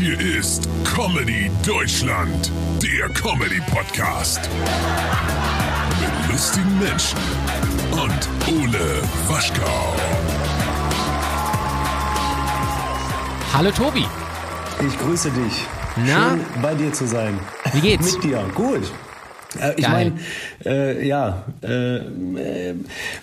Hier 0.00 0.18
ist 0.18 0.66
Comedy 0.82 1.50
Deutschland, 1.62 2.50
der 2.82 3.10
Comedy 3.10 3.60
Podcast. 3.70 4.40
Mit 6.00 6.32
lustigen 6.32 6.78
Menschen 6.78 7.18
und 7.92 8.28
Ole 8.48 9.02
Waschkau. 9.28 9.94
Hallo 13.52 13.70
Tobi. 13.72 14.06
Ich 14.86 14.98
grüße 14.98 15.30
dich. 15.32 15.66
Na? 16.06 16.30
Schön 16.30 16.62
bei 16.62 16.74
dir 16.74 16.94
zu 16.94 17.06
sein. 17.06 17.38
Wie 17.74 17.80
geht's? 17.82 18.14
Mit 18.14 18.24
dir. 18.24 18.42
Gut. 18.54 18.90
Äh, 19.60 19.74
ich 19.76 19.86
meine, 19.86 20.18
äh, 20.64 21.06
ja, 21.06 21.44
äh, 21.62 21.96
äh, 21.96 22.74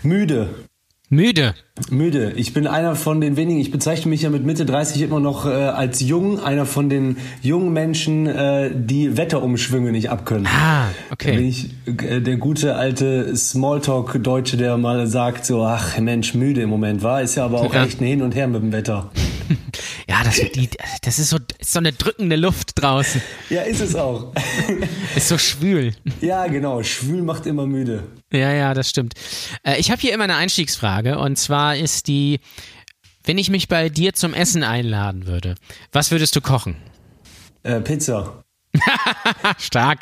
müde. 0.03 0.66
Müde. 1.09 1.53
Müde. 1.89 2.33
Ich 2.35 2.53
bin 2.53 2.67
einer 2.67 2.95
von 2.97 3.21
den 3.21 3.37
wenigen, 3.37 3.61
ich 3.61 3.71
bezeichne 3.71 4.09
mich 4.09 4.23
ja 4.23 4.29
mit 4.29 4.43
Mitte 4.43 4.65
30 4.65 5.01
immer 5.03 5.21
noch 5.21 5.45
äh, 5.45 5.49
als 5.49 6.01
jung, 6.01 6.39
einer 6.41 6.65
von 6.65 6.89
den 6.89 7.15
jungen 7.41 7.71
Menschen, 7.71 8.27
äh, 8.27 8.71
die 8.75 9.15
Wetterumschwünge 9.15 9.93
nicht 9.93 10.09
abkönnen. 10.09 10.47
Ah, 10.47 10.87
Da 11.07 11.13
okay. 11.13 11.37
bin 11.37 11.47
ich 11.47 11.69
äh, 11.85 12.19
der 12.19 12.35
gute 12.35 12.75
alte 12.75 13.33
Smalltalk-Deutsche, 13.37 14.57
der 14.57 14.75
mal 14.77 15.07
sagt 15.07 15.45
so, 15.45 15.63
ach 15.63 15.97
Mensch, 15.97 16.33
müde 16.33 16.61
im 16.61 16.69
Moment 16.69 17.03
war. 17.03 17.21
Ist 17.21 17.35
ja 17.35 17.45
aber 17.45 17.61
auch 17.61 17.73
Ja. 17.73 17.85
echt 17.85 18.01
ein 18.01 18.05
Hin 18.07 18.21
und 18.21 18.35
Her 18.35 18.47
mit 18.47 18.61
dem 18.61 18.71
Wetter. 18.73 19.09
Ja, 20.09 20.23
das, 20.23 20.35
die, 20.35 20.69
das 21.03 21.19
ist 21.19 21.29
so, 21.29 21.37
ist 21.59 21.71
so 21.73 21.79
eine 21.79 21.91
drückende 21.91 22.37
Luft 22.37 22.71
draußen. 22.81 23.21
Ja, 23.49 23.61
ist 23.61 23.81
es 23.81 23.93
auch. 23.95 24.31
Ist 25.15 25.27
so 25.27 25.37
schwül. 25.37 25.93
ja, 26.21 26.47
genau. 26.47 26.81
Schwül 26.81 27.21
macht 27.23 27.45
immer 27.45 27.65
müde. 27.67 28.03
Ja, 28.31 28.51
ja, 28.51 28.73
das 28.73 28.89
stimmt. 28.89 29.13
Äh, 29.63 29.77
ich 29.77 29.91
habe 29.91 30.01
hier 30.01 30.13
immer 30.13 30.25
eine 30.25 30.35
Einstiegsfrage 30.35 31.17
und 31.17 31.37
zwar 31.37 31.75
ist 31.75 32.07
die, 32.07 32.39
wenn 33.23 33.37
ich 33.37 33.49
mich 33.49 33.67
bei 33.67 33.89
dir 33.89 34.13
zum 34.13 34.33
Essen 34.33 34.63
einladen 34.63 35.27
würde, 35.27 35.55
was 35.91 36.11
würdest 36.11 36.35
du 36.35 36.41
kochen? 36.41 36.75
Äh, 37.63 37.81
Pizza. 37.81 38.43
Stark. 39.57 39.99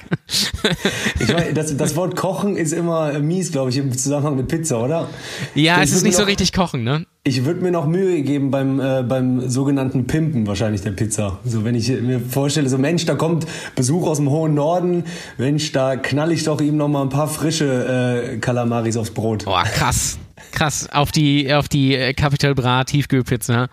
Ich 1.20 1.28
meine, 1.34 1.54
das, 1.54 1.76
das 1.78 1.96
Wort 1.96 2.16
kochen 2.16 2.58
ist 2.58 2.74
immer 2.74 3.18
mies, 3.20 3.52
glaube 3.52 3.70
ich, 3.70 3.78
im 3.78 3.96
Zusammenhang 3.98 4.36
mit 4.36 4.48
Pizza, 4.48 4.82
oder? 4.82 5.08
Ja, 5.54 5.78
Ich 5.78 5.84
es 5.90 5.92
ist 5.96 6.04
nicht 6.04 6.12
mir 6.14 6.18
so 6.18 6.22
noch- 6.24 6.30
richtig 6.30 6.54
kochen, 6.54 6.84
ne? 6.84 7.06
Ich 7.28 7.44
würde 7.44 7.62
mir 7.62 7.72
noch 7.72 7.88
Mühe 7.88 8.22
geben 8.22 8.52
beim, 8.52 8.80
äh, 8.80 9.02
beim 9.02 9.50
sogenannten 9.50 10.06
Pimpen 10.06 10.46
wahrscheinlich 10.46 10.82
der 10.82 10.92
Pizza. 10.92 11.40
So, 11.44 11.64
wenn 11.64 11.74
ich 11.74 11.90
mir 11.90 12.20
vorstelle, 12.20 12.70
so 12.70 12.78
Mensch, 12.78 13.06
da 13.06 13.16
kommt 13.16 13.48
Besuch 13.76 14.06
aus 14.08 14.18
dem 14.18 14.30
hohen 14.30 14.54
Norden, 14.54 15.06
Mensch, 15.40 15.72
da 15.72 15.96
knall 15.96 16.32
ich 16.32 16.44
doch 16.44 16.62
ihm 16.62 16.78
noch 16.78 16.88
mal 16.88 17.02
ein 17.02 17.10
paar 17.10 17.28
frische 17.28 18.34
äh, 18.34 18.38
Kalamaris 18.38 18.96
aufs 18.96 19.10
Brot. 19.10 19.46
Boah, 19.46 19.64
krass. 19.64 20.20
Krass. 20.52 20.88
Auf 20.92 21.12
die, 21.12 21.52
auf 21.52 21.68
die 21.68 21.96
äh, 21.96 22.14
Capital 22.14 22.54
Bra 22.54 22.84
Tiefkühlpizza. 22.84 23.70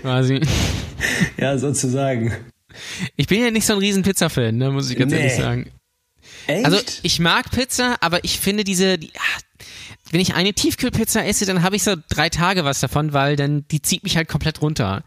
Quasi. 0.00 0.40
Ja, 1.36 1.58
sozusagen. 1.58 2.32
Ich 3.16 3.26
bin 3.26 3.42
ja 3.42 3.50
nicht 3.50 3.66
so 3.66 3.72
ein 3.74 3.78
riesen 3.78 4.02
Pizza-Fan, 4.02 4.56
ne, 4.56 4.70
muss 4.70 4.90
ich 4.90 4.98
ganz 4.98 5.12
Nee. 5.12 5.18
ehrlich 5.18 5.34
sagen. 5.36 5.70
Echt? 6.46 6.64
Also 6.64 6.78
ich 7.02 7.20
mag 7.20 7.50
Pizza, 7.50 7.96
aber 8.00 8.24
ich 8.24 8.38
finde 8.40 8.64
diese, 8.64 8.98
die, 8.98 9.10
ah, 9.16 9.40
wenn 10.10 10.20
ich 10.20 10.34
eine 10.34 10.52
Tiefkühlpizza 10.52 11.22
esse, 11.24 11.46
dann 11.46 11.62
habe 11.62 11.76
ich 11.76 11.82
so 11.82 11.94
drei 12.08 12.28
Tage 12.28 12.64
was 12.64 12.80
davon, 12.80 13.12
weil 13.12 13.36
dann 13.36 13.66
die 13.70 13.82
zieht 13.82 14.04
mich 14.04 14.16
halt 14.16 14.28
komplett 14.28 14.60
runter. 14.62 15.02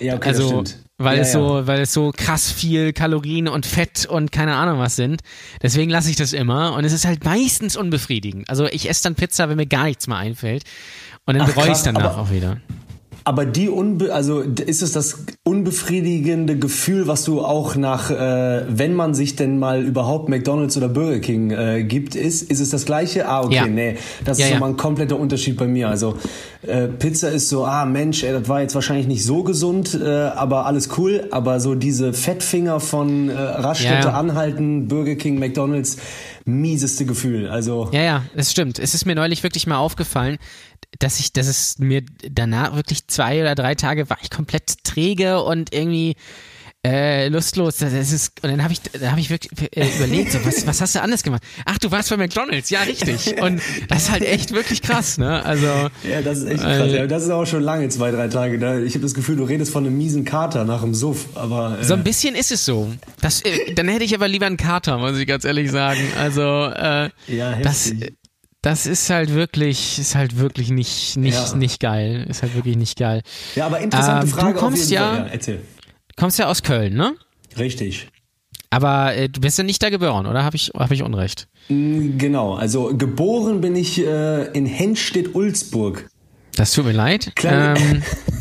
ja, 0.00 0.14
okay, 0.16 0.28
also 0.28 0.64
weil 0.98 1.16
ja, 1.16 1.22
es 1.22 1.32
so, 1.32 1.66
weil 1.66 1.80
es 1.80 1.92
so 1.94 2.12
krass 2.14 2.52
viel 2.52 2.92
Kalorien 2.92 3.48
und 3.48 3.64
Fett 3.64 4.04
und 4.06 4.32
keine 4.32 4.54
Ahnung 4.56 4.78
was 4.78 4.96
sind. 4.96 5.22
Deswegen 5.62 5.90
lasse 5.90 6.10
ich 6.10 6.16
das 6.16 6.32
immer 6.34 6.74
und 6.74 6.84
es 6.84 6.92
ist 6.92 7.06
halt 7.06 7.24
meistens 7.24 7.76
unbefriedigend. 7.76 8.50
Also 8.50 8.66
ich 8.66 8.88
esse 8.88 9.04
dann 9.04 9.14
Pizza, 9.14 9.48
wenn 9.48 9.56
mir 9.56 9.66
gar 9.66 9.84
nichts 9.84 10.06
mehr 10.08 10.18
einfällt 10.18 10.64
und 11.24 11.34
dann 11.38 11.42
Ach, 11.48 11.54
bereue 11.54 11.66
ich 11.66 11.70
krass, 11.72 11.82
danach 11.84 12.02
aber- 12.04 12.18
auch 12.18 12.30
wieder. 12.30 12.60
Aber 13.24 13.44
die 13.46 13.68
unbe 13.68 14.12
also 14.14 14.40
ist 14.40 14.82
es 14.82 14.92
das 14.92 15.24
unbefriedigende 15.44 16.58
Gefühl, 16.58 17.06
was 17.06 17.24
du 17.24 17.40
auch 17.42 17.76
nach, 17.76 18.10
äh, 18.10 18.64
wenn 18.68 18.94
man 18.94 19.14
sich 19.14 19.36
denn 19.36 19.58
mal 19.58 19.82
überhaupt 19.84 20.28
McDonald's 20.28 20.76
oder 20.76 20.88
Burger 20.88 21.18
King 21.20 21.50
äh, 21.50 21.84
gibt, 21.84 22.14
ist, 22.14 22.42
ist 22.50 22.60
es 22.60 22.70
das 22.70 22.84
gleiche? 22.86 23.28
Ah, 23.28 23.42
okay, 23.42 23.54
Ja. 23.54 23.66
nee, 23.66 23.96
das 24.24 24.38
Ja, 24.38 24.44
ist 24.46 24.50
ja. 24.50 24.56
nochmal 24.56 24.70
ein 24.70 24.76
kompletter 24.76 25.18
Unterschied 25.18 25.56
bei 25.56 25.66
mir. 25.66 25.88
Also 25.88 26.16
äh, 26.62 26.88
Pizza 26.88 27.28
ist 27.30 27.48
so, 27.48 27.64
ah 27.64 27.84
Mensch, 27.84 28.22
ey, 28.24 28.32
das 28.32 28.48
war 28.48 28.60
jetzt 28.62 28.74
wahrscheinlich 28.74 29.06
nicht 29.06 29.24
so 29.24 29.42
gesund, 29.42 29.98
äh, 30.02 30.06
aber 30.08 30.66
alles 30.66 30.88
cool. 30.98 31.28
Aber 31.30 31.60
so 31.60 31.74
diese 31.74 32.12
Fettfinger 32.12 32.80
von 32.80 33.28
äh, 33.28 33.32
Raststätte 33.38 34.08
ja. 34.08 34.14
anhalten, 34.14 34.88
Burger 34.88 35.14
King, 35.14 35.38
McDonald's, 35.38 35.96
mieseste 36.44 37.04
Gefühl. 37.04 37.48
Also 37.48 37.88
Ja, 37.92 38.02
ja, 38.02 38.22
es 38.34 38.50
stimmt. 38.50 38.78
Es 38.78 38.94
ist 38.94 39.04
mir 39.06 39.14
neulich 39.14 39.42
wirklich 39.42 39.66
mal 39.66 39.76
aufgefallen, 39.78 40.38
dass 40.98 41.20
ich, 41.20 41.32
dass 41.32 41.46
es 41.46 41.78
mir 41.78 42.02
danach 42.30 42.74
wirklich 42.74 43.06
zwei 43.06 43.40
oder 43.40 43.54
drei 43.54 43.74
Tage 43.74 44.10
war 44.10 44.18
ich 44.22 44.30
komplett 44.30 44.84
träge 44.84 45.42
und 45.42 45.72
irgendwie 45.72 46.16
äh, 46.82 47.28
lustlos. 47.28 47.76
Das 47.78 47.92
ist, 47.92 48.42
und 48.42 48.50
dann 48.50 48.62
habe 48.62 48.72
ich, 48.72 48.80
da 48.80 49.10
habe 49.10 49.20
ich 49.20 49.30
wirklich 49.30 49.52
äh, 49.76 49.86
überlegt, 49.96 50.32
so, 50.32 50.44
was, 50.44 50.66
was 50.66 50.80
hast 50.80 50.94
du 50.94 51.02
anders 51.02 51.22
gemacht? 51.22 51.42
Ach, 51.66 51.78
du 51.78 51.90
warst 51.90 52.08
bei 52.08 52.16
McDonalds, 52.16 52.70
ja 52.70 52.80
richtig. 52.82 53.40
Und 53.40 53.60
das 53.88 54.04
ist 54.04 54.10
halt 54.10 54.22
echt 54.22 54.52
wirklich 54.52 54.80
krass, 54.80 55.18
ne? 55.18 55.44
Also 55.44 55.66
Ja, 55.66 56.22
das 56.24 56.38
ist 56.38 56.48
echt 56.48 56.62
krass. 56.62 56.88
Äh, 56.88 56.96
ja, 56.96 57.06
das 57.06 57.24
ist 57.24 57.30
auch 57.30 57.44
schon 57.44 57.62
lange, 57.62 57.88
zwei, 57.90 58.10
drei 58.10 58.28
Tage. 58.28 58.58
Da, 58.58 58.78
ich 58.78 58.94
habe 58.94 59.02
das 59.02 59.14
Gefühl, 59.14 59.36
du 59.36 59.44
redest 59.44 59.72
von 59.72 59.86
einem 59.86 59.96
miesen 59.96 60.24
Kater 60.24 60.64
nach 60.64 60.80
dem 60.80 60.94
Suff. 60.94 61.26
Aber 61.34 61.78
äh, 61.80 61.84
so 61.84 61.94
ein 61.94 62.04
bisschen 62.04 62.34
ist 62.34 62.50
es 62.50 62.64
so. 62.64 62.90
Das, 63.20 63.42
äh, 63.42 63.74
dann 63.74 63.88
hätte 63.88 64.04
ich 64.04 64.14
aber 64.14 64.28
lieber 64.28 64.46
einen 64.46 64.56
Kater, 64.56 64.98
muss 64.98 65.18
ich 65.18 65.26
ganz 65.26 65.44
ehrlich 65.44 65.70
sagen. 65.70 66.00
Also 66.18 66.40
äh, 66.40 67.10
ja, 67.26 67.50
heftig. 67.50 67.62
das 67.62 67.92
ist 68.86 69.08
halt 69.10 69.32
wirklich, 69.32 69.98
ist 69.98 70.14
halt 70.14 70.36
wirklich 70.38 70.70
nicht, 70.70 71.16
nicht, 71.16 71.34
Ja. 71.50 71.54
nicht 71.56 71.80
geil. 71.80 72.26
Ist 72.28 72.42
halt 72.42 72.54
wirklich 72.54 72.76
nicht 72.76 72.98
geil. 72.98 73.22
ja, 73.54 73.66
aber 73.66 73.80
interessante 73.80 74.26
ähm, 74.26 74.30
du 74.32 74.36
Frage. 74.36 74.58
kommst 74.58 74.82
auf 74.84 74.90
jeden 74.90 75.02
ja- 75.02 75.26
ja. 75.26 75.54
Du 75.54 76.14
kommst 76.16 76.38
ja 76.38 76.46
aus 76.46 76.62
Köln, 76.62 76.94
ne? 76.94 77.14
Richtig. 77.58 78.08
Aber 78.68 79.14
äh, 79.16 79.28
du 79.28 79.40
bist 79.40 79.56
ja 79.58 79.64
nicht 79.64 79.82
da 79.82 79.90
geboren, 79.90 80.26
oder? 80.26 80.44
Habe 80.44 80.56
ich, 80.56 80.70
hab 80.76 80.90
ich 80.90 81.02
Unrecht? 81.02 81.48
Mm, 81.68 82.18
Genau. 82.18 82.54
Also 82.54 82.94
geboren 82.96 83.60
bin 83.60 83.74
ich 83.74 83.98
äh, 83.98 84.44
in 84.52 84.66
Henstedt-Ulzburg. 84.66 86.08
Das 86.56 86.72
tut 86.72 86.84
mir 86.84 86.92
leid. 86.92 87.32
Kleine- 87.36 87.78
Ähm, 87.80 88.02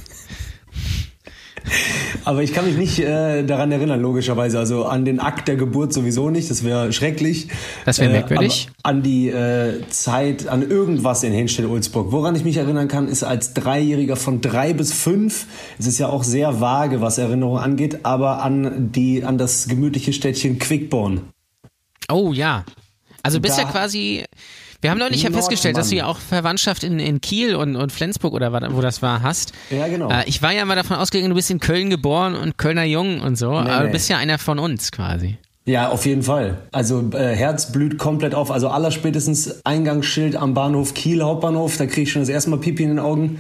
Aber 2.26 2.44
ich 2.44 2.54
kann 2.54 2.66
mich 2.66 2.78
nicht 2.78 3.00
äh, 3.00 3.44
daran 3.44 3.72
erinnern, 3.72 4.02
logischerweise. 4.02 4.60
Also 4.60 4.86
an 4.86 5.06
den 5.06 5.20
Akt 5.20 5.48
der 5.48 5.56
Geburt 5.56 5.94
sowieso 5.94 6.30
nicht. 6.30 6.50
Das 6.50 6.64
wäre 6.64 6.92
schrecklich. 6.94 7.48
Das 7.86 8.00
wär 8.00 8.10
Äh, 8.10 8.14
merkwürdig. 8.14 8.70
aber 8.84 8.90
an 8.90 9.04
die 9.04 9.30
äh, 9.30 9.82
Zeit, 9.90 10.48
an 10.48 10.70
irgendwas 10.70 11.24
in 11.24 11.32
Henstedt-Ulzburg. 11.34 12.12
Woran 12.12 12.36
ich 12.36 12.44
mich 12.44 12.58
erinnern 12.58 12.88
kann, 12.88 13.08
ist 13.08 13.24
als 13.24 13.54
Dreijähriger 13.54 14.16
von 14.16 14.42
drei 14.42 14.74
bis 14.74 14.94
fünf. 14.94 15.46
Es 15.78 15.88
ist 15.88 15.98
ja 16.00 16.10
auch 16.10 16.24
sehr 16.24 16.60
vage, 16.62 17.02
was 17.02 17.18
Erinnerung 17.18 17.58
angeht, 17.60 18.00
aber 18.04 18.42
an 18.44 18.92
die, 18.92 19.24
an 19.24 19.38
das 19.38 19.68
gemütliche 19.68 20.14
Städtchen 20.14 20.60
Quickborn. 20.60 21.22
oh 22.12 22.34
ja. 22.34 22.66
Also 23.22 23.40
bist 23.42 23.58
ja 23.58 23.66
quasi. 23.66 24.24
Wir 24.82 24.92
haben 24.92 24.98
neulich 25.00 25.24
ja 25.24 25.32
festgestellt, 25.32 25.76
dass 25.78 25.90
du 25.90 25.96
ja 25.96 26.06
auch 26.06 26.18
Verwandtschaft 26.18 26.84
in, 26.84 27.00
in 27.00 27.20
Kiel 27.20 27.56
und, 27.56 27.76
und 27.76 27.92
Flensburg 27.92 28.34
oder 28.34 28.54
wo 28.74 28.82
das 28.82 29.02
war 29.02 29.22
hast. 29.22 29.52
Ja, 29.70 29.88
genau. 29.88 30.10
Äh, 30.10 30.24
ich 30.26 30.42
war 30.42 30.54
ja 30.54 30.64
mal 30.64 30.76
davon 30.76 30.98
ausgegangen, 30.98 31.30
du 31.30 31.36
bist 31.36 31.52
in 31.52 31.60
Köln 31.60 31.90
geboren 31.90 32.36
und 32.36 32.58
Kölner 32.58 32.86
Jung 32.86 33.20
und 33.20 33.38
so, 33.38 33.52
aber 33.52 33.80
du 33.80 33.86
nee. 33.88 33.92
bist 33.92 34.10
ja 34.10 34.18
einer 34.18 34.38
von 34.38 34.58
uns 34.58 34.92
quasi. 34.92 35.38
Ja, 35.66 35.90
auf 35.90 36.06
jeden 36.06 36.24
Fall. 36.24 36.58
Also 36.72 37.12
äh, 37.14 37.36
Herz 37.36 37.72
blüht 37.72 37.98
komplett 37.98 38.34
auf. 38.34 38.50
Also 38.50 38.70
allerspätestens 38.70 39.64
Eingangsschild 39.66 40.36
am 40.36 40.54
Bahnhof 40.54 40.94
Kiel 40.94 41.22
Hauptbahnhof, 41.22 41.78
da 41.78 41.86
kriege 41.86 42.04
ich 42.04 42.12
schon 42.12 42.22
das 42.22 42.30
erste 42.30 42.50
Mal 42.50 42.58
Pipi 42.58 42.84
in 42.84 42.90
den 42.90 43.00
Augen. 43.00 43.40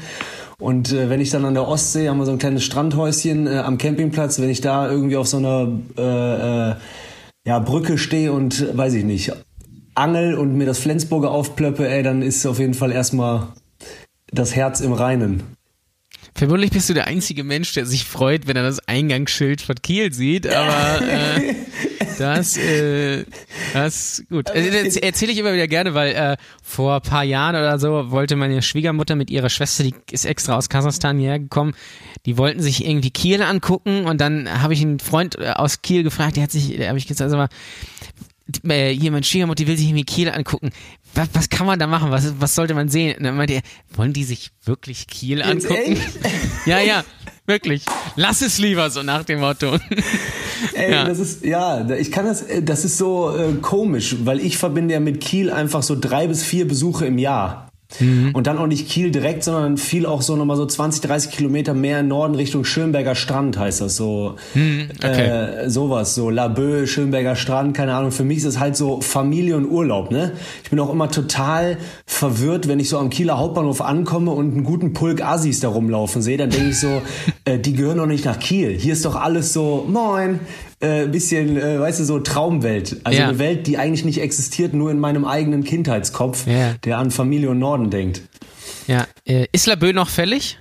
Und 0.59 0.91
äh, 0.91 1.09
wenn 1.09 1.21
ich 1.21 1.31
dann 1.31 1.45
an 1.45 1.53
der 1.53 1.67
Ostsee, 1.67 2.09
haben 2.09 2.19
wir 2.19 2.25
so 2.25 2.33
ein 2.33 2.37
kleines 2.37 2.63
Strandhäuschen 2.65 3.47
äh, 3.47 3.59
am 3.59 3.77
Campingplatz, 3.77 4.39
wenn 4.39 4.49
ich 4.49 4.61
da 4.61 4.89
irgendwie 4.89 5.15
auf 5.15 5.27
so 5.27 5.37
einer 5.37 5.69
äh, 5.97 6.71
äh, 6.71 6.75
ja, 7.47 7.59
Brücke 7.59 7.97
stehe 7.97 8.33
und 8.33 8.61
äh, 8.61 8.77
weiß 8.77 8.93
ich 8.93 9.05
nicht, 9.05 9.31
angel 9.99 10.35
und 10.35 10.55
mir 10.55 10.65
das 10.65 10.79
Flensburger 10.79 11.31
aufplöppe, 11.31 11.87
ey, 11.87 12.03
dann 12.03 12.21
ist 12.21 12.45
auf 12.45 12.59
jeden 12.59 12.73
Fall 12.73 12.91
erstmal 12.91 13.47
das 14.31 14.55
Herz 14.55 14.79
im 14.81 14.93
Reinen. 14.93 15.43
Vermutlich 16.35 16.71
bist 16.71 16.89
du 16.89 16.93
der 16.93 17.07
einzige 17.07 17.43
Mensch, 17.43 17.73
der 17.73 17.85
sich 17.85 18.05
freut, 18.05 18.47
wenn 18.47 18.55
er 18.55 18.63
das 18.63 18.87
Eingangsschild 18.87 19.61
von 19.61 19.75
Kiel 19.75 20.13
sieht, 20.13 20.47
aber 20.47 21.01
äh, 21.09 21.55
das, 22.17 22.55
äh, 22.57 23.25
das 23.73 24.23
gut. 24.29 24.49
Also, 24.49 24.69
das 24.69 24.95
erzähle 24.95 25.31
ich 25.31 25.37
immer 25.37 25.53
wieder 25.53 25.67
gerne, 25.67 25.93
weil 25.95 26.11
äh, 26.13 26.37
vor 26.63 26.95
ein 26.95 27.01
paar 27.01 27.23
Jahren 27.23 27.55
oder 27.55 27.77
so 27.79 28.11
wollte 28.11 28.35
meine 28.35 28.61
Schwiegermutter 28.61 29.15
mit 29.15 29.29
ihrer 29.29 29.49
Schwester, 29.49 29.83
die 29.83 29.93
ist 30.11 30.25
extra 30.25 30.55
aus 30.55 30.69
Kasachstan 30.69 31.17
hierher 31.17 31.39
gekommen, 31.39 31.73
die 32.25 32.37
wollten 32.37 32.61
sich 32.61 32.85
irgendwie 32.85 33.11
Kiel 33.11 33.41
angucken 33.41 34.05
und 34.05 34.21
dann 34.21 34.61
habe 34.61 34.73
ich 34.73 34.81
einen 34.81 34.99
Freund 34.99 35.37
äh, 35.37 35.51
aus 35.55 35.81
Kiel 35.81 36.03
gefragt, 36.03 36.37
der 36.37 36.43
hat 36.43 36.51
sich, 36.51 36.79
habe 36.87 36.97
ich 36.97 37.07
gesagt, 37.07 37.23
also 37.23 37.37
mal, 37.37 37.49
äh, 38.69 39.09
mein 39.09 39.23
Schwiegermutter, 39.23 39.63
die 39.63 39.67
will 39.67 39.77
sich 39.77 39.87
irgendwie 39.87 40.05
Kiel 40.05 40.29
angucken. 40.29 40.69
Was, 41.15 41.29
was 41.33 41.49
kann 41.49 41.65
man 41.67 41.79
da 41.79 41.87
machen? 41.87 42.11
Was, 42.11 42.33
was 42.39 42.55
sollte 42.55 42.73
man 42.73 42.89
sehen? 42.89 43.17
Und 43.17 43.23
dann 43.23 43.35
meinte 43.35 43.53
er, 43.53 43.61
wollen 43.95 44.13
die 44.13 44.23
sich 44.23 44.51
wirklich 44.65 45.07
Kiel 45.07 45.41
angucken? 45.41 45.97
Ja, 46.65 46.79
ja, 46.79 47.03
wirklich. 47.47 47.83
Lass 48.15 48.41
es 48.41 48.59
lieber 48.59 48.89
so 48.89 49.01
nach 49.01 49.23
dem 49.23 49.39
Motto. 49.39 49.77
Ey, 50.73 50.91
Ja. 50.91 51.05
das 51.05 51.19
ist, 51.19 51.43
ja, 51.45 51.89
ich 51.91 52.11
kann 52.11 52.25
das, 52.25 52.41
äh, 52.43 52.61
das 52.61 52.85
ist 52.85 52.97
so 52.97 53.35
äh, 53.35 53.53
komisch, 53.61 54.17
weil 54.23 54.39
ich 54.39 54.57
verbinde 54.57 54.93
ja 54.93 54.99
mit 54.99 55.21
Kiel 55.21 55.49
einfach 55.51 55.81
so 55.81 55.97
drei 55.99 56.27
bis 56.27 56.43
vier 56.43 56.67
Besuche 56.67 57.05
im 57.05 57.17
Jahr. 57.17 57.68
Mhm. 57.99 58.31
Und 58.33 58.45
dann 58.45 58.57
auch 58.59 58.67
nicht 58.67 58.87
Kiel 58.87 59.09
direkt, 59.09 59.43
sondern 59.43 59.77
viel 59.77 60.05
auch 60.05 60.21
so 60.21 60.35
nochmal 60.35 60.57
so 60.57 60.65
20, 60.65 61.01
30 61.01 61.31
Kilometer 61.31 61.73
mehr 61.73 62.01
im 62.01 62.07
Norden 62.07 62.35
Richtung 62.35 62.63
Schönberger 62.63 63.15
Strand 63.15 63.57
heißt 63.57 63.81
das 63.81 63.95
so. 63.95 64.35
Mhm, 64.53 64.89
okay. 64.97 65.27
äh, 65.27 65.69
sowas, 65.69 66.13
so 66.13 66.29
Laboe, 66.29 66.85
Schönberger 66.85 67.35
Strand, 67.35 67.75
keine 67.75 67.95
Ahnung. 67.95 68.11
Für 68.11 68.23
mich 68.23 68.39
ist 68.39 68.45
es 68.45 68.59
halt 68.59 68.77
so 68.77 69.01
Familie 69.01 69.57
und 69.57 69.65
Urlaub, 69.65 70.11
ne? 70.11 70.33
Ich 70.63 70.69
bin 70.69 70.79
auch 70.79 70.91
immer 70.91 71.09
total 71.09 71.77
verwirrt, 72.05 72.67
wenn 72.67 72.79
ich 72.79 72.89
so 72.89 72.99
am 72.99 73.09
Kieler 73.09 73.39
Hauptbahnhof 73.39 73.81
ankomme 73.81 74.31
und 74.31 74.53
einen 74.53 74.63
guten 74.63 74.93
Pulk 74.93 75.23
Assis 75.23 75.59
da 75.59 75.69
rumlaufen 75.69 76.21
sehe, 76.21 76.37
dann 76.37 76.51
denke 76.51 76.69
ich 76.69 76.79
so, 76.79 77.01
äh, 77.45 77.57
die 77.57 77.73
gehören 77.73 77.97
doch 77.97 78.05
nicht 78.05 78.25
nach 78.25 78.39
Kiel. 78.39 78.77
Hier 78.77 78.93
ist 78.93 79.03
doch 79.03 79.15
alles 79.15 79.51
so, 79.51 79.85
moin, 79.89 80.39
äh, 80.79 81.07
bisschen, 81.07 81.57
äh, 81.57 81.79
weißt 81.79 81.99
du, 81.99 82.03
so 82.05 82.19
Traumwelt. 82.19 82.97
Also 83.03 83.19
ja. 83.19 83.29
eine 83.29 83.39
Welt, 83.39 83.67
die 83.67 83.77
eigentlich 83.77 84.05
nicht 84.05 84.21
existiert, 84.21 84.73
nur 84.73 84.91
in 84.91 84.99
meinem 84.99 85.25
eigenen 85.25 85.63
Kindheitskopf, 85.63 86.47
ja. 86.47 86.75
der 86.85 86.97
an 86.97 87.11
Familie 87.11 87.49
und 87.49 87.59
Norden 87.59 87.89
denkt. 87.89 88.21
Ja, 88.87 89.07
äh, 89.25 89.47
ist 89.51 89.67
Labö 89.67 89.93
noch 89.93 90.09
fällig? 90.09 90.57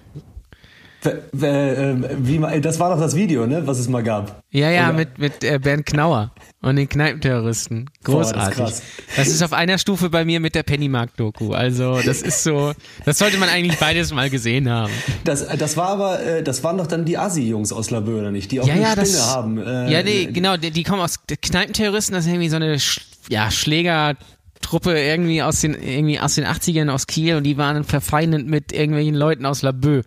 Ähm, 1.04 2.04
wie, 2.18 2.60
das 2.60 2.80
war 2.80 2.90
doch 2.90 3.00
das 3.00 3.14
Video, 3.14 3.46
ne, 3.46 3.64
was 3.66 3.78
es 3.78 3.88
mal 3.88 4.02
gab. 4.02 4.42
Ja, 4.50 4.70
ja, 4.70 4.88
Oder? 4.88 4.98
mit, 4.98 5.18
mit 5.18 5.44
äh, 5.44 5.58
Bernd 5.60 5.86
Knauer 5.86 6.32
und 6.60 6.74
den 6.74 6.88
Kneipenterroristen. 6.88 7.88
Großartig. 8.02 8.56
Boah, 8.56 8.64
das, 8.64 8.80
ist 8.80 8.82
das, 9.16 9.28
ist 9.28 9.42
auf 9.42 9.52
einer 9.52 9.78
Stufe 9.78 10.10
bei 10.10 10.24
mir 10.24 10.40
mit 10.40 10.56
der 10.56 10.64
Pennymark-Doku. 10.64 11.52
Also, 11.52 12.00
das 12.00 12.22
ist 12.22 12.42
so, 12.42 12.72
das 13.04 13.18
sollte 13.18 13.38
man 13.38 13.48
eigentlich 13.48 13.78
beides 13.78 14.12
mal 14.12 14.28
gesehen 14.28 14.68
haben. 14.68 14.92
Das, 15.22 15.46
das 15.46 15.76
war 15.76 15.90
aber, 15.90 16.20
äh, 16.20 16.42
das 16.42 16.64
waren 16.64 16.78
doch 16.78 16.88
dann 16.88 17.04
die 17.04 17.16
Assi-Jungs 17.16 17.72
aus 17.72 17.90
Labö, 17.90 18.18
oder 18.18 18.32
nicht? 18.32 18.50
Die 18.50 18.60
auch 18.60 18.66
ja, 18.66 18.74
eine 18.74 18.82
ja, 18.82 18.90
Spinne 18.92 19.06
das, 19.06 19.36
haben. 19.36 19.58
Äh, 19.58 19.92
ja, 19.92 20.02
nee, 20.02 20.26
genau, 20.26 20.56
die, 20.56 20.72
die 20.72 20.82
kommen 20.82 21.00
aus 21.00 21.20
Kneipenterroristen, 21.26 22.14
das 22.14 22.24
ist 22.24 22.30
irgendwie 22.32 22.48
so 22.48 22.56
eine, 22.56 22.76
ja, 23.28 23.50
Schläger, 23.52 24.16
Truppe 24.60 24.98
irgendwie 24.98 25.42
aus 25.42 25.60
den 25.60 25.74
irgendwie 25.74 26.18
aus 26.18 26.34
den 26.34 26.44
80ern 26.44 26.90
aus 26.90 27.06
Kiel 27.06 27.36
und 27.36 27.44
die 27.44 27.56
waren 27.56 27.84
verfeindet 27.84 28.46
mit 28.46 28.72
irgendwelchen 28.72 29.14
Leuten 29.14 29.46
aus 29.46 29.62
Labö. 29.62 30.02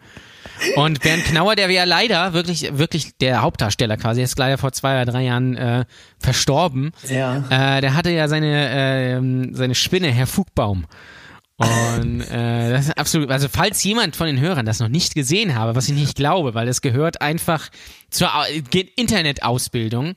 Und 0.76 1.02
Bernd 1.02 1.26
Knauer, 1.26 1.56
der 1.56 1.70
wäre 1.70 1.86
leider 1.86 2.34
wirklich, 2.34 2.78
wirklich 2.78 3.18
der 3.20 3.42
Hauptdarsteller 3.42 3.98
quasi, 3.98 4.22
ist 4.22 4.38
leider 4.38 4.58
vor 4.58 4.72
zwei 4.72 5.02
oder 5.02 5.12
drei 5.12 5.24
Jahren 5.24 5.58
äh, 5.58 5.86
verstorben. 6.20 6.92
Ja. 7.08 7.44
Äh, 7.50 7.82
der 7.82 7.96
hatte 7.96 8.12
ja 8.12 8.28
seine, 8.28 8.70
äh, 8.70 9.54
seine 9.54 9.76
Spinne, 9.76 10.10
Herr 10.12 10.28
Fugbaum. 10.28 10.86
Und 11.58 12.22
äh, 12.22 12.72
das 12.72 12.86
ist 12.88 12.98
absolut, 12.98 13.30
also 13.30 13.48
falls 13.48 13.84
jemand 13.84 14.16
von 14.16 14.26
den 14.26 14.40
Hörern 14.40 14.66
das 14.66 14.80
noch 14.80 14.88
nicht 14.88 15.14
gesehen 15.14 15.54
habe, 15.54 15.76
was 15.76 15.90
ich 15.90 15.96
nicht 15.96 16.16
glaube, 16.16 16.56
weil 16.56 16.68
es 16.68 16.82
gehört 16.82 17.22
einfach 17.22 17.70
zur 18.10 18.30
Internetausbildung, 18.96 20.16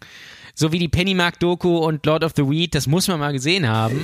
so 0.56 0.70
wie 0.70 0.78
die 0.78 0.88
Pennymark-Doku 0.88 1.78
und 1.78 2.06
Lord 2.06 2.22
of 2.22 2.32
the 2.36 2.48
Weed, 2.48 2.76
das 2.76 2.86
muss 2.86 3.08
man 3.08 3.18
mal 3.18 3.32
gesehen 3.32 3.68
haben. 3.68 4.00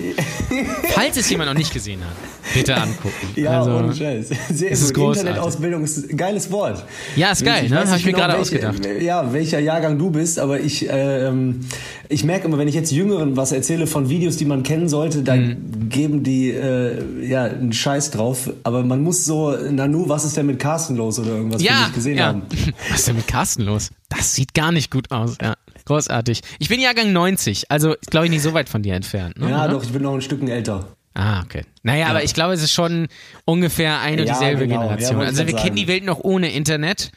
Falls 0.94 1.16
es 1.16 1.30
jemand 1.30 1.48
noch 1.50 1.56
nicht 1.56 1.72
gesehen 1.72 2.00
hat, 2.00 2.16
bitte 2.52 2.76
angucken. 2.76 3.28
Ja, 3.36 3.60
also, 3.60 3.70
ohne 3.76 3.94
Scheiß. 3.94 4.30
Sehr 4.52 4.70
ist 4.72 4.92
gut. 4.92 5.16
Internetausbildung 5.16 5.84
ist 5.84 6.10
ein 6.10 6.16
geiles 6.16 6.50
Wort. 6.50 6.84
Ja, 7.14 7.30
ist 7.30 7.44
geil, 7.44 7.66
ich, 7.66 7.70
ne? 7.70 7.86
Habe 7.86 7.96
ich 7.96 8.04
mir 8.04 8.12
genau, 8.12 8.24
gerade 8.24 8.38
ausgedacht. 8.38 8.80
Ja, 9.00 9.32
welcher 9.32 9.60
Jahrgang 9.60 9.96
du 9.96 10.10
bist, 10.10 10.40
aber 10.40 10.58
ich, 10.58 10.88
ähm, 10.90 11.60
ich 12.08 12.24
merke 12.24 12.48
immer, 12.48 12.58
wenn 12.58 12.66
ich 12.66 12.74
jetzt 12.74 12.90
Jüngeren 12.90 13.36
was 13.36 13.52
erzähle 13.52 13.86
von 13.86 14.08
Videos, 14.08 14.36
die 14.36 14.44
man 14.44 14.64
kennen 14.64 14.88
sollte, 14.88 15.22
dann 15.22 15.46
mhm. 15.46 15.88
geben 15.88 16.24
die 16.24 16.50
äh, 16.50 17.24
ja 17.24 17.44
einen 17.44 17.72
Scheiß 17.72 18.10
drauf. 18.10 18.50
Aber 18.64 18.82
man 18.82 19.04
muss 19.04 19.24
so, 19.24 19.52
Nanu, 19.52 20.08
was 20.08 20.24
ist 20.24 20.36
denn 20.36 20.46
mit 20.46 20.58
Carsten 20.58 20.96
los 20.96 21.20
oder 21.20 21.30
irgendwas, 21.30 21.62
ja, 21.62 21.82
nicht 21.82 21.94
gesehen 21.94 22.18
ja. 22.18 22.26
haben. 22.26 22.42
Was 22.90 23.00
ist 23.00 23.08
denn 23.08 23.16
mit 23.16 23.28
Carsten 23.28 23.62
los? 23.62 23.90
Das 24.08 24.34
sieht 24.34 24.52
gar 24.54 24.72
nicht 24.72 24.90
gut 24.90 25.12
aus, 25.12 25.36
ja. 25.40 25.54
Großartig. 25.90 26.42
Ich 26.60 26.68
bin 26.68 26.78
Jahrgang 26.78 27.12
90, 27.12 27.68
also 27.68 27.96
glaube 28.10 28.26
ich 28.26 28.30
nicht 28.30 28.42
so 28.42 28.54
weit 28.54 28.68
von 28.68 28.80
dir 28.80 28.94
entfernt. 28.94 29.40
Ne? 29.40 29.50
Ja, 29.50 29.66
doch, 29.66 29.82
ich 29.82 29.90
bin 29.90 30.02
noch 30.02 30.14
ein 30.14 30.20
Stück 30.20 30.40
älter. 30.48 30.86
Ah, 31.14 31.42
okay. 31.42 31.64
Naja, 31.82 32.02
ja. 32.02 32.06
aber 32.06 32.22
ich 32.22 32.32
glaube, 32.32 32.52
es 32.52 32.62
ist 32.62 32.72
schon 32.72 33.08
ungefähr 33.44 34.00
eine 34.00 34.22
und 34.22 34.28
ja, 34.28 34.34
dieselbe 34.34 34.68
genau. 34.68 34.82
Generation. 34.82 35.20
Ja, 35.20 35.26
also 35.26 35.46
wir 35.46 35.52
sagen. 35.52 35.64
kennen 35.64 35.74
die 35.76 35.88
Welt 35.88 36.04
noch 36.04 36.20
ohne 36.20 36.52
Internet 36.52 37.10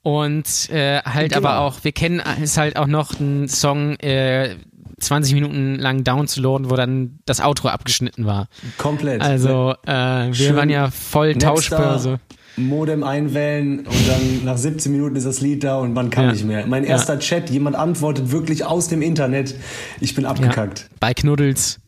und 0.00 0.70
äh, 0.70 1.02
halt 1.02 1.34
genau. 1.34 1.46
aber 1.46 1.60
auch, 1.60 1.84
wir 1.84 1.92
kennen 1.92 2.22
es 2.42 2.56
halt 2.56 2.78
auch 2.78 2.86
noch 2.86 3.20
einen 3.20 3.46
Song 3.46 3.96
äh, 4.00 4.56
20 4.98 5.34
Minuten 5.34 5.74
lang 5.74 6.02
downzuladen, 6.02 6.70
wo 6.70 6.76
dann 6.76 7.18
das 7.26 7.40
Outro 7.40 7.68
abgeschnitten 7.68 8.24
war. 8.24 8.48
Komplett. 8.78 9.20
Also 9.20 9.74
äh, 9.86 9.92
wir 9.92 10.34
Schön 10.34 10.56
waren 10.56 10.70
ja 10.70 10.90
voll 10.90 11.34
Tauschbörse. 11.34 12.20
Modem 12.56 13.02
einwählen 13.02 13.80
und 13.80 14.08
dann 14.08 14.44
nach 14.44 14.56
17 14.56 14.92
Minuten 14.92 15.16
ist 15.16 15.26
das 15.26 15.40
Lied 15.40 15.64
da 15.64 15.78
und 15.78 15.92
man 15.92 16.10
kann 16.10 16.26
ja. 16.26 16.32
nicht 16.32 16.44
mehr. 16.44 16.66
Mein 16.66 16.84
erster 16.84 17.14
ja. 17.14 17.20
Chat, 17.20 17.50
jemand 17.50 17.76
antwortet 17.76 18.30
wirklich 18.30 18.64
aus 18.64 18.88
dem 18.88 19.02
Internet. 19.02 19.54
Ich 20.00 20.14
bin 20.14 20.24
abgekackt. 20.24 20.80
Ja. 20.80 20.86
Bei 21.00 21.14
Knuddels. 21.14 21.80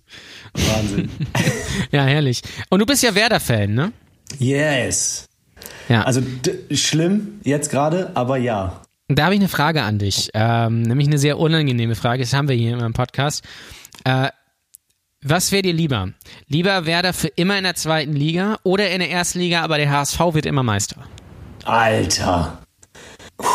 Wahnsinn. 0.54 1.10
ja, 1.92 2.04
herrlich. 2.04 2.42
Und 2.70 2.80
du 2.80 2.86
bist 2.86 3.02
ja 3.02 3.14
Werder-Fan, 3.14 3.74
ne? 3.74 3.92
Yes. 4.38 5.26
Ja. 5.88 6.02
Also 6.02 6.20
schlimm 6.70 7.40
jetzt 7.44 7.70
gerade, 7.70 8.10
aber 8.14 8.36
ja. 8.36 8.82
Da 9.08 9.24
habe 9.24 9.34
ich 9.34 9.40
eine 9.40 9.48
Frage 9.48 9.82
an 9.82 9.98
dich, 9.98 10.30
ähm, 10.34 10.82
nämlich 10.82 11.06
eine 11.06 11.18
sehr 11.18 11.38
unangenehme 11.38 11.94
Frage. 11.94 12.22
Das 12.22 12.32
haben 12.32 12.48
wir 12.48 12.56
hier 12.56 12.76
im 12.76 12.92
Podcast. 12.92 13.44
Äh, 14.04 14.30
was 15.22 15.52
wäre 15.52 15.62
dir 15.62 15.72
lieber? 15.72 16.10
Lieber 16.48 16.86
Werder 16.86 17.12
für 17.12 17.28
immer 17.28 17.58
in 17.58 17.64
der 17.64 17.74
zweiten 17.74 18.12
Liga 18.12 18.58
oder 18.62 18.90
in 18.90 19.00
der 19.00 19.10
ersten 19.10 19.38
Liga, 19.38 19.62
aber 19.62 19.78
der 19.78 19.90
HSV 19.90 20.18
wird 20.32 20.46
immer 20.46 20.62
Meister? 20.62 21.02
Alter. 21.64 22.58
Puh, 23.36 23.46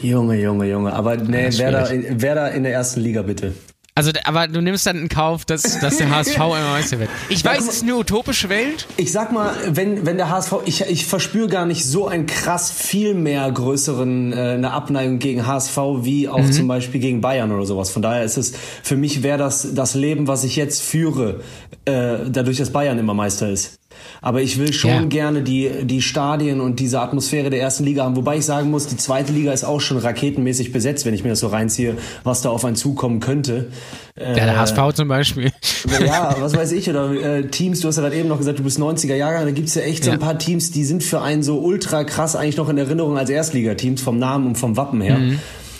Junge, 0.00 0.36
Junge, 0.40 0.66
Junge. 0.66 0.92
Aber 0.92 1.16
nee, 1.16 1.56
Werder, 1.58 1.88
Werder 2.20 2.52
in 2.52 2.64
der 2.64 2.72
ersten 2.72 3.00
Liga 3.00 3.22
bitte. 3.22 3.54
Also, 3.94 4.10
aber 4.24 4.48
du 4.48 4.62
nimmst 4.62 4.86
dann 4.86 4.96
in 4.96 5.08
Kauf, 5.10 5.44
dass, 5.44 5.78
dass 5.80 5.98
der 5.98 6.08
HSV 6.08 6.36
immer 6.36 6.70
Meister 6.70 6.98
wird. 6.98 7.10
Ich 7.28 7.44
weiß, 7.44 7.60
es 7.68 7.74
ist 7.76 7.82
eine 7.82 7.94
utopische 7.94 8.48
Welt. 8.48 8.86
Ich 8.96 9.12
sag 9.12 9.32
mal, 9.32 9.54
wenn, 9.68 10.06
wenn 10.06 10.16
der 10.16 10.30
HSV, 10.30 10.54
ich, 10.64 10.80
ich 10.88 11.04
verspüre 11.04 11.48
gar 11.48 11.66
nicht 11.66 11.84
so 11.84 12.08
einen 12.08 12.24
krass 12.24 12.70
viel 12.70 13.12
mehr 13.12 13.50
größeren, 13.52 14.32
äh, 14.32 14.36
eine 14.36 14.70
Abneigung 14.70 15.18
gegen 15.18 15.46
HSV 15.46 15.76
wie 16.00 16.26
auch 16.26 16.38
mhm. 16.38 16.52
zum 16.52 16.68
Beispiel 16.68 17.02
gegen 17.02 17.20
Bayern 17.20 17.52
oder 17.52 17.66
sowas. 17.66 17.90
Von 17.90 18.00
daher 18.00 18.24
ist 18.24 18.38
es, 18.38 18.54
für 18.82 18.96
mich 18.96 19.22
wäre 19.22 19.36
das 19.36 19.74
das 19.74 19.94
Leben, 19.94 20.26
was 20.26 20.44
ich 20.44 20.56
jetzt 20.56 20.80
führe, 20.80 21.40
äh, 21.84 22.30
dadurch, 22.30 22.56
dass 22.56 22.70
Bayern 22.70 22.98
immer 22.98 23.12
Meister 23.12 23.50
ist. 23.50 23.78
Aber 24.22 24.40
ich 24.40 24.56
will 24.58 24.72
schon 24.72 24.90
ja. 24.90 25.04
gerne 25.04 25.42
die, 25.42 25.68
die 25.82 26.00
Stadien 26.00 26.60
und 26.60 26.78
diese 26.78 27.00
Atmosphäre 27.00 27.50
der 27.50 27.60
ersten 27.60 27.82
Liga 27.82 28.04
haben. 28.04 28.14
Wobei 28.14 28.38
ich 28.38 28.44
sagen 28.44 28.70
muss, 28.70 28.86
die 28.86 28.96
zweite 28.96 29.32
Liga 29.32 29.52
ist 29.52 29.64
auch 29.64 29.80
schon 29.80 29.98
raketenmäßig 29.98 30.72
besetzt, 30.72 31.04
wenn 31.04 31.12
ich 31.12 31.24
mir 31.24 31.30
das 31.30 31.40
so 31.40 31.48
reinziehe, 31.48 31.96
was 32.22 32.40
da 32.40 32.50
auf 32.50 32.64
einen 32.64 32.76
zukommen 32.76 33.18
könnte. 33.18 33.72
Ja, 34.18 34.32
der 34.34 34.60
HSV 34.60 34.78
äh, 34.78 34.94
zum 34.94 35.08
Beispiel. 35.08 35.50
Ja, 36.06 36.36
was 36.38 36.56
weiß 36.56 36.72
ich. 36.72 36.88
Oder 36.88 37.10
äh, 37.12 37.48
Teams, 37.48 37.80
du 37.80 37.88
hast 37.88 37.96
ja 37.96 38.02
gerade 38.02 38.16
eben 38.16 38.28
noch 38.28 38.38
gesagt, 38.38 38.60
du 38.60 38.62
bist 38.62 38.78
90er 38.78 39.16
Jahre. 39.16 39.44
Da 39.44 39.50
gibt's 39.50 39.74
ja 39.74 39.82
echt 39.82 40.04
so 40.04 40.12
ein 40.12 40.20
paar 40.20 40.38
Teams, 40.38 40.70
die 40.70 40.84
sind 40.84 41.02
für 41.02 41.20
einen 41.20 41.42
so 41.42 41.58
ultra 41.58 42.04
krass 42.04 42.36
eigentlich 42.36 42.56
noch 42.56 42.68
in 42.68 42.78
Erinnerung 42.78 43.18
als 43.18 43.30
Erstligateams 43.30 44.00
vom 44.00 44.18
Namen 44.18 44.46
und 44.46 44.56
vom 44.56 44.76
Wappen 44.76 45.00
her. 45.00 45.18
Mhm. 45.18 45.38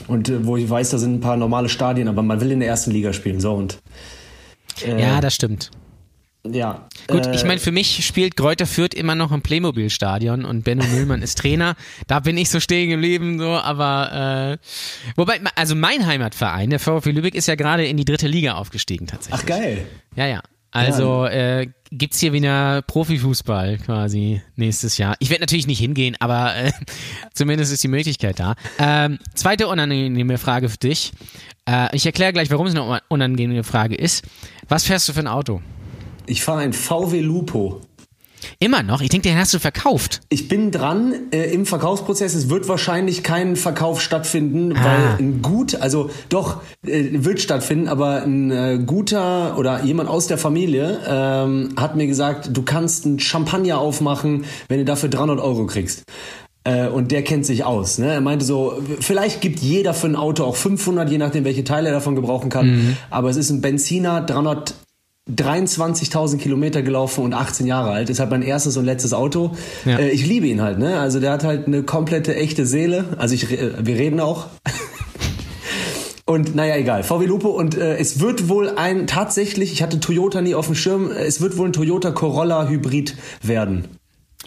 Und 0.08 0.28
äh, 0.28 0.44
wo 0.44 0.56
ich 0.56 0.68
weiß, 0.68 0.90
da 0.90 0.98
sind 0.98 1.14
ein 1.14 1.20
paar 1.20 1.36
normale 1.36 1.68
Stadien, 1.68 2.08
aber 2.08 2.22
man 2.22 2.40
will 2.40 2.50
in 2.50 2.58
der 2.58 2.68
ersten 2.68 2.90
Liga 2.90 3.12
spielen. 3.12 3.40
So 3.40 3.52
und 3.52 3.78
äh, 4.84 5.00
ja, 5.00 5.20
das 5.20 5.34
stimmt. 5.34 5.70
Ja. 6.50 6.88
Gut, 7.06 7.26
äh, 7.26 7.34
ich 7.34 7.44
meine, 7.44 7.60
für 7.60 7.70
mich 7.70 8.04
spielt 8.04 8.36
Kräuter 8.36 8.66
Fürth 8.66 8.94
immer 8.94 9.14
noch 9.14 9.30
im 9.30 9.42
Playmobil-Stadion 9.42 10.44
und 10.44 10.64
Benno 10.64 10.84
Müllmann 10.84 11.22
ist 11.22 11.38
Trainer. 11.38 11.76
Da 12.08 12.20
bin 12.20 12.36
ich 12.36 12.50
so 12.50 12.58
stehen 12.58 12.90
geblieben, 12.90 13.38
so, 13.38 13.50
aber 13.50 14.58
äh, 14.60 14.66
wobei, 15.16 15.40
also 15.54 15.76
mein 15.76 16.04
Heimatverein, 16.06 16.70
der 16.70 16.80
VfB 16.80 17.12
Lübeck, 17.12 17.34
ist 17.36 17.46
ja 17.46 17.54
gerade 17.54 17.86
in 17.86 17.96
die 17.96 18.04
dritte 18.04 18.26
Liga 18.26 18.54
aufgestiegen 18.54 19.06
tatsächlich. 19.06 19.40
Ach 19.40 19.46
geil. 19.46 19.86
Ja, 20.16 20.26
ja. 20.26 20.42
Also 20.74 21.26
äh, 21.26 21.68
gibt's 21.90 22.18
hier 22.18 22.32
wieder 22.32 22.80
Profifußball 22.80 23.76
quasi 23.76 24.40
nächstes 24.56 24.96
Jahr. 24.96 25.16
Ich 25.18 25.28
werde 25.28 25.42
natürlich 25.42 25.66
nicht 25.66 25.78
hingehen, 25.78 26.16
aber 26.18 26.56
äh, 26.56 26.72
zumindest 27.34 27.72
ist 27.72 27.84
die 27.84 27.88
Möglichkeit 27.88 28.40
da. 28.40 28.54
Ähm, 28.78 29.18
zweite 29.34 29.68
unangenehme 29.68 30.38
Frage 30.38 30.70
für 30.70 30.78
dich. 30.78 31.12
Äh, 31.68 31.94
ich 31.94 32.06
erkläre 32.06 32.32
gleich, 32.32 32.50
warum 32.50 32.66
es 32.66 32.74
eine 32.74 33.00
unangenehme 33.08 33.64
Frage 33.64 33.94
ist. 33.94 34.24
Was 34.68 34.84
fährst 34.84 35.08
du 35.08 35.12
für 35.12 35.20
ein 35.20 35.28
Auto? 35.28 35.60
Ich 36.26 36.42
fahre 36.42 36.60
ein 36.60 36.72
VW 36.72 37.20
Lupo. 37.20 37.80
Immer 38.58 38.82
noch? 38.82 39.00
Ich 39.00 39.08
denke, 39.08 39.28
den 39.28 39.38
hast 39.38 39.54
du 39.54 39.58
verkauft. 39.58 40.20
Ich 40.28 40.48
bin 40.48 40.70
dran 40.70 41.14
äh, 41.32 41.52
im 41.52 41.66
Verkaufsprozess. 41.66 42.34
Es 42.34 42.48
wird 42.48 42.68
wahrscheinlich 42.68 43.22
kein 43.22 43.56
Verkauf 43.56 44.00
stattfinden, 44.00 44.76
ah. 44.76 44.84
weil 44.84 45.26
ein 45.26 45.42
gut, 45.42 45.76
also 45.76 46.10
doch, 46.28 46.60
äh, 46.86 47.08
wird 47.12 47.40
stattfinden, 47.40 47.88
aber 47.88 48.22
ein 48.22 48.50
äh, 48.50 48.78
guter 48.84 49.58
oder 49.58 49.84
jemand 49.84 50.08
aus 50.08 50.26
der 50.26 50.38
Familie 50.38 51.00
ähm, 51.06 51.74
hat 51.76 51.96
mir 51.96 52.06
gesagt, 52.06 52.50
du 52.52 52.62
kannst 52.62 53.06
einen 53.06 53.20
Champagner 53.20 53.78
aufmachen, 53.78 54.44
wenn 54.68 54.78
du 54.78 54.84
dafür 54.84 55.08
300 55.08 55.40
Euro 55.40 55.66
kriegst. 55.66 56.04
Äh, 56.64 56.86
und 56.86 57.10
der 57.10 57.22
kennt 57.22 57.44
sich 57.44 57.64
aus. 57.64 57.98
Ne? 57.98 58.12
Er 58.12 58.20
meinte 58.20 58.44
so, 58.44 58.80
vielleicht 59.00 59.40
gibt 59.40 59.58
jeder 59.58 59.94
für 59.94 60.06
ein 60.06 60.16
Auto 60.16 60.44
auch 60.44 60.56
500, 60.56 61.10
je 61.10 61.18
nachdem, 61.18 61.44
welche 61.44 61.64
Teile 61.64 61.88
er 61.88 61.94
davon 61.94 62.14
gebrauchen 62.14 62.50
kann. 62.50 62.66
Mhm. 62.66 62.96
Aber 63.10 63.30
es 63.30 63.36
ist 63.36 63.50
ein 63.50 63.60
Benziner, 63.60 64.20
300 64.20 64.74
23.000 65.34 66.38
Kilometer 66.38 66.82
gelaufen 66.82 67.24
und 67.24 67.34
18 67.34 67.66
Jahre 67.66 67.90
alt. 67.90 68.10
Ist 68.10 68.20
halt 68.20 68.30
mein 68.30 68.42
erstes 68.42 68.76
und 68.76 68.84
letztes 68.84 69.12
Auto. 69.12 69.52
Ja. 69.84 69.98
Äh, 69.98 70.10
ich 70.10 70.26
liebe 70.26 70.46
ihn 70.46 70.62
halt, 70.62 70.78
ne? 70.78 70.98
Also 70.98 71.20
der 71.20 71.32
hat 71.32 71.44
halt 71.44 71.66
eine 71.66 71.82
komplette 71.82 72.34
echte 72.34 72.66
Seele. 72.66 73.04
Also 73.18 73.34
ich, 73.34 73.50
äh, 73.50 73.72
wir 73.84 73.96
reden 73.96 74.20
auch. 74.20 74.46
Und 76.24 76.54
naja, 76.54 76.76
egal, 76.76 77.02
VW 77.02 77.26
Lupo 77.26 77.48
und 77.48 77.76
äh, 77.76 77.96
es 77.98 78.20
wird 78.20 78.48
wohl 78.48 78.70
ein, 78.70 79.06
tatsächlich, 79.06 79.72
ich 79.72 79.82
hatte 79.82 80.00
Toyota 80.00 80.40
nie 80.40 80.54
auf 80.54 80.66
dem 80.66 80.76
Schirm, 80.76 81.10
es 81.10 81.40
wird 81.42 81.58
wohl 81.58 81.68
ein 81.68 81.72
Toyota 81.74 82.12
Corolla 82.12 82.68
Hybrid 82.68 83.16
werden. 83.42 83.84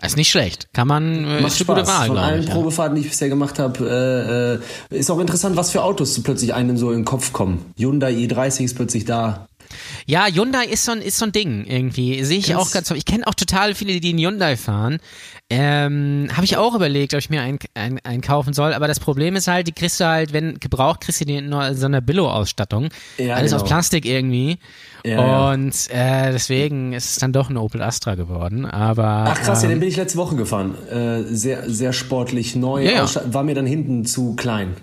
Ist 0.01 0.17
nicht 0.17 0.29
schlecht. 0.29 0.67
Kann 0.73 0.87
man, 0.87 1.23
äh, 1.23 1.41
Macht 1.41 1.53
ist 1.53 1.69
eine 1.69 1.79
gute 1.79 1.89
Spaß. 1.89 1.99
Wahl, 1.99 2.07
Von 2.07 2.17
allen 2.17 2.43
ich. 2.43 2.49
Probefahrten, 2.49 2.95
die 2.95 3.01
ich 3.01 3.09
bisher 3.09 3.29
gemacht 3.29 3.59
habe, 3.59 4.59
äh, 4.91 4.95
äh, 4.95 4.99
ist 4.99 5.09
auch 5.09 5.19
interessant, 5.19 5.55
was 5.55 5.71
für 5.71 5.83
Autos 5.83 6.21
plötzlich 6.21 6.53
einem 6.53 6.77
so 6.77 6.91
in 6.91 6.99
den 6.99 7.05
Kopf 7.05 7.33
kommen. 7.33 7.65
Hyundai 7.77 8.13
i30 8.13 8.63
ist 8.63 8.75
plötzlich 8.75 9.05
da. 9.05 9.47
Ja, 10.05 10.25
Hyundai 10.27 10.65
ist 10.65 10.85
so 10.85 10.91
ein, 10.91 11.01
ist 11.01 11.17
so 11.17 11.25
ein 11.25 11.31
Ding 11.31 11.65
irgendwie. 11.65 12.23
Sehe 12.23 12.39
ich 12.39 12.47
Ganz- 12.49 12.59
auch 12.61 12.71
ganz 12.71 12.91
Ich 12.91 13.05
kenne 13.05 13.27
auch 13.27 13.33
total 13.33 13.75
viele, 13.75 13.99
die 13.99 14.09
einen 14.09 14.19
Hyundai 14.19 14.55
fahren. 14.57 14.99
Ähm, 15.49 16.27
Habe 16.33 16.43
ich 16.45 16.57
auch 16.57 16.73
überlegt, 16.73 17.13
ob 17.13 17.19
ich 17.19 17.29
mir 17.29 17.41
einen, 17.41 17.59
einen, 17.75 17.99
einen 18.03 18.21
kaufen 18.21 18.53
soll. 18.53 18.73
Aber 18.73 18.87
das 18.87 18.99
Problem 18.99 19.35
ist 19.35 19.47
halt, 19.47 19.67
die 19.67 19.73
kriegst 19.73 19.99
du 19.99 20.05
halt, 20.05 20.33
wenn 20.33 20.59
gebraucht, 20.59 21.01
kriegst 21.01 21.21
du 21.21 21.25
die 21.25 21.39
nur 21.41 21.67
in 21.67 21.75
so 21.77 21.85
einer 21.85 22.01
Billo-Ausstattung. 22.01 22.89
Ja, 23.17 23.35
Alles 23.35 23.51
genau. 23.51 23.61
aus 23.63 23.69
Plastik 23.69 24.05
irgendwie. 24.05 24.57
Ja, 25.05 25.11
ja. 25.11 25.51
Und 25.51 25.73
äh, 25.91 26.31
deswegen 26.31 26.93
ist 26.93 27.11
es 27.11 27.15
dann 27.17 27.31
doch 27.31 27.49
ein 27.51 27.57
Opel 27.57 27.83
Astra 27.83 28.15
geworden. 28.15 28.65
Aber 28.65 29.25
Ach 29.27 29.39
krass, 29.41 29.61
ja, 29.61 29.65
ähm, 29.69 29.75
den 29.75 29.79
bin 29.81 29.89
ich 29.89 29.97
letzte 29.97 30.17
Woche 30.17 30.35
gefahren. 30.35 30.75
Äh, 30.89 31.23
sehr, 31.33 31.69
sehr 31.69 31.93
sportlich 31.93 32.55
neu. 32.55 32.83
Ja, 32.83 33.05
ja. 33.05 33.33
War 33.33 33.43
mir 33.43 33.53
dann 33.53 33.67
hinten 33.67 34.05
zu 34.05 34.35
klein. 34.35 34.75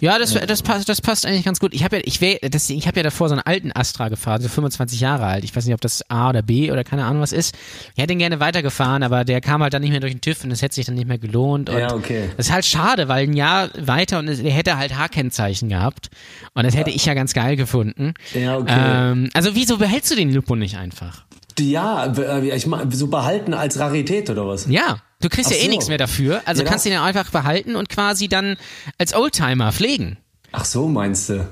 Ja, 0.00 0.18
das, 0.18 0.32
das, 0.34 0.62
passt, 0.62 0.88
das 0.88 1.00
passt 1.00 1.26
eigentlich 1.26 1.44
ganz 1.44 1.58
gut. 1.60 1.74
Ich 1.74 1.84
habe 1.84 1.96
ja, 1.96 2.02
ich, 2.04 2.20
wär, 2.20 2.38
das, 2.42 2.70
ich 2.70 2.86
hab 2.86 2.96
ja 2.96 3.02
davor 3.02 3.28
so 3.28 3.34
einen 3.34 3.42
alten 3.42 3.72
Astra 3.72 4.08
gefahren, 4.08 4.40
so 4.40 4.48
25 4.48 5.00
Jahre 5.00 5.26
alt. 5.26 5.44
Ich 5.44 5.54
weiß 5.54 5.64
nicht, 5.64 5.74
ob 5.74 5.80
das 5.80 6.08
A 6.08 6.30
oder 6.30 6.42
B 6.42 6.70
oder 6.70 6.84
keine 6.84 7.04
Ahnung 7.04 7.22
was 7.22 7.32
ist. 7.32 7.56
Ich 7.96 8.02
hätte 8.02 8.12
ihn 8.12 8.18
gerne 8.18 8.40
weitergefahren, 8.40 9.02
aber 9.02 9.24
der 9.24 9.40
kam 9.40 9.62
halt 9.62 9.74
dann 9.74 9.82
nicht 9.82 9.90
mehr 9.90 10.00
durch 10.00 10.12
den 10.12 10.20
TÜV 10.20 10.44
und 10.44 10.50
es 10.50 10.62
hätte 10.62 10.76
sich 10.76 10.86
dann 10.86 10.94
nicht 10.94 11.08
mehr 11.08 11.18
gelohnt. 11.18 11.68
Und 11.68 11.78
Ja, 11.78 11.92
okay. 11.94 12.30
Das 12.36 12.46
ist 12.46 12.52
halt 12.52 12.64
schade, 12.64 13.08
weil 13.08 13.24
ein 13.24 13.32
Jahr 13.32 13.70
weiter 13.78 14.18
und 14.18 14.26
der 14.26 14.52
hätte 14.52 14.78
halt 14.78 14.96
H-Kennzeichen 14.96 15.68
gehabt. 15.68 16.10
Und 16.54 16.64
das 16.64 16.76
hätte 16.76 16.90
ich 16.90 17.04
ja 17.04 17.14
ganz 17.14 17.34
geil 17.34 17.56
gefunden. 17.56 18.14
Ja, 18.34 18.58
okay. 18.58 18.74
Ähm, 18.76 19.30
also 19.34 19.54
wieso 19.54 19.78
behältst 19.78 20.10
du 20.10 20.14
den 20.16 20.32
Lupo 20.32 20.54
nicht 20.54 20.76
einfach? 20.76 21.24
Ja, 21.58 22.06
äh, 22.06 22.54
ich 22.54 22.66
mein, 22.66 22.90
so 22.92 23.08
behalten 23.08 23.52
als 23.52 23.78
Rarität 23.78 24.30
oder 24.30 24.46
was? 24.46 24.66
Ja, 24.68 24.98
du 25.20 25.28
kriegst 25.28 25.50
Ach 25.50 25.54
ja 25.56 25.60
eh 25.60 25.64
so. 25.64 25.70
nichts 25.70 25.88
mehr 25.88 25.98
dafür. 25.98 26.42
Also 26.44 26.62
Ja, 26.62 26.68
kannst 26.68 26.84
du 26.84 26.90
ihn 26.90 26.94
ja 26.94 27.04
einfach 27.04 27.30
behalten 27.30 27.76
und 27.76 27.88
quasi 27.88 28.28
dann 28.28 28.56
als 28.98 29.14
Oldtimer 29.14 29.72
pflegen. 29.72 30.18
Ach 30.52 30.64
so, 30.64 30.88
meinst 30.88 31.28
du? 31.28 31.48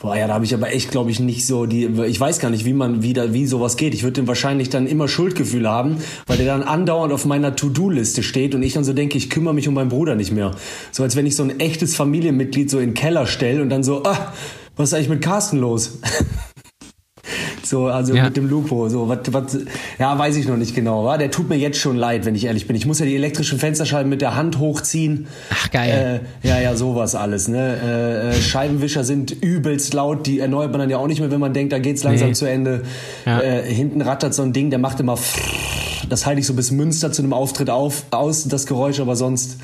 Boah, 0.00 0.16
ja, 0.16 0.28
da 0.28 0.34
habe 0.34 0.44
ich 0.44 0.54
aber 0.54 0.72
echt, 0.72 0.92
glaube 0.92 1.10
ich, 1.10 1.18
nicht 1.18 1.44
so 1.44 1.66
die. 1.66 1.86
Ich 2.06 2.20
weiß 2.20 2.38
gar 2.38 2.50
nicht, 2.50 2.64
wie 2.64 2.72
man 2.72 3.02
wieder, 3.02 3.32
wie 3.32 3.48
sowas 3.48 3.76
geht. 3.76 3.94
Ich 3.94 4.04
würde 4.04 4.12
den 4.12 4.28
wahrscheinlich 4.28 4.70
dann 4.70 4.86
immer 4.86 5.08
Schuldgefühle 5.08 5.68
haben, 5.68 5.96
weil 6.28 6.36
der 6.36 6.46
dann 6.46 6.62
andauernd 6.62 7.12
auf 7.12 7.24
meiner 7.24 7.56
To-Do-Liste 7.56 8.22
steht 8.22 8.54
und 8.54 8.62
ich 8.62 8.74
dann 8.74 8.84
so 8.84 8.92
denke, 8.92 9.18
ich 9.18 9.28
kümmere 9.28 9.54
mich 9.54 9.66
um 9.66 9.74
meinen 9.74 9.88
Bruder 9.88 10.14
nicht 10.14 10.30
mehr. 10.30 10.52
So 10.92 11.02
als 11.02 11.16
wenn 11.16 11.26
ich 11.26 11.34
so 11.34 11.42
ein 11.42 11.58
echtes 11.58 11.96
Familienmitglied 11.96 12.70
so 12.70 12.78
in 12.78 12.90
den 12.90 12.94
Keller 12.94 13.26
stelle 13.26 13.60
und 13.60 13.70
dann 13.70 13.82
so, 13.82 14.04
ah, 14.04 14.32
was 14.76 14.90
ist 14.90 14.94
eigentlich 14.94 15.08
mit 15.08 15.20
Carsten 15.20 15.58
los? 15.58 15.98
So, 17.62 17.86
also 17.86 18.14
Ja. 18.14 18.24
mit 18.24 18.36
dem 18.36 18.48
Lupo, 18.48 18.88
so, 18.88 19.08
was, 19.08 19.18
was, 19.32 19.58
ja, 19.98 20.18
weiß 20.18 20.36
ich 20.36 20.46
noch 20.48 20.56
nicht 20.56 20.74
genau, 20.74 21.04
wa? 21.04 21.18
Der 21.18 21.30
tut 21.30 21.48
mir 21.48 21.56
jetzt 21.56 21.78
schon 21.78 21.96
leid, 21.96 22.24
wenn 22.24 22.34
ich 22.34 22.44
ehrlich 22.44 22.66
bin. 22.66 22.76
Ich 22.76 22.86
muss 22.86 22.98
ja 22.98 23.06
die 23.06 23.14
elektrischen 23.16 23.58
Fensterscheiben 23.58 24.08
mit 24.08 24.20
der 24.20 24.34
Hand 24.36 24.58
hochziehen. 24.58 25.26
Ach, 25.50 25.70
geil. 25.70 26.22
Äh, 26.42 26.48
ja, 26.48 26.60
ja, 26.60 26.76
sowas 26.76 27.14
alles, 27.14 27.48
ne? 27.48 27.76
Äh, 27.82 28.28
äh, 28.30 28.40
Scheibenwischer 28.40 29.04
sind 29.04 29.30
übelst 29.30 29.94
laut, 29.94 30.26
die 30.26 30.40
erneuert 30.40 30.70
man 30.70 30.80
dann 30.80 30.90
ja 30.90 30.98
auch 30.98 31.06
nicht 31.06 31.20
mehr, 31.20 31.30
wenn 31.30 31.40
man 31.40 31.52
denkt, 31.52 31.72
da 31.72 31.78
geht's 31.78 32.02
langsam 32.04 32.28
Nee. 32.28 32.34
zu 32.34 32.46
Ende. 32.46 32.82
Ja. 33.26 33.40
Äh, 33.40 33.62
hinten 33.72 34.00
rattert 34.02 34.34
so 34.34 34.42
ein 34.42 34.52
Ding, 34.52 34.70
der 34.70 34.78
macht 34.78 35.00
immer 35.00 35.16
das 36.08 36.24
halte 36.24 36.40
ich 36.40 36.46
so 36.46 36.54
bis 36.54 36.70
Münster 36.70 37.12
zu 37.12 37.20
einem 37.22 37.32
Auftritt 37.34 37.68
auf, 37.68 38.04
aus, 38.12 38.44
das 38.48 38.64
Geräusch, 38.64 38.98
aber 39.00 39.14
sonst, 39.14 39.58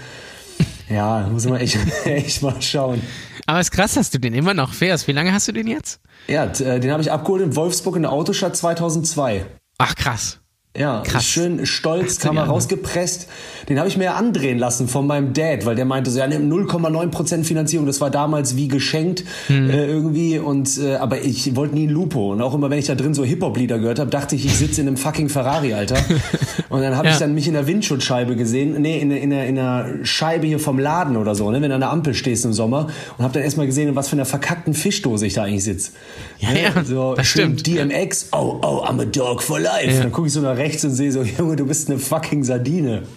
ja, 0.91 1.27
muss 1.33 1.47
man 1.47 1.59
echt, 1.61 1.79
echt 2.05 2.43
mal 2.43 2.55
schauen. 2.61 3.01
Aber 3.47 3.61
es 3.61 3.67
ist 3.69 3.73
krass, 3.73 3.95
dass 3.95 4.11
du 4.11 4.19
den 4.19 4.35
immer 4.35 4.55
noch 4.55 4.73
fährst. 4.73 5.07
Wie 5.09 5.13
lange 5.13 5.33
hast 5.33 5.49
du 5.49 5.53
den 5.53 5.67
jetzt? 5.67 6.01
Ja, 6.29 6.45
äh, 6.45 6.81
den 6.81 6.91
habe 6.91 7.03
ich 7.03 7.13
abgeholt 7.13 7.43
in 7.43 7.57
Wolfsburg 7.57 7.97
in 7.97 8.03
der 8.03 8.13
Autostadt 8.13 8.57
2002. 8.57 9.45
Ach, 9.79 9.95
krass. 9.95 10.41
Ja, 10.77 11.03
Krass. 11.07 11.25
schön 11.25 11.67
stolz, 11.67 12.15
18 12.17 12.23
Kamera 12.29 12.45
Jahre. 12.47 12.55
rausgepresst. 12.55 13.29
Den 13.69 13.79
habe 13.79 13.89
ich 13.89 13.97
mir 13.97 14.17
andrehen 14.17 14.59
lassen 14.59 14.89
von 14.89 15.07
meinem 15.07 15.33
Dad, 15.33 15.65
weil 15.67 15.77
der 15.77 15.85
meinte 15.85 16.11
so, 16.11 16.19
ja, 16.19 16.27
nimm 16.27 16.51
0,9% 16.53 17.45
Finanzierung, 17.45 17.87
das 17.87 18.01
war 18.01 18.11
damals 18.11 18.57
wie 18.57 18.67
geschenkt 18.67 19.23
Hm. 19.47 19.71
äh, 19.71 19.87
irgendwie. 19.87 20.39
Und 20.41 20.77
äh, 20.79 20.97
aber 20.97 21.21
ich 21.23 21.55
wollte 21.55 21.77
nie 21.77 21.87
ein 21.87 21.91
Lupo. 21.91 22.33
Und 22.33 22.43
auch 22.43 22.55
immer, 22.55 22.71
wenn 22.71 22.81
ich 22.81 22.87
da 22.87 22.97
drin 22.97 23.15
so 23.15 23.25
Hip-Hop-Lieder 23.25 23.79
gehört 23.79 24.01
habe, 24.01 24.11
dachte 24.11 24.35
ich, 24.35 24.47
ich 24.47 24.57
sitze 24.57 24.81
in 24.81 24.89
einem 24.89 24.97
fucking 24.97 25.29
Ferrari, 25.29 25.75
Alter. 25.75 25.95
Und 26.71 26.81
dann 26.83 26.97
habe 26.97 27.07
Ja. 27.07 27.13
ich 27.13 27.19
dann 27.21 27.35
mich 27.35 27.47
in 27.47 27.55
der 27.55 27.69
Windschutzscheibe 27.69 28.35
gesehen, 28.35 28.75
nee, 28.83 28.99
in, 28.99 29.11
der- 29.11 29.21
in, 29.21 29.31
der, 29.31 29.47
in 29.47 29.55
der 29.55 29.87
Scheibe 30.03 30.49
hier 30.49 30.59
vom 30.59 30.81
Laden 30.81 31.17
oder 31.17 31.37
so, 31.37 31.53
ne, 31.53 31.63
wenn 31.63 31.69
du 31.69 31.77
an 31.77 31.83
der 31.83 31.91
Ampel 31.91 32.15
stehst 32.15 32.45
im 32.45 32.53
Sommer. 32.53 32.89
Und 33.17 33.23
habe 33.23 33.33
dann 33.33 33.45
erstmal 33.45 33.67
gesehen, 33.67 33.91
in 33.91 33.95
was 33.95 34.09
für 34.09 34.17
einer 34.17 34.25
verkackten 34.25 34.75
Fischdose 34.75 35.25
ich 35.25 35.35
da 35.35 35.45
eigentlich 35.45 35.63
sitze. 35.63 35.93
Ja, 36.41 36.49
ja, 36.53 36.85
so 36.85 37.15
das 37.15 37.29
stimmt. 37.29 37.65
DMX, 37.65 38.31
oh, 38.33 38.59
oh, 38.61 38.85
I'm 38.85 39.01
a 39.01 39.05
dog 39.05 39.41
for 39.41 39.61
life. 39.61 39.89
Ja. 39.95 40.01
Dann 40.03 40.11
gucke 40.11 40.27
ich 40.27 40.33
so 40.33 40.41
nach 40.41 40.59
rechts 40.65 40.85
und 40.85 40.93
sehe 40.93 41.13
so, 41.13 41.23
Junge, 41.39 41.57
du 41.57 41.67
bist 41.67 41.91
eine 41.91 41.99
fucking 41.99 42.45
Sardine. 42.45 43.03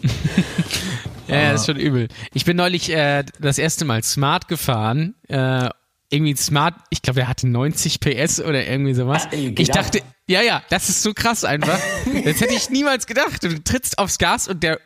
Ja, 1.29 1.41
ja, 1.41 1.51
das 1.51 1.59
ist 1.59 1.65
schon 1.65 1.75
übel. 1.75 2.07
Ich 2.33 2.45
bin 2.45 2.55
neulich 2.55 2.89
äh, 2.89 3.25
das 3.37 3.57
erste 3.57 3.83
Mal 3.83 4.01
Smart 4.01 4.47
gefahren. 4.47 5.13
Äh, 5.27 5.69
irgendwie 6.09 6.33
Smart, 6.37 6.75
ich 6.89 7.01
glaube, 7.01 7.19
er 7.19 7.27
hatte 7.27 7.49
90 7.49 7.99
PS 7.99 8.39
oder 8.39 8.65
irgendwie 8.65 8.93
sowas. 8.93 9.25
Ah, 9.25 9.33
ey, 9.33 9.51
geht 9.51 9.59
ich 9.59 9.69
dachte, 9.69 9.99
ja, 10.29 10.41
ja, 10.41 10.63
das 10.69 10.87
ist 10.87 11.03
so 11.03 11.13
krass 11.13 11.43
einfach. 11.43 11.77
das 12.23 12.39
hätte 12.39 12.53
ich 12.53 12.69
niemals 12.69 13.07
gedacht. 13.07 13.43
Du 13.43 13.61
trittst 13.61 13.99
aufs 13.99 14.17
Gas 14.19 14.47
und 14.47 14.63
der. 14.63 14.79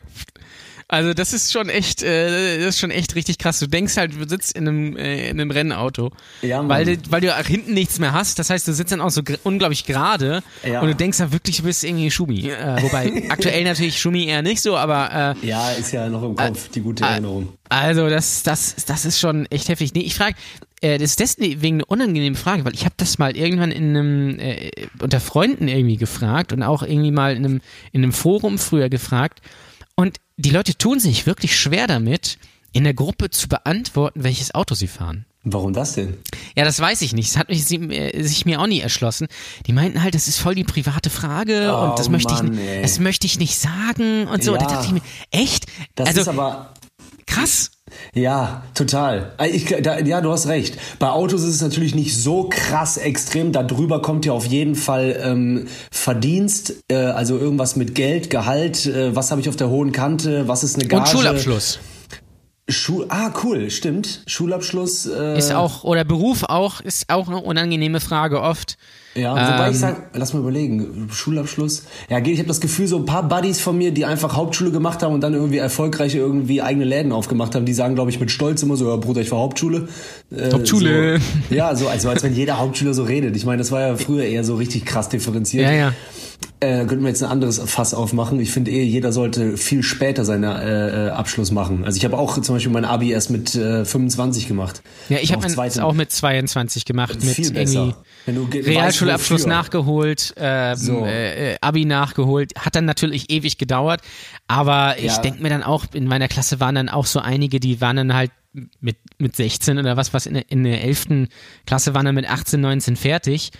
Also 0.93 1.13
das 1.13 1.31
ist 1.31 1.53
schon 1.53 1.69
echt, 1.69 2.03
äh, 2.03 2.57
das 2.59 2.75
ist 2.75 2.79
schon 2.81 2.91
echt 2.91 3.15
richtig 3.15 3.37
krass. 3.37 3.59
Du 3.59 3.67
denkst 3.67 3.95
halt, 3.95 4.13
du 4.13 4.27
sitzt 4.27 4.57
in 4.57 4.67
einem, 4.67 4.97
äh, 4.97 5.29
in 5.29 5.39
einem 5.39 5.49
Rennauto, 5.49 6.11
Ja, 6.41 6.57
Mann. 6.57 6.67
weil, 6.67 6.97
du, 6.97 6.97
weil 7.09 7.21
du 7.21 7.33
auch 7.33 7.45
hinten 7.45 7.73
nichts 7.73 7.97
mehr 7.97 8.11
hast. 8.11 8.37
Das 8.39 8.49
heißt, 8.49 8.67
du 8.67 8.73
sitzt 8.73 8.91
dann 8.91 8.99
auch 8.99 9.09
so 9.09 9.21
unglaublich 9.43 9.85
gerade 9.85 10.43
Ja. 10.67 10.81
und 10.81 10.89
du 10.89 10.95
denkst 10.95 11.17
ja 11.19 11.31
wirklich, 11.31 11.57
du 11.57 11.63
bist 11.63 11.85
irgendwie 11.85 12.11
Schumi. 12.11 12.49
Äh, 12.49 12.81
wobei 12.83 13.23
aktuell 13.29 13.63
natürlich 13.63 14.01
Schumi 14.01 14.25
eher 14.25 14.41
nicht 14.41 14.61
so, 14.61 14.75
aber 14.75 15.35
äh, 15.41 15.47
Ja, 15.47 15.71
ist 15.71 15.93
ja 15.93 16.09
noch 16.09 16.23
im 16.23 16.35
Kopf, 16.35 16.67
die 16.67 16.81
gute 16.81 17.05
Ah, 17.05 17.11
Erinnerung. 17.11 17.53
Also 17.69 18.09
das, 18.09 18.43
das, 18.43 18.75
das 18.85 19.05
ist 19.05 19.17
schon 19.17 19.45
echt 19.45 19.69
heftig. 19.69 19.93
Nee, 19.93 20.01
ich 20.01 20.15
frage, 20.15 20.35
äh, 20.81 20.97
das 20.97 21.11
ist 21.11 21.21
deswegen 21.21 21.75
eine 21.77 21.85
unangenehme 21.85 22.35
Frage, 22.35 22.65
weil 22.65 22.73
ich 22.73 22.83
habe 22.83 22.95
das 22.97 23.17
mal 23.17 23.37
irgendwann 23.37 23.71
in 23.71 23.95
einem 23.95 24.39
äh, 24.39 24.71
unter 24.99 25.21
Freunden 25.21 25.69
irgendwie 25.69 25.95
gefragt 25.95 26.51
und 26.51 26.63
auch 26.63 26.83
irgendwie 26.83 27.11
mal 27.11 27.33
in 27.33 27.45
einem 27.45 27.61
in 27.93 28.03
einem 28.03 28.11
Forum 28.11 28.57
früher 28.59 28.89
gefragt 28.89 29.39
und 30.01 30.17
die 30.37 30.49
Leute 30.49 30.77
tun 30.77 30.99
sich 30.99 31.25
wirklich 31.25 31.57
schwer 31.59 31.87
damit, 31.87 32.37
in 32.73 32.83
der 32.83 32.93
Gruppe 32.93 33.29
zu 33.29 33.47
beantworten, 33.47 34.23
welches 34.23 34.55
Auto 34.55 34.75
sie 34.75 34.87
fahren. 34.87 35.25
Warum 35.43 35.73
das 35.73 35.93
denn? 35.93 36.17
Ja, 36.55 36.63
das 36.65 36.79
weiß 36.79 37.01
ich 37.01 37.13
nicht. 37.13 37.31
Das 37.31 37.37
hat 37.37 37.49
mich, 37.49 37.65
sie, 37.65 37.77
äh, 37.77 38.21
sich 38.23 38.45
mir 38.45 38.61
auch 38.61 38.67
nie 38.67 38.79
erschlossen. 38.79 39.27
Die 39.65 39.73
meinten 39.73 40.03
halt, 40.03 40.13
das 40.13 40.27
ist 40.27 40.37
voll 40.37 40.53
die 40.53 40.63
private 40.63 41.09
Frage 41.09 41.73
Oh, 41.73 41.89
und 41.89 41.99
das 41.99 42.09
möchte 42.09 42.33
Mann, 42.33 42.53
ich, 42.53 42.59
ey. 42.59 42.81
das 42.83 42.99
möchte 42.99 43.25
ich 43.25 43.39
nicht 43.39 43.57
sagen 43.57 44.27
und 44.27 44.43
so. 44.43 44.53
Ja. 44.53 44.59
Da 44.59 44.65
dachte 44.67 44.85
ich 44.85 44.91
mir, 44.91 45.01
echt? 45.31 45.65
Das 45.95 46.09
also 46.09 46.21
ist 46.21 46.27
aber 46.27 46.73
krass. 47.31 47.71
Ja, 48.13 48.63
total. 48.73 49.33
Äh, 49.37 49.49
Ich, 49.49 49.65
da, 49.65 49.99
ja, 49.99 50.21
du 50.21 50.31
hast 50.31 50.47
recht. 50.47 50.77
Bei 50.99 51.09
Autos 51.09 51.41
ist 51.41 51.55
es 51.55 51.61
natürlich 51.61 51.95
nicht 51.95 52.15
so 52.15 52.49
krass 52.49 52.97
extrem. 52.97 53.51
Darüber 53.51 54.01
kommt 54.01 54.25
ja 54.25 54.33
auf 54.33 54.45
jeden 54.45 54.75
Fall 54.75 55.19
ähm, 55.23 55.67
Verdienst, 55.91 56.75
äh, 56.89 56.95
also 56.95 57.37
irgendwas 57.37 57.75
mit 57.75 57.95
Geld, 57.95 58.29
Gehalt, 58.29 58.85
äh, 58.85 59.15
was 59.15 59.31
habe 59.31 59.41
ich 59.41 59.49
auf 59.49 59.55
der 59.55 59.69
hohen 59.69 59.91
Kante, 59.91 60.47
was 60.47 60.63
ist 60.63 60.75
eine 60.75 60.87
Gage. 60.87 61.01
Und 61.01 61.09
Schulabschluss. 61.09 61.79
Schul 62.69 63.05
ah, 63.09 63.31
cool, 63.43 63.69
stimmt. 63.69 64.23
Schulabschluss. 64.27 65.05
Äh, 65.05 65.37
Ist 65.37 65.51
auch, 65.51 65.83
oder 65.83 66.03
Beruf 66.05 66.43
auch, 66.43 66.79
ist 66.79 67.09
auch 67.09 67.27
eine 67.27 67.41
unangenehme 67.41 67.99
Frage 67.99 68.41
oft. 68.41 68.77
Ja, 69.13 69.33
wobei 69.33 69.67
Ähm, 69.67 69.71
ich 69.71 69.79
sage, 69.79 69.97
lass 70.13 70.33
mal 70.33 70.39
überlegen, 70.39 71.09
Schulabschluss. 71.11 71.83
Ja, 72.09 72.19
ich 72.19 72.37
habe 72.37 72.47
das 72.47 72.61
Gefühl, 72.61 72.87
so 72.87 72.97
ein 72.97 73.05
paar 73.05 73.27
Buddies 73.27 73.59
von 73.59 73.77
mir, 73.77 73.91
die 73.91 74.05
einfach 74.05 74.35
Hauptschule 74.35 74.71
gemacht 74.71 75.03
haben 75.03 75.13
und 75.13 75.21
dann 75.21 75.33
irgendwie 75.33 75.57
erfolgreich 75.57 76.15
irgendwie 76.15 76.61
eigene 76.61 76.85
Läden 76.85 77.11
aufgemacht 77.11 77.53
haben, 77.55 77.65
die 77.65 77.73
sagen, 77.73 77.95
glaube 77.95 78.09
ich, 78.09 78.19
mit 78.19 78.31
Stolz 78.31 78.63
immer 78.63 78.77
so, 78.77 78.89
ja, 78.89 78.95
Bruder, 78.95 79.21
ich 79.21 79.31
war 79.31 79.39
Hauptschule. 79.39 79.89
Äh, 80.31 80.51
Hauptschule. 80.51 81.19
So, 81.49 81.55
ja, 81.55 81.75
so 81.75 81.87
also 81.87 82.09
als 82.09 82.23
wenn 82.23 82.33
jeder 82.33 82.57
Hauptschüler 82.57 82.93
so 82.93 83.03
redet. 83.03 83.35
Ich 83.35 83.45
meine, 83.45 83.57
das 83.57 83.71
war 83.71 83.81
ja 83.81 83.95
früher 83.97 84.23
eher 84.23 84.45
so 84.45 84.55
richtig 84.55 84.85
krass 84.85 85.09
differenziert. 85.09 85.65
Ja, 85.65 85.73
ja. 85.73 85.93
Äh, 86.63 86.85
könnten 86.85 87.01
wir 87.01 87.09
jetzt 87.09 87.23
ein 87.23 87.31
anderes 87.31 87.57
Fass 87.59 87.95
aufmachen. 87.95 88.39
Ich 88.39 88.51
finde 88.51 88.69
eh, 88.69 88.83
jeder 88.83 89.11
sollte 89.11 89.57
viel 89.57 89.81
später 89.81 90.23
seinen 90.25 90.43
äh, 90.43 91.09
Abschluss 91.09 91.49
machen. 91.51 91.83
Also 91.85 91.97
ich 91.97 92.05
habe 92.05 92.15
auch 92.19 92.39
zum 92.39 92.53
Beispiel 92.55 92.71
mein 92.71 92.85
Abi 92.85 93.11
erst 93.11 93.31
mit 93.31 93.55
äh, 93.55 93.83
25 93.83 94.47
gemacht. 94.47 94.83
Ja, 95.09 95.17
ich 95.19 95.33
habe 95.33 95.47
zweiten- 95.47 95.79
auch 95.79 95.93
mit 95.93 96.11
22 96.11 96.85
gemacht, 96.85 97.15
mit 97.15 97.33
Viel 97.33 97.51
besser. 97.51 97.97
Realschulabschluss 98.27 99.47
nachgeholt, 99.47 100.35
ähm, 100.37 100.75
So. 100.75 101.05
äh, 101.05 101.55
Abi 101.61 101.85
nachgeholt. 101.85 102.53
Hat 102.59 102.75
dann 102.75 102.85
natürlich 102.85 103.31
ewig 103.31 103.57
gedauert, 103.57 104.01
aber 104.47 104.95
ich 104.99 105.05
Ja. 105.05 105.17
denk 105.21 105.41
mir 105.41 105.49
dann 105.49 105.63
auch, 105.63 105.85
in 105.93 106.05
meiner 106.05 106.27
Klasse 106.27 106.59
waren 106.59 106.75
dann 106.75 106.89
auch 106.89 107.07
so 107.07 107.19
einige, 107.19 107.59
die 107.59 107.81
waren 107.81 107.95
dann 107.95 108.13
halt 108.13 108.31
mit, 108.81 108.97
mit 109.17 109.35
16 109.35 109.79
oder 109.79 109.97
was, 109.97 110.13
was 110.13 110.25
in 110.27 110.35
der, 110.35 110.43
in 110.51 110.63
der 110.63 110.83
11. 110.83 111.27
Klasse 111.65 111.93
waren 111.95 112.05
dann 112.05 112.15
mit 112.15 112.29
18, 112.29 112.61
19 112.61 112.95
fertig. 112.97 113.51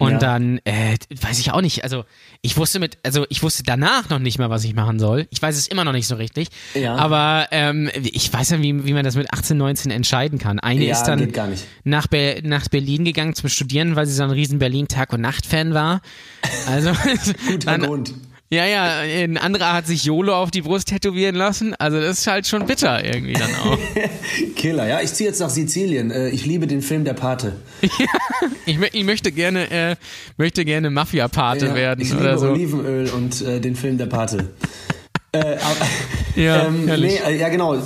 Und 0.00 0.12
Ja. 0.12 0.18
dann, 0.18 0.60
äh, 0.64 0.96
weiß 1.22 1.40
ich 1.40 1.50
auch 1.50 1.60
nicht, 1.60 1.82
also 1.82 2.04
ich 2.40 2.56
wusste 2.56 2.78
mit, 2.78 2.98
also 3.02 3.26
ich 3.30 3.42
wusste 3.42 3.64
danach 3.64 4.08
noch 4.10 4.20
nicht 4.20 4.38
mal, 4.38 4.48
was 4.48 4.62
ich 4.62 4.72
machen 4.72 5.00
soll. 5.00 5.26
Ich 5.30 5.42
weiß 5.42 5.56
es 5.56 5.66
immer 5.66 5.82
noch 5.82 5.92
nicht 5.92 6.06
so 6.06 6.14
richtig. 6.14 6.48
Ja. 6.74 6.94
Aber 6.94 7.48
ähm, 7.50 7.90
ich 7.94 8.32
weiß 8.32 8.50
ja, 8.50 8.62
wie, 8.62 8.84
wie 8.86 8.92
man 8.92 9.04
das 9.04 9.16
mit 9.16 9.32
18, 9.32 9.56
19 9.56 9.90
entscheiden 9.90 10.38
kann. 10.38 10.60
Eine 10.60 10.84
Ja, 10.84 10.92
ist 10.92 11.02
dann. 11.02 11.32
Nach, 11.82 12.06
Be 12.06 12.40
nach 12.44 12.68
Berlin 12.68 13.04
gegangen 13.04 13.34
zum 13.34 13.48
Studieren, 13.48 13.96
weil 13.96 14.06
sie 14.06 14.12
so 14.14 14.22
ein 14.22 14.30
riesen 14.30 14.60
Berlin-Tag- 14.60 15.12
und 15.12 15.20
Nacht-Fan 15.20 15.74
war. 15.74 16.00
Also 16.68 16.92
Guter 17.48 17.58
dann, 17.72 17.82
Grund. 17.82 18.14
Ja, 18.50 18.64
ja, 18.66 18.98
ein 19.00 19.36
anderer 19.36 19.72
hat 19.74 19.86
sich 19.86 20.04
YOLO 20.04 20.34
auf 20.34 20.50
die 20.50 20.62
Brust 20.62 20.88
tätowieren 20.88 21.34
lassen. 21.34 21.74
Also 21.78 22.00
das 22.00 22.20
ist 22.20 22.26
halt 22.26 22.46
schon 22.46 22.64
bitter 22.66 23.04
irgendwie 23.04 23.34
dann 23.34 23.54
auch. 23.56 23.78
Killer, 24.56 24.86
ja. 24.88 25.00
Ich 25.02 25.12
ziehe 25.12 25.28
jetzt 25.28 25.40
nach 25.40 25.50
Sizilien. 25.50 26.10
Äh, 26.10 26.30
Ich 26.30 26.46
liebe 26.46 26.66
den 26.66 26.80
Film 26.82 27.04
Der 27.04 27.14
Pate. 27.14 27.56
Ich, 28.66 28.76
mö- 28.76 28.90
ich 28.92 29.04
möchte 29.04 29.32
gerne, 29.32 29.70
äh, 29.70 29.96
möchte 30.36 30.64
gerne 30.66 30.90
Mafia-Pate 30.90 31.66
Ja, 31.68 31.74
werden 31.74 32.00
ich 32.02 32.10
liebe 32.10 32.20
oder 32.20 32.36
so. 32.38 32.48
Olivenöl 32.50 33.08
und 33.10 33.40
äh, 33.40 33.60
den 33.60 33.74
Film 33.76 33.96
Der 33.96 34.06
Pate. 34.06 34.50
Äh, 35.32 35.38
aber, 35.38 35.86
Ja, 36.38 36.66
ähm, 36.66 36.84
nee, 36.84 37.16
äh, 37.16 37.36
ja 37.36 37.48
genau, 37.48 37.74
äh, 37.74 37.80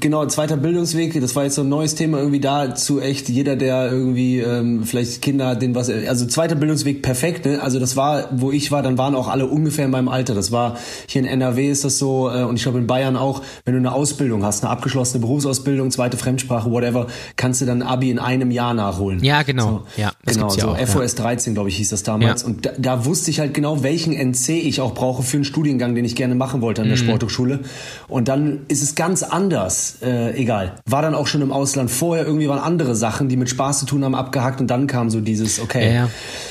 genau, 0.00 0.24
zweiter 0.26 0.56
Bildungsweg, 0.56 1.20
das 1.20 1.36
war 1.36 1.44
jetzt 1.44 1.56
so 1.56 1.62
ein 1.62 1.68
neues 1.68 1.94
Thema 1.94 2.18
irgendwie 2.18 2.40
dazu 2.40 3.00
echt, 3.00 3.28
jeder, 3.28 3.56
der 3.56 3.90
irgendwie 3.92 4.40
ähm, 4.40 4.84
vielleicht 4.84 5.20
Kinder 5.20 5.48
hat, 5.48 5.62
den 5.62 5.74
was, 5.74 5.90
also 5.90 6.26
zweiter 6.26 6.54
Bildungsweg 6.54 7.02
perfekt, 7.02 7.44
ne? 7.44 7.60
also 7.62 7.78
das 7.78 7.96
war, 7.96 8.28
wo 8.32 8.50
ich 8.50 8.72
war, 8.72 8.82
dann 8.82 8.96
waren 8.96 9.14
auch 9.14 9.28
alle 9.28 9.46
ungefähr 9.46 9.84
in 9.84 9.90
meinem 9.90 10.08
Alter, 10.08 10.34
das 10.34 10.52
war, 10.52 10.76
hier 11.06 11.20
in 11.20 11.26
NRW 11.26 11.70
ist 11.70 11.84
das 11.84 11.98
so 11.98 12.30
äh, 12.30 12.44
und 12.44 12.56
ich 12.56 12.62
glaube 12.62 12.78
in 12.78 12.86
Bayern 12.86 13.16
auch, 13.16 13.42
wenn 13.64 13.74
du 13.74 13.80
eine 13.80 13.92
Ausbildung 13.92 14.44
hast, 14.44 14.64
eine 14.64 14.70
abgeschlossene 14.70 15.20
Berufsausbildung, 15.20 15.90
zweite 15.90 16.16
Fremdsprache, 16.16 16.70
whatever, 16.70 17.08
kannst 17.36 17.60
du 17.60 17.66
dann 17.66 17.82
Abi 17.82 18.10
in 18.10 18.18
einem 18.18 18.50
Jahr 18.50 18.72
nachholen. 18.72 19.22
Ja, 19.22 19.42
genau. 19.42 19.82
Ja, 19.96 20.12
das 20.24 20.36
genau, 20.36 20.48
ja 20.48 20.60
so 20.60 20.68
auch, 20.68 20.78
ja. 20.78 20.86
FOS 20.86 21.14
13, 21.16 21.54
glaube 21.54 21.68
ich, 21.68 21.76
hieß 21.76 21.90
das 21.90 22.02
damals. 22.02 22.42
Ja. 22.42 22.48
Und 22.48 22.64
da, 22.64 22.70
da 22.78 23.04
wusste 23.04 23.30
ich 23.30 23.40
halt 23.40 23.52
genau, 23.52 23.82
welchen 23.82 24.14
NC 24.14 24.50
ich 24.50 24.80
auch 24.80 24.94
brauche 24.94 25.22
für 25.22 25.36
einen 25.36 25.44
Studiengang, 25.44 25.94
den 25.94 26.04
ich 26.04 26.16
gerne 26.16 26.34
machen 26.34 26.62
wollte 26.62 26.65
an 26.82 26.88
der 26.88 26.96
Mhm. 26.96 27.02
Sporthochschule. 27.02 27.60
Und 28.08 28.28
dann 28.28 28.60
ist 28.68 28.82
es 28.82 28.94
ganz 28.94 29.22
anders. 29.22 29.96
Äh, 30.02 30.34
egal. 30.36 30.76
War 30.88 31.02
dann 31.02 31.14
auch 31.14 31.26
schon 31.26 31.42
im 31.42 31.52
Ausland 31.52 31.90
vorher. 31.90 32.26
Irgendwie 32.26 32.48
waren 32.48 32.58
andere 32.58 32.94
Sachen, 32.94 33.28
die 33.28 33.36
mit 33.36 33.48
Spaß 33.48 33.80
zu 33.80 33.86
tun 33.86 34.04
haben, 34.04 34.14
abgehakt. 34.14 34.60
Und 34.60 34.66
dann 34.68 34.86
kam 34.86 35.10
so 35.10 35.20
dieses, 35.20 35.60
okay. 35.60 35.86
Ja, 35.86 35.94
ja. 35.94 36.10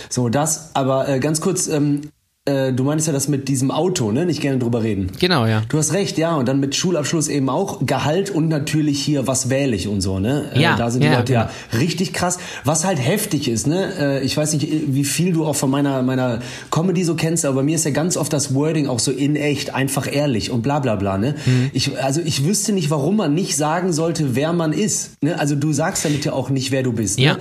So, 0.10 0.30
das. 0.30 0.72
Aber 0.74 1.08
äh, 1.10 1.20
ganz 1.20 1.42
kurz, 1.42 1.68
ähm, 1.68 2.02
äh, 2.46 2.74
du 2.74 2.84
meinst 2.84 3.08
ja 3.08 3.14
das 3.14 3.28
mit 3.28 3.48
diesem 3.48 3.72
Auto, 3.72 4.12
ne? 4.12 4.26
Nicht 4.26 4.40
gerne 4.40 4.60
drüber 4.60 4.84
reden. 4.84 5.12
Genau, 5.20 5.48
ja. 5.48 5.64
Du 5.68 5.80
hast 5.80 5.94
recht, 5.94 6.20
ja. 6.20 6.36
Und 6.36 6.48
dann 6.48 6.60
mit 6.60 6.76
Schulabschluss 6.76 7.28
eben 7.28 7.50
auch 7.50 7.86
Gehalt 7.86 8.30
und 8.30 8.50
natürlich 8.50 9.02
hier, 9.04 9.26
was 9.26 9.50
wähle 9.50 9.76
ich 9.76 9.88
und 9.88 10.02
so, 10.02 10.20
ne? 10.20 10.52
Äh, 10.54 10.62
Ja, 10.62 10.76
da 10.76 10.92
sind 10.92 11.04
die 11.04 11.08
ja, 11.08 11.18
Leute 11.18 11.34
ja 11.34 11.50
genau. 11.72 11.82
richtig 11.84 12.14
krass. 12.14 12.38
Was 12.64 12.86
halt 12.86 13.00
heftig 13.00 13.48
ist, 13.48 13.66
ne? 13.66 13.94
Äh, 14.00 14.24
ich 14.24 14.38
weiß 14.38 14.54
nicht, 14.54 14.68
wie 14.70 15.04
viel 15.04 15.34
du 15.34 15.44
auch 15.46 15.56
von 15.56 15.72
meiner, 15.72 16.04
meiner 16.04 16.40
Comedy 16.70 17.04
so 17.04 17.16
kennst, 17.16 17.46
aber 17.46 17.56
bei 17.56 17.64
mir 17.64 17.76
ist 17.76 17.86
ja 17.86 17.92
ganz 17.92 18.16
oft 18.16 18.32
das 18.32 18.54
Wording 18.54 18.88
auch 18.88 19.00
so 19.00 19.12
in 19.12 19.36
echt, 19.36 19.74
einfach 19.74 20.08
ehrlich 20.12 20.52
und 20.52 20.62
bla 20.62 20.80
bla 20.80 20.96
bla, 20.98 21.18
ne? 21.18 21.34
Mhm. 21.46 21.72
Ich, 21.74 21.98
also 21.98 22.22
ich 22.24 22.46
wüsste 22.46 22.74
nicht, 22.74 22.92
warum 22.92 23.16
man 23.16 23.34
nicht 23.34 23.58
sagen 23.58 23.92
sollte, 23.92 24.36
wer 24.36 24.54
man 24.54 24.72
ist. 24.72 25.22
Ne? 25.24 25.40
Also 25.40 25.56
du 25.56 25.74
sagst 25.74 26.06
damit 26.06 26.26
ja 26.26 26.34
auch 26.34 26.52
nicht, 26.52 26.72
wer 26.72 26.84
du 26.84 26.94
bist. 26.94 27.20
Ja. 27.20 27.34
Ne? 27.34 27.40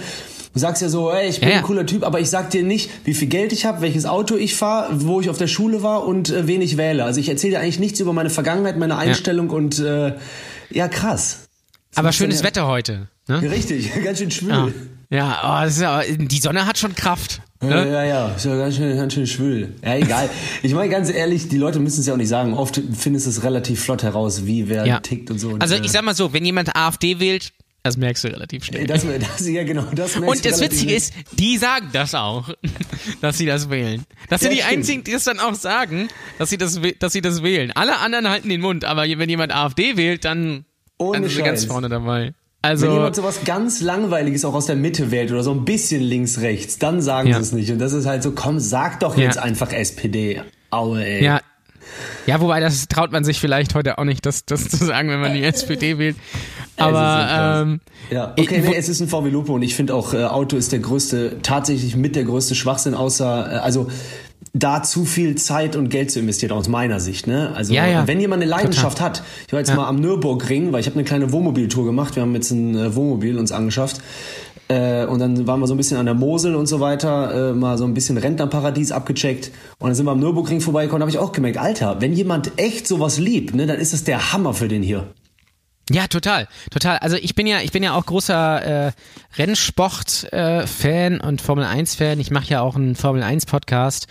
Du 0.55 0.61
sagst 0.61 0.81
ja 0.83 0.89
so, 0.89 1.11
ey, 1.11 1.29
ich 1.29 1.41
bin 1.41 1.49
Ja, 1.49 1.57
ja. 1.57 1.61
ein 1.61 1.65
cooler 1.67 1.85
Typ, 1.85 2.05
aber 2.05 2.21
ich 2.21 2.31
sag 2.31 2.51
dir 2.51 2.63
nicht, 2.63 2.89
wie 3.05 3.13
viel 3.13 3.27
Geld 3.29 3.53
ich 3.53 3.65
habe, 3.67 3.81
welches 3.81 4.07
Auto 4.07 4.37
ich 4.37 4.55
fahre, 4.55 4.89
wo 5.05 5.21
ich 5.21 5.29
auf 5.29 5.37
der 5.37 5.49
Schule 5.49 5.83
war 5.83 6.07
und 6.07 6.31
äh, 6.31 6.47
wen 6.47 6.63
ich 6.63 6.77
wähle. 6.77 7.05
Also 7.05 7.19
ich 7.21 7.29
erzähle 7.29 7.55
dir 7.55 7.61
eigentlich 7.61 7.81
nichts 7.81 7.99
über 8.01 8.13
meine 8.13 8.31
Vergangenheit, 8.31 8.79
meine 8.79 8.97
Einstellung 8.97 9.51
und 9.51 9.81
äh, 9.81 10.15
ja, 10.71 10.87
krass. 10.89 11.41
Aber 11.97 12.13
schönes 12.13 12.39
ja- 12.41 12.47
Wetter 12.47 12.67
heute. 12.69 13.09
Ne? 13.27 13.43
Richtig, 13.51 13.91
ganz 14.05 14.19
schön 14.19 14.31
schwül. 14.31 14.73
Ja, 15.11 15.17
ja 15.19 15.65
oh, 15.67 15.81
ja, 15.81 16.03
die 16.17 16.39
Sonne 16.39 16.67
hat 16.67 16.79
schon 16.79 16.95
Kraft. 16.95 17.41
Ja, 17.63 17.69
Ne? 17.85 17.91
ja, 17.93 18.05
ja, 18.05 18.29
ist 18.29 18.45
ja 18.45 18.57
ganz 18.57 18.77
schön, 18.77 18.95
ganz 18.97 19.15
schön 19.15 19.27
schwül. 19.27 19.75
Ja, 19.83 19.97
egal. 19.97 20.29
Ich 20.63 20.75
meine 20.75 20.91
ganz 20.91 21.11
ehrlich, 21.11 21.49
die 21.49 21.57
Leute 21.57 21.81
müssen 21.81 22.01
es 22.01 22.07
ja 22.07 22.13
auch 22.13 22.19
nicht 22.19 22.29
sagen. 22.29 22.53
Oft 22.55 22.81
findest 22.97 23.25
du 23.27 23.31
es 23.31 23.43
relativ 23.43 23.83
flott 23.83 24.03
heraus, 24.03 24.45
wie 24.47 24.69
wer 24.69 24.87
Ja. 24.87 25.01
tickt 25.01 25.31
und 25.31 25.39
so. 25.39 25.49
Und, 25.49 25.63
Also 25.63 25.75
äh, 25.75 25.81
ich 25.83 25.91
sag 25.91 26.03
mal 26.05 26.15
so, 26.15 26.33
wenn 26.35 26.45
jemand 26.45 26.77
AfD 26.77 27.19
wählt, 27.21 27.53
das 27.85 27.99
merkst 27.99 28.25
du 28.25 28.29
relativ 28.29 28.65
schnell. 28.65 28.87
das, 28.87 29.05
das, 29.07 29.47
ja 29.47 29.63
genau, 29.63 29.83
das 29.95 30.19
merkst 30.19 30.29
Und 30.29 30.45
das 30.51 30.61
Witzige 30.63 30.95
ist, 30.95 31.13
die 31.39 31.59
sagen 31.59 31.91
das 31.93 32.15
auch, 32.15 32.49
dass 33.21 33.37
sie 33.37 33.45
das 33.47 33.69
wählen. 33.69 34.05
Das 34.31 34.41
sind 34.41 34.53
Ja, 34.53 34.57
die 34.57 34.63
stimmt. 34.63 34.73
einzigen, 34.79 35.05
die 35.05 35.13
das 35.13 35.25
dann 35.25 35.39
auch 35.39 35.55
sagen, 35.55 36.09
dass 36.39 36.49
sie 36.49 36.57
das, 36.57 36.81
dass 36.99 37.13
sie 37.13 37.21
das 37.21 37.43
wählen. 37.43 37.73
Alle 37.75 37.99
anderen 37.99 38.29
halten 38.31 38.49
den 38.49 38.63
Mund, 38.63 38.87
aber 38.87 39.03
wenn 39.03 39.29
jemand 39.29 39.55
AfD 39.55 39.99
wählt, 39.99 40.25
dann, 40.25 40.65
Ohne 40.97 41.13
dann 41.21 41.29
sind 41.29 41.37
sie 41.37 41.43
ganz 41.43 41.67
vorne 41.67 41.91
dabei. 41.91 42.33
Wenn 42.63 42.71
Also, 42.71 42.91
jemand 42.91 43.15
sowas 43.17 43.41
ganz 43.45 43.83
Langweiliges 43.83 44.47
auch 44.47 44.55
aus 44.55 44.65
der 44.65 44.77
Mitte 44.77 45.11
wählt 45.11 45.31
oder 45.31 45.43
so 45.43 45.51
ein 45.53 45.67
bisschen 45.67 46.01
links, 46.03 46.41
rechts, 46.41 46.79
dann 46.79 47.03
sagen 47.03 47.29
Ja. 47.29 47.37
sie 47.37 47.43
es 47.43 47.53
nicht. 47.53 47.71
Und 47.71 47.79
das 47.81 47.93
ist 47.93 48.07
halt 48.07 48.23
so, 48.23 48.33
komm, 48.33 48.61
sag 48.61 49.01
doch 49.01 49.19
Ja. 49.19 49.25
jetzt 49.25 49.37
einfach 49.39 49.71
SPD. 49.73 50.41
Aue, 50.71 51.05
ey. 51.05 51.23
ja. 51.23 51.41
Ja, 52.27 52.41
wobei 52.41 52.61
das 52.61 52.89
traut 52.89 53.13
man 53.13 53.25
sich 53.25 53.39
vielleicht 53.39 53.75
heute 53.75 53.99
auch 53.99 54.05
nicht, 54.05 54.25
das, 54.25 54.47
das 54.47 54.69
zu 54.71 54.79
sagen, 54.87 55.11
wenn 55.11 55.21
man 55.21 55.35
die 55.35 55.45
SPD 55.45 55.99
wählt. 55.99 56.17
Aber 56.77 56.99
Es 56.99 57.25
ist 57.25 57.31
so 57.31 57.35
krass. 57.37 57.63
ähm, 57.63 57.81
Ja, 58.11 58.33
okay, 58.39 58.57
ich- 58.59 58.69
nee, 58.69 58.75
es 58.77 58.89
ist 58.89 59.01
ein 59.01 59.09
VW 59.09 59.31
Lupo 59.31 59.55
und 59.55 59.63
ich 59.63 59.75
finde 59.75 59.95
auch, 59.95 60.13
äh, 60.15 60.25
Auto 60.25 60.57
ist 60.57 60.73
der 60.73 60.81
größte, 60.81 61.37
tatsächlich 61.43 61.97
mit 61.97 62.17
der 62.17 62.25
größte 62.25 62.55
Schwachsinn, 62.55 62.95
außer, 62.95 63.53
äh, 63.53 63.57
also 63.57 63.87
da 64.53 64.83
zu 64.83 65.05
viel 65.05 65.35
Zeit 65.37 65.75
und 65.75 65.89
Geld 65.89 66.11
zu 66.11 66.21
investieren, 66.21 66.53
aus 66.53 66.69
meiner 66.69 67.01
Sicht. 67.01 67.27
Ne? 67.27 67.53
Also 67.55 67.73
Ja, 67.75 67.87
ja. 67.87 68.07
wenn 68.07 68.21
jemand 68.21 68.43
eine 68.43 68.51
Leidenschaft 68.51 69.01
hat, 69.01 69.23
ich 69.47 69.53
war 69.53 69.61
jetzt 69.61 69.71
Ja. 69.71 69.77
mal 69.77 69.89
am 69.89 69.97
Nürburgring, 69.97 70.73
weil 70.73 70.81
ich 70.81 70.87
habe 70.87 70.95
eine 70.97 71.05
kleine 71.05 71.33
Wohnmobiltour 71.33 71.85
gemacht, 71.85 72.15
wir 72.17 72.23
haben 72.23 72.35
jetzt 72.35 72.51
ein 72.53 72.77
äh, 72.77 72.95
Wohnmobil 72.95 73.39
uns 73.39 73.51
angeschafft. 73.53 73.99
Äh, 74.69 75.05
und 75.07 75.19
dann 75.19 75.47
waren 75.47 75.61
wir 75.61 75.67
so 75.67 75.75
ein 75.75 75.77
bisschen 75.77 75.99
an 75.99 76.07
der 76.07 76.15
Mosel 76.15 76.55
und 76.55 76.67
so 76.67 76.81
weiter, 76.81 77.51
äh, 77.51 77.53
mal 77.53 77.77
so 77.79 77.85
ein 77.85 77.93
bisschen 77.95 78.17
Rentnerparadies 78.17 78.93
abgecheckt. 78.93 79.51
Und 79.79 79.89
dann 79.89 79.95
sind 79.95 80.07
wir 80.07 80.13
am 80.13 80.21
Nürburgring 80.21 80.61
vorbeigekommen, 80.61 81.03
habe 81.03 81.11
ich 81.11 81.19
auch 81.19 81.33
gemerkt, 81.33 81.59
Alter, 81.59 81.97
wenn 82.01 82.13
jemand 82.15 82.53
echt 82.57 82.87
sowas 82.87 83.19
liebt, 83.19 83.55
ne, 83.55 83.67
dann 83.67 83.79
ist 83.79 83.93
das 83.93 84.05
der 84.05 84.33
Hammer 84.33 84.55
für 84.55 84.69
den 84.69 84.83
hier. 84.83 85.09
Ja, 85.91 86.07
total, 86.07 86.49
total. 86.71 86.99
Also 86.99 87.17
ich 87.17 87.35
bin 87.35 87.47
ja, 87.47 87.61
ich 87.61 87.71
bin 87.71 87.83
ja 87.83 87.95
auch 87.95 88.07
großer 88.07 88.87
äh, 88.87 88.93
Rennsport-Fan 89.37 91.21
äh, 91.21 91.27
und 91.27 91.43
Formel 91.43 91.65
1-Fan. 91.65 92.21
Ich 92.21 92.31
mache 92.31 92.49
ja 92.49 92.63
auch 92.63 92.77
einen 92.77 92.97
Formel 92.97 93.23
1-Podcast 93.23 94.07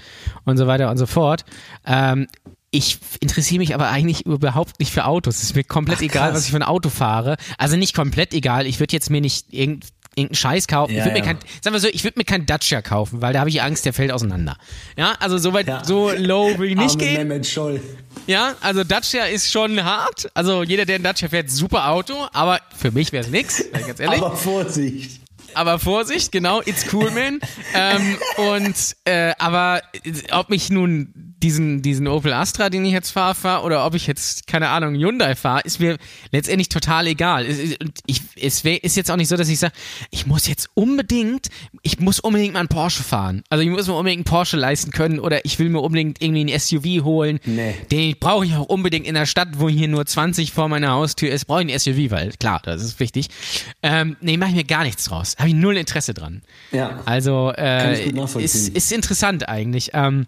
und 0.45 0.57
so 0.57 0.67
weiter 0.67 0.91
und 0.91 0.97
so 0.97 1.07
fort. 1.07 1.45
Ähm, 1.86 2.27
ich 2.69 2.99
interessiere 3.19 3.59
mich 3.59 3.75
aber 3.75 3.89
eigentlich 3.89 4.25
überhaupt 4.25 4.79
nicht 4.79 4.91
für 4.91 5.05
Autos. 5.05 5.38
Es 5.38 5.43
ist 5.43 5.55
mir 5.55 5.63
komplett 5.63 5.99
Ach, 5.99 6.03
egal, 6.03 6.33
was 6.33 6.45
ich 6.45 6.51
für 6.51 6.57
ein 6.57 6.63
Auto 6.63 6.89
fahre. 6.89 7.38
Also 7.57 7.75
nicht 7.75 7.95
komplett 7.95 8.33
egal. 8.33 8.65
Ich 8.65 8.79
würde 8.79 8.93
jetzt 8.93 9.09
mir 9.09 9.21
nicht 9.21 9.53
irgend, 9.53 9.86
irgendeinen 10.15 10.36
Scheiß 10.36 10.67
kaufen. 10.67 10.91
ich 10.91 10.97
Ja, 10.97 11.06
würde 11.06 11.13
mir 11.19 11.26
ja. 11.26 11.34
kein, 11.34 11.38
sagen 11.62 11.73
wir 11.76 11.80
so, 11.80 11.88
ich 11.88 12.04
würde 12.04 12.19
mir 12.19 12.26
kein 12.26 12.45
Dacia 12.45 12.82
kaufen, 12.82 13.21
weil 13.21 13.34
da 13.34 13.39
habe 13.39 13.49
ich 13.49 13.62
Angst, 13.62 13.86
der 13.86 13.93
fällt 13.93 14.12
auseinander. 14.12 14.58
Ja, 14.97 15.13
also 15.19 15.38
so 15.38 15.54
weit, 15.54 15.67
Ja. 15.67 15.84
so 15.84 16.12
low 16.12 16.58
will 16.58 16.69
ich 16.69 16.76
nicht 16.76 16.91
Arme 16.91 16.97
gehen. 16.97 17.28
Mehmet 17.28 17.45
Scholl. 17.47 17.82
Ja, 18.28 18.56
also 18.62 18.84
Dacia 18.84 19.26
ist 19.26 19.52
schon 19.52 19.84
hart. 19.84 20.30
Also 20.34 20.63
jeder, 20.63 20.86
der 20.86 20.95
einen 20.95 21.04
Dacia 21.04 21.28
fährt, 21.30 21.49
super 21.49 21.89
Auto, 21.89 22.13
aber 22.34 22.60
für 22.78 22.91
mich 22.91 23.12
wäre 23.12 23.23
es 23.26 23.30
nix, 23.32 23.60
ich 23.60 23.71
ganz 23.88 23.99
ehrlich. 23.99 24.21
Aber 24.21 24.36
Vorsicht. 24.36 25.21
Aber 25.56 25.78
Vorsicht, 25.78 26.32
genau, 26.32 26.62
it's 26.62 26.86
cool, 26.93 27.12
man. 27.12 27.39
ähm, 27.76 28.17
und 28.38 28.76
äh, 29.06 29.34
aber 29.38 29.82
ob 30.32 30.52
ich 30.52 30.69
nun 30.71 31.33
diesen 31.43 31.82
diesen 31.82 32.08
Opel 32.08 32.34
Astra, 32.34 32.69
den 32.69 32.86
ich 32.86 32.93
jetzt 32.93 33.12
fahre, 33.12 33.36
fahre 33.36 33.63
oder 33.63 33.86
ob 33.86 33.93
ich 33.93 34.08
jetzt 34.08 34.47
keine 34.47 34.69
Ahnung 34.69 34.95
Hyundai 34.95 35.36
fahre, 35.36 35.62
ist 35.63 35.79
mir 35.79 35.97
letztendlich 36.32 36.69
total 36.69 37.06
egal. 37.08 37.45
Es, 37.45 37.60
ist- 37.60 37.84
und 37.84 37.99
ich, 38.08 38.21
es 38.41 38.63
wär, 38.63 38.84
ist 38.84 38.95
jetzt 38.95 39.12
auch 39.12 39.17
nicht 39.17 39.27
so, 39.27 39.36
dass 39.36 39.49
ich 39.49 39.60
sage, 39.60 39.73
ich 40.10 40.25
muss 40.25 40.47
jetzt 40.47 40.69
unbedingt, 40.73 41.49
ich 41.82 41.99
muss 41.99 42.19
unbedingt 42.19 42.53
mal 42.53 42.60
einen 42.62 42.69
Porsche 42.69 43.03
fahren. 43.03 43.43
Also 43.49 43.63
ich 43.63 43.69
muss 43.69 43.88
mir 43.88 43.93
unbedingt 43.93 44.19
einen 44.19 44.34
Porsche 44.34 44.58
leisten 44.58 44.91
können 44.91 45.19
oder 45.19 45.45
ich 45.45 45.60
will 45.60 45.69
mir 45.69 45.82
unbedingt 45.82 46.21
irgendwie 46.21 46.45
ein 46.51 46.60
SUV 46.60 47.03
holen. 47.03 47.39
Nee. 47.45 47.75
Den 47.91 48.15
brauche 48.19 48.45
ich 48.45 48.56
auch 48.56 48.65
unbedingt 48.65 49.06
in 49.06 49.15
der 49.15 49.25
Stadt, 49.25 49.49
wo 49.60 49.67
hier 49.69 49.88
nur 49.89 50.06
20 50.06 50.51
vor 50.53 50.69
meiner 50.69 50.91
Haustür 50.91 51.29
ist, 51.32 51.45
brauche 51.45 51.63
ich 51.63 51.73
ein 51.73 51.79
SUV, 51.79 52.10
weil 52.12 52.32
klar, 52.39 52.62
das 52.63 52.82
ist 52.82 52.99
wichtig. 52.99 53.27
Ähm, 53.82 54.15
nee, 54.21 54.38
mache 54.38 54.51
ich 54.51 54.56
mir 54.56 54.63
gar 54.63 54.84
nichts 54.84 55.03
draus. 55.06 55.36
Habe 55.38 55.49
ich 55.49 55.56
null 55.56 55.75
Interesse 55.77 56.13
dran. 56.13 56.41
Ja. 56.71 57.01
Also 57.06 57.51
äh, 57.58 58.10
ist, 58.39 58.69
ist 58.69 58.91
interessant 58.91 59.49
eigentlich. 59.49 59.91
Ähm, 59.93 60.27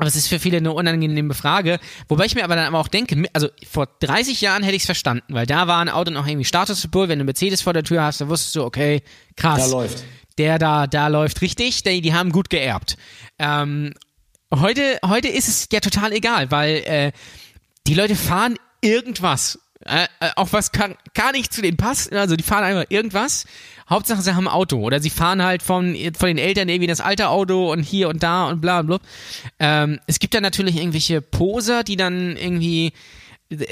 aber 0.00 0.08
es 0.08 0.16
ist 0.16 0.28
für 0.28 0.38
viele 0.38 0.56
eine 0.56 0.72
unangenehme 0.72 1.34
Frage. 1.34 1.78
Wobei 2.08 2.24
ich 2.24 2.34
mir 2.34 2.42
aber 2.42 2.56
dann 2.56 2.64
aber 2.66 2.78
auch 2.78 2.88
denke, 2.88 3.22
also 3.34 3.48
vor 3.70 3.86
30 4.00 4.40
Jahren 4.40 4.62
hätte 4.62 4.74
ich 4.74 4.82
es 4.82 4.86
verstanden, 4.86 5.34
weil 5.34 5.44
da 5.44 5.66
war 5.66 5.78
ein 5.78 5.90
Auto 5.90 6.10
noch 6.10 6.26
irgendwie 6.26 6.46
Statussymbol. 6.46 7.08
Wenn 7.08 7.18
du 7.18 7.26
Mercedes 7.26 7.60
vor 7.60 7.74
der 7.74 7.82
Tür 7.82 8.02
hast, 8.02 8.22
dann 8.22 8.30
wusstest 8.30 8.56
du, 8.56 8.64
okay, 8.64 9.02
krass. 9.36 9.68
Da 9.68 9.76
läuft. 9.76 10.02
Der 10.38 10.58
da, 10.58 10.86
da 10.86 11.08
läuft 11.08 11.42
richtig, 11.42 11.82
die, 11.82 12.00
die 12.00 12.14
haben 12.14 12.32
gut 12.32 12.48
geerbt. 12.48 12.96
Ähm, 13.38 13.92
heute, 14.54 14.98
heute 15.04 15.28
ist 15.28 15.48
es 15.48 15.68
ja 15.70 15.80
total 15.80 16.14
egal, 16.14 16.50
weil 16.50 16.76
äh, 16.76 17.12
die 17.86 17.92
Leute 17.92 18.16
fahren 18.16 18.56
irgendwas. 18.80 19.58
Äh, 19.86 20.04
äh, 20.20 20.30
auch 20.36 20.52
was 20.52 20.72
kann, 20.72 20.96
gar 21.14 21.32
nicht 21.32 21.52
zu 21.52 21.62
denen 21.62 21.76
passt. 21.76 22.12
Also 22.12 22.36
die 22.36 22.44
fahren 22.44 22.64
einfach 22.64 22.84
irgendwas. 22.90 23.46
Hauptsache 23.88 24.20
sie 24.20 24.34
haben 24.34 24.46
ein 24.46 24.52
Auto. 24.52 24.78
Oder 24.78 25.00
sie 25.00 25.10
fahren 25.10 25.42
halt 25.42 25.62
von, 25.62 25.96
von 26.16 26.28
den 26.28 26.38
Eltern 26.38 26.68
irgendwie 26.68 26.86
das 26.86 27.00
alte 27.00 27.28
Auto 27.28 27.72
und 27.72 27.82
hier 27.82 28.08
und 28.08 28.22
da 28.22 28.48
und 28.48 28.60
bla 28.60 28.82
bla. 28.82 28.98
Ähm, 29.58 29.98
es 30.06 30.18
gibt 30.18 30.34
dann 30.34 30.42
natürlich 30.42 30.76
irgendwelche 30.76 31.22
Poser, 31.22 31.82
die 31.82 31.96
dann 31.96 32.36
irgendwie 32.36 32.92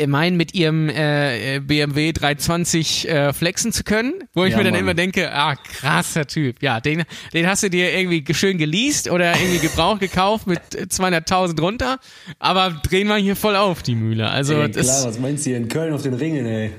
meinen, 0.06 0.36
mit 0.36 0.54
ihrem 0.54 0.88
äh, 0.88 1.60
BMW 1.60 2.12
320 2.12 3.08
äh, 3.08 3.32
flexen 3.32 3.72
zu 3.72 3.84
können, 3.84 4.12
wo 4.34 4.44
ich 4.44 4.52
Ja, 4.52 4.58
mir 4.58 4.64
dann 4.64 4.72
Mann. 4.72 4.80
immer 4.80 4.94
denke, 4.94 5.32
ah, 5.32 5.54
krasser 5.54 6.26
Typ. 6.26 6.62
Ja, 6.62 6.80
den, 6.80 7.04
den 7.32 7.46
hast 7.46 7.62
du 7.62 7.70
dir 7.70 7.92
irgendwie 7.96 8.24
schön 8.34 8.58
geleast 8.58 9.08
oder 9.08 9.38
irgendwie 9.38 9.60
Gebrauch 9.60 9.98
gekauft 9.98 10.46
mit 10.46 10.60
äh, 10.74 10.82
200.000 10.84 11.60
runter, 11.60 11.98
aber 12.38 12.70
drehen 12.70 13.06
wir 13.08 13.16
hier 13.16 13.36
voll 13.36 13.54
auf, 13.56 13.82
die 13.82 13.94
Mühle. 13.94 14.28
Also 14.28 14.54
Ey, 14.60 14.70
das, 14.70 14.86
klar, 14.86 15.04
was 15.06 15.18
meinst 15.20 15.46
du 15.46 15.50
hier 15.50 15.58
in 15.58 15.68
Köln 15.68 15.92
auf 15.92 16.02
den 16.02 16.14
Ringen, 16.14 16.44
ey? 16.46 16.72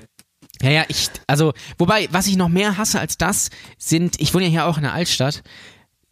ja, 0.62 0.70
ja, 0.72 0.84
ich, 0.90 1.08
also, 1.26 1.54
wobei, 1.78 2.10
was 2.12 2.28
ich 2.28 2.36
noch 2.36 2.50
mehr 2.50 2.78
hasse 2.78 3.00
als 3.00 3.18
das, 3.18 3.50
sind, 3.78 4.20
ich 4.20 4.34
wohne 4.34 4.44
ja 4.46 4.50
hier 4.50 4.66
auch 4.66 4.76
in 4.76 4.84
der 4.84 4.94
Altstadt, 4.94 5.42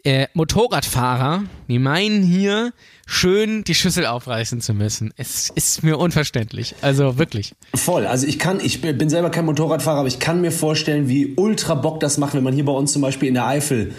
äh, 0.05 0.27
Motorradfahrer, 0.33 1.43
die 1.67 1.79
meinen 1.79 2.23
hier 2.23 2.71
schön 3.07 3.63
die 3.63 3.73
Schüssel 3.73 4.05
aufreißen 4.05 4.61
zu 4.61 4.73
müssen. 4.73 5.11
Es 5.17 5.49
ist 5.49 5.83
mir 5.83 5.97
unverständlich. 5.97 6.75
Also 6.81 7.17
wirklich. 7.17 7.53
Voll. 7.73 8.05
Also 8.05 8.27
ich 8.27 8.37
kann, 8.37 8.59
ich 8.59 8.81
bin 8.81 9.09
selber 9.09 9.31
kein 9.31 9.45
Motorradfahrer, 9.45 9.99
aber 9.99 10.07
ich 10.07 10.19
kann 10.19 10.41
mir 10.41 10.51
vorstellen, 10.51 11.09
wie 11.09 11.33
ultra 11.35 11.73
Bock 11.73 11.99
das 11.99 12.19
macht, 12.19 12.35
wenn 12.35 12.43
man 12.43 12.53
hier 12.53 12.65
bei 12.65 12.73
uns 12.73 12.93
zum 12.93 13.01
Beispiel 13.01 13.29
in 13.29 13.33
der 13.33 13.47
Eifel 13.47 13.93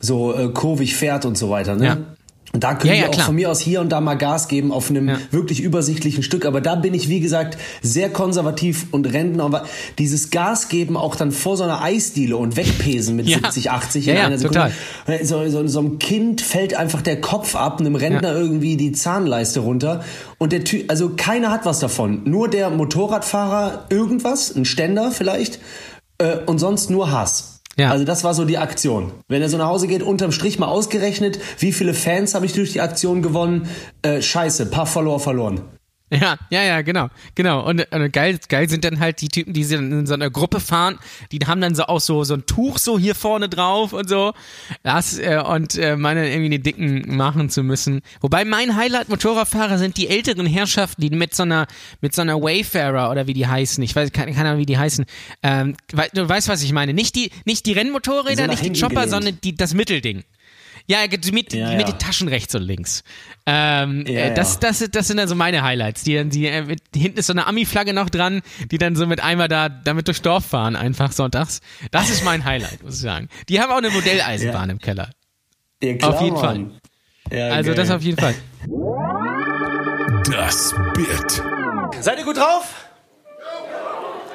so 0.00 0.34
äh, 0.34 0.48
kurvig 0.48 0.96
fährt 0.96 1.24
und 1.24 1.38
so 1.38 1.50
weiter. 1.50 1.76
Ne? 1.76 1.86
Ja. 1.86 2.13
Und 2.54 2.62
da 2.62 2.74
können 2.74 2.94
Ja, 2.94 2.98
wir 2.98 3.02
ja, 3.02 3.08
auch 3.08 3.12
klar. 3.14 3.26
von 3.26 3.34
mir 3.34 3.50
aus 3.50 3.58
hier 3.60 3.80
und 3.80 3.90
da 3.90 4.00
mal 4.00 4.14
Gas 4.14 4.46
geben 4.46 4.70
auf 4.70 4.88
einem 4.88 5.08
Ja. 5.08 5.18
wirklich 5.32 5.60
übersichtlichen 5.60 6.22
Stück. 6.22 6.46
Aber 6.46 6.60
da 6.60 6.76
bin 6.76 6.94
ich, 6.94 7.08
wie 7.08 7.18
gesagt, 7.18 7.58
sehr 7.82 8.08
konservativ 8.10 8.86
und 8.92 9.12
Rentner. 9.12 9.42
Aber 9.44 9.64
dieses 9.98 10.30
Gas 10.30 10.68
geben 10.68 10.96
auch 10.96 11.16
dann 11.16 11.32
vor 11.32 11.56
so 11.56 11.64
einer 11.64 11.82
Eisdiele 11.82 12.36
und 12.36 12.56
wegpesen 12.56 13.16
mit 13.16 13.26
Ja. 13.26 13.38
70, 13.38 13.72
80 13.72 14.06
Ja, 14.06 14.14
in 14.14 14.20
einer 14.20 14.38
Sekunde. 14.38 14.70
total. 15.06 15.24
So, 15.26 15.48
so, 15.48 15.66
so 15.66 15.78
einem 15.80 15.98
Kind 15.98 16.40
fällt 16.42 16.74
einfach 16.74 17.02
der 17.02 17.20
Kopf 17.20 17.56
ab, 17.56 17.80
einem 17.80 17.96
Rentner 17.96 18.32
irgendwie 18.36 18.76
die 18.76 18.92
Zahnleiste 18.92 19.58
runter. 19.60 20.04
Und 20.38 20.52
der 20.52 20.62
Typ, 20.62 20.88
also 20.88 21.10
keiner 21.16 21.50
hat 21.50 21.66
was 21.66 21.80
davon. 21.80 22.22
Nur 22.24 22.48
der 22.48 22.70
Motorradfahrer 22.70 23.86
irgendwas, 23.90 24.54
ein 24.54 24.64
Ständer 24.64 25.10
vielleicht, 25.10 25.58
äh, 26.18 26.36
und 26.46 26.58
sonst 26.58 26.88
nur 26.88 27.10
Hass. 27.10 27.53
Ja. 27.76 27.90
Also 27.90 28.04
das 28.04 28.24
war 28.24 28.34
so 28.34 28.44
die 28.44 28.58
Aktion. 28.58 29.12
Wenn 29.28 29.42
er 29.42 29.48
so 29.48 29.58
nach 29.58 29.66
Hause 29.66 29.88
geht, 29.88 30.02
unterm 30.02 30.32
Strich 30.32 30.58
mal 30.58 30.68
ausgerechnet, 30.68 31.38
wie 31.58 31.72
viele 31.72 31.94
Fans 31.94 32.34
habe 32.34 32.46
ich 32.46 32.52
durch 32.52 32.72
die 32.72 32.80
Aktion 32.80 33.22
gewonnen? 33.22 33.68
Äh, 34.02 34.22
scheiße, 34.22 34.66
paar 34.66 34.86
Follower 34.86 35.18
verloren. 35.18 35.62
Ja, 36.20 36.36
ja, 36.50 36.62
ja, 36.62 36.82
genau, 36.82 37.08
genau. 37.34 37.66
Und, 37.66 37.86
und 37.92 38.12
geil, 38.12 38.38
geil 38.48 38.68
sind 38.68 38.84
dann 38.84 39.00
halt 39.00 39.20
die 39.20 39.28
Typen, 39.28 39.52
die 39.52 39.64
sind 39.64 39.92
in 39.92 40.06
so 40.06 40.14
einer 40.14 40.30
Gruppe 40.30 40.60
fahren, 40.60 40.98
die 41.32 41.38
haben 41.46 41.60
dann 41.60 41.74
so 41.74 41.84
auch 41.84 42.00
so 42.00 42.24
so 42.24 42.34
ein 42.34 42.46
Tuch 42.46 42.78
so 42.78 42.98
hier 42.98 43.14
vorne 43.14 43.48
drauf 43.48 43.92
und 43.92 44.08
so. 44.08 44.32
Das 44.82 45.18
äh, 45.18 45.42
und 45.46 45.76
äh, 45.76 45.96
meine 45.96 46.30
irgendwie 46.30 46.50
den 46.50 46.62
dicken 46.62 47.16
machen 47.16 47.50
zu 47.50 47.62
müssen. 47.62 48.00
Wobei 48.20 48.44
mein 48.44 48.76
Highlight 48.76 49.08
Motorradfahrer 49.08 49.78
sind 49.78 49.96
die 49.96 50.08
älteren 50.08 50.46
Herrschaften, 50.46 51.00
die 51.00 51.10
mit 51.10 51.34
so 51.34 51.42
einer 51.42 51.66
mit 52.00 52.14
so 52.14 52.22
einer 52.22 52.40
Wayfarer 52.40 53.10
oder 53.10 53.26
wie 53.26 53.34
die 53.34 53.46
heißen. 53.46 53.82
Ich 53.82 53.94
weiß 53.94 54.12
keine, 54.12 54.32
keine 54.32 54.50
Ahnung, 54.50 54.60
wie 54.60 54.66
die 54.66 54.78
heißen. 54.78 55.04
Ähm, 55.42 55.76
du 56.14 56.28
weißt, 56.28 56.48
was 56.48 56.62
ich 56.62 56.72
meine? 56.72 56.94
Nicht 56.94 57.16
die 57.16 57.30
nicht 57.44 57.66
die 57.66 57.74
So 57.74 57.78
Rennmotorräder, 57.80 58.46
nach 58.46 58.60
nicht 58.60 58.76
die 58.76 58.80
Chopper, 58.80 59.08
sondern 59.08 59.38
die 59.42 59.54
das 59.54 59.74
Mittelding. 59.74 60.24
Ja, 60.86 60.98
mit, 61.10 61.32
mit, 61.32 61.52
Ja, 61.54 61.70
mit 61.70 61.80
ja. 61.80 61.86
den 61.92 61.98
Taschen 61.98 62.28
rechts 62.28 62.54
und 62.54 62.62
links. 62.62 63.02
Ähm, 63.46 64.04
Ja, 64.06 64.20
äh, 64.26 64.34
das, 64.34 64.54
ja. 64.54 64.60
das, 64.68 64.84
das 64.90 65.06
sind 65.06 65.16
dann 65.16 65.28
so 65.28 65.34
meine 65.34 65.62
Highlights. 65.62 66.02
Die, 66.04 66.22
die, 66.28 66.46
äh, 66.46 66.62
mit, 66.62 66.80
hinten 66.94 67.18
ist 67.18 67.26
so 67.28 67.32
eine 67.32 67.46
Ami-Flagge 67.46 67.94
noch 67.94 68.10
dran, 68.10 68.42
die 68.70 68.76
dann 68.78 68.94
so 68.94 69.06
mit 69.06 69.22
einmal 69.22 69.48
da 69.48 69.68
damit 69.70 70.08
durchs 70.08 70.20
Dorf 70.22 70.44
fahren, 70.46 70.76
einfach 70.76 71.12
sonntags. 71.12 71.60
Das 71.90 72.10
ist 72.10 72.22
mein 72.24 72.44
Highlight, 72.44 72.82
muss 72.82 72.96
ich 72.96 73.00
sagen. 73.00 73.28
Die 73.48 73.60
haben 73.60 73.70
auch 73.72 73.78
eine 73.78 73.90
Modelleisenbahn 73.90 74.68
im 74.70 74.78
Keller. 74.78 75.10
Ja, 75.82 75.94
klar, 75.94 76.14
Auf 76.14 76.20
jeden 76.22 76.36
Mann. 76.36 76.80
Ja, 77.32 77.48
Also 77.48 77.68
geil. 77.70 77.76
das 77.76 77.90
auf 77.90 78.02
jeden 78.02 78.18
Fall. 78.18 78.34
Das 80.30 80.74
Bit. 80.94 81.42
Seid 82.02 82.18
ihr 82.18 82.24
gut 82.24 82.36
drauf? 82.36 82.83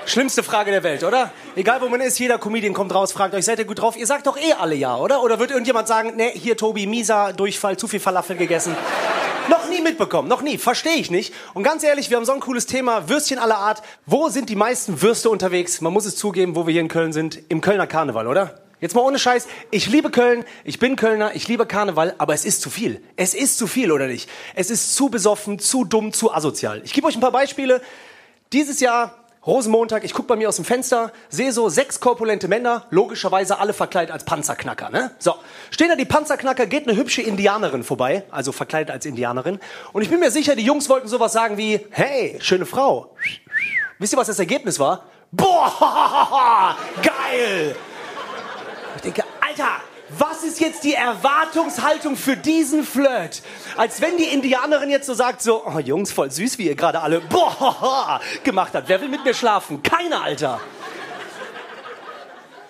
Schlimmste 0.09 0.41
Frage 0.41 0.71
der 0.71 0.81
Welt, 0.81 1.03
oder? 1.03 1.31
Egal 1.55 1.81
wo 1.81 1.87
man 1.87 2.01
ist, 2.01 2.17
jeder 2.17 2.39
Comedian 2.39 2.73
kommt 2.73 2.95
raus, 2.95 3.11
fragt 3.11 3.35
euch, 3.35 3.45
seid 3.45 3.59
ihr 3.59 3.65
gut 3.65 3.79
drauf? 3.79 3.95
Ihr 3.95 4.07
sagt 4.07 4.25
doch 4.25 4.37
eh 4.39 4.53
alle 4.53 4.73
ja, 4.73 4.97
oder? 4.97 5.21
Oder 5.21 5.37
wird 5.37 5.51
irgendjemand 5.51 5.87
sagen, 5.87 6.15
ne, 6.15 6.31
hier 6.33 6.57
Tobi, 6.57 6.87
mieser 6.87 7.31
Durchfall, 7.31 7.77
zu 7.77 7.87
viel 7.87 7.99
Falafel 7.99 8.35
gegessen? 8.35 8.75
noch 9.49 9.69
nie 9.69 9.81
mitbekommen, 9.81 10.27
noch 10.27 10.41
nie, 10.41 10.57
verstehe 10.57 10.95
ich 10.95 11.11
nicht. 11.11 11.31
Und 11.53 11.61
ganz 11.61 11.83
ehrlich, 11.83 12.09
wir 12.09 12.17
haben 12.17 12.25
so 12.25 12.31
ein 12.31 12.39
cooles 12.39 12.65
Thema, 12.65 13.07
Würstchen 13.07 13.37
aller 13.37 13.59
Art. 13.59 13.83
Wo 14.07 14.29
sind 14.29 14.49
die 14.49 14.55
meisten 14.55 15.03
Würste 15.03 15.29
unterwegs? 15.29 15.79
Man 15.79 15.93
muss 15.93 16.05
es 16.05 16.15
zugeben, 16.15 16.55
wo 16.55 16.65
wir 16.65 16.71
hier 16.71 16.81
in 16.81 16.87
Köln 16.87 17.13
sind, 17.13 17.39
im 17.47 17.61
Kölner 17.61 17.85
Karneval, 17.85 18.25
oder? 18.25 18.61
Jetzt 18.81 18.95
mal 18.95 19.01
ohne 19.01 19.19
Scheiß, 19.19 19.47
ich 19.69 19.85
liebe 19.91 20.09
Köln, 20.09 20.43
ich 20.63 20.79
bin 20.79 20.95
Kölner, 20.95 21.35
ich 21.35 21.47
liebe 21.47 21.67
Karneval, 21.67 22.15
aber 22.17 22.33
es 22.33 22.45
ist 22.45 22.61
zu 22.61 22.71
viel. 22.71 23.03
Es 23.15 23.35
ist 23.35 23.59
zu 23.59 23.67
viel, 23.67 23.91
oder 23.91 24.07
nicht? 24.07 24.27
Es 24.55 24.71
ist 24.71 24.95
zu 24.95 25.09
besoffen, 25.09 25.59
zu 25.59 25.83
dumm, 25.83 26.13
zu 26.13 26.33
asozial. 26.33 26.81
Ich 26.83 26.93
gebe 26.93 27.05
euch 27.05 27.15
ein 27.15 27.21
paar 27.21 27.31
Beispiele. 27.31 27.79
Dieses 28.53 28.79
Jahr, 28.79 29.28
Rosenmontag, 29.49 30.03
ich 30.03 30.13
gucke 30.13 30.27
bei 30.27 30.35
mir 30.35 30.47
aus 30.47 30.57
dem 30.57 30.65
Fenster, 30.65 31.11
sehe 31.29 31.51
so 31.51 31.69
sechs 31.69 31.99
korpulente 31.99 32.47
Männer, 32.47 32.85
logischerweise 32.91 33.57
alle 33.57 33.73
verkleidet 33.73 34.13
als 34.13 34.23
Panzerknacker. 34.23 34.91
Ne? 34.91 35.09
So, 35.17 35.33
stehen 35.71 35.89
da 35.89 35.95
die 35.95 36.05
Panzerknacker, 36.05 36.67
geht 36.67 36.87
eine 36.87 36.95
hübsche 36.95 37.23
Indianerin 37.23 37.83
vorbei, 37.83 38.25
also 38.29 38.51
verkleidet 38.51 38.91
als 38.91 39.07
Indianerin. 39.07 39.59
Und 39.91 40.03
ich 40.03 40.09
bin 40.09 40.19
mir 40.19 40.29
sicher, 40.29 40.55
die 40.55 40.63
Jungs 40.63 40.87
wollten 40.87 41.07
sowas 41.07 41.33
sagen 41.33 41.57
wie, 41.57 41.79
hey, 41.89 42.37
schöne 42.41 42.67
Frau. 42.67 43.15
Wisst 43.97 44.13
ihr, 44.13 44.17
was 44.17 44.27
das 44.27 44.37
Ergebnis 44.37 44.79
war? 44.79 45.05
Boah, 45.31 46.77
geil! 47.01 47.75
Ich 48.97 49.01
denke, 49.01 49.23
Alter, 49.41 49.81
was 50.17 50.43
ist 50.43 50.59
jetzt 50.59 50.83
die 50.83 50.93
Erwartungshaltung 50.93 52.15
für 52.15 52.35
diesen 52.35 52.83
Flirt? 52.83 53.41
Als 53.77 54.01
wenn 54.01 54.17
die 54.17 54.25
Indianerin 54.25 54.89
jetzt 54.89 55.07
so 55.07 55.13
sagt, 55.13 55.41
so, 55.41 55.63
oh 55.65 55.79
Jungs, 55.79 56.11
voll 56.11 56.31
süß, 56.31 56.57
wie 56.57 56.67
ihr 56.67 56.75
gerade 56.75 57.01
alle, 57.01 57.21
boah, 57.21 58.19
gemacht 58.43 58.73
habt. 58.73 58.89
Wer 58.89 59.01
will 59.01 59.09
mit 59.09 59.23
mir 59.23 59.33
schlafen? 59.33 59.83
Keiner, 59.83 60.23
Alter. 60.23 60.59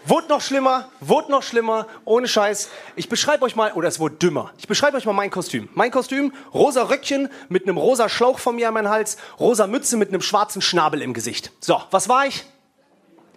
Wurde 0.05 0.27
noch 0.27 0.41
schlimmer, 0.41 0.89
wurde 1.01 1.29
noch 1.29 1.43
schlimmer, 1.43 1.85
ohne 2.03 2.27
Scheiß. 2.27 2.69
Ich 2.95 3.09
beschreibe 3.09 3.45
euch 3.45 3.55
mal, 3.55 3.73
oder 3.73 3.87
es 3.87 3.99
wurde 3.99 4.15
dümmer. 4.15 4.51
Ich 4.57 4.67
beschreibe 4.67 4.97
euch 4.97 5.05
mal 5.05 5.13
mein 5.13 5.29
Kostüm. 5.29 5.69
Mein 5.75 5.91
Kostüm, 5.91 6.33
rosa 6.51 6.83
Röckchen 6.83 7.29
mit 7.47 7.63
einem 7.63 7.77
rosa 7.77 8.09
Schlauch 8.09 8.39
von 8.39 8.55
mir 8.55 8.69
an 8.69 8.73
meinem 8.73 8.89
Hals, 8.89 9.17
rosa 9.39 9.67
Mütze 9.67 9.97
mit 9.97 10.09
einem 10.09 10.21
schwarzen 10.21 10.63
Schnabel 10.63 11.03
im 11.03 11.13
Gesicht. 11.13 11.51
So, 11.59 11.81
was 11.91 12.09
war 12.09 12.25
ich? 12.25 12.43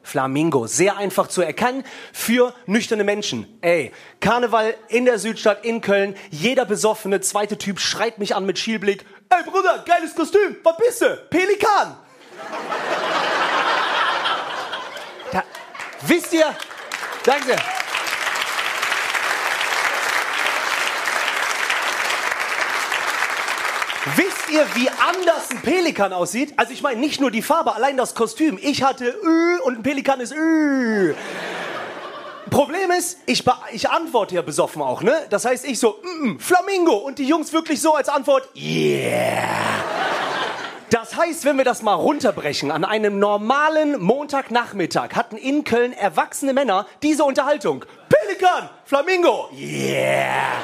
Flamingo, 0.03 0.67
sehr 0.67 0.97
einfach 0.97 1.29
zu 1.29 1.43
erkennen 1.43 1.85
für 2.13 2.55
nüchterne 2.67 3.05
Menschen. 3.05 3.59
Ey, 3.61 3.93
Karneval 4.21 4.75
in 4.89 5.05
der 5.05 5.19
Südstadt 5.19 5.65
in 5.65 5.81
Köln, 5.81 6.17
jeder 6.31 6.65
besoffene 6.65 7.21
zweite 7.21 7.59
Typ 7.59 7.81
schreit 7.81 8.19
mich 8.19 8.35
an 8.35 8.47
mit 8.47 8.59
Schielblick. 8.59 9.05
Ey 9.29 9.43
Bruder, 9.51 9.85
geiles 9.87 10.15
Kostüm, 10.15 10.57
was 10.63 10.77
bist 10.77 11.03
du? 11.03 11.17
Pelikan. 11.31 11.97
Da, 15.33 15.45
wisst 16.03 16.35
ihr, 16.35 16.55
danke 17.25 17.57
Wisst 24.17 24.51
ihr, 24.51 24.67
wie 24.75 24.89
anders 24.89 25.51
ein 25.51 25.63
Pelikan 25.63 26.13
aussieht? 26.13 26.55
Also 26.57 26.73
ich 26.73 26.83
meine 26.83 26.99
nicht 26.99 27.21
nur 27.21 27.31
die 27.31 27.41
Farbe, 27.41 27.77
allein 27.77 27.97
das 27.97 28.17
Kostüm. 28.17 28.59
Ich 28.61 28.83
hatte 28.83 29.15
Ü 29.23 29.59
und 29.63 29.79
ein 29.79 29.83
Pelikan 29.85 30.19
ist 30.19 30.35
Ü. 30.35 31.15
Problem 32.51 32.91
ist, 32.91 33.19
ich, 33.27 33.45
ich 33.71 33.89
antworte 33.89 34.35
ja 34.35 34.43
besoffen 34.43 34.83
auch, 34.83 35.03
ne? 35.03 35.15
Das 35.31 35.45
heißt, 35.45 35.65
ich 35.65 35.79
so, 35.79 36.01
mm, 36.03 36.27
mm, 36.27 36.39
Flamingo. 36.41 36.95
Und 36.97 37.21
die 37.21 37.27
Jungs 37.27 37.53
wirklich 37.53 37.81
so 37.81 37.95
als 37.95 38.09
Antwort, 38.09 38.49
yeah. 38.57 39.45
Das 40.91 41.17
heißt, 41.17 41.45
wenn 41.45 41.57
wir 41.57 41.65
das 41.65 41.83
mal 41.83 41.95
runterbrechen, 41.95 42.73
an 42.73 42.85
einem 42.85 43.21
normalen 43.21 44.03
Montagnachmittag 44.03 45.15
hatten 45.15 45.37
in 45.37 45.63
Köln 45.63 45.93
erwachsene 45.93 46.53
Männer 46.53 46.87
diese 47.05 47.23
Unterhaltung. 47.23 47.85
Pelikan, 48.09 48.69
Flamingo, 48.85 49.49
yeah. 49.57 50.59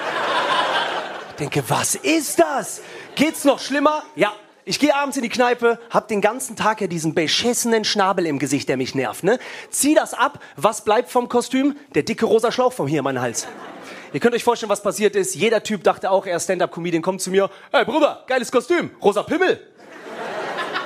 Ich 1.30 1.36
denke, 1.36 1.62
was 1.68 1.94
ist 1.94 2.40
das? 2.40 2.82
Geht's 3.18 3.42
noch 3.42 3.58
schlimmer? 3.58 4.04
Ja. 4.14 4.32
Ich 4.64 4.78
gehe 4.78 4.94
abends 4.94 5.16
in 5.16 5.24
die 5.24 5.28
Kneipe, 5.28 5.80
hab 5.90 6.06
den 6.06 6.20
ganzen 6.20 6.54
Tag 6.54 6.80
ja 6.80 6.86
diesen 6.86 7.14
beschissenen 7.14 7.82
Schnabel 7.84 8.26
im 8.26 8.38
Gesicht, 8.38 8.68
der 8.68 8.76
mich 8.76 8.94
nervt, 8.94 9.24
ne? 9.24 9.40
Zieh 9.70 9.96
das 9.96 10.14
ab, 10.14 10.38
was 10.54 10.84
bleibt 10.84 11.10
vom 11.10 11.28
Kostüm? 11.28 11.76
Der 11.96 12.04
dicke 12.04 12.26
rosa 12.26 12.52
Schlauch 12.52 12.72
vom 12.72 12.86
hier 12.86 12.98
in 13.00 13.04
meinem 13.04 13.20
Hals. 13.20 13.48
Ihr 14.12 14.20
könnt 14.20 14.36
euch 14.36 14.44
vorstellen, 14.44 14.70
was 14.70 14.84
passiert 14.84 15.16
ist. 15.16 15.34
Jeder 15.34 15.64
Typ 15.64 15.82
dachte 15.82 16.12
auch, 16.12 16.26
er 16.26 16.36
ist 16.36 16.44
Stand-Up-Comedian, 16.44 17.02
kommt 17.02 17.20
zu 17.20 17.32
mir. 17.32 17.50
Hey 17.72 17.84
Bruder, 17.84 18.22
geiles 18.28 18.52
Kostüm, 18.52 18.92
rosa 19.02 19.24
Pimmel. 19.24 19.66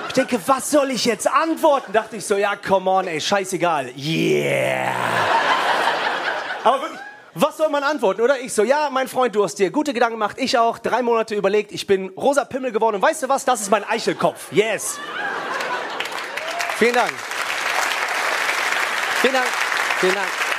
Ich 0.09 0.15
denke, 0.15 0.41
was 0.47 0.71
soll 0.71 0.91
ich 0.91 1.05
jetzt 1.05 1.31
antworten? 1.31 1.93
Dachte 1.93 2.17
ich 2.17 2.25
so, 2.25 2.37
ja, 2.37 2.57
come 2.57 2.89
on, 2.89 3.09
ey, 3.09 3.21
scheißegal. 3.21 3.91
Yeah. 3.95 4.95
Aber 6.65 6.81
wirklich, 6.81 7.01
was 7.35 7.57
soll 7.57 7.71
man 7.71 7.83
antworten, 7.83 8.21
oder? 8.21 8.39
Ich 8.41 8.53
so, 8.53 8.63
ja, 8.63 8.91
mein 8.91 9.09
Freund, 9.09 9.35
du 9.35 9.45
hast 9.45 9.59
dir 9.59 9.71
gute 9.71 9.95
Gedanken 9.95 10.15
gemacht, 10.15 10.37
ich 10.39 10.59
auch. 10.59 10.79
Drei 10.79 11.03
Monate 11.03 11.35
überlegt, 11.35 11.73
ich 11.73 11.87
bin 11.87 12.11
rosa 12.11 12.45
Pimmel 12.45 12.73
geworden. 12.73 12.97
Und 12.97 13.03
weißt 13.03 13.23
du 13.23 13.29
was? 13.29 13.45
Das 13.45 13.61
ist 13.61 13.71
mein 13.71 13.85
Eichelkopf. 13.85 14.53
Yes. 14.53 14.99
Vielen 16.79 16.95
Dank. 16.95 17.13
Vielen 19.21 19.35
Dank. 19.35 19.49
Vielen 20.01 20.15
Dank. 20.15 20.52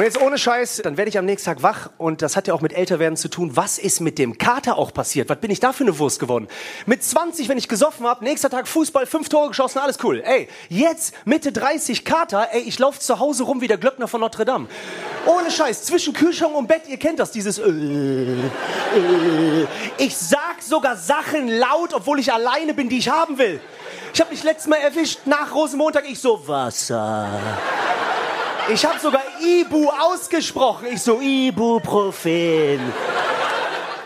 Und 0.00 0.06
jetzt 0.06 0.18
ohne 0.18 0.38
Scheiß, 0.38 0.80
dann 0.82 0.96
werde 0.96 1.10
ich 1.10 1.18
am 1.18 1.26
nächsten 1.26 1.44
Tag 1.44 1.62
wach 1.62 1.90
und 1.98 2.22
das 2.22 2.34
hat 2.34 2.48
ja 2.48 2.54
auch 2.54 2.62
mit 2.62 2.72
Älterwerden 2.72 3.18
zu 3.18 3.28
tun. 3.28 3.54
Was 3.54 3.76
ist 3.76 4.00
mit 4.00 4.18
dem 4.18 4.38
Kater 4.38 4.78
auch 4.78 4.94
passiert? 4.94 5.28
Was 5.28 5.36
bin 5.36 5.50
ich 5.50 5.60
da 5.60 5.74
für 5.74 5.84
eine 5.84 5.98
Wurst 5.98 6.20
geworden? 6.20 6.48
Mit 6.86 7.04
20, 7.04 7.50
wenn 7.50 7.58
ich 7.58 7.68
gesoffen 7.68 8.06
habe, 8.06 8.24
nächster 8.24 8.48
Tag 8.48 8.66
Fußball, 8.66 9.04
fünf 9.04 9.28
Tore 9.28 9.48
geschossen, 9.48 9.78
alles 9.78 9.98
cool. 10.02 10.22
Ey, 10.24 10.48
jetzt 10.70 11.12
Mitte 11.26 11.52
30 11.52 12.06
Kater, 12.06 12.48
ey, 12.50 12.62
ich 12.62 12.78
laufe 12.78 12.98
zu 12.98 13.18
Hause 13.18 13.42
rum 13.42 13.60
wie 13.60 13.68
der 13.68 13.76
Glöckner 13.76 14.08
von 14.08 14.22
Notre 14.22 14.46
Dame. 14.46 14.68
Ohne 15.26 15.50
Scheiß, 15.50 15.84
zwischen 15.84 16.14
Kühlschrank 16.14 16.56
und 16.56 16.66
Bett, 16.66 16.84
ihr 16.88 16.96
kennt 16.96 17.18
das, 17.18 17.30
dieses 17.30 17.58
äh, 17.58 17.68
äh. 17.68 19.66
Ich 19.98 20.16
sag 20.16 20.62
sogar 20.62 20.96
Sachen 20.96 21.46
laut, 21.46 21.92
obwohl 21.92 22.20
ich 22.20 22.32
alleine 22.32 22.72
bin, 22.72 22.88
die 22.88 22.96
ich 22.96 23.10
haben 23.10 23.36
will. 23.36 23.60
Ich 24.14 24.20
habe 24.22 24.30
mich 24.30 24.42
letztes 24.44 24.66
Mal 24.66 24.76
erwischt, 24.76 25.18
nach 25.26 25.54
Rosenmontag, 25.54 26.08
ich 26.08 26.18
so, 26.18 26.48
Wasser. 26.48 27.28
Ich 28.72 28.84
habe 28.84 29.00
sogar 29.00 29.19
Ibu 29.50 29.88
ausgesprochen. 29.88 30.88
Ich 30.92 31.02
so, 31.02 31.20
Ibuprofen. 31.20 32.80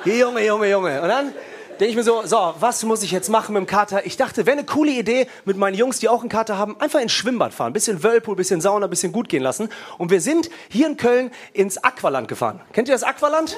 Junge, 0.05 0.47
Junge, 0.47 0.71
Junge. 0.71 1.03
Und 1.03 1.09
dann 1.09 1.33
denke 1.81 1.87
ich 1.87 1.97
mir 1.97 2.03
so, 2.03 2.23
so, 2.25 2.55
was 2.59 2.83
muss 2.85 3.03
ich 3.03 3.11
jetzt 3.11 3.29
machen 3.29 3.53
mit 3.53 3.61
dem 3.61 3.67
Kater? 3.67 4.07
Ich 4.07 4.17
dachte, 4.17 4.47
wäre 4.47 4.57
eine 4.57 4.67
coole 4.67 4.93
Idee 4.93 5.27
mit 5.45 5.57
meinen 5.57 5.75
Jungs, 5.75 5.99
die 5.99 6.09
auch 6.09 6.21
einen 6.21 6.29
Kater 6.29 6.57
haben, 6.57 6.81
einfach 6.81 7.01
ins 7.01 7.13
Schwimmbad 7.13 7.53
fahren. 7.53 7.73
Bisschen 7.73 8.03
Whirlpool, 8.03 8.37
bisschen 8.37 8.61
Sauna, 8.61 8.87
bisschen 8.87 9.13
gut 9.13 9.29
gehen 9.29 9.43
lassen. 9.43 9.69
Und 9.99 10.11
wir 10.11 10.21
sind 10.21 10.51
hier 10.69 10.87
in 10.87 10.97
Köln 10.97 11.31
ins 11.53 11.83
Aqualand 11.83 12.29
gefahren. 12.29 12.61
Kennt 12.73 12.89
ihr 12.89 12.95
das 12.95 13.03
Aqualand? 13.03 13.57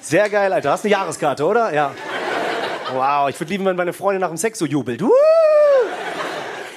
Sehr 0.00 0.28
geil, 0.28 0.52
Alter. 0.52 0.72
Hast 0.72 0.84
eine 0.84 0.92
Jahreskarte, 0.92 1.44
oder? 1.44 1.72
Ja. 1.72 1.92
Wow, 2.92 3.28
ich 3.28 3.38
würde 3.38 3.52
lieben, 3.52 3.64
wenn 3.64 3.76
meine 3.76 3.92
Freundin 3.92 4.20
nach 4.20 4.28
dem 4.28 4.36
Sex 4.36 4.58
so 4.58 4.66
jubelt. 4.66 5.02
Uh! 5.02 5.10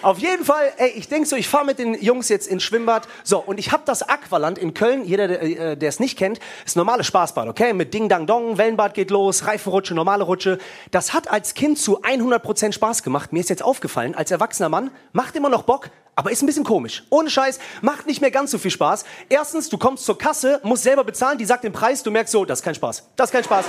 Auf 0.06 0.20
jeden 0.20 0.46
Fall, 0.46 0.72
ey, 0.78 0.90
ich 0.90 1.08
denk 1.08 1.26
so, 1.26 1.36
ich 1.36 1.48
fahre 1.48 1.66
mit 1.66 1.80
den 1.80 1.96
Jungs 1.96 2.30
jetzt 2.30 2.48
ins 2.48 2.62
Schwimmbad. 2.62 3.08
So, 3.24 3.40
und 3.40 3.58
ich 3.58 3.72
habe 3.72 3.82
das 3.88 4.04
Aqualand 4.08 4.60
in 4.60 4.76
Köln, 4.76 5.04
jeder, 5.04 5.28
der 5.28 5.42
äh, 5.42 5.88
es 5.88 6.00
nicht 6.00 6.16
kennt, 6.16 6.40
ist 6.64 6.76
normales 6.76 7.08
Spaßbad, 7.08 7.48
okay? 7.48 7.74
Mit 7.74 7.92
Ding 7.92 8.08
Dang 8.08 8.28
Dong, 8.28 8.60
Wellenbad 8.60 8.94
geht 8.94 9.10
los, 9.10 9.48
Reifenrutsche, 9.48 9.96
normale 9.96 10.24
Rutsche. 10.24 10.60
Das 10.92 11.16
hat 11.16 11.32
als 11.32 11.56
Kind 11.56 11.80
zu 11.80 12.04
100% 12.04 12.74
Spaß 12.74 13.02
gemacht. 13.02 13.34
Mir 13.34 13.40
ist 13.40 13.50
jetzt 13.50 13.64
aufgefallen, 13.64 14.14
als 14.14 14.30
erwachsener 14.30 14.70
Mann, 14.70 14.92
macht 15.12 15.36
immer 15.36 15.50
noch 15.50 15.64
Bock, 15.64 15.90
aber 16.14 16.30
ist 16.30 16.44
ein 16.44 16.46
bisschen 16.46 16.66
komisch. 16.66 17.02
Ohne 17.10 17.32
Scheiß, 17.32 17.58
macht 17.82 18.06
nicht 18.06 18.22
mehr 18.22 18.30
ganz 18.30 18.52
so 18.52 18.60
viel 18.60 18.70
Spaß. 18.70 19.06
Erstens, 19.30 19.70
du 19.70 19.80
kommst 19.80 20.06
zur 20.06 20.20
Kasse, 20.20 20.60
musst 20.62 20.84
selber 20.84 21.04
bezahlen, 21.04 21.40
die 21.40 21.46
sagt 21.46 21.64
den 21.64 21.74
Preis, 21.74 22.04
du 22.04 22.12
merkst 22.12 22.32
so, 22.32 22.46
das 22.46 22.60
ist 22.60 22.64
kein 22.64 22.76
Spaß. 22.76 23.10
Das 23.16 23.30
ist 23.30 23.34
kein 23.34 23.44
Spaß. 23.44 23.66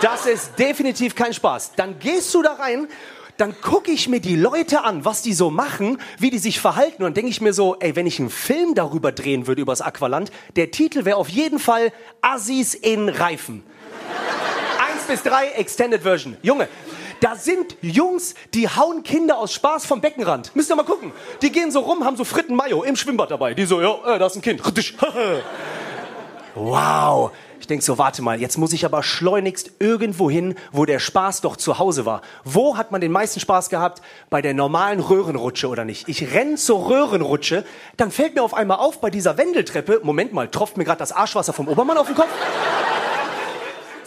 Das 0.00 0.26
ist 0.26 0.58
definitiv 0.58 1.14
kein 1.14 1.32
Spaß. 1.32 1.74
Dann 1.76 2.00
gehst 2.00 2.34
du 2.34 2.42
da 2.42 2.54
rein 2.54 2.88
dann 3.38 3.58
gucke 3.62 3.90
ich 3.90 4.08
mir 4.08 4.20
die 4.20 4.36
Leute 4.36 4.84
an, 4.84 5.04
was 5.04 5.22
die 5.22 5.32
so 5.32 5.50
machen, 5.50 5.98
wie 6.18 6.30
die 6.30 6.38
sich 6.38 6.60
verhalten. 6.60 7.04
Und 7.04 7.16
denke 7.16 7.30
ich 7.30 7.40
mir 7.40 7.52
so, 7.52 7.76
ey, 7.78 7.96
wenn 7.96 8.06
ich 8.06 8.18
einen 8.18 8.30
Film 8.30 8.74
darüber 8.74 9.12
drehen 9.12 9.46
würde, 9.46 9.62
über 9.62 9.72
das 9.72 9.80
Aqualand, 9.80 10.30
der 10.56 10.70
Titel 10.72 11.04
wäre 11.04 11.16
auf 11.16 11.28
jeden 11.28 11.60
Fall 11.60 11.92
Assis 12.20 12.74
in 12.74 13.08
Reifen. 13.08 13.62
Eins 14.92 15.04
bis 15.06 15.22
drei, 15.22 15.46
Extended 15.50 16.02
Version. 16.02 16.36
Junge, 16.42 16.68
da 17.20 17.36
sind 17.36 17.76
Jungs, 17.80 18.34
die 18.54 18.68
hauen 18.68 19.04
Kinder 19.04 19.38
aus 19.38 19.52
Spaß 19.52 19.86
vom 19.86 20.00
Beckenrand. 20.00 20.54
Müsst 20.56 20.70
ihr 20.70 20.76
mal 20.76 20.84
gucken. 20.84 21.12
Die 21.40 21.52
gehen 21.52 21.70
so 21.70 21.80
rum, 21.80 22.04
haben 22.04 22.16
so 22.16 22.24
Fritten 22.24 22.56
Mayo 22.56 22.82
im 22.82 22.96
Schwimmbad 22.96 23.30
dabei. 23.30 23.54
Die 23.54 23.66
so, 23.66 23.80
ja, 23.80 24.14
äh, 24.14 24.18
da 24.18 24.26
ist 24.26 24.34
ein 24.34 24.42
Kind. 24.42 24.62
wow. 26.54 27.30
Ich 27.60 27.66
denke 27.66 27.84
so, 27.84 27.98
warte 27.98 28.22
mal, 28.22 28.40
jetzt 28.40 28.56
muss 28.56 28.72
ich 28.72 28.84
aber 28.84 29.02
schleunigst 29.02 29.72
irgendwo 29.78 30.30
hin, 30.30 30.54
wo 30.72 30.84
der 30.84 30.98
Spaß 30.98 31.40
doch 31.40 31.56
zu 31.56 31.78
Hause 31.78 32.06
war. 32.06 32.22
Wo 32.44 32.76
hat 32.76 32.92
man 32.92 33.00
den 33.00 33.12
meisten 33.12 33.40
Spaß 33.40 33.68
gehabt? 33.68 34.00
Bei 34.30 34.40
der 34.40 34.54
normalen 34.54 35.00
Röhrenrutsche 35.00 35.68
oder 35.68 35.84
nicht? 35.84 36.08
Ich 36.08 36.34
renn 36.34 36.56
zur 36.56 36.88
Röhrenrutsche, 36.88 37.64
dann 37.96 38.10
fällt 38.10 38.34
mir 38.34 38.42
auf 38.42 38.54
einmal 38.54 38.78
auf 38.78 39.00
bei 39.00 39.10
dieser 39.10 39.36
Wendeltreppe, 39.36 40.00
Moment 40.02 40.32
mal, 40.32 40.48
tropft 40.48 40.76
mir 40.76 40.84
gerade 40.84 40.98
das 40.98 41.12
Arschwasser 41.12 41.52
vom 41.52 41.68
Obermann 41.68 41.98
auf 41.98 42.06
den 42.06 42.16
Kopf? 42.16 42.28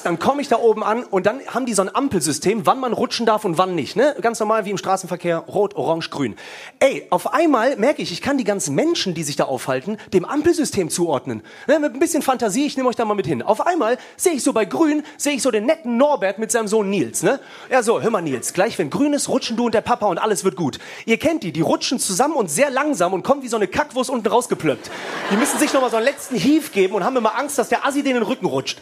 Dann 0.03 0.19
komme 0.19 0.41
ich 0.41 0.47
da 0.47 0.57
oben 0.57 0.83
an 0.83 1.03
und 1.03 1.25
dann 1.25 1.41
haben 1.47 1.65
die 1.65 1.73
so 1.73 1.81
ein 1.81 1.93
Ampelsystem, 1.93 2.65
wann 2.65 2.79
man 2.79 2.93
rutschen 2.93 3.25
darf 3.25 3.45
und 3.45 3.57
wann 3.57 3.75
nicht. 3.75 3.95
Ne? 3.95 4.15
Ganz 4.21 4.39
normal 4.39 4.65
wie 4.65 4.71
im 4.71 4.77
Straßenverkehr, 4.77 5.37
rot, 5.37 5.75
orange, 5.75 6.09
grün. 6.09 6.35
Ey, 6.79 7.07
auf 7.09 7.33
einmal 7.33 7.75
merke 7.77 8.01
ich, 8.01 8.11
ich 8.11 8.21
kann 8.21 8.37
die 8.37 8.43
ganzen 8.43 8.75
Menschen, 8.75 9.13
die 9.13 9.23
sich 9.23 9.35
da 9.35 9.45
aufhalten, 9.45 9.97
dem 10.13 10.25
Ampelsystem 10.25 10.89
zuordnen. 10.89 11.41
Ne? 11.67 11.79
Mit 11.79 11.93
ein 11.93 11.99
bisschen 11.99 12.21
Fantasie, 12.21 12.65
ich 12.65 12.77
nehme 12.77 12.89
euch 12.89 12.95
da 12.95 13.05
mal 13.05 13.13
mit 13.13 13.27
hin. 13.27 13.41
Auf 13.41 13.65
einmal 13.65 13.97
sehe 14.17 14.33
ich 14.33 14.43
so 14.43 14.53
bei 14.53 14.65
grün, 14.65 15.03
sehe 15.17 15.33
ich 15.33 15.41
so 15.41 15.51
den 15.51 15.65
netten 15.65 15.97
Norbert 15.97 16.39
mit 16.39 16.51
seinem 16.51 16.67
Sohn 16.67 16.89
Nils. 16.89 17.23
Ne? 17.23 17.39
Ja 17.69 17.83
so, 17.83 18.01
hör 18.01 18.09
mal 18.09 18.21
Nils, 18.21 18.53
gleich 18.53 18.77
wenn 18.79 18.89
grün 18.89 19.13
ist, 19.13 19.29
rutschen 19.29 19.57
du 19.57 19.65
und 19.65 19.73
der 19.73 19.81
Papa 19.81 20.07
und 20.07 20.17
alles 20.17 20.43
wird 20.43 20.55
gut. 20.55 20.79
Ihr 21.05 21.17
kennt 21.17 21.43
die, 21.43 21.51
die 21.51 21.61
rutschen 21.61 21.99
zusammen 21.99 22.35
und 22.35 22.49
sehr 22.49 22.69
langsam 22.69 23.13
und 23.13 23.23
kommen 23.23 23.43
wie 23.43 23.47
so 23.47 23.57
eine 23.57 23.67
Kackwurst 23.67 24.09
unten 24.09 24.27
rausgeplöppt. 24.27 24.89
Die 25.31 25.37
müssen 25.37 25.59
sich 25.59 25.73
noch 25.73 25.81
mal 25.81 25.89
so 25.89 25.97
einen 25.97 26.05
letzten 26.05 26.35
Hief 26.35 26.71
geben 26.71 26.95
und 26.95 27.03
haben 27.03 27.15
immer 27.15 27.37
Angst, 27.37 27.57
dass 27.57 27.69
der 27.69 27.85
Assi 27.85 28.03
den 28.03 28.17
Rücken 28.21 28.45
rutscht. 28.45 28.79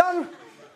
Dann 0.00 0.28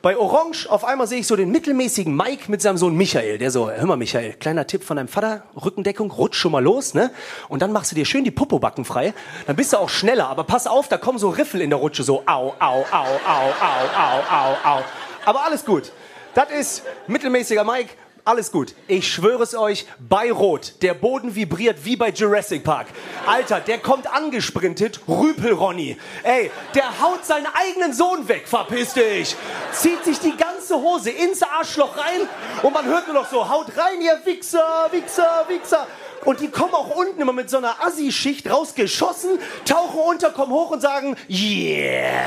bei 0.02 0.18
Orange 0.18 0.66
auf 0.68 0.84
einmal 0.84 1.06
sehe 1.06 1.20
ich 1.20 1.26
so 1.26 1.34
den 1.34 1.50
mittelmäßigen 1.50 2.14
Mike 2.14 2.50
mit 2.50 2.60
seinem 2.60 2.76
Sohn 2.76 2.94
Michael, 2.94 3.38
der 3.38 3.50
so, 3.50 3.70
hör 3.70 3.86
mal 3.86 3.96
Michael, 3.96 4.34
kleiner 4.34 4.66
Tipp 4.66 4.84
von 4.84 4.98
deinem 4.98 5.08
Vater, 5.08 5.44
Rückendeckung, 5.56 6.10
rutsch 6.10 6.36
schon 6.36 6.52
mal 6.52 6.62
los, 6.62 6.92
ne? 6.92 7.10
Und 7.48 7.62
dann 7.62 7.72
machst 7.72 7.90
du 7.90 7.94
dir 7.94 8.04
schön 8.04 8.22
die 8.22 8.30
Popobacken 8.30 8.84
frei, 8.84 9.14
dann 9.46 9.56
bist 9.56 9.72
du 9.72 9.78
auch 9.78 9.88
schneller, 9.88 10.28
aber 10.28 10.44
pass 10.44 10.66
auf, 10.66 10.88
da 10.88 10.98
kommen 10.98 11.18
so 11.18 11.30
Riffel 11.30 11.62
in 11.62 11.70
der 11.70 11.78
Rutsche, 11.78 12.02
so 12.02 12.22
au, 12.26 12.52
au, 12.58 12.80
au, 12.82 12.82
au, 12.82 12.84
au, 12.92 13.86
au, 13.96 14.68
au, 14.68 14.76
au. 14.76 14.82
Aber 15.24 15.44
alles 15.46 15.64
gut. 15.64 15.90
Das 16.34 16.50
ist 16.50 16.82
mittelmäßiger 17.06 17.64
Mike, 17.64 17.94
alles 18.24 18.50
gut. 18.50 18.74
Ich 18.88 19.12
schwöre 19.12 19.42
es 19.42 19.54
euch, 19.54 19.86
bei 19.98 20.32
Rot, 20.32 20.74
der 20.82 20.94
Boden 20.94 21.34
vibriert 21.34 21.84
wie 21.84 21.96
bei 21.96 22.08
Jurassic 22.08 22.64
Park. 22.64 22.86
Alter, 23.26 23.60
der 23.60 23.78
kommt 23.78 24.06
angesprintet, 24.06 25.00
Rüpel 25.06 25.52
Ronny. 25.52 25.98
Ey, 26.22 26.50
der 26.74 27.00
haut 27.02 27.24
seinen 27.24 27.46
eigenen 27.52 27.92
Sohn 27.92 28.26
weg, 28.28 28.44
verpiss 28.46 28.94
dich. 28.94 29.36
Zieht 29.72 30.04
sich 30.04 30.18
die 30.20 30.36
ganze 30.36 30.76
Hose 30.76 31.10
ins 31.10 31.42
Arschloch 31.42 31.96
rein 31.96 32.28
und 32.62 32.72
man 32.72 32.86
hört 32.86 33.06
nur 33.06 33.14
noch 33.14 33.30
so, 33.30 33.48
haut 33.48 33.76
rein, 33.76 34.00
ihr 34.00 34.18
Wichser, 34.24 34.88
Wichser, 34.90 35.44
Wichser. 35.48 35.86
Und 36.24 36.40
die 36.40 36.48
kommen 36.48 36.72
auch 36.72 36.96
unten 36.96 37.20
immer 37.20 37.34
mit 37.34 37.50
so 37.50 37.58
einer 37.58 37.84
Assi-Schicht 37.84 38.50
rausgeschossen, 38.50 39.38
tauchen 39.66 40.00
unter, 40.00 40.30
kommen 40.30 40.52
hoch 40.52 40.70
und 40.70 40.80
sagen, 40.80 41.16
yeah. 41.28 42.24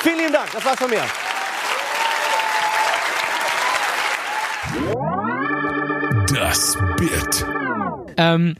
Vielen 0.00 0.18
lieben 0.18 0.32
Dank, 0.32 0.52
das 0.52 0.64
war's 0.64 0.78
von 0.78 0.90
mir. 0.90 1.02
Das 6.32 6.76
Bit. 6.96 7.46
Ähm, 8.16 8.56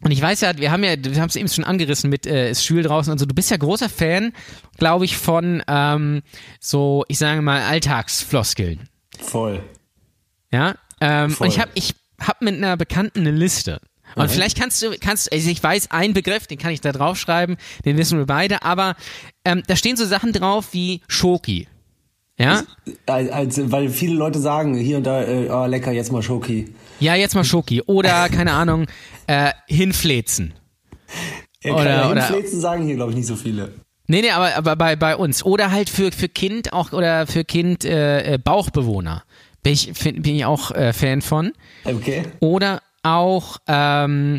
und 0.00 0.10
ich 0.10 0.22
weiß 0.22 0.40
ja, 0.42 0.56
wir 0.56 0.70
haben 0.70 0.84
ja, 0.84 0.92
wir 0.98 1.20
haben 1.20 1.28
es 1.28 1.36
eben 1.36 1.48
schon 1.48 1.64
angerissen 1.64 2.08
mit 2.10 2.26
äh, 2.26 2.50
ist 2.50 2.64
schwül 2.64 2.82
draußen 2.82 3.10
und 3.12 3.18
so. 3.18 3.26
Du 3.26 3.34
bist 3.34 3.50
ja 3.50 3.56
großer 3.56 3.88
Fan, 3.88 4.32
glaube 4.78 5.04
ich, 5.04 5.16
von 5.16 5.62
ähm, 5.66 6.22
so, 6.60 7.04
ich 7.08 7.18
sage 7.18 7.42
mal 7.42 7.62
Alltagsfloskeln. 7.62 8.88
Voll. 9.20 9.62
Ja. 10.52 10.76
Ähm, 11.00 11.30
Voll. 11.30 11.46
und 11.46 11.52
ich 11.52 11.60
habe, 11.60 11.70
ich 11.74 11.94
habe 12.20 12.44
mit 12.44 12.54
einer 12.54 12.76
Bekannten 12.76 13.20
eine 13.20 13.32
Liste. 13.32 13.80
Und 14.14 14.24
Mhm. 14.26 14.30
vielleicht 14.30 14.58
kannst 14.58 14.80
du, 14.82 14.96
kannst, 14.98 15.32
also 15.32 15.50
ich 15.50 15.62
weiß 15.62 15.90
einen 15.90 16.14
Begriff, 16.14 16.46
den 16.46 16.58
kann 16.58 16.70
ich 16.72 16.80
da 16.80 16.92
draufschreiben, 16.92 17.56
den 17.84 17.96
wissen 17.98 18.18
wir 18.18 18.26
beide, 18.26 18.62
aber 18.62 18.96
ähm, 19.44 19.62
da 19.66 19.76
stehen 19.76 19.96
so 19.96 20.06
Sachen 20.06 20.32
drauf 20.32 20.68
wie 20.72 21.02
Schoki. 21.08 21.68
Ja? 22.38 22.62
Als, 23.06 23.30
als, 23.30 23.70
weil 23.72 23.88
viele 23.88 24.14
Leute 24.14 24.38
sagen 24.38 24.74
hier 24.76 24.98
und 24.98 25.04
da, 25.04 25.22
äh, 25.22 25.48
oh, 25.50 25.66
lecker, 25.66 25.90
jetzt 25.92 26.12
mal 26.12 26.22
Schoki. 26.22 26.72
Ja, 27.00 27.14
jetzt 27.14 27.34
mal 27.34 27.44
Schoki. 27.44 27.82
Oder, 27.82 28.28
keine 28.32 28.52
Ahnung, 28.52 28.86
äh, 29.26 29.50
hinfläzen. 29.66 30.54
Ja, 31.62 31.74
Oder- 31.74 32.10
oder, 32.10 32.26
Hinfläzen 32.26 32.60
sagen 32.60 32.86
hier, 32.86 32.94
glaube 32.94 33.10
ich, 33.10 33.16
nicht 33.16 33.26
so 33.26 33.36
viele. 33.36 33.72
Nee, 34.06 34.22
nee, 34.22 34.30
aber, 34.30 34.56
aber 34.56 34.76
bei, 34.76 34.96
bei 34.96 35.16
uns. 35.16 35.44
Oder 35.44 35.70
halt 35.70 35.90
für, 35.90 36.12
für 36.12 36.28
Kind 36.28 36.72
auch, 36.72 36.92
oder 36.92 37.26
für 37.26 37.44
Kind 37.44 37.84
äh, 37.84 38.34
äh, 38.34 38.38
Bauchbewohner. 38.38 39.24
Bin 39.62 39.72
ich, 39.74 39.90
find, 39.92 40.22
bin 40.22 40.36
ich 40.36 40.44
auch 40.44 40.70
äh, 40.70 40.92
Fan 40.92 41.20
von. 41.20 41.52
Okay. 41.84 42.22
Oder 42.40 42.80
auch, 43.02 43.58
ähm, 43.66 44.38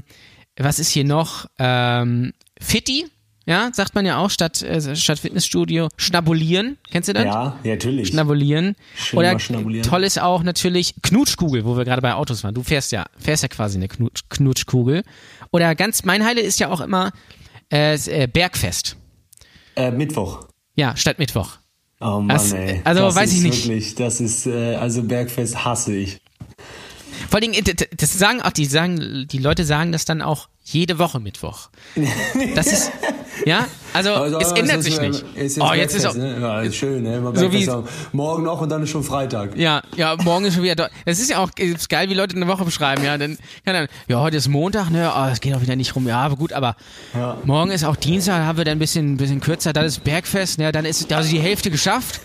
was 0.58 0.80
ist 0.80 0.90
hier 0.90 1.04
noch? 1.04 1.46
Ähm, 1.60 2.34
Fitti, 2.60 3.06
ja, 3.50 3.72
sagt 3.74 3.96
man 3.96 4.06
ja 4.06 4.18
auch, 4.18 4.30
statt, 4.30 4.62
äh, 4.62 4.96
statt 4.96 5.20
Fitnessstudio. 5.20 5.90
Schnabulieren, 5.98 6.78
kennst 6.92 7.10
du 7.10 7.14
das? 7.14 7.26
Ja, 7.26 7.58
ja, 7.64 7.72
natürlich. 7.74 8.10
Schnabulieren. 8.10 8.76
Schön 8.96 9.20
Oder 9.20 9.40
schnabulieren. 9.40 9.90
toll 9.90 10.04
ist 10.04 10.22
auch 10.22 10.44
natürlich 10.44 10.94
Knutschkugel, 11.02 11.66
wo 11.66 11.76
wir 11.76 11.84
gerade 11.84 12.02
bei 12.04 12.14
Autos 12.14 12.44
waren. 12.44 12.54
Du 12.54 12.62
fährst 12.64 12.92
ja, 12.92 13.06
fährst 13.18 13.42
ja 13.44 13.50
quasi 13.50 13.78
eine 13.78 13.88
Knutsch, 13.88 14.22
Knutschkugel. 14.30 15.04
Oder 15.52 15.74
ganz, 15.74 16.04
mein 16.06 16.24
Heile 16.24 16.42
ist 16.42 16.60
ja 16.60 16.70
auch 16.70 16.80
immer 16.80 17.12
äh, 17.74 17.96
äh, 17.96 18.28
Bergfest. 18.28 18.96
Äh, 19.76 19.92
Mittwoch. 19.92 20.48
Ja, 20.76 20.96
statt 20.96 21.18
Mittwoch. 21.20 21.58
Oh 22.02 22.20
Mann, 22.22 22.28
Das- 22.30 22.54
ey. 22.54 22.82
also 22.84 23.02
das 23.02 23.16
weiß 23.16 23.34
ich 23.34 23.42
nicht. 23.42 23.66
Wirklich, 23.68 23.96
das 23.96 24.22
ist, 24.22 24.46
äh, 24.46 24.76
also 24.76 25.04
Bergfest 25.04 25.66
hasse 25.66 25.96
ich. 25.96 26.20
Vor 27.30 27.42
allen 27.42 27.52
Dingen, 27.52 27.66
äh, 27.66 27.76
das 27.98 28.14
sagen 28.14 28.42
auch, 28.42 28.52
die 28.52 28.66
sagen, 28.66 29.26
die 29.30 29.38
Leute 29.40 29.66
sagen 29.66 29.92
das 29.92 30.06
dann 30.06 30.22
auch 30.22 30.48
jede 30.64 31.00
Woche 31.00 31.20
Mittwoch. 31.20 31.70
Das 32.56 32.68
ist, 32.68 32.92
Ja, 33.46 33.68
also, 33.94 34.14
Also, 34.14 34.40
es 34.40 34.52
ändert 34.52 34.84
sich 34.84 35.00
nicht. 35.00 35.24
Jetzt 35.36 35.60
oh, 35.60 35.74
jetzt 35.74 35.96
ist 35.96 36.06
auch, 36.06 36.14
ne? 36.14 36.38
ja, 36.40 36.62
ist 36.62 36.76
schön, 36.76 37.04
ne? 37.04 37.20
Mal 37.20 37.36
So 37.36 37.52
wie-. 37.52 37.68
Morgen 38.12 38.44
noch 38.44 38.62
und 38.62 38.70
dann 38.70 38.84
ist 38.84 38.90
schon 38.90 39.04
Freitag. 39.04 39.58
Ja, 39.58 39.82
ja, 39.96 40.16
morgen 40.24 40.46
ist 40.46 40.56
schon 40.56 40.64
wieder. 40.64 40.90
Das 41.06 41.20
ist 41.20 41.30
ja 41.30 41.40
auch 41.40 41.50
ist 41.58 41.90
geil, 41.90 42.10
wie 42.10 42.14
Leute 42.14 42.36
eine 42.36 42.48
Woche 42.48 42.66
beschreiben, 42.66 43.04
ja. 43.04 43.18
Dann, 43.18 43.38
keine 43.66 43.80
Ahnung, 43.80 43.90
ja, 44.08 44.20
heute 44.20 44.38
ist 44.38 44.48
Montag, 44.48 44.90
ne, 44.90 45.12
oh, 45.16 45.28
es 45.32 45.42
geht 45.42 45.56
auch 45.56 45.62
wieder 45.62 45.76
nicht 45.76 45.96
rum. 45.96 46.08
Ja, 46.08 46.20
aber 46.22 46.36
gut, 46.36 46.54
aber 46.54 46.76
Ja. 47.14 47.38
morgen 47.46 47.72
ist 47.72 47.84
auch 47.84 47.96
Dienstag, 47.96 48.46
haben 48.46 48.58
wir 48.58 48.66
dann 48.66 48.74
ein 48.78 48.80
bisschen, 48.80 49.14
ein 49.14 49.18
bisschen 49.18 49.40
kürzer, 49.42 49.74
dann 49.74 49.86
ist 49.86 50.04
Bergfest, 50.04 50.60
ne, 50.60 50.72
dann 50.72 50.86
ist 50.86 51.12
also 51.12 51.30
die 51.30 51.40
Hälfte 51.40 51.72
geschafft. 51.72 52.22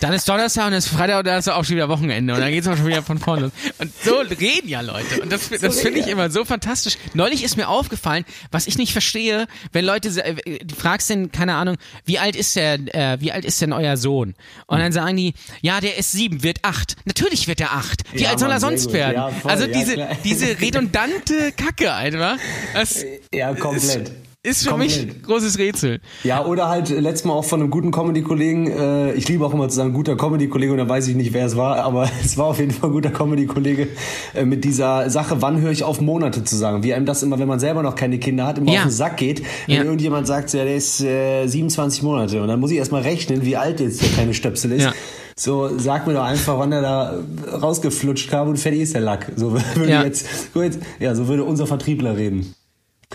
Dann 0.00 0.12
ist 0.12 0.28
Donnerstag 0.28 0.64
und 0.66 0.72
dann 0.72 0.78
ist 0.78 0.88
Freitag 0.88 1.18
und 1.20 1.26
dann 1.26 1.38
ist 1.38 1.48
auch 1.48 1.64
schon 1.64 1.76
wieder 1.76 1.88
Wochenende 1.88 2.34
und 2.34 2.40
dann 2.40 2.50
geht's 2.50 2.66
auch 2.68 2.76
schon 2.76 2.86
wieder 2.86 3.02
von 3.02 3.18
vorne 3.18 3.42
los. 3.42 3.52
Und 3.78 3.92
so 4.04 4.16
reden 4.18 4.68
ja 4.68 4.80
Leute. 4.82 5.22
Und 5.22 5.32
das, 5.32 5.48
das 5.48 5.80
finde 5.80 6.00
ich 6.00 6.06
immer 6.08 6.30
so 6.30 6.44
fantastisch. 6.44 6.98
Neulich 7.14 7.42
ist 7.42 7.56
mir 7.56 7.68
aufgefallen, 7.68 8.24
was 8.50 8.66
ich 8.66 8.76
nicht 8.78 8.92
verstehe, 8.92 9.46
wenn 9.72 9.84
Leute, 9.84 10.08
äh, 10.22 10.64
du 10.64 10.74
fragst 10.74 11.08
denn, 11.10 11.32
keine 11.32 11.54
Ahnung, 11.54 11.76
wie 12.04 12.18
alt 12.18 12.36
ist 12.36 12.56
der, 12.56 12.74
äh, 12.94 13.20
wie 13.20 13.32
alt 13.32 13.44
ist 13.44 13.60
denn 13.62 13.72
euer 13.72 13.96
Sohn? 13.96 14.34
Und 14.66 14.78
dann 14.78 14.92
sagen 14.92 15.16
die, 15.16 15.34
ja, 15.62 15.80
der 15.80 15.96
ist 15.96 16.12
sieben, 16.12 16.42
wird 16.42 16.58
acht. 16.62 16.96
Natürlich 17.04 17.48
wird 17.48 17.60
er 17.60 17.72
acht. 17.72 18.02
Wie 18.12 18.22
Ja, 18.22 18.30
alt 18.30 18.38
soll 18.38 18.50
er 18.50 18.60
Mann, 18.60 18.60
sehr 18.60 18.78
sonst 18.78 18.92
werden? 18.92 19.14
Ja, 19.14 19.30
voll, 19.30 19.50
also 19.50 19.64
ja, 19.66 19.72
diese, 19.72 19.94
klar. 19.94 20.08
diese 20.24 20.60
redundante 20.60 21.52
Kacke 21.52 21.94
einfach. 21.94 22.36
Das 22.74 23.04
Ja, 23.32 23.54
komplett. 23.54 24.08
ist 24.08 24.12
für 24.46 24.76
mich 24.76 24.96
Komplett. 24.98 25.16
ein 25.18 25.22
großes 25.22 25.58
Rätsel. 25.58 25.98
Ja, 26.24 26.44
oder 26.44 26.68
halt 26.68 26.90
äh, 26.90 27.00
letztes 27.00 27.24
Mal 27.24 27.34
auch 27.34 27.44
von 27.44 27.60
einem 27.60 27.70
guten 27.70 27.90
Comedy-Kollegen, 27.90 28.68
äh, 28.70 29.12
ich 29.14 29.28
liebe 29.28 29.44
auch 29.44 29.52
immer 29.52 29.68
zu 29.68 29.76
sagen, 29.76 29.92
guter 29.92 30.16
Comedy-Kollege, 30.16 30.72
und 30.72 30.78
da 30.78 30.88
weiß 30.88 31.08
ich 31.08 31.16
nicht, 31.16 31.32
wer 31.32 31.46
es 31.46 31.56
war, 31.56 31.76
aber 31.78 32.08
es 32.24 32.36
war 32.38 32.46
auf 32.46 32.58
jeden 32.58 32.70
Fall 32.72 32.90
ein 32.90 32.92
guter 32.92 33.10
Comedy-Kollege 33.10 33.88
äh, 34.34 34.44
mit 34.44 34.64
dieser 34.64 35.10
Sache, 35.10 35.42
wann 35.42 35.60
höre 35.60 35.70
ich 35.72 35.84
auf, 35.84 36.00
Monate 36.00 36.44
zu 36.44 36.56
sagen. 36.56 36.82
Wie 36.82 36.94
einem 36.94 37.06
das 37.06 37.22
immer, 37.22 37.38
wenn 37.38 37.48
man 37.48 37.58
selber 37.60 37.82
noch 37.82 37.94
keine 37.96 38.18
Kinder 38.18 38.46
hat, 38.46 38.58
immer 38.58 38.72
Ja. 38.72 38.78
auf 38.80 38.86
den 38.86 38.92
Sack 38.92 39.16
geht, 39.16 39.42
wenn 39.66 39.76
Ja. 39.76 39.82
irgendjemand 39.84 40.26
sagt, 40.26 40.52
ja, 40.52 40.64
der 40.64 40.76
ist 40.76 41.00
äh, 41.02 41.46
27 41.46 42.02
Monate. 42.02 42.40
Und 42.42 42.48
dann 42.48 42.60
muss 42.60 42.70
ich 42.70 42.78
erstmal 42.78 43.02
rechnen, 43.02 43.44
wie 43.44 43.56
alt 43.56 43.80
jetzt 43.80 44.00
der 44.02 44.08
kleine 44.10 44.34
Stöpsel 44.34 44.72
ist. 44.72 44.82
Ja. 44.84 44.92
So, 45.38 45.70
sag 45.78 46.06
mir 46.06 46.14
doch 46.14 46.24
einfach, 46.24 46.58
wann 46.58 46.72
er 46.72 46.80
da 46.80 47.18
rausgeflutscht 47.60 48.30
kam 48.30 48.48
und 48.48 48.56
fertig 48.58 48.80
ist 48.80 48.94
der 48.94 49.02
Lack. 49.02 49.32
So 49.36 49.52
würde 49.74 49.90
Ja. 49.92 50.02
jetzt, 50.04 50.26
so 50.54 50.62
jetzt, 50.62 50.78
ja, 50.98 51.14
so 51.14 51.28
würde 51.28 51.44
unser 51.44 51.66
Vertriebler 51.66 52.16
reden. 52.16 52.54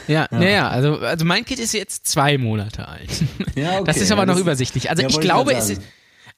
Ja, 0.07 0.27
naja, 0.31 0.69
also, 0.69 0.99
also 0.99 1.25
mein 1.25 1.43
Kind 1.45 1.59
ist 1.59 1.73
jetzt 1.73 2.07
zwei 2.07 2.37
Monate 2.37 2.87
alt. 2.87 3.09
Ja, 3.55 3.75
okay, 3.75 3.83
das 3.85 3.97
ist 3.97 4.11
aber 4.11 4.21
ja, 4.21 4.25
noch 4.27 4.37
übersichtlich. 4.37 4.89
Also 4.89 5.03
ja, 5.03 5.09
ich 5.09 5.19
glaube, 5.19 5.53
es 5.53 5.69
ist, 5.69 5.81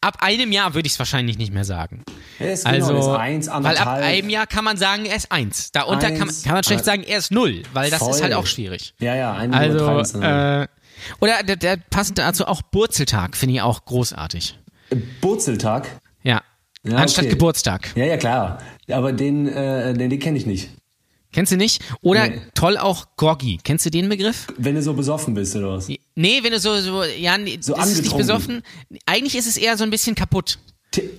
ab 0.01 0.17
einem 0.21 0.51
Jahr 0.51 0.73
würde 0.73 0.87
ich 0.87 0.93
es 0.93 0.99
wahrscheinlich 0.99 1.37
nicht 1.37 1.53
mehr 1.53 1.63
sagen. 1.63 2.03
Ja, 2.39 2.47
ist 2.47 2.65
genau, 2.65 2.75
Also, 2.75 2.97
ist 3.13 3.19
eins, 3.19 3.47
weil 3.47 3.77
ab 3.77 3.87
einem 3.87 4.29
Jahr 4.29 4.47
kann 4.47 4.63
man 4.65 4.77
sagen, 4.77 5.05
er 5.05 5.15
ist 5.15 5.31
eins. 5.31 5.71
Darunter 5.71 6.09
kann, 6.09 6.19
man- 6.19 6.29
Eins, 6.29 6.43
kann 6.43 6.53
man 6.53 6.63
schlecht 6.63 6.83
sagen, 6.85 7.03
er 7.03 7.19
ist 7.19 7.31
null, 7.31 7.61
weil 7.73 7.91
das 7.91 8.01
ist 8.01 8.07
voll. 8.07 8.21
halt 8.21 8.33
auch 8.33 8.47
schwierig. 8.47 8.95
Ja, 8.99 9.15
ja, 9.15 9.33
ein 9.33 9.53
Also, 9.53 10.19
dann. 10.19 10.61
äh, 10.63 10.67
oder 11.19 11.43
der, 11.43 11.55
der 11.57 11.77
passend 11.77 12.17
dazu 12.17 12.47
auch 12.47 12.61
Burzeltag 12.63 13.37
finde 13.37 13.55
ich 13.55 13.61
auch 13.61 13.85
großartig. 13.85 14.57
Burzeltag. 15.21 15.87
Ja. 16.23 16.41
Ja, 16.85 16.97
Anstatt 16.97 17.25
okay. 17.25 17.33
Geburtstag. 17.33 17.91
Ja, 17.95 18.05
ja, 18.05 18.17
klar. 18.17 18.57
Aber 18.91 19.13
den, 19.13 19.47
äh, 19.47 19.93
den, 19.93 20.09
den 20.09 20.19
kenne 20.19 20.37
ich 20.37 20.45
nicht. 20.45 20.69
Kennst 21.33 21.51
du 21.51 21.57
nicht? 21.57 21.81
Oder 22.01 22.27
Nee. 22.29 22.41
toll 22.55 22.77
auch 22.77 23.07
Groggy. 23.17 23.59
Kennst 23.63 23.85
du 23.85 23.89
den 23.89 24.07
Begriff? 24.07 24.47
Wenn 24.57 24.75
du 24.75 24.81
so 24.81 24.93
besoffen 24.93 25.33
bist 25.33 25.55
oder 25.55 25.71
was? 25.73 25.87
Nee, 26.15 26.39
wenn 26.43 26.51
du 26.51 26.59
so, 26.59 26.79
so 26.79 27.03
ja, 27.03 27.37
nee, 27.37 27.57
So 27.59 27.75
ist 27.75 27.97
nicht 28.03 28.15
besoffen. 28.15 28.61
Eigentlich 29.05 29.35
ist 29.35 29.47
es 29.47 29.57
eher 29.57 29.75
so 29.77 29.83
ein 29.83 29.89
bisschen 29.89 30.15
kaputt. 30.15 30.59
T- 30.91 31.09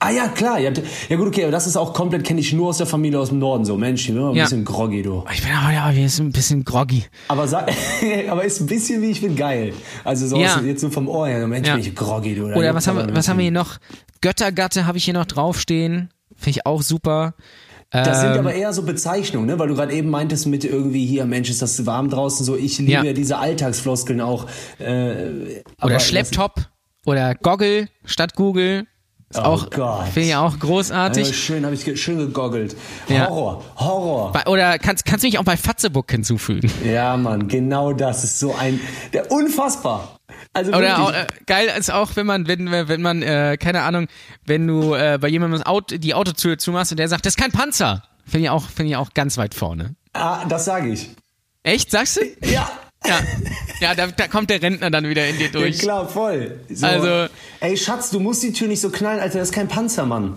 Ah 0.00 0.10
ja, 0.12 0.28
klar. 0.28 0.60
Ja, 0.60 0.70
ja 1.08 1.16
gut, 1.16 1.26
okay, 1.26 1.42
aber 1.42 1.50
das 1.50 1.66
ist 1.66 1.76
auch 1.76 1.92
komplett, 1.92 2.22
kenne 2.22 2.38
ich 2.38 2.52
nur 2.52 2.68
aus 2.68 2.78
der 2.78 2.86
Familie 2.86 3.18
aus 3.18 3.30
dem 3.30 3.40
Norden. 3.40 3.64
So, 3.64 3.76
Mensch, 3.76 4.02
ich 4.02 4.06
bin 4.06 4.16
immer 4.18 4.30
ein 4.30 4.36
Ja. 4.36 4.44
bisschen 4.44 4.64
groggy, 4.64 5.02
du. 5.02 5.24
Ich 5.34 5.42
bin 5.42 5.50
aber 5.50 5.72
ja, 5.72 5.92
wir 5.92 6.08
sind 6.08 6.26
ein 6.28 6.30
bisschen 6.32 6.64
groggy. 6.64 7.02
Aber, 7.26 7.42
aber 8.30 8.44
ist 8.44 8.60
ein 8.60 8.66
bisschen 8.66 9.02
wie 9.02 9.10
ich 9.10 9.20
bin 9.20 9.34
geil. 9.34 9.74
Also 10.04 10.28
so 10.28 10.38
Ja. 10.38 10.60
jetzt 10.60 10.82
nur 10.82 10.92
vom 10.92 11.08
Ohr 11.08 11.26
her. 11.26 11.44
Mensch, 11.48 11.68
bin 11.68 11.80
ich 11.80 11.96
groggy, 11.96 12.36
du. 12.36 12.44
Oder 12.54 12.76
was 12.76 12.86
haben, 12.86 12.96
wir, 13.08 13.12
was 13.16 13.28
haben 13.28 13.38
wir 13.38 13.42
hier 13.42 13.50
noch? 13.50 13.78
Göttergatte 14.20 14.86
habe 14.86 14.98
ich 14.98 15.04
hier 15.04 15.14
noch 15.14 15.26
draufstehen. 15.26 16.10
Finde 16.36 16.50
ich 16.60 16.66
auch 16.66 16.82
super. 16.82 17.34
Das 17.90 18.20
sind 18.20 18.32
Ähm, 18.32 18.38
aber 18.40 18.52
eher 18.52 18.72
so 18.74 18.82
Bezeichnungen, 18.82 19.46
ne? 19.46 19.58
weil 19.58 19.68
du 19.68 19.74
gerade 19.74 19.94
eben 19.94 20.10
meintest 20.10 20.46
mit 20.46 20.64
irgendwie 20.64 21.06
hier, 21.06 21.24
Mensch, 21.24 21.48
ist 21.48 21.62
das 21.62 21.86
warm 21.86 22.10
draußen 22.10 22.44
so. 22.44 22.56
Ich 22.56 22.78
liebe 22.78 22.92
Ja. 22.92 23.02
ja, 23.02 23.12
diese 23.14 23.38
Alltagsfloskeln 23.38 24.20
auch. 24.20 24.46
Äh, 24.78 25.62
aber 25.78 25.86
Oder 25.92 26.00
Schlepptop. 26.00 26.68
Oder 27.06 27.34
Goggle 27.34 27.88
statt 28.04 28.34
Google. 28.34 28.86
Ist 29.30 29.40
Oh 29.40 29.42
auch, 29.42 29.70
Gott. 29.70 30.08
finde 30.08 30.28
ich 30.30 30.36
auch 30.36 30.58
großartig. 30.58 31.36
schön, 31.36 31.64
habe 31.66 31.74
ich 31.74 31.84
ge 31.84 31.96
schön 31.96 32.16
gegoggelt. 32.18 32.74
Ja. 33.08 33.28
Horror, 33.28 33.62
Horror. 33.76 34.32
Bei- 34.32 34.46
Oder 34.46 34.78
kannst, 34.78 35.04
kannst 35.04 35.22
du 35.22 35.28
mich 35.28 35.38
auch 35.38 35.44
bei 35.44 35.56
Fatzebuck 35.58 36.10
hinzufügen? 36.10 36.70
Ja, 36.82 37.14
Mann, 37.18 37.46
genau 37.48 37.92
das 37.92 38.24
ist 38.24 38.38
so 38.38 38.54
ein, 38.54 38.80
der 39.12 39.30
unfassbar. 39.30 40.16
Also 40.54 40.72
Oder 40.72 40.98
auch, 41.02 41.12
äh, 41.12 41.26
geil 41.46 41.70
ist 41.78 41.92
auch, 41.92 42.16
wenn 42.16 42.24
man, 42.26 42.48
wenn, 42.48 42.70
wenn 42.70 43.02
man, 43.02 43.22
äh, 43.22 43.58
keine 43.60 43.82
Ahnung, 43.82 44.06
wenn 44.46 44.66
du 44.66 44.94
äh, 44.94 45.18
bei 45.20 45.28
jemandem 45.28 45.62
Auto, 45.62 45.98
die 45.98 46.14
Autotür 46.14 46.56
zumachst 46.56 46.92
und 46.92 46.98
der 46.98 47.08
sagt, 47.08 47.26
das 47.26 47.32
ist 47.34 47.38
kein 47.38 47.52
Panzer. 47.52 48.04
Finde 48.24 48.44
ich 48.44 48.50
auch, 48.50 48.62
finde 48.64 48.90
ich 48.92 48.96
auch 48.96 49.12
ganz 49.14 49.36
weit 49.36 49.54
vorne. 49.54 49.94
ah, 50.14 50.44
das 50.48 50.64
sage 50.64 50.88
ich. 50.90 51.10
Echt, 51.64 51.90
sagst 51.90 52.16
du? 52.16 52.20
Ja. 52.48 52.70
Ja. 53.06 53.20
Ja, 53.80 53.94
da, 53.94 54.08
da 54.08 54.26
kommt 54.28 54.50
der 54.50 54.60
Rentner 54.60 54.90
dann 54.90 55.08
wieder 55.08 55.26
in 55.28 55.38
dir 55.38 55.46
Ja, 55.46 55.52
durch. 55.52 55.78
klar, 55.78 56.08
voll. 56.08 56.58
So, 56.68 56.86
Also- 56.86 57.32
ey 57.60 57.76
Schatz, 57.76 58.10
du 58.10 58.18
musst 58.20 58.42
die 58.42 58.52
Tür 58.52 58.66
nicht 58.68 58.80
so 58.80 58.90
knallen, 58.90 59.20
Alter, 59.20 59.38
das 59.38 59.48
ist 59.48 59.54
kein 59.54 59.68
Panzer, 59.68 60.04
Mann. 60.04 60.36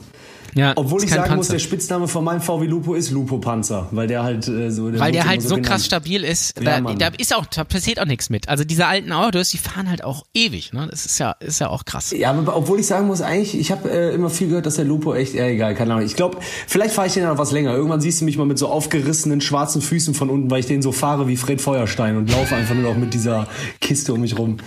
Ja, 0.53 0.73
Obwohl 0.75 1.03
ich 1.03 1.09
sagen 1.09 1.21
muss, 1.35 1.47
Panzer. 1.47 1.53
der 1.53 1.59
Spitzname 1.59 2.07
von 2.07 2.23
meinem 2.23 2.41
VW 2.41 2.65
Lupo 2.67 2.93
ist 2.93 3.11
Lupo 3.11 3.37
Panzer, 3.37 3.87
weil 3.91 4.07
der 4.07 4.23
halt 4.23 4.47
äh, 4.47 4.69
so 4.69 4.85
Weil 4.85 4.93
wird 4.99 5.13
der 5.15 5.27
halt 5.27 5.41
so 5.41 5.49
genannt. 5.55 5.65
krass 5.65 5.85
stabil 5.85 6.23
ist, 6.23 6.57
Ja, 6.59 6.63
da, 6.77 6.81
Mann. 6.81 6.99
da 6.99 7.07
ist 7.17 7.33
auch, 7.35 7.45
da 7.45 7.63
passiert 7.63 7.99
auch 7.99 8.05
nichts 8.05 8.29
mit. 8.29 8.49
Also 8.49 8.63
diese 8.63 8.85
alten 8.87 9.11
Autos, 9.13 9.49
die 9.51 9.57
fahren 9.57 9.89
halt 9.89 10.03
auch 10.03 10.25
ewig, 10.33 10.73
ne? 10.73 10.87
Das 10.91 11.05
ist 11.05 11.19
ja, 11.19 11.31
ist 11.39 11.59
ja 11.59 11.69
auch 11.69 11.85
krass. 11.85 12.11
Ja, 12.11 12.31
aber 12.31 12.55
obwohl 12.55 12.79
ich 12.79 12.87
sagen 12.87 13.07
muss, 13.07 13.21
eigentlich, 13.21 13.57
ich 13.57 13.71
habe 13.71 13.89
äh, 13.89 14.13
immer 14.13 14.29
viel 14.29 14.47
gehört, 14.49 14.65
dass 14.65 14.75
der 14.75 14.85
Lupo 14.85 15.13
echt, 15.13 15.33
ja 15.33 15.45
egal, 15.45 15.73
keine 15.75 15.93
Ahnung. 15.93 16.05
Ich 16.05 16.15
glaube, 16.15 16.37
vielleicht 16.67 16.93
fahre 16.93 17.07
ich 17.07 17.13
den 17.13 17.23
noch 17.23 17.37
was 17.37 17.51
länger. 17.51 17.73
Irgendwann 17.73 18.01
siehst 18.01 18.19
du 18.21 18.25
mich 18.25 18.37
mal 18.37 18.45
mit 18.45 18.57
so 18.57 18.67
aufgerissenen 18.67 19.39
schwarzen 19.41 19.81
Füßen 19.81 20.13
von 20.13 20.29
unten, 20.29 20.51
weil 20.51 20.59
ich 20.59 20.65
den 20.65 20.81
so 20.81 20.91
fahre 20.91 21.27
wie 21.27 21.37
Fred 21.37 21.61
Feuerstein 21.61 22.17
und 22.17 22.29
laufe 22.29 22.55
einfach 22.55 22.75
nur 22.75 22.83
noch 22.91 22.97
mit 22.97 23.13
dieser 23.13 23.47
Kiste 23.79 24.13
um 24.13 24.21
mich 24.21 24.37
rum. 24.37 24.57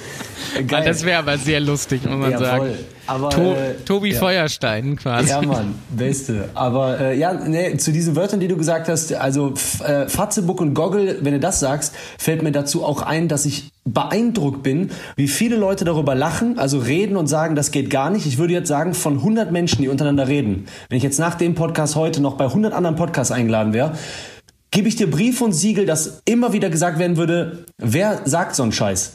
Äh, 0.55 0.61
Ja, 0.61 0.63
geil. 0.67 0.85
das 0.87 1.05
wäre 1.05 1.19
aber 1.19 1.37
sehr 1.37 1.61
lustig, 1.61 2.03
muss 2.05 2.17
man 2.19 2.31
Ja, 2.31 2.39
sagen. 2.39 2.59
voll. 2.59 2.79
Aber, 3.07 3.31
To 3.31 3.53
äh, 3.53 3.75
Tobi 3.85 4.13
ja. 4.13 4.19
Feuerstein 4.19 4.97
quasi. 4.97 5.31
Ja, 5.31 5.43
Mann, 5.43 5.75
beste. 5.91 6.49
Aber 6.55 7.01
äh, 7.01 7.19
ja, 7.19 7.33
nee, 7.35 7.77
zu 7.77 7.93
diesen 7.93 8.17
Wörtern, 8.17 8.41
die 8.41 8.49
du 8.49 8.57
gesagt 8.57 8.89
hast, 8.89 9.13
also 9.15 9.55
äh, 9.85 10.09
Fatzebuck 10.09 10.61
und 10.61 10.75
Goggle, 10.75 11.19
wenn 11.21 11.35
du 11.35 11.41
das 11.41 11.61
sagst, 11.61 11.95
fällt 12.19 12.43
mir 12.43 12.53
dazu 12.53 12.85
auch 12.85 13.03
ein, 13.03 13.29
dass 13.29 13.45
ich 13.45 13.71
beeindruckt 13.85 14.63
bin, 14.63 14.91
wie 15.17 15.29
viele 15.29 15.57
Leute 15.57 15.85
darüber 15.85 16.15
lachen, 16.15 16.59
also 16.59 16.79
reden 16.79 17.17
und 17.17 17.27
sagen, 17.27 17.55
das 17.55 17.71
geht 17.71 17.91
gar 17.91 18.11
nicht. 18.11 18.27
Ich 18.27 18.39
würde 18.39 18.55
jetzt 18.55 18.69
sagen, 18.69 18.95
von 18.95 19.19
100 19.19 19.53
Menschen, 19.53 19.83
die 19.83 19.89
untereinander 19.89 20.29
reden, 20.29 20.67
wenn 20.89 20.97
ich 20.97 21.05
jetzt 21.05 21.19
nach 21.19 21.35
dem 21.35 21.55
Podcast 21.55 21.97
heute 21.97 22.23
noch 22.23 22.37
bei 22.37 22.45
100 22.45 22.73
anderen 22.73 22.97
Podcasts 22.97 23.31
eingeladen 23.33 23.73
wäre, 23.75 23.93
gebe 24.71 24.89
ich 24.89 24.97
dir 24.97 25.11
Brief 25.11 25.41
und 25.41 25.53
Siegel, 25.53 25.87
dass 25.87 26.23
immer 26.25 26.53
wieder 26.53 26.71
gesagt 26.71 26.99
werden 26.99 27.17
würde, 27.17 27.67
wer 27.79 28.23
sagt 28.25 28.57
so 28.57 28.63
einen 28.63 28.73
Scheiß? 28.73 29.15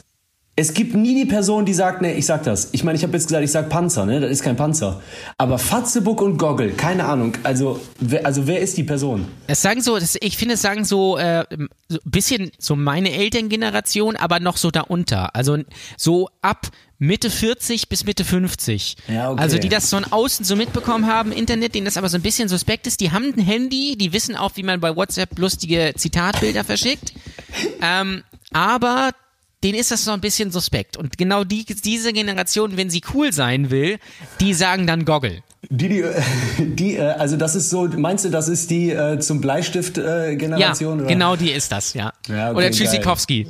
Es 0.60 0.74
gibt 0.74 0.94
nie 0.94 1.14
die 1.14 1.24
Person, 1.24 1.64
die 1.64 1.72
sagt, 1.72 2.02
nee, 2.02 2.12
ich 2.12 2.26
sag 2.26 2.42
das. 2.42 2.68
Ich 2.72 2.84
meine, 2.84 2.94
ich 2.98 3.02
habe 3.02 3.14
jetzt 3.14 3.28
gesagt, 3.28 3.42
ich 3.42 3.50
sag 3.50 3.70
Panzer, 3.70 4.04
ne? 4.04 4.20
Das 4.20 4.30
ist 4.30 4.42
kein 4.42 4.56
Panzer. 4.56 5.00
Aber 5.38 5.58
Fatzebuck 5.58 6.20
und 6.20 6.36
Goggle, 6.36 6.72
keine 6.72 7.06
Ahnung. 7.06 7.32
Also, 7.44 7.80
wer, 7.98 8.26
also 8.26 8.46
wer 8.46 8.60
ist 8.60 8.76
die 8.76 8.82
Person? 8.82 9.26
Es 9.46 9.62
sagen 9.62 9.80
so, 9.80 9.98
das, 9.98 10.18
ich 10.20 10.36
finde, 10.36 10.56
es 10.56 10.60
sagen 10.60 10.84
so 10.84 11.16
äh, 11.16 11.46
so 11.88 11.96
ein 11.96 12.10
bisschen 12.10 12.50
so 12.58 12.76
meine 12.76 13.10
Elterngeneration, 13.10 14.16
aber 14.16 14.38
noch 14.38 14.58
so 14.58 14.70
darunter. 14.70 15.34
Also 15.34 15.56
so 15.96 16.28
ab 16.42 16.66
Mitte 16.98 17.30
40 17.30 17.88
bis 17.88 18.04
Mitte 18.04 18.26
50. 18.26 18.98
Ja, 19.08 19.30
okay. 19.30 19.40
Also 19.40 19.56
die 19.56 19.70
das 19.70 19.88
so 19.88 19.96
von 19.96 20.12
außen 20.12 20.44
so 20.44 20.56
mitbekommen 20.56 21.06
haben, 21.06 21.32
Internet, 21.32 21.74
denen 21.74 21.86
das 21.86 21.96
aber 21.96 22.10
so 22.10 22.18
ein 22.18 22.22
bisschen 22.22 22.50
suspekt 22.50 22.86
ist. 22.86 23.00
Die 23.00 23.12
haben 23.12 23.32
ein 23.34 23.40
Handy, 23.40 23.96
die 23.96 24.12
wissen 24.12 24.36
auch, 24.36 24.52
wie 24.56 24.62
man 24.62 24.78
bei 24.78 24.94
WhatsApp 24.94 25.38
lustige 25.38 25.94
Zitatbilder 25.96 26.64
verschickt. 26.64 27.14
Ähm, 27.82 28.22
aber 28.52 29.12
denen 29.62 29.78
ist 29.78 29.90
das 29.90 30.04
so 30.04 30.12
ein 30.12 30.20
bisschen 30.20 30.50
suspekt. 30.50 30.96
Und 30.96 31.18
genau 31.18 31.44
die, 31.44 31.64
diese 31.64 32.12
Generation, 32.12 32.76
wenn 32.76 32.90
sie 32.90 33.02
cool 33.14 33.32
sein 33.32 33.70
will, 33.70 33.98
die 34.40 34.54
sagen 34.54 34.86
dann 34.86 35.04
Goggle. 35.04 35.42
Die, 35.68 35.88
die, 35.88 36.00
äh, 36.00 36.22
die 36.58 36.96
äh, 36.96 37.02
also 37.02 37.36
das 37.36 37.54
ist 37.54 37.70
so, 37.70 37.86
meinst 37.88 38.24
du, 38.24 38.30
das 38.30 38.48
ist 38.48 38.70
die 38.70 38.90
äh, 38.90 39.18
zum 39.18 39.40
Bleistift-Generation? 39.40 40.98
Ja, 40.98 41.04
oder? 41.04 41.12
genau 41.12 41.36
die 41.36 41.50
ist 41.50 41.70
das, 41.72 41.92
ja. 41.94 42.12
Ja, 42.28 42.50
okay, 42.50 42.56
Oder. 42.58 42.70
Tschüssikowski. 42.70 43.46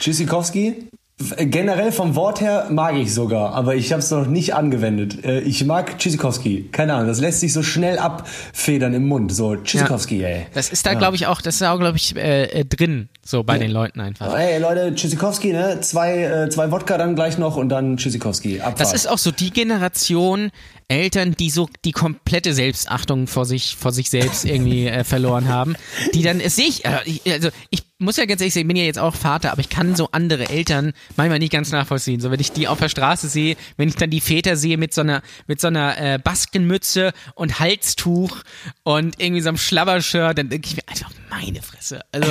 Tschüssikowski? 0.00 0.88
Generell 1.16 1.92
vom 1.92 2.16
Wort 2.16 2.40
her 2.40 2.66
mag 2.70 2.96
ich 2.96 3.14
sogar, 3.14 3.54
aber 3.54 3.76
ich 3.76 3.92
habe 3.92 4.00
es 4.02 4.10
noch 4.10 4.26
nicht 4.26 4.52
angewendet. 4.56 5.24
Äh, 5.24 5.40
Ich 5.42 5.64
mag 5.64 5.96
Tschüssikowski. 5.96 6.70
Keine 6.72 6.94
Ahnung, 6.94 7.06
das 7.06 7.20
lässt 7.20 7.38
sich 7.38 7.52
so 7.52 7.62
schnell 7.62 8.00
abfedern 8.00 8.92
im 8.94 9.06
Mund. 9.06 9.32
So, 9.32 9.54
Tschüssikowski, 9.54 10.24
ey. 10.24 10.46
Das 10.54 10.70
ist 10.70 10.84
da, 10.84 10.94
glaube 10.94 11.14
ich, 11.14 11.28
auch, 11.28 11.40
das 11.40 11.54
ist 11.54 11.62
auch, 11.62 11.78
glaube 11.78 11.98
ich, 11.98 12.16
äh, 12.16 12.46
äh, 12.46 12.64
drin, 12.64 13.08
so 13.24 13.44
bei 13.44 13.58
den 13.58 13.70
Leuten 13.70 14.00
einfach. 14.00 14.36
Ey, 14.36 14.58
Leute, 14.60 14.92
Tschüssikowski, 14.92 15.52
ne? 15.52 15.78
Zwei, 15.82 16.24
äh, 16.24 16.48
zwei 16.50 16.72
Wodka 16.72 16.98
dann 16.98 17.14
gleich 17.14 17.38
noch 17.38 17.56
und 17.56 17.68
dann 17.68 17.96
Tschüssikowski. 17.96 18.58
Abfahrt. 18.60 18.80
Das 18.80 18.92
ist 18.92 19.08
auch 19.08 19.18
so 19.18 19.30
die 19.30 19.50
Generation, 19.52 20.50
Eltern, 20.88 21.32
die 21.32 21.50
so 21.50 21.68
die 21.84 21.92
komplette 21.92 22.54
Selbstachtung 22.54 23.26
vor 23.26 23.44
sich, 23.44 23.76
vor 23.76 23.92
sich 23.92 24.10
selbst 24.10 24.44
irgendwie 24.44 24.86
äh, 24.86 25.04
verloren 25.04 25.48
haben, 25.48 25.76
die 26.12 26.22
dann, 26.22 26.40
es 26.40 26.56
sehe 26.56 26.66
ich, 26.66 26.84
äh, 26.84 27.00
ich, 27.04 27.22
also 27.30 27.48
ich 27.70 27.82
muss 27.98 28.16
ja 28.16 28.24
ganz 28.26 28.40
ehrlich 28.40 28.54
sagen, 28.54 28.64
ich 28.64 28.68
bin 28.68 28.76
ja 28.76 28.84
jetzt 28.84 28.98
auch 28.98 29.14
Vater, 29.14 29.52
aber 29.52 29.60
ich 29.60 29.68
kann 29.68 29.96
so 29.96 30.08
andere 30.12 30.48
Eltern 30.48 30.92
manchmal 31.16 31.38
nicht 31.38 31.52
ganz 31.52 31.70
nachvollziehen. 31.70 32.20
So, 32.20 32.30
wenn 32.30 32.40
ich 32.40 32.52
die 32.52 32.68
auf 32.68 32.78
der 32.78 32.88
Straße 32.88 33.28
sehe, 33.28 33.56
wenn 33.76 33.88
ich 33.88 33.96
dann 33.96 34.10
die 34.10 34.20
Väter 34.20 34.56
sehe 34.56 34.76
mit 34.76 34.92
so 34.92 35.00
einer, 35.00 35.22
mit 35.46 35.60
so 35.60 35.68
einer 35.68 35.98
äh, 35.98 36.18
Baskenmütze 36.18 37.12
und 37.34 37.60
Halstuch 37.60 38.36
und 38.82 39.20
irgendwie 39.20 39.40
so 39.40 39.48
einem 39.48 39.58
Schlabbershirt, 39.58 40.38
dann 40.38 40.48
denke 40.48 40.68
ich 40.68 40.76
mir 40.76 40.82
einfach, 40.86 41.10
meine 41.30 41.62
Fresse. 41.62 42.00
Also, 42.12 42.30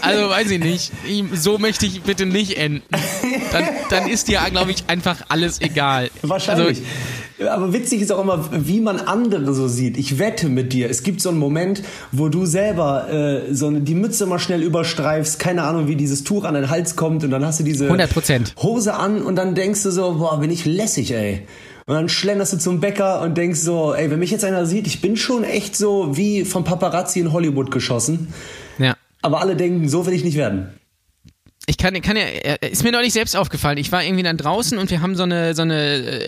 also 0.00 0.28
weiß 0.28 0.50
ich 0.50 0.60
nicht. 0.60 0.92
Ich, 1.06 1.24
so 1.34 1.58
möchte 1.58 1.86
ich 1.86 2.02
bitte 2.02 2.26
nicht 2.26 2.56
enden. 2.56 2.82
Dann, 3.52 3.68
dann 3.90 4.08
ist 4.08 4.28
dir, 4.28 4.40
glaube 4.50 4.70
ich, 4.70 4.84
einfach 4.88 5.16
alles 5.28 5.60
egal. 5.60 6.10
Wahrscheinlich. 6.22 6.78
Also, 6.78 6.82
aber 7.38 7.72
witzig 7.72 8.00
ist 8.00 8.12
auch 8.12 8.22
immer, 8.22 8.48
wie 8.52 8.80
man 8.80 8.98
andere 8.98 9.52
so 9.54 9.68
sieht. 9.68 9.96
Ich 9.96 10.18
wette 10.18 10.48
mit 10.48 10.72
dir, 10.72 10.88
es 10.88 11.02
gibt 11.02 11.20
so 11.20 11.28
einen 11.28 11.38
Moment, 11.38 11.82
wo 12.12 12.28
du 12.28 12.46
selber 12.46 13.10
äh, 13.10 13.54
so 13.54 13.66
eine, 13.66 13.80
die 13.80 13.94
Mütze 13.94 14.26
mal 14.26 14.38
schnell 14.38 14.62
überstreifst, 14.62 15.38
keine 15.38 15.64
Ahnung, 15.64 15.86
wie 15.88 15.96
dieses 15.96 16.24
Tuch 16.24 16.44
an 16.44 16.54
den 16.54 16.70
Hals 16.70 16.96
kommt 16.96 17.24
und 17.24 17.30
dann 17.30 17.44
hast 17.44 17.60
du 17.60 17.64
diese 17.64 17.90
100%. 17.90 18.56
Hose 18.62 18.94
an 18.94 19.22
und 19.22 19.36
dann 19.36 19.54
denkst 19.54 19.82
du 19.82 19.90
so, 19.90 20.14
boah, 20.14 20.40
bin 20.40 20.50
ich 20.50 20.64
lässig, 20.64 21.12
ey. 21.12 21.42
Und 21.86 21.94
dann 21.94 22.08
schlenderst 22.08 22.54
du 22.54 22.58
zum 22.58 22.80
Bäcker 22.80 23.20
und 23.20 23.36
denkst 23.36 23.60
so, 23.60 23.94
ey, 23.94 24.10
wenn 24.10 24.18
mich 24.18 24.30
jetzt 24.30 24.44
einer 24.44 24.66
sieht, 24.66 24.86
ich 24.86 25.00
bin 25.00 25.16
schon 25.16 25.44
echt 25.44 25.76
so 25.76 26.16
wie 26.16 26.44
vom 26.44 26.64
Paparazzi 26.64 27.20
in 27.20 27.32
Hollywood 27.32 27.70
geschossen. 27.70 28.32
ja. 28.78 28.96
Aber 29.22 29.40
alle 29.40 29.56
denken, 29.56 29.88
so 29.88 30.06
will 30.06 30.12
ich 30.12 30.24
nicht 30.24 30.36
werden. 30.36 30.68
Ich 31.68 31.78
kann, 31.78 32.00
kann 32.00 32.16
ja, 32.16 32.22
äh, 32.22 32.70
ist 32.70 32.84
mir 32.84 32.92
neulich 32.92 33.12
selbst 33.12 33.34
aufgefallen. 33.34 33.76
Ich 33.76 33.90
war 33.90 34.04
irgendwie 34.04 34.22
dann 34.22 34.36
draußen 34.36 34.78
und 34.78 34.88
wir 34.90 35.00
haben 35.02 35.16
so 35.16 35.24
eine, 35.24 35.52
so 35.52 35.62
eine, 35.62 35.74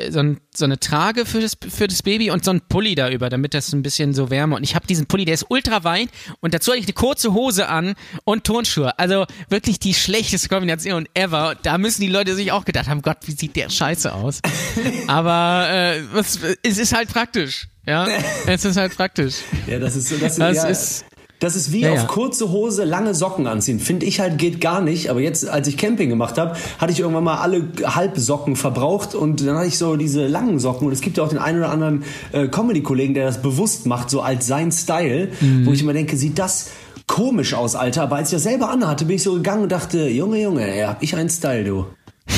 äh, 0.07 0.11
so, 0.11 0.19
ein, 0.19 0.41
so 0.53 0.65
eine 0.65 0.81
Trage 0.81 1.27
für 1.27 1.41
das, 1.41 1.53
für 1.69 1.87
das 1.87 2.03
Baby 2.03 2.33
und 2.33 2.45
so 2.45 2.51
ein 2.51 2.61
Pulli 2.69 2.97
da 2.97 3.09
über, 3.09 3.29
damit 3.29 3.55
das 3.55 3.73
ein 3.73 3.83
bisschen 3.83 4.15
so 4.15 4.31
wärmer. 4.31 4.57
Und 4.57 4.65
ich 4.65 4.75
habe 4.75 4.89
diesen 4.89 5.07
Pulli, 5.07 5.25
der 5.25 5.35
ist 5.35 5.47
ultra 5.49 5.85
weit 5.85 6.09
und 6.41 6.55
dazu 6.55 6.73
hatte 6.73 6.81
ich 6.81 6.87
eine 6.87 6.93
kurze 6.95 7.35
Hose 7.35 7.69
an 7.69 7.95
und 8.25 8.43
Turnschuhe. 8.43 8.99
Also 8.99 9.27
wirklich 9.49 9.79
die 9.79 9.95
schlechteste 9.95 10.49
Kombination 10.49 11.07
ever. 11.15 11.55
Da 11.63 11.79
müssen 11.79 12.01
die 12.01 12.09
Leute 12.09 12.35
sich 12.35 12.51
auch 12.51 12.65
gedacht 12.65 12.89
haben, 12.89 13.03
Gott, 13.03 13.19
wie 13.27 13.33
sieht 13.33 13.55
der 13.55 13.71
scheiße 13.71 14.13
aus. 14.13 14.41
Aber 15.07 15.69
äh, 15.71 16.03
was, 16.13 16.41
es 16.65 16.79
ist 16.79 16.93
halt 16.93 17.11
praktisch. 17.11 17.69
Ja, 17.87 18.09
es 18.49 18.65
ist 18.65 18.77
halt 18.77 18.97
praktisch. 18.97 19.37
Ja, 19.69 19.79
das 19.79 19.95
ist 19.95 20.09
so, 20.09 20.17
das, 20.17 20.35
Das 20.35 20.57
ja, 20.57 20.65
ist- 20.67 21.05
das 21.41 21.55
ist 21.55 21.73
wie 21.73 21.81
Ja, 21.83 21.93
auf 21.93 21.99
ja. 21.99 22.05
kurze 22.07 22.51
Hose 22.51 22.85
lange 22.85 23.15
Socken 23.15 23.47
anziehen. 23.47 23.79
Finde 23.81 24.07
ich 24.07 24.19
halt 24.21 24.39
geht 24.39 24.61
gar 24.61 24.81
nicht. 24.81 25.09
Aber 25.11 25.21
jetzt, 25.21 25.49
als 25.49 25.69
ich 25.69 25.77
Camping 25.77 26.09
gemacht 26.09 26.37
habe, 26.39 26.57
hatte 26.79 26.93
ich 26.93 26.99
irgendwann 27.01 27.25
mal 27.25 27.37
alle 27.39 27.65
Halbsocken 27.85 28.57
verbraucht 28.57 29.15
und 29.15 29.47
dann 29.47 29.57
hatte 29.57 29.69
ich 29.69 29.79
so 29.79 29.97
diese 29.97 30.27
langen 30.27 30.59
Socken. 30.59 30.87
Und 30.89 30.93
es 30.93 31.01
gibt 31.01 31.17
ja 31.17 31.23
auch 31.23 31.29
den 31.29 31.39
einen 31.39 31.59
oder 31.59 31.71
anderen 31.71 32.03
äh, 32.33 32.49
Comedy-Kollegen, 32.49 33.15
der 33.15 33.27
das 33.27 33.41
bewusst 33.41 33.87
macht, 33.87 34.11
so 34.11 34.21
als 34.21 34.47
sein 34.47 34.73
Style, 34.73 35.29
Mhm. 35.41 35.67
wo 35.67 35.73
ich 35.73 35.81
immer 35.83 35.93
denke, 35.93 36.17
sieht 36.17 36.39
das 36.39 36.71
komisch 37.07 37.55
aus, 37.55 37.75
Alter. 37.77 38.03
Aber 38.03 38.17
als 38.17 38.29
ich 38.31 38.35
das 38.37 38.43
selber 38.43 38.71
anhatte, 38.71 39.05
bin 39.05 39.17
ich 39.17 39.23
so 39.23 39.35
gegangen 39.35 39.63
und 39.63 39.73
dachte, 39.73 40.09
Junge, 40.09 40.43
Junge, 40.43 40.67
ey, 40.69 40.83
hab 40.85 41.03
ich 41.03 41.15
einen 41.15 41.31
Style, 41.31 41.65
du. 41.65 41.87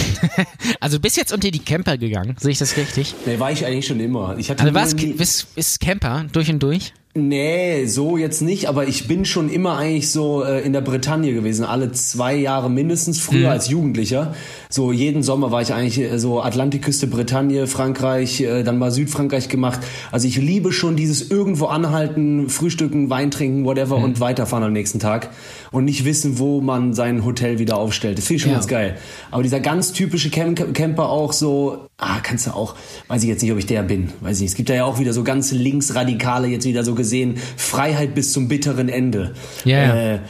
Also 0.80 1.00
bist 1.00 1.16
jetzt 1.16 1.32
unter 1.32 1.50
die 1.50 1.58
Camper 1.58 1.96
gegangen, 1.98 2.36
sehe 2.38 2.52
ich 2.52 2.58
das 2.58 2.76
richtig? 2.76 3.14
Nee, 3.26 3.38
war 3.38 3.50
ich 3.50 3.64
eigentlich 3.66 3.86
schon 3.86 4.00
immer. 4.00 4.36
Ich 4.38 4.50
hatte 4.50 4.62
Also 4.74 4.96
nie- 4.96 5.12
bist, 5.14 5.54
bist 5.54 5.80
Camper 5.80 6.26
durch 6.32 6.50
und 6.50 6.62
durch? 6.62 6.92
Nee, 7.12 7.86
so 7.86 8.16
jetzt 8.16 8.40
nicht, 8.40 8.68
aber 8.68 8.86
ich 8.86 9.08
bin 9.08 9.24
schon 9.24 9.50
immer 9.50 9.76
eigentlich 9.76 10.12
so 10.12 10.44
äh, 10.44 10.60
in 10.60 10.72
der 10.72 10.80
Bretagne 10.80 11.32
gewesen, 11.34 11.64
alle 11.64 11.90
zwei 11.90 12.36
Jahre 12.36 12.70
mindestens, 12.70 13.18
früher 13.18 13.50
als 13.50 13.68
Jugendlicher. 13.68 14.32
So 14.68 14.92
jeden 14.92 15.24
Sommer 15.24 15.50
war 15.50 15.60
ich 15.60 15.74
eigentlich 15.74 15.98
äh, 15.98 16.20
so 16.20 16.40
Atlantikküste, 16.40 17.08
Bretagne, 17.08 17.66
Frankreich, 17.66 18.42
äh, 18.42 18.62
dann 18.62 18.78
mal 18.78 18.92
Südfrankreich 18.92 19.48
gemacht. 19.48 19.80
Also 20.12 20.28
ich 20.28 20.36
liebe 20.36 20.70
schon 20.70 20.94
dieses 20.94 21.32
irgendwo 21.32 21.66
anhalten, 21.66 22.48
frühstücken, 22.48 23.10
Wein 23.10 23.32
trinken, 23.32 23.64
whatever 23.64 23.96
und 23.96 24.20
weiterfahren 24.20 24.62
am 24.62 24.72
nächsten 24.72 25.00
Tag 25.00 25.30
und 25.72 25.86
nicht 25.86 26.04
wissen, 26.04 26.38
wo 26.38 26.60
man 26.60 26.94
sein 26.94 27.24
Hotel 27.24 27.58
wieder 27.58 27.76
aufstellt. 27.76 28.18
Das 28.18 28.28
finde 28.28 28.36
ich 28.36 28.42
schon 28.42 28.52
Ja. 28.52 28.58
ganz 28.58 28.68
geil. 28.68 28.96
Aber 29.32 29.42
dieser 29.42 29.58
ganz 29.58 29.92
typische 29.92 30.30
Camp 30.30 30.74
Camper 30.74 31.08
auch 31.08 31.32
so, 31.32 31.88
ah, 32.00 32.18
kannst 32.22 32.46
du 32.46 32.50
auch, 32.52 32.74
weiß 33.08 33.22
ich 33.22 33.28
jetzt 33.28 33.42
nicht, 33.42 33.52
ob 33.52 33.58
ich 33.58 33.66
der 33.66 33.82
bin, 33.82 34.10
weiß 34.20 34.36
ich 34.38 34.42
nicht. 34.42 34.50
Es 34.50 34.56
gibt 34.56 34.68
da 34.70 34.74
ja 34.74 34.84
auch 34.84 34.98
wieder 34.98 35.12
so 35.12 35.22
ganz 35.22 35.52
linksradikale 35.52 36.48
jetzt 36.48 36.64
wieder 36.66 36.82
so 36.84 36.94
gesehen, 36.94 37.36
Freiheit 37.56 38.14
bis 38.14 38.32
zum 38.32 38.48
bitteren 38.48 38.88
Ende. 38.88 39.34
Ja, 39.64 39.94
Äh, 39.94 40.20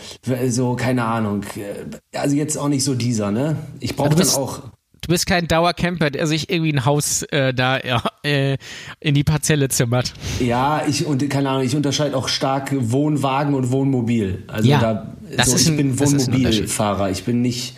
so, 0.48 0.74
keine 0.76 1.04
Ahnung. 1.04 1.44
Äh, 1.56 2.18
Also 2.18 2.36
jetzt 2.36 2.56
auch 2.56 2.68
nicht 2.68 2.84
so 2.84 2.94
dieser, 2.94 3.30
ne? 3.30 3.56
Ich 3.80 3.96
brauche 3.96 4.10
Also 4.10 4.22
dann 4.22 4.42
auch. 4.42 4.62
Du 5.02 5.08
bist 5.08 5.26
kein 5.26 5.48
Dauercamper, 5.48 6.10
der 6.10 6.26
sich 6.26 6.50
irgendwie 6.50 6.72
ein 6.74 6.84
Haus 6.84 7.22
äh, 7.30 7.54
da 7.54 7.78
äh, 8.22 8.58
in 9.00 9.14
die 9.14 9.24
Parzelle 9.24 9.68
zimmert. 9.70 10.12
Ja, 10.40 10.82
ich 10.86 11.06
und 11.06 11.28
keine 11.30 11.48
Ahnung, 11.48 11.62
ich 11.64 11.74
unterscheide 11.74 12.14
auch 12.14 12.28
stark 12.28 12.70
Wohnwagen 12.78 13.54
und 13.54 13.72
Wohnmobil. 13.72 14.44
Also 14.46 14.68
Ja, 14.68 14.78
da 14.80 15.06
das 15.36 15.48
so, 15.50 15.56
ist 15.56 15.62
ich 15.62 15.68
ein- 15.68 15.76
bin 15.78 15.98
Wohnmobilfahrer. 15.98 17.10
Ich 17.10 17.24
bin 17.24 17.40
nicht 17.40 17.76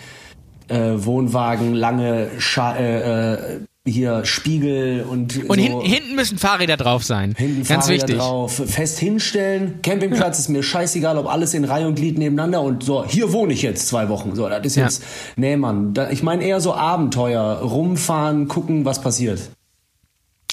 äh, 0.68 0.93
Wohnwagen, 0.97 1.74
lange 1.74 2.28
Scha 2.38 2.74
äh, 2.76 3.34
äh, 3.34 3.61
hier 3.87 4.24
Spiegel 4.24 5.03
und 5.09 5.37
Und 5.49 5.59
so. 5.59 5.62
hin, 5.62 5.80
hinten 5.80 6.14
müssen 6.14 6.39
Fahrräder 6.39 6.76
drauf 6.76 7.03
sein. 7.03 7.35
Hinten 7.37 7.66
Ganz 7.66 7.87
Fahrräder 7.87 8.03
wichtig. 8.05 8.16
drauf, 8.18 8.62
fest 8.66 9.01
hinstellen. 9.01 9.80
Campingplatz 9.83 10.39
ist 10.39 10.49
mir 10.49 10.62
scheißegal, 10.62 11.18
ob 11.18 11.26
alles 11.26 11.53
in 11.53 11.64
Reihe 11.64 11.89
und 11.89 11.97
Glied 11.97 12.16
nebeneinander 12.16 12.62
und 12.62 12.85
so, 12.85 13.05
hier 13.05 13.33
wohne 13.33 13.53
ich 13.53 13.62
jetzt 13.62 13.89
zwei 13.89 14.09
Wochen. 14.09 14.37
So, 14.37 14.49
das 14.49 14.64
ist 14.64 14.76
Ja. 14.76 14.85
jetzt, 14.85 15.03
nee 15.37 15.57
Mann, 15.57 15.95
da, 15.95 16.11
ich 16.11 16.22
meine 16.22 16.45
eher 16.45 16.61
so 16.61 16.74
Abenteuer, 16.74 17.43
rumfahren, 17.59 18.47
gucken, 18.47 18.85
was 18.85 19.01
passiert. 19.01 19.41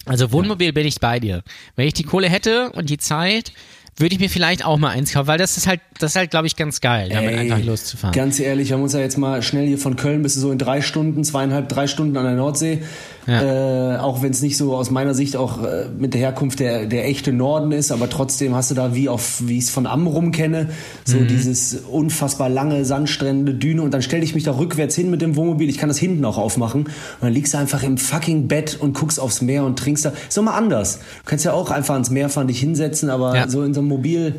Also 0.06 0.32
Wohnmobil 0.32 0.74
bin 0.74 0.88
ich 0.88 1.00
bei 1.00 1.20
dir. 1.20 1.44
Wenn 1.76 1.88
ich 1.88 1.94
die 1.94 2.04
Kohle 2.04 2.30
hätte 2.30 2.72
und 2.72 2.90
die 2.90 2.98
Zeit, 2.98 3.52
würde 3.98 4.16
ich 4.16 4.20
mir 4.22 4.30
vielleicht 4.30 4.64
auch 4.66 4.78
mal 4.78 4.90
eins 4.92 5.12
kaufen, 5.12 5.28
weil 5.28 5.38
das 5.38 5.58
ist 5.58 5.68
halt, 5.68 5.82
das 6.00 6.12
ist 6.12 6.16
halt, 6.16 6.32
glaube 6.32 6.48
ich, 6.48 6.56
ganz 6.56 6.80
geil, 6.80 7.10
damit 7.10 7.32
Ey, 7.32 7.38
einfach 7.40 7.62
loszufahren. 7.64 8.14
Ganz 8.16 8.40
ehrlich, 8.40 8.70
wir 8.70 8.78
haben 8.78 8.84
uns 8.84 8.94
ja 8.94 9.02
jetzt 9.02 9.18
mal 9.18 9.42
schnell 9.44 9.68
hier 9.68 9.78
von 9.78 9.98
Köln 9.98 10.24
bis 10.24 10.36
so 10.36 10.52
in 10.52 10.58
drei 10.58 10.82
Stunden, 10.82 11.24
zweieinhalb, 11.26 11.68
drei 11.68 11.86
Stunden 11.86 12.16
an 12.16 12.24
der 12.24 12.36
Nordsee. 12.36 12.82
Äh, 13.30 13.98
auch 13.98 14.22
wenn 14.22 14.32
es 14.32 14.42
nicht 14.42 14.58
so 14.58 14.76
aus 14.76 14.90
meiner 14.90 15.14
Sicht 15.14 15.36
auch 15.36 15.64
äh, 15.64 15.86
mit 15.98 16.14
der 16.14 16.22
Herkunft 16.22 16.60
der, 16.60 16.86
der 16.88 17.06
echte 17.08 17.32
Norden 17.32 17.72
ist, 17.72 17.92
aber 17.92 18.10
trotzdem 18.10 18.56
hast 18.56 18.72
du 18.72 18.76
da 18.76 18.96
wie 18.96 19.08
auf, 19.10 19.42
wie 19.46 19.58
ich 19.58 19.66
es 19.66 19.70
von 19.70 19.86
Amrum 19.88 20.32
kenne, 20.32 20.70
so 21.06 21.18
Mhm. 21.18 21.28
dieses 21.28 21.74
unfassbar 21.76 22.50
lange 22.50 22.86
Sandstrände, 22.86 23.54
Düne 23.54 23.82
und 23.82 23.92
dann 23.94 24.02
stelle 24.02 24.24
ich 24.24 24.34
mich 24.36 24.44
da 24.44 24.58
rückwärts 24.58 24.96
hin 24.96 25.10
mit 25.12 25.22
dem 25.22 25.36
Wohnmobil, 25.36 25.70
ich 25.70 25.78
kann 25.78 25.90
das 25.90 25.98
hinten 26.00 26.26
auch 26.26 26.38
aufmachen 26.38 26.86
und 26.86 26.92
dann 27.22 27.34
liegst 27.34 27.54
du 27.54 27.58
einfach 27.58 27.84
im 27.84 27.98
fucking 27.98 28.48
Bett 28.48 28.78
und 28.80 28.94
guckst 28.98 29.20
aufs 29.20 29.42
Meer 29.42 29.64
und 29.64 29.78
trinkst 29.78 30.06
da. 30.06 30.14
Ist 30.28 30.38
doch 30.38 30.44
mal 30.44 30.56
anders. 30.58 30.98
Du 31.00 31.04
kannst 31.26 31.46
ja 31.46 31.54
auch 31.54 31.70
einfach 31.72 31.94
ans 31.94 32.10
Meer 32.10 32.30
fahren, 32.30 32.48
dich 32.48 32.60
hinsetzen, 32.60 33.10
aber 33.10 33.36
Ja. 33.36 33.48
so 33.50 33.64
in 33.64 33.74
so 33.74 33.80
einem 33.82 33.90
Mobil 33.90 34.36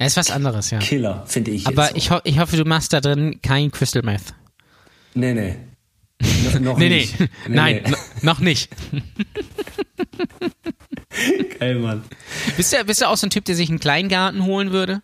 Ja, 0.00 0.06
ist 0.06 0.16
was 0.16 0.30
anderes, 0.30 0.70
ja. 0.70 0.78
Killer, 0.78 1.22
finde 1.26 1.52
ich. 1.52 1.66
Aber 1.66 1.94
ich, 1.96 2.10
ho 2.10 2.18
ich 2.24 2.38
hoffe, 2.40 2.56
du 2.56 2.64
machst 2.64 2.92
da 2.92 3.00
drin 3.00 3.38
kein 3.42 3.70
Crystal 3.70 4.02
Meth. 4.02 4.34
Nee, 5.14 5.34
nee. 5.34 5.54
No, 6.54 6.60
noch 6.72 6.78
Nee, 6.78 6.88
nicht. 6.88 7.20
nee. 7.20 7.28
Nein, 7.48 7.82
no- 7.88 7.96
noch 8.22 8.40
nicht. 8.40 8.68
Geil, 11.58 11.76
Mann. 11.76 12.02
Bist 12.56 12.72
du, 12.72 12.84
bist 12.84 13.00
du 13.02 13.08
auch 13.08 13.16
so 13.16 13.26
ein 13.26 13.30
Typ, 13.30 13.44
der 13.44 13.54
sich 13.54 13.68
einen 13.68 13.80
Kleingarten 13.80 14.44
holen 14.44 14.72
würde? 14.72 15.02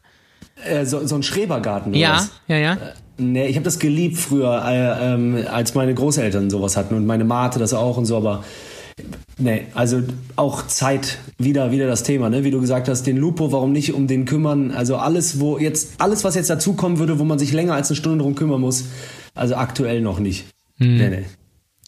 Äh, 0.64 0.84
so, 0.86 1.06
so 1.06 1.14
ein 1.16 1.22
Schrebergarten 1.22 1.92
oder 1.92 2.00
Ja, 2.00 2.14
was? 2.16 2.30
ja, 2.48 2.56
ja. 2.56 2.78
Nee, 3.18 3.46
ich 3.46 3.56
habe 3.56 3.64
das 3.64 3.78
geliebt 3.78 4.16
früher, 4.16 4.64
äh, 4.66 5.14
ähm, 5.14 5.44
als 5.50 5.74
meine 5.74 5.94
Großeltern 5.94 6.50
sowas 6.50 6.76
hatten 6.76 6.94
und 6.94 7.06
meine 7.06 7.24
Mate 7.24 7.58
das 7.58 7.74
auch 7.74 7.96
und 7.96 8.06
so, 8.06 8.16
aber 8.16 8.44
nee, 9.38 9.66
also 9.74 10.02
auch 10.36 10.66
Zeit, 10.68 11.18
wieder, 11.36 11.72
wieder 11.72 11.86
das 11.88 12.04
Thema, 12.04 12.30
ne? 12.30 12.44
Wie 12.44 12.50
du 12.52 12.60
gesagt 12.60 12.88
hast, 12.88 13.06
den 13.06 13.16
Lupo, 13.16 13.50
warum 13.52 13.72
nicht 13.72 13.92
um 13.92 14.06
den 14.06 14.24
kümmern? 14.24 14.70
Also 14.70 14.96
alles, 14.96 15.40
wo 15.40 15.58
jetzt, 15.58 15.94
alles, 15.98 16.22
was 16.24 16.36
jetzt 16.36 16.48
dazukommen 16.50 16.98
würde, 16.98 17.18
wo 17.18 17.24
man 17.24 17.38
sich 17.40 17.52
länger 17.52 17.74
als 17.74 17.90
eine 17.90 17.96
Stunde 17.96 18.22
drum 18.22 18.34
kümmern 18.36 18.60
muss, 18.60 18.84
also 19.34 19.56
aktuell 19.56 20.00
noch 20.00 20.20
nicht. 20.20 20.46
Nee, 20.78 21.08
nee. 21.08 21.24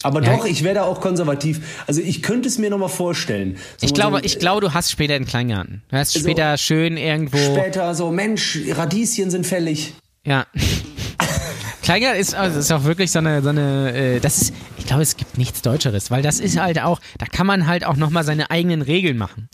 Aber 0.03 0.19
Hm. 0.19 0.25
Ja. 0.25 0.35
doch, 0.37 0.45
ich 0.45 0.63
wäre 0.63 0.75
da 0.75 0.83
auch 0.83 0.99
konservativ. 0.99 1.83
Also 1.87 2.01
ich 2.01 2.21
könnte 2.23 2.47
es 2.49 2.57
mir 2.57 2.69
noch 2.71 2.77
mal 2.79 2.87
vorstellen. 2.87 3.57
So 3.77 3.85
Ich 3.85 3.93
glaube, 3.93 4.17
so- 4.17 4.23
ich 4.23 4.39
glaube, 4.39 4.61
du 4.61 4.73
hast 4.73 4.89
später 4.91 5.13
einen 5.13 5.25
Kleingarten. 5.25 5.83
Du 5.89 5.97
hast 5.97 6.13
So. 6.13 6.19
später 6.19 6.57
schön 6.57 6.97
irgendwo. 6.97 7.37
später 7.37 7.93
so, 7.93 8.11
Mensch, 8.11 8.57
Radieschen 8.69 9.29
sind 9.29 9.45
fällig. 9.45 9.93
Ja. 10.25 10.47
Kleingarten 11.83 12.19
ist, 12.19 12.33
also 12.35 12.59
ist 12.59 12.71
auch 12.71 12.83
wirklich 12.83 13.11
so 13.11 13.19
eine, 13.19 13.41
so 13.41 13.49
eine, 13.49 13.93
äh, 13.93 14.19
das 14.19 14.41
ist, 14.41 14.53
ich 14.77 14.85
glaube, 14.85 15.01
es 15.03 15.17
gibt 15.17 15.37
nichts 15.37 15.61
Deutscheres, 15.61 16.09
weil 16.11 16.21
das 16.21 16.39
ist 16.39 16.59
halt 16.59 16.79
auch, 16.81 16.99
da 17.17 17.25
kann 17.25 17.47
man 17.47 17.65
halt 17.67 17.85
auch 17.85 17.95
nochmal 17.95 18.23
seine 18.23 18.51
eigenen 18.51 18.81
Regeln 18.81 19.17
machen. 19.17 19.49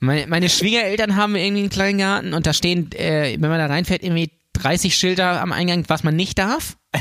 Meine, 0.00 0.26
meine 0.26 0.48
Schwiegereltern 0.50 1.16
haben 1.16 1.34
irgendwie 1.36 1.60
einen 1.62 1.70
Kleingarten 1.70 2.34
und 2.34 2.46
da 2.46 2.52
stehen, 2.52 2.90
äh, 2.92 3.36
wenn 3.38 3.48
man 3.50 3.58
da 3.58 3.66
reinfährt, 3.66 4.02
irgendwie 4.02 4.30
30 4.54 4.94
Schilder 4.96 5.40
am 5.42 5.52
Eingang, 5.52 5.84
was 5.88 6.04
man 6.04 6.16
nicht 6.16 6.38
darf. 6.38 6.76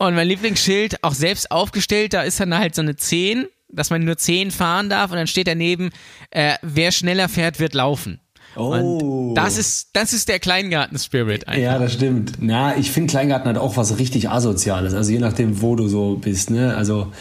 Und 0.00 0.14
mein 0.14 0.28
Lieblingsschild, 0.28 1.04
auch 1.04 1.12
selbst 1.12 1.50
aufgestellt, 1.50 2.14
da 2.14 2.22
ist 2.22 2.40
dann 2.40 2.56
halt 2.56 2.74
so 2.74 2.80
eine 2.80 2.96
10, 2.96 3.46
dass 3.68 3.90
man 3.90 4.02
nur 4.02 4.16
10 4.16 4.50
fahren 4.50 4.88
darf 4.88 5.10
und 5.10 5.18
dann 5.18 5.26
steht 5.26 5.46
daneben, 5.46 5.90
äh, 6.30 6.54
wer 6.62 6.90
schneller 6.90 7.28
fährt, 7.28 7.60
wird 7.60 7.74
laufen. 7.74 8.18
Oh. 8.56 8.70
Und 8.70 9.34
das 9.34 9.58
ist, 9.58 9.90
das 9.92 10.12
ist 10.12 10.28
der 10.28 10.38
Kleingarten-Spirit 10.40 11.46
einfach. 11.46 11.62
Ja, 11.62 11.78
das 11.78 11.92
stimmt. 11.92 12.32
Na, 12.40 12.76
ich 12.76 12.90
finde 12.90 13.10
Kleingarten 13.10 13.48
hat 13.48 13.58
auch 13.58 13.76
was 13.76 13.98
richtig 13.98 14.30
Asoziales. 14.30 14.94
Also 14.94 15.12
je 15.12 15.18
nachdem, 15.18 15.60
wo 15.60 15.76
du 15.76 15.86
so 15.86 16.16
bist, 16.16 16.50
ne? 16.50 16.74
Also 16.74 17.12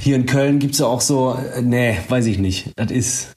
Hier 0.00 0.16
in 0.16 0.26
Köln 0.26 0.58
gibt's 0.58 0.78
ja 0.78 0.86
auch 0.86 1.00
so, 1.00 1.38
äh, 1.54 1.62
nee, 1.62 1.98
weiß 2.08 2.26
ich 2.26 2.38
nicht. 2.38 2.72
Das 2.76 2.90
ist. 2.90 3.34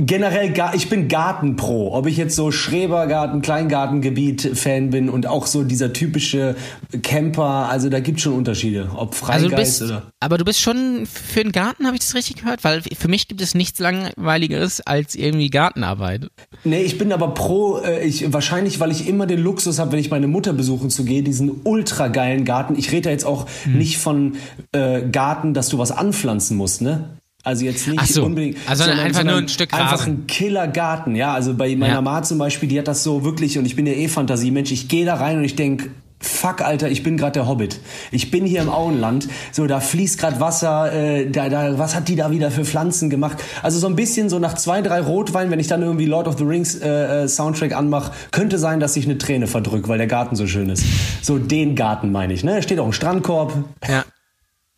Generell, 0.00 0.54
ich 0.74 0.88
bin 0.88 1.08
Gartenpro. 1.08 1.92
Ob 1.92 2.06
ich 2.06 2.16
jetzt 2.16 2.36
so 2.36 2.52
Schrebergarten, 2.52 3.42
Kleingartengebiet-Fan 3.42 4.90
bin 4.90 5.08
und 5.10 5.26
auch 5.26 5.46
so 5.48 5.64
dieser 5.64 5.92
typische 5.92 6.54
Camper, 7.02 7.68
also 7.68 7.88
da 7.88 7.98
gibt's 7.98 8.22
schon 8.22 8.34
Unterschiede. 8.34 8.90
Ob 8.94 9.08
Also 9.26 9.48
Freigeist 9.48 9.80
bist, 9.80 9.82
oder. 9.90 10.12
aber 10.20 10.38
du 10.38 10.44
bist 10.44 10.60
schon 10.60 11.04
für 11.06 11.42
den 11.42 11.50
Garten, 11.50 11.84
habe 11.84 11.96
ich 11.96 12.00
das 12.02 12.14
richtig 12.14 12.36
gehört? 12.36 12.62
Weil 12.62 12.82
für 12.82 13.08
mich 13.08 13.26
gibt 13.26 13.40
es 13.40 13.56
nichts 13.56 13.80
langweiligeres 13.80 14.80
als 14.80 15.16
irgendwie 15.16 15.50
Gartenarbeit. 15.50 16.28
Nee, 16.62 16.82
ich 16.82 16.96
bin 16.96 17.12
aber 17.12 17.34
pro, 17.34 17.78
äh, 17.80 18.06
ich, 18.06 18.32
wahrscheinlich, 18.32 18.78
weil 18.78 18.92
ich 18.92 19.08
immer 19.08 19.26
den 19.26 19.40
Luxus 19.40 19.80
habe, 19.80 19.90
wenn 19.90 19.98
ich 19.98 20.10
meine 20.12 20.28
Mutter 20.28 20.52
besuchen 20.52 20.90
zu 20.90 21.04
gehen, 21.04 21.24
diesen 21.24 21.50
ultra 21.64 22.06
geilen 22.06 22.44
Garten. 22.44 22.78
Ich 22.78 22.92
rede 22.92 23.02
da 23.02 23.10
jetzt 23.10 23.26
auch 23.26 23.46
Hm. 23.64 23.78
nicht 23.78 23.98
von 23.98 24.36
äh, 24.70 25.02
Garten, 25.10 25.54
dass 25.54 25.68
du 25.70 25.78
was 25.78 25.90
anpflanzen 25.90 26.56
musst, 26.56 26.82
ne? 26.82 27.17
Also 27.44 27.64
jetzt 27.64 27.86
nicht 27.86 28.00
Ach 28.02 28.06
so. 28.06 28.24
unbedingt. 28.24 28.58
Also 28.66 28.84
einfach 28.84 29.24
nur 29.24 29.36
ein 29.36 29.48
Stück 29.48 29.72
Einfach 29.72 29.92
Rasen. 29.92 30.12
ein 30.12 30.26
Killergarten, 30.26 31.14
ja. 31.14 31.32
Also 31.34 31.54
bei 31.54 31.74
meiner 31.76 31.94
Ja. 31.94 32.00
Ma 32.02 32.22
zum 32.22 32.38
Beispiel, 32.38 32.68
die 32.68 32.78
hat 32.78 32.88
das 32.88 33.02
so 33.04 33.24
wirklich, 33.24 33.58
und 33.58 33.64
ich 33.64 33.76
bin 33.76 33.86
ja 33.86 33.92
eh 33.94 34.08
Fantasiemensch, 34.08 34.72
ich 34.72 34.88
gehe 34.88 35.06
da 35.06 35.14
rein 35.14 35.38
und 35.38 35.44
ich 35.44 35.56
denk 35.56 35.90
Fuck, 36.20 36.62
Alter, 36.62 36.90
ich 36.90 37.04
bin 37.04 37.16
gerade 37.16 37.34
der 37.34 37.46
Hobbit. 37.46 37.78
Ich 38.10 38.32
bin 38.32 38.44
hier 38.44 38.60
im 38.60 38.68
Auenland. 38.68 39.28
So, 39.52 39.68
da 39.68 39.78
fließt 39.78 40.18
gerade 40.18 40.40
Wasser. 40.40 40.92
Äh, 40.92 41.30
da, 41.30 41.48
da, 41.48 41.78
was 41.78 41.94
hat 41.94 42.08
die 42.08 42.16
da 42.16 42.32
wieder 42.32 42.50
für 42.50 42.64
Pflanzen 42.64 43.08
gemacht? 43.08 43.38
Also 43.62 43.78
so 43.78 43.86
ein 43.86 43.94
bisschen 43.94 44.28
so 44.28 44.40
nach 44.40 44.54
zwei, 44.54 44.82
drei 44.82 45.00
Rotwein, 45.00 45.52
wenn 45.52 45.60
ich 45.60 45.68
dann 45.68 45.80
irgendwie 45.80 46.06
Lord 46.06 46.26
of 46.26 46.36
the 46.36 46.42
Rings 46.42 46.74
äh, 46.74 47.22
äh, 47.22 47.28
Soundtrack 47.28 47.72
anmache, 47.72 48.10
könnte 48.32 48.58
sein, 48.58 48.80
dass 48.80 48.96
ich 48.96 49.04
eine 49.04 49.16
Träne 49.16 49.46
verdrück, 49.46 49.86
weil 49.86 49.98
der 49.98 50.08
Garten 50.08 50.34
so 50.34 50.48
schön 50.48 50.70
ist. 50.70 50.82
So 51.22 51.38
den 51.38 51.76
Garten 51.76 52.10
meine 52.10 52.32
ich. 52.32 52.42
Ne, 52.42 52.56
da 52.56 52.62
steht 52.62 52.80
auch 52.80 52.86
ein 52.86 52.92
Strandkorb, 52.92 53.52
Ja. 53.88 54.04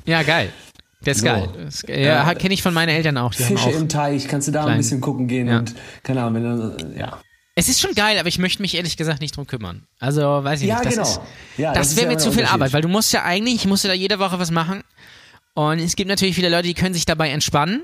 Ja, 0.04 0.22
geil. 0.22 0.50
Der 1.04 1.12
ist 1.12 1.20
So. 1.20 1.26
geil. 1.26 1.48
Das, 1.64 1.82
ja, 1.88 2.34
kenne 2.34 2.54
ich 2.54 2.62
von 2.62 2.74
meinen 2.74 2.90
Eltern 2.90 3.16
auch. 3.16 3.32
Die 3.34 3.42
Fische 3.42 3.68
auch 3.68 3.74
im 3.76 3.88
Teich. 3.88 4.28
Kannst 4.28 4.48
du 4.48 4.52
da 4.52 4.62
klein. 4.62 4.74
ein 4.74 4.78
bisschen 4.78 5.00
gucken 5.00 5.26
gehen 5.28 5.48
Ja. 5.48 5.58
und 5.60 5.74
keine 6.02 6.22
Ahnung, 6.22 6.34
wenn 6.34 6.92
du, 6.92 6.98
ja. 6.98 7.18
Es 7.56 7.68
ist 7.68 7.80
schon 7.80 7.92
geil, 7.94 8.16
aber 8.18 8.28
ich 8.28 8.38
möchte 8.38 8.62
mich 8.62 8.74
ehrlich 8.76 8.96
gesagt 8.96 9.20
nicht 9.20 9.36
drum 9.36 9.46
kümmern. 9.46 9.82
Also, 9.98 10.20
weiß 10.22 10.62
ich 10.62 10.68
Ja, 10.68 10.76
nicht. 10.76 10.86
Das, 10.86 10.94
genau. 10.94 11.08
ist, 11.08 11.20
Ja, 11.58 11.72
das 11.74 11.88
das 11.88 11.96
wäre 11.98 12.06
mir 12.08 12.16
zu 12.18 12.32
viel. 12.32 12.44
Arbeit, 12.44 12.72
weil 12.72 12.82
du 12.82 12.88
musst 12.88 13.12
ja 13.12 13.24
eigentlich, 13.24 13.56
ich 13.56 13.66
musste 13.66 13.88
da 13.88 13.94
jede 13.94 14.18
Woche 14.18 14.38
was 14.38 14.50
machen. 14.50 14.82
Und 15.54 15.78
es 15.80 15.96
gibt 15.96 16.08
natürlich 16.08 16.34
viele 16.36 16.48
Leute, 16.48 16.68
die 16.68 16.74
können 16.74 16.94
sich 16.94 17.06
dabei 17.06 17.30
entspannen. 17.30 17.82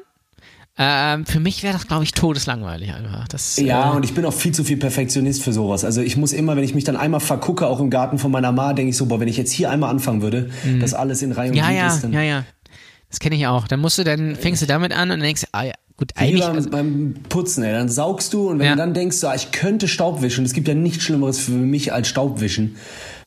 Ähm, 0.78 1.24
für 1.24 1.40
mich 1.40 1.62
wäre 1.62 1.72
das, 1.72 1.86
glaube 1.88 2.04
ich, 2.04 2.12
todeslangweilig 2.12 2.92
einfach. 2.92 3.26
Das, 3.28 3.56
Ja, 3.56 3.92
äh, 3.92 3.96
und 3.96 4.04
ich 4.04 4.12
bin 4.14 4.26
auch 4.26 4.32
viel 4.34 4.52
zu 4.52 4.62
viel 4.62 4.76
Perfektionist 4.76 5.42
für 5.42 5.52
sowas. 5.52 5.84
Also 5.84 6.02
ich 6.02 6.18
muss 6.18 6.32
immer, 6.34 6.54
wenn 6.54 6.64
ich 6.64 6.74
mich 6.74 6.84
dann 6.84 6.96
einmal 6.96 7.20
vergucke, 7.20 7.66
auch 7.66 7.80
im 7.80 7.88
Garten 7.88 8.18
von 8.18 8.30
meiner 8.30 8.52
Ma, 8.52 8.74
denke 8.74 8.90
ich 8.90 8.96
so, 8.96 9.06
boah, 9.06 9.18
wenn 9.18 9.28
ich 9.28 9.38
jetzt 9.38 9.52
hier 9.52 9.70
einmal 9.70 9.88
anfangen 9.90 10.20
würde, 10.20 10.50
dass 10.80 10.92
alles 10.92 11.22
in 11.22 11.32
Reihe 11.32 11.48
und 11.50 11.56
ja, 11.56 11.66
Glied 11.66 11.78
ja, 11.78 11.86
ist, 11.88 12.04
dann 12.04 12.12
ja, 12.12 12.20
ja. 12.20 12.44
Das 13.10 13.20
kenne 13.20 13.36
ich 13.36 13.46
auch. 13.46 13.68
Dann 13.68 13.80
musst 13.80 13.98
du, 13.98 14.04
dann 14.04 14.36
fängst 14.36 14.62
du 14.62 14.66
damit 14.66 14.92
an 14.92 15.10
und 15.10 15.20
denkst, 15.20 15.44
ah 15.52 15.62
ja, 15.64 15.72
gut, 15.96 16.10
eigentlich. 16.16 16.44
beim, 16.44 16.54
Also, 16.56 16.70
beim 16.70 17.14
Putzen, 17.28 17.62
ey. 17.64 17.72
Dann 17.72 17.88
saugst 17.88 18.32
du 18.32 18.50
und 18.50 18.58
wenn 18.58 18.66
Ja. 18.66 18.72
du 18.72 18.78
dann 18.78 18.94
denkst, 18.94 19.16
so, 19.16 19.28
ah, 19.28 19.34
ich 19.34 19.52
könnte 19.52 19.88
Staub 19.88 20.22
wischen, 20.22 20.44
es 20.44 20.52
gibt 20.52 20.68
ja 20.68 20.74
nichts 20.74 21.04
Schlimmeres 21.04 21.38
für 21.38 21.52
mich 21.52 21.92
als 21.92 22.08
Staubwischen. 22.08 22.76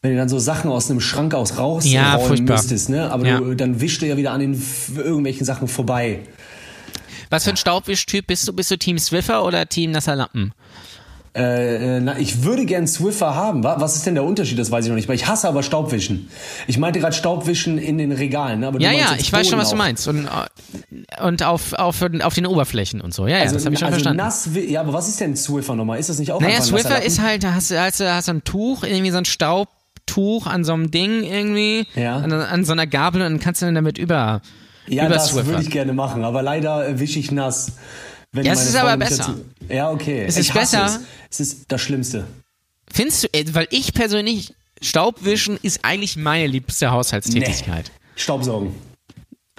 Wenn 0.02 0.12
du 0.12 0.18
dann 0.18 0.30
so 0.30 0.40
Sachen 0.40 0.70
aus 0.72 0.90
einem 0.90 1.02
Schrank 1.02 1.34
aus 1.34 1.58
rausräumen 1.58 2.48
Ja, 2.48 2.54
müsstest, 2.56 2.90
ne? 2.90 3.12
Aber 3.12 3.26
Ja. 3.26 3.40
du, 3.40 3.56
dann 3.56 3.82
wischst 3.82 4.02
du 4.02 4.06
ja 4.08 4.16
wieder 4.18 4.32
an 4.32 4.40
den 4.42 4.62
irgendwelchen 4.98 5.46
Sachen 5.46 5.68
vorbei. 5.68 6.20
was 7.30 7.44
für 7.44 7.52
ein 7.52 7.58
Staubwischtyp 7.58 8.28
bist 8.28 8.48
du? 8.48 8.54
Bist 8.54 8.72
du 8.72 8.78
Team 8.78 8.98
Swiffer 8.98 9.44
oder 9.46 9.68
Team 9.68 9.92
Nasser 9.92 10.16
Lappen? 10.16 10.54
Äh, 11.36 11.98
äh, 11.98 12.00
na, 12.00 12.18
ich 12.18 12.44
würde 12.44 12.66
gern 12.66 12.88
Swiffer 12.88 13.36
haben. 13.36 13.64
Wa? 13.64 13.76
Was 13.80 13.96
ist 13.96 14.06
denn 14.08 14.16
der 14.16 14.24
Unterschied? 14.24 14.58
Das 14.58 14.72
weiß 14.72 14.86
ich 14.86 14.90
noch 14.90 14.96
nicht. 14.96 15.08
Weil 15.08 15.16
ich 15.16 15.28
hasse 15.28 15.48
aber 15.48 15.62
Staubwischen. 15.64 16.30
Ich 16.68 16.78
meinte 16.80 17.00
gerade 17.00 17.16
Staubwischen 17.16 17.78
in 17.78 17.98
den 18.00 18.12
Regalen. 18.12 18.62
Ne? 18.62 18.68
Aber 18.68 18.80
du 18.80 18.84
Ja, 18.84 18.92
ja, 18.92 19.16
ich 19.18 19.32
weiß 19.32 19.48
schon, 19.48 19.58
Boden 19.58 19.62
was 19.62 19.70
du 19.70 19.76
auch. 19.76 19.78
meinst. 19.78 20.08
Und, 20.08 20.26
äh, 20.26 21.22
und 21.24 21.44
auf, 21.44 21.74
auf, 21.74 22.02
auf 22.22 22.34
den 22.34 22.46
Oberflächen 22.48 23.00
und 23.02 23.14
so. 23.14 23.28
Ja, 23.28 23.38
ja, 23.38 23.42
Also, 23.44 23.56
das 23.56 23.66
habe 23.66 23.74
ich 23.76 23.80
schon 23.80 23.86
also 23.88 23.96
verstanden. 23.98 24.18
nass, 24.18 24.50
ja, 24.68 24.82
aber 24.82 24.94
was 24.94 25.08
ist 25.08 25.20
denn 25.20 25.36
Swiffer 25.36 25.76
nochmal? 25.76 26.00
Ist 26.00 26.10
das 26.10 26.18
nicht 26.20 26.32
auch 26.32 26.42
Naja, 26.42 26.62
Swiffer 26.62 27.02
ist 27.04 27.22
halt, 27.22 27.44
da 27.44 27.54
hast 27.54 27.70
du 27.72 27.80
hast, 27.80 28.00
du- 28.00 28.12
hast 28.12 28.26
so 28.26 28.32
ein 28.32 28.44
Tuch, 28.44 28.84
irgendwie 28.84 29.12
so 29.12 29.18
ein 29.20 29.26
Staubtuch 29.26 30.48
an 30.48 30.64
so 30.64 30.74
einem 30.74 30.90
Ding 30.92 31.24
irgendwie, 31.24 31.86
Ja. 31.96 32.18
an, 32.18 32.32
an 32.34 32.66
so 32.66 32.72
einer 32.72 32.88
Gabel 32.88 33.22
und 33.22 33.34
dann 33.34 33.40
kannst 33.40 33.62
du 33.62 33.66
dann 33.68 33.76
damit 33.76 33.98
über, 34.00 34.42
Ja, 34.88 35.08
das 35.08 35.36
würde 35.36 35.62
ich 35.62 35.70
gerne 35.70 35.94
machen, 35.94 36.24
aber 36.24 36.42
leider 36.42 37.00
wische 37.00 37.20
ich 37.20 37.32
nass. 37.32 37.74
Wenn 38.32 38.46
Ja, 38.46 38.54
es 38.54 38.66
ist 38.68 38.76
aber 38.76 38.90
Frau 38.92 38.98
mich 38.98 39.10
besser. 39.10 39.24
dazu- 39.24 39.74
Ja, 39.74 39.90
okay. 39.92 40.26
Es 40.28 40.38
ist 40.38 40.54
besser. 40.54 40.86
Es. 40.86 41.00
es 41.32 41.40
ist 41.40 41.66
das 41.68 41.82
Schlimmste. 41.82 42.28
Findest 42.92 43.24
du, 43.24 43.28
äh, 43.34 43.46
weil 43.54 43.68
ich 43.72 43.94
persönlich, 43.94 44.54
Staubwischen 44.82 45.58
ist 45.62 45.84
eigentlich 45.84 46.16
meine 46.16 46.48
liebste 46.48 46.92
Haushaltstätigkeit. 46.92 47.92
Staubsaugen. 48.16 48.74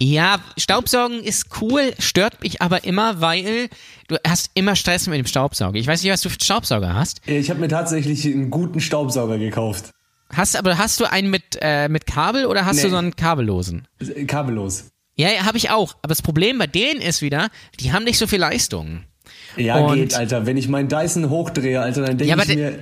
Ja, 0.03 0.39
Staubsaugen 0.57 1.23
ist 1.23 1.47
cool, 1.61 1.93
stört 1.99 2.43
mich 2.43 2.62
aber 2.62 2.85
immer, 2.85 3.21
weil 3.21 3.68
du 4.09 4.16
hast 4.27 4.51
immer 4.55 4.75
Stress 4.75 5.07
mit 5.09 5.18
dem 5.18 5.27
Staubsauger. 5.27 5.79
Ich 5.79 5.87
weiß 5.87 6.03
nicht, 6.03 6.11
was 6.11 6.23
du 6.23 6.31
für 6.31 6.35
einen 6.37 6.41
Staubsauger 6.45 6.95
hast. 6.95 7.21
Ich 7.27 7.51
habe 7.51 7.61
mir 7.61 7.68
tatsächlich 7.68 8.25
einen 8.25 8.51
guten 8.51 8.81
Staubsauger 8.81 9.37
gekauft. 9.39 9.91
Hast 10.33 10.57
aber 10.57 10.79
hast 10.79 11.01
du 11.01 11.11
einen 11.11 11.29
mit 11.29 11.59
äh, 11.61 11.89
mit 11.89 12.07
Kabel 12.07 12.47
oder 12.47 12.64
hast 12.64 12.77
Nee. 12.77 12.85
du 12.85 12.91
so 12.91 12.97
einen 12.97 13.14
kabellosen? 13.14 13.87
Kabellos. 14.27 14.85
Ja, 15.16 15.28
ja 15.30 15.44
habe 15.44 15.58
ich 15.58 15.70
auch. 15.70 15.94
Aber 16.02 16.08
das 16.11 16.22
Problem 16.22 16.58
bei 16.58 16.66
denen 16.66 17.00
ist 17.00 17.22
wieder, 17.22 17.48
die 17.80 17.92
haben 17.92 18.04
nicht 18.04 18.18
so 18.18 18.26
viel 18.26 18.38
Leistung. 18.40 19.04
Ja, 19.56 19.76
Und- 19.78 19.96
geht, 19.96 20.14
Alter. 20.14 20.46
Wenn 20.46 20.56
ich 20.56 20.68
meinen 20.68 20.88
Dyson 20.88 21.28
hochdrehe, 21.30 21.80
Alter, 21.80 22.02
dann 22.02 22.18
denke 22.18 22.24
Ja, 22.36 22.42
ich 22.42 22.56
mir. 22.56 22.78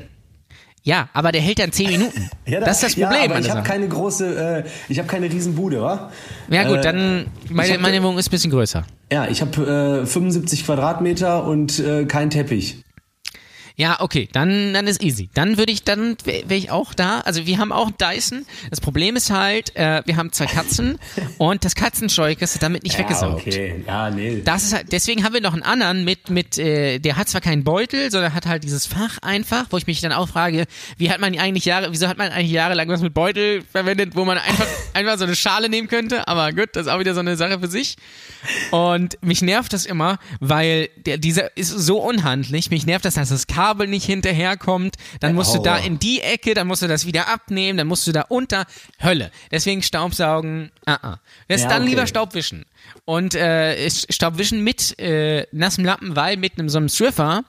Ja, 0.85 1.09
aber 1.13 1.33
der 1.33 1.41
hält 1.43 1.59
dann 1.59 1.73
10 1.73 1.91
Minuten. 1.91 2.31
Ja, 2.47 2.61
da- 2.61 2.67
das 2.67 2.77
ist 2.77 2.83
das 2.85 2.97
Ja, 2.97 3.09
Problem. 3.11 3.33
an 3.33 3.41
ich 3.41 3.47
der 3.47 3.57
habe 3.57 3.67
keine 3.69 3.89
große, 3.89 4.65
äh, 4.65 4.69
ich 4.89 4.99
habe 4.99 5.07
keine 5.09 5.27
Riesenbude, 5.31 5.83
wa? 5.83 6.11
ja 6.49 6.67
gut, 6.67 6.79
äh, 6.79 6.81
dann 6.83 7.27
meine, 7.51 7.75
hab- 7.75 7.81
meine 7.81 8.03
Wohnung 8.03 8.17
ist 8.19 8.29
ein 8.29 8.31
bisschen 8.31 8.51
größer. 8.51 8.87
Ja, 9.13 9.27
ich 9.29 9.43
habe 9.43 10.03
äh, 10.03 10.07
75 10.07 10.65
Quadratmeter 10.65 11.45
und 11.45 11.79
äh, 11.81 12.07
kein 12.07 12.31
Teppich. 12.31 12.83
Ja, 13.79 14.01
okay, 14.01 14.29
dann, 14.33 14.75
dann 14.75 14.89
ist 14.89 15.01
easy. 15.05 15.31
Dann 15.35 15.57
würde 15.57 15.71
ich, 15.71 15.85
dann 15.85 16.17
wäre 16.25 16.57
ich 16.57 16.73
auch 16.73 16.95
da. 16.95 17.21
Also 17.21 17.47
wir 17.47 17.59
haben 17.59 17.71
auch 17.71 17.93
Dyson. 17.93 18.45
Das 18.71 18.81
Problem 18.81 19.15
ist 19.15 19.31
halt, 19.31 19.77
äh, 19.77 20.03
wir 20.05 20.17
haben 20.17 20.33
zwei 20.33 20.47
Katzen 20.47 20.99
und 21.39 21.65
das 21.65 21.77
Katzenscheu 21.77 22.35
du 22.35 22.59
damit 22.59 22.83
nicht 22.83 22.99
weggesaugt. 22.99 23.47
okay. 23.47 23.85
Ja, 23.87 24.11
nee. 24.11 24.43
Das 24.45 24.65
ist 24.65 24.75
halt, 24.75 24.91
deswegen 24.91 25.23
haben 25.23 25.33
wir 25.33 25.41
noch 25.41 25.53
einen 25.53 25.63
anderen 25.63 26.05
mit, 26.05 26.29
mit, 26.29 26.59
äh, 26.59 26.99
der 26.99 27.17
hat 27.17 27.29
zwar 27.29 27.41
keinen 27.41 27.63
Beutel, 27.63 28.11
sondern 28.11 28.35
hat 28.35 28.47
halt 28.47 28.65
dieses 28.65 28.85
Fach 28.85 29.19
einfach, 29.23 29.67
wo 29.71 29.77
ich 29.77 29.87
mich 29.87 30.01
dann 30.01 30.11
auch 30.11 30.29
frage, 30.29 30.65
wie 30.97 31.13
hat 31.13 31.21
man 31.21 31.39
eigentlich 31.39 31.65
Jahre, 31.65 31.93
wieso 31.93 32.09
hat 32.09 32.19
man 32.19 32.33
eigentlich 32.33 32.51
jahrelang 32.51 32.89
was 32.89 33.01
mit 33.01 33.15
Beutel 33.15 33.63
verwendet, 33.63 34.17
wo 34.17 34.25
man 34.25 34.39
einfach, 34.39 34.67
einfach 34.95 35.19
so 35.19 35.25
eine 35.25 35.37
Schale 35.37 35.69
nehmen 35.69 35.87
könnte, 35.87 36.27
aber 36.27 36.53
gut, 36.53 36.71
das 36.73 36.87
ist 36.87 36.93
auch 36.93 36.99
wieder 36.99 37.15
so 37.15 37.21
eine 37.21 37.37
Sache 37.37 37.61
für 37.61 37.69
sich. 37.69 37.95
Und 38.73 39.23
mich 39.23 39.41
nervt 39.41 39.73
das 39.73 39.87
immer, 39.87 40.19
weil 40.41 40.89
der, 40.97 41.17
dieser 41.17 41.57
ist 41.57 41.69
so 41.71 42.03
unhandlich, 42.03 42.73
mich 42.73 42.85
nervt 42.85 43.05
das, 43.05 43.15
dass 43.15 43.29
das 43.29 43.47
Kabel 43.47 43.68
nicht 43.75 44.07
hinterherkommt, 44.07 44.97
dann 45.21 45.35
musst 45.35 45.55
du 45.55 45.61
da 45.61 45.77
in 45.77 45.99
die 45.99 46.21
Ecke, 46.21 46.55
dann 46.55 46.67
musst 46.67 46.83
du 46.83 46.89
das 46.89 47.07
wieder 47.07 47.29
abnehmen, 47.29 47.79
dann 47.79 47.87
musst 47.87 48.07
du 48.07 48.13
da 48.13 48.23
unter, 48.29 48.67
Hölle. 49.03 49.31
Deswegen 49.51 49.83
Staubsaugen, 49.83 50.71
ah, 50.87 50.99
ah. 51.03 51.21
Das 51.49 51.63
Ja, 51.63 51.69
dann 51.69 51.83
okay. 51.83 51.91
lieber 51.91 52.07
Staubwischen. 52.07 52.65
Und 53.05 53.35
äh, 53.35 53.89
Staubwischen 53.91 54.63
mit 54.65 54.99
äh, 54.99 55.47
nassem 55.53 55.85
Lappen, 55.85 56.15
weil 56.15 56.37
mit 56.37 56.59
einem 56.59 56.69
so 56.69 56.77
einem 56.79 56.89
Swiffer 56.91 57.43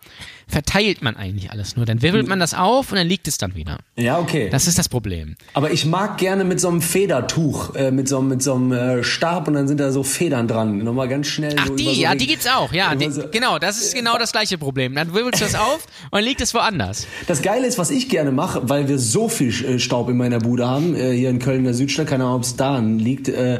verteilt 0.48 1.02
man 1.04 1.16
eigentlich 1.16 1.52
alles 1.52 1.76
nur. 1.76 1.86
Dann 1.86 2.02
wirbelt 2.02 2.28
man 2.28 2.40
das 2.40 2.54
auf 2.56 2.92
und 2.92 2.98
dann 2.98 3.06
liegt 3.08 3.28
es 3.28 3.38
dann 3.38 3.54
wieder. 3.56 3.78
Ja, 3.98 4.18
okay. 4.20 4.50
Das 4.50 4.68
ist 4.68 4.80
das 4.80 4.90
Problem. 4.90 5.36
Aber 5.54 5.72
ich 5.72 5.86
mag 5.86 6.18
gerne 6.18 6.44
mit 6.44 6.60
so 6.60 6.70
einem 6.70 6.82
Federtuch, 6.82 7.76
äh, 7.76 7.92
mit 7.92 8.08
so, 8.08 8.18
einem- 8.20 8.30
mit 8.30 8.42
so 8.42 8.56
einem 8.56 8.72
äh, 8.72 9.04
Stab 9.04 9.48
und 9.48 9.54
dann 9.56 9.68
sind 9.68 9.80
da 9.80 9.92
so 9.92 10.02
Federn 10.04 10.48
dran. 10.48 10.80
Nochmal 10.80 11.08
ganz 11.08 11.28
schnell. 11.28 11.56
Ach 11.60 11.68
so 11.68 11.76
die, 11.76 11.84
so 11.86 11.92
ja, 11.92 12.16
die 12.16 12.26
gibt's 12.26 12.48
auch. 12.48 12.72
Ja, 12.74 12.96
die, 12.96 13.12
so- 13.12 13.28
genau, 13.30 13.60
das 13.60 13.80
ist 13.82 13.94
genau 13.94 14.18
das 14.18 14.32
gleiche 14.32 14.58
Problem. 14.58 14.96
Dann 14.96 15.14
wirbelst 15.14 15.42
du 15.42 15.46
das 15.46 15.56
auf 15.56 15.86
und 16.06 16.14
dann 16.14 16.24
liegt 16.24 16.42
es 16.42 16.54
woanders. 16.56 17.06
Das 17.28 17.42
Geile 17.42 17.68
ist, 17.68 17.78
was 17.78 17.92
ich 17.92 18.10
gerne 18.10 18.32
mache, 18.32 18.68
weil 18.70 18.88
wir 18.88 18.98
so 18.98 19.30
viel 19.30 19.50
äh, 19.66 19.78
Staub 19.78 20.10
in 20.10 20.18
meiner 20.18 20.40
Bude 20.40 20.68
haben, 20.68 20.96
äh, 20.96 21.12
hier 21.12 21.30
in 21.30 21.40
Köln 21.40 21.60
in 21.60 21.64
der 21.66 21.74
Südstadt, 21.76 22.08
keine 22.08 22.24
Ahnung, 22.24 22.38
ob 22.38 22.44
es 22.44 22.56
da 22.56 22.80
liegt, 22.80 23.28
äh, 23.30 23.60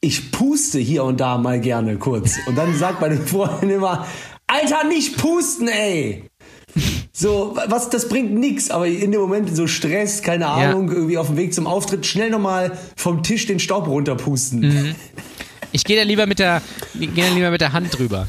ich 0.00 0.30
puste 0.30 0.78
hier 0.78 1.04
und 1.04 1.20
da 1.20 1.38
mal 1.38 1.60
gerne 1.60 1.96
kurz. 1.96 2.36
Und 2.46 2.56
dann 2.56 2.76
sagt 2.76 3.00
meine 3.00 3.16
Freundin 3.16 3.70
immer, 3.70 4.06
Alter, 4.46 4.84
nicht 4.84 5.16
pusten, 5.18 5.68
ey! 5.68 6.24
So, 7.12 7.56
was, 7.66 7.90
das 7.90 8.08
bringt 8.08 8.34
nix, 8.34 8.70
aber 8.70 8.86
in 8.86 9.10
dem 9.10 9.20
Moment 9.20 9.54
so 9.54 9.66
Stress, 9.66 10.22
keine 10.22 10.46
Ahnung, 10.46 10.90
irgendwie 10.90 11.18
auf 11.18 11.26
dem 11.26 11.36
Weg 11.36 11.52
zum 11.52 11.66
Auftritt, 11.66 12.06
schnell 12.06 12.30
nochmal 12.30 12.78
vom 12.96 13.24
Tisch 13.24 13.46
den 13.46 13.58
Staub 13.58 13.88
runterpusten. 13.88 14.60
Mhm. 14.60 14.94
Ich 15.72 15.84
gehe 15.84 15.96
da 15.96 16.02
lieber 16.02 16.26
mit 16.26 16.38
der, 16.38 16.62
gehe 16.94 17.10
da 17.28 17.34
lieber 17.34 17.50
mit 17.50 17.60
der 17.60 17.72
Hand 17.72 17.98
drüber. 17.98 18.28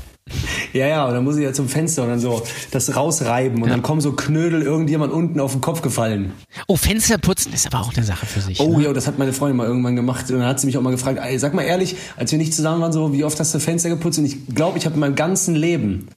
Ja, 0.74 0.88
ja, 0.88 1.06
und 1.06 1.14
dann 1.14 1.24
muss 1.24 1.38
ich 1.38 1.44
ja 1.44 1.54
zum 1.54 1.68
Fenster 1.68 2.04
und 2.04 2.10
dann 2.10 2.20
so 2.20 2.44
das 2.72 2.96
rausreiben 2.96 3.62
und 3.62 3.70
dann 3.70 3.82
kommen 3.82 4.02
so 4.02 4.14
Knödel 4.14 4.62
irgendjemand 4.62 5.12
unten 5.12 5.40
auf 5.40 5.52
den 5.54 5.62
Kopf 5.62 5.82
gefallen. 5.82 6.34
Oh, 6.68 6.76
Fenster 6.76 7.18
putzen 7.18 7.54
ist 7.54 7.66
aber 7.66 7.82
auch 7.82 7.94
eine 7.96 8.06
Sache 8.06 8.26
für 8.26 8.42
sich. 8.42 8.60
Oh 8.60 8.78
ne? 8.78 8.86
ja, 8.86 8.94
das 8.94 9.08
hat 9.08 9.18
meine 9.18 9.34
Freundin 9.34 9.58
mal 9.58 9.68
irgendwann 9.68 9.96
gemacht. 9.96 10.30
Und 10.30 10.40
dann 10.40 10.48
hat 10.48 10.60
sie 10.60 10.68
mich 10.68 10.78
auch 10.78 10.82
mal 10.82 10.92
gefragt, 10.92 11.20
ey, 11.22 11.38
sag 11.40 11.54
mal 11.54 11.64
ehrlich, 11.64 11.96
als 12.18 12.32
wir 12.32 12.38
nicht 12.38 12.54
zusammen 12.54 12.82
waren, 12.82 12.94
so, 12.94 13.14
wie 13.14 13.24
oft 13.24 13.40
hast 13.40 13.54
du 13.54 13.60
Fenster 13.60 13.90
geputzt? 13.90 14.20
Und 14.20 14.26
ich 14.26 14.48
glaube, 14.54 14.78
ich 14.78 14.86
habe 14.86 14.96
in 14.96 15.00
meinem 15.00 15.16
ganzen 15.16 15.56
Leben, 15.56 16.10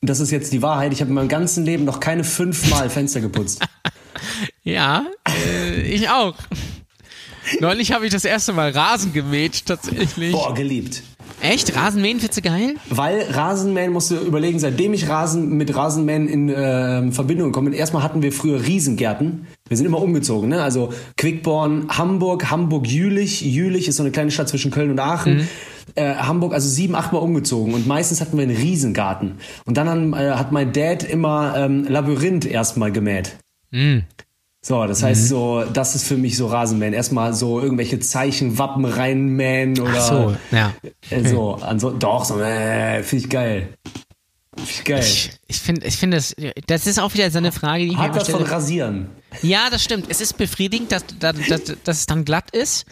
und 0.00 0.08
das 0.08 0.20
ist 0.20 0.30
jetzt 0.30 0.52
die 0.52 0.62
Wahrheit, 0.62 0.92
ich 0.92 1.00
habe 1.00 1.10
in 1.10 1.14
meinem 1.14 1.28
ganzen 1.28 1.64
Leben 1.64 1.84
noch 1.84 2.00
keine 2.00 2.24
fünfmal 2.24 2.90
Fenster 2.90 3.20
geputzt. 3.20 3.62
Ja, 4.62 5.06
äh, 5.26 5.80
ich 5.82 6.10
auch. 6.10 6.34
neulich 7.60 7.92
habe 7.92 8.04
ich 8.06 8.12
das 8.12 8.24
erste 8.24 8.52
Mal 8.52 8.70
Rasen 8.70 9.12
gemäht, 9.12 9.64
tatsächlich. 9.64 10.32
Boah, 10.32 10.54
geliebt. 10.54 11.02
Echt? 11.42 11.74
Rasenmähen 11.74 12.20
findest 12.20 12.38
du 12.38 12.42
geil? 12.42 12.74
Weil 12.90 13.22
Rasenmähen, 13.30 13.92
musst 13.92 14.10
du 14.10 14.16
überlegen, 14.16 14.58
seitdem 14.58 14.92
ich 14.92 15.08
Rasen 15.08 15.56
mit 15.56 15.74
Rasenmähen 15.74 16.28
in 16.28 16.48
äh, 16.48 17.10
Verbindung 17.12 17.52
komme, 17.52 17.74
erstmal 17.74 18.02
hatten 18.02 18.22
wir 18.22 18.32
früher 18.32 18.66
Riesengärten. 18.66 19.46
Wir 19.68 19.76
sind 19.76 19.86
immer 19.86 20.02
umgezogen, 20.02 20.48
ne? 20.50 20.62
Also 20.62 20.92
Quickborn, 21.16 21.86
Hamburg, 21.88 22.50
Hamburg-Jülich. 22.50 23.40
Jülich 23.40 23.88
ist 23.88 23.96
so 23.96 24.02
eine 24.02 24.12
kleine 24.12 24.30
Stadt 24.30 24.48
zwischen 24.48 24.70
Köln 24.70 24.90
und 24.90 25.00
Aachen. 25.00 25.48
Äh, 25.94 26.14
Hamburg, 26.14 26.52
also 26.52 26.68
sieben, 26.68 26.94
achtmal 26.94 27.22
umgezogen. 27.22 27.74
Und 27.74 27.86
meistens 27.86 28.20
hatten 28.20 28.36
wir 28.36 28.44
einen 28.44 28.56
Riesengarten. 28.56 29.36
Und 29.64 29.76
dann 29.76 30.12
äh, 30.12 30.32
hat 30.32 30.52
mein 30.52 30.72
Dad 30.72 31.02
immer 31.02 31.54
ähm, 31.56 31.84
Labyrinth 31.88 32.44
erstmal 32.44 32.92
gemäht. 32.92 33.36
So, 34.62 34.84
das 34.86 35.02
heißt 35.02 35.28
so, 35.28 35.64
das 35.72 35.94
ist 35.94 36.06
für 36.06 36.18
mich 36.18 36.36
so 36.36 36.46
Rasenmähen. 36.46 36.92
Erstmal 36.92 37.32
so 37.32 37.60
irgendwelche 37.60 37.98
Zeichen, 38.00 38.58
Wappen 38.58 38.84
reinmähen 38.84 39.78
oder 39.80 39.94
Ach 39.96 40.00
so, 40.00 40.36
ja. 40.52 40.72
äh, 41.08 41.26
so. 41.26 41.54
Also, 41.54 41.90
doch, 41.90 42.24
so, 42.26 42.38
äh, 42.40 43.02
finde 43.02 43.24
ich 43.24 43.30
geil. 43.30 43.68
Finde 44.56 44.70
ich 44.70 44.84
geil. 44.84 45.00
Ich, 45.00 45.30
ich 45.46 45.60
finde, 45.60 45.86
ich 45.86 45.96
finde 45.96 46.16
das, 46.18 46.34
das 46.66 46.86
ist 46.86 46.98
auch 46.98 47.14
wieder 47.14 47.30
so 47.30 47.38
eine 47.38 47.52
Frage, 47.52 47.84
die 47.84 47.92
ich 47.92 47.96
mir 47.96 48.02
Hat 48.02 48.16
was 48.16 48.28
von 48.28 48.40
stelle. 48.40 48.50
Rasieren. 48.54 49.08
Ja, 49.40 49.70
das 49.70 49.82
stimmt. 49.82 50.06
Es 50.10 50.20
ist 50.20 50.36
befriedigend, 50.36 50.92
dass, 50.92 51.04
dass, 51.18 51.36
dass, 51.48 51.62
dass 51.82 51.98
es 52.00 52.06
dann 52.06 52.26
glatt 52.26 52.50
ist. 52.50 52.84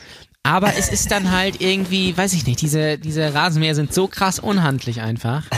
Aber 0.45 0.73
es 0.79 0.89
ist 0.89 1.11
dann 1.11 1.31
halt 1.33 1.61
irgendwie, 1.61 2.17
weiß 2.17 2.33
ich 2.33 2.47
nicht, 2.47 2.63
diese, 2.63 2.97
diese 2.97 3.35
Rasenmäher 3.35 3.75
sind 3.75 3.93
so 3.93 4.09
krass 4.09 4.39
unhandlich 4.39 5.01
einfach. 5.03 5.45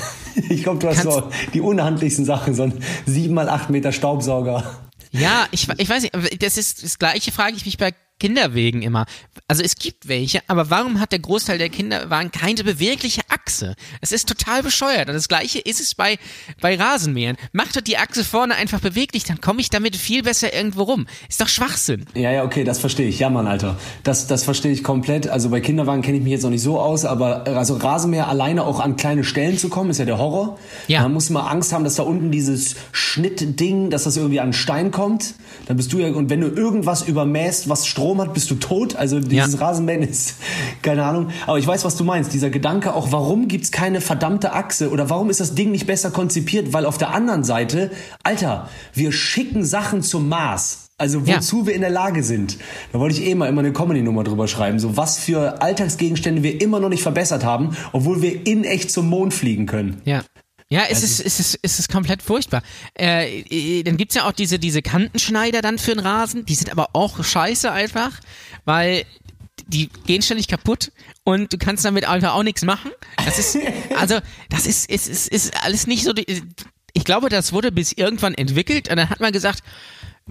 Ich 0.49 0.63
glaube, 0.63 0.79
du 0.79 0.87
hast 0.89 1.03
Kannst- 1.03 1.13
so 1.13 1.29
die 1.55 1.61
unhandlichsten 1.61 2.25
Sachen, 2.25 2.55
so 2.55 2.63
ein 2.63 2.73
7 3.05 3.35
mal 3.35 3.49
8 3.49 3.69
Meter 3.71 3.91
Staubsauger. 3.91 4.63
Ja, 5.13 5.49
ich, 5.51 5.69
ich 5.77 5.89
weiß 5.89 6.03
nicht, 6.03 6.43
das 6.43 6.57
ist 6.57 6.85
das 6.85 6.99
gleiche, 6.99 7.33
frage 7.33 7.57
ich 7.57 7.65
mich 7.65 7.79
bei 7.79 7.93
Kinderwegen 8.21 8.83
immer. 8.83 9.07
Also 9.49 9.63
es 9.63 9.75
gibt 9.75 10.07
welche, 10.07 10.43
aber 10.47 10.71
warum 10.71 11.01
hat 11.01 11.11
der 11.11 11.19
Großteil 11.19 11.59
der 11.59 11.71
Kinderwagen 11.71 12.31
keine 12.31 12.63
bewegliche 12.63 13.20
Achse? 13.31 13.75
Es 14.01 14.13
ist 14.13 14.29
total 14.29 14.63
bescheuert. 14.63 15.09
Und 15.09 15.15
das 15.15 15.29
gleiche 15.29 15.59
ist 15.59 15.81
es 15.81 15.95
bei, 15.95 16.19
bei 16.61 16.77
Rasenmähern. 16.77 17.37
Macht 17.53 17.77
doch 17.77 17.81
die 17.81 17.97
Achse 17.99 18.25
vorne 18.25 18.55
einfach 18.57 18.81
beweglich, 18.81 19.25
dann 19.25 19.41
komme 19.41 19.61
ich 19.61 19.71
damit 19.71 19.97
viel 19.97 20.23
besser 20.23 20.53
irgendwo 20.53 20.83
rum. 20.83 21.07
Ist 21.29 21.41
doch 21.41 21.49
Schwachsinn. 21.49 22.07
Ja, 22.15 22.31
ja, 22.31 22.45
okay, 22.45 22.65
das 22.65 22.79
verstehe 22.79 23.09
ich. 23.09 23.19
Ja, 23.19 23.31
Mann, 23.31 23.47
Alter. 23.47 23.77
Das, 24.03 24.27
das 24.27 24.45
verstehe 24.45 24.73
ich 24.73 24.83
komplett. 24.85 25.29
Also 25.29 25.51
bei 25.51 25.61
Kinderwagen 25.61 26.03
kenne 26.03 26.19
ich 26.19 26.23
mich 26.23 26.33
jetzt 26.33 26.43
noch 26.43 26.51
nicht 26.51 26.63
so 26.63 26.79
aus, 26.81 27.05
aber 27.05 27.47
äh, 27.47 27.51
also 27.51 27.77
Rasenmäher 27.77 28.29
alleine 28.29 28.65
auch 28.65 28.81
an 28.81 28.97
kleine 28.97 29.25
Stellen 29.25 29.59
zu 29.59 29.69
kommen, 29.69 29.91
ist 29.91 29.99
ja 29.99 30.05
der 30.05 30.19
Horror. 30.19 30.59
Ja. 30.89 31.03
Man 31.03 31.13
muss 31.13 31.31
immer 31.31 31.51
Angst 31.51 31.73
haben, 31.73 31.85
dass 31.85 31.97
da 31.97 32.03
unten 32.03 32.31
dieses 32.31 32.77
Schnittding, 32.93 33.91
dass 33.91 34.05
das 34.05 34.17
irgendwie 34.17 34.41
an 34.41 34.45
einen 34.45 34.53
Stein 34.53 34.91
kommt. 34.91 35.35
Dann 35.67 35.77
bist 35.77 35.93
du 35.93 35.99
ja, 35.99 36.09
und 36.09 36.31
wenn 36.31 36.41
du 36.41 36.49
irgendwas 36.49 37.03
übermäßt, 37.07 37.69
was 37.69 37.87
Strom 37.87 38.21
hat, 38.21 38.35
bist 38.35 38.51
du 38.51 38.55
tot. 38.55 38.97
Also 38.97 39.21
dieses 39.21 39.55
Ja. 39.55 39.61
Rasenmähen 39.67 40.03
ist, 40.03 40.37
keine 40.83 41.05
Ahnung. 41.05 41.31
Aber 41.47 41.59
ich 41.59 41.67
weiß, 41.67 41.85
was 41.85 41.97
du 41.97 42.05
meinst. 42.05 42.33
Dieser 42.33 42.51
Gedanke 42.51 42.95
auch, 42.95 43.13
warum 43.21 43.49
gibt's 43.49 43.71
keine 43.71 44.01
verdammte 44.01 44.53
Achse 44.55 44.91
oder 44.91 45.11
warum 45.11 45.29
ist 45.31 45.41
das 45.41 45.55
Ding 45.55 45.71
nicht 45.73 45.87
besser 45.87 46.11
konzipiert? 46.11 46.73
Weil 46.73 46.87
auf 46.87 46.97
der 46.99 47.11
anderen 47.11 47.45
Seite, 47.45 47.91
Alter, 48.23 48.69
wir 48.95 49.13
schicken 49.13 49.65
Sachen 49.65 50.03
zum 50.03 50.29
Mars. 50.29 50.87
Also 50.97 51.21
Ja. 51.21 51.37
wozu 51.37 51.67
wir 51.67 51.75
in 51.75 51.81
der 51.83 51.91
Lage 51.91 52.23
sind. 52.23 52.59
Da 52.93 52.99
wollte 52.99 53.19
ich 53.19 53.27
eh 53.27 53.35
mal 53.35 53.47
immer 53.49 53.61
eine 53.61 53.73
Comedy-Nummer 53.73 54.23
drüber 54.25 54.49
schreiben. 54.49 54.79
So 54.79 54.97
was 54.97 55.19
für 55.19 55.63
Alltagsgegenstände 55.63 56.43
wir 56.43 56.61
immer 56.61 56.79
noch 56.81 56.89
nicht 56.91 57.03
verbessert 57.03 57.45
haben, 57.45 57.77
obwohl 57.93 58.21
wir 58.23 58.47
in 58.47 58.65
echt 58.65 58.91
zum 58.91 59.09
Mond 59.09 59.33
fliegen 59.35 59.67
können. 59.67 60.01
Ja. 60.05 60.23
Ja, 60.73 60.83
es 60.89 61.03
ist, 61.03 61.19
es 61.19 61.41
ist, 61.41 61.59
es 61.63 61.81
ist 61.81 61.89
komplett 61.91 62.23
furchtbar. 62.23 62.63
Äh, 62.97 63.41
äh, 63.41 63.83
dann 63.83 63.97
gibt's 63.97 64.15
ja 64.15 64.29
auch 64.29 64.33
diese, 64.33 64.61
diese 64.61 64.83
Kantenschneider 64.83 65.63
dann 65.63 65.79
für 65.79 65.91
den 65.91 65.99
Rasen. 65.99 66.45
Die 66.47 66.55
sind 66.55 66.71
aber 66.71 66.91
auch 66.93 67.25
scheiße 67.25 67.73
einfach, 67.73 68.13
weil 68.65 69.03
die 69.71 69.89
gehen 70.07 70.23
ständig 70.23 70.49
kaputt 70.49 70.93
und 71.25 71.53
du 71.53 71.59
kannst 71.59 71.85
damit 71.85 72.05
einfach 72.07 72.35
auch 72.35 72.43
nichts 72.43 72.63
machen. 72.65 72.91
Das 73.25 73.39
ist, 73.39 73.57
also, 73.99 74.19
das 74.49 74.67
ist, 74.67 74.91
ist, 74.91 75.09
ist, 75.09 75.29
ist 75.29 75.65
alles 75.65 75.87
nicht 75.87 76.05
so. 76.05 76.13
Ich 76.93 77.05
glaube, 77.05 77.29
das 77.29 77.53
wurde 77.53 77.71
bis 77.73 77.93
irgendwann 77.93 78.35
entwickelt 78.35 78.91
und 78.91 78.97
dann 78.97 79.09
hat 79.11 79.21
man 79.21 79.33
gesagt, 79.33 79.63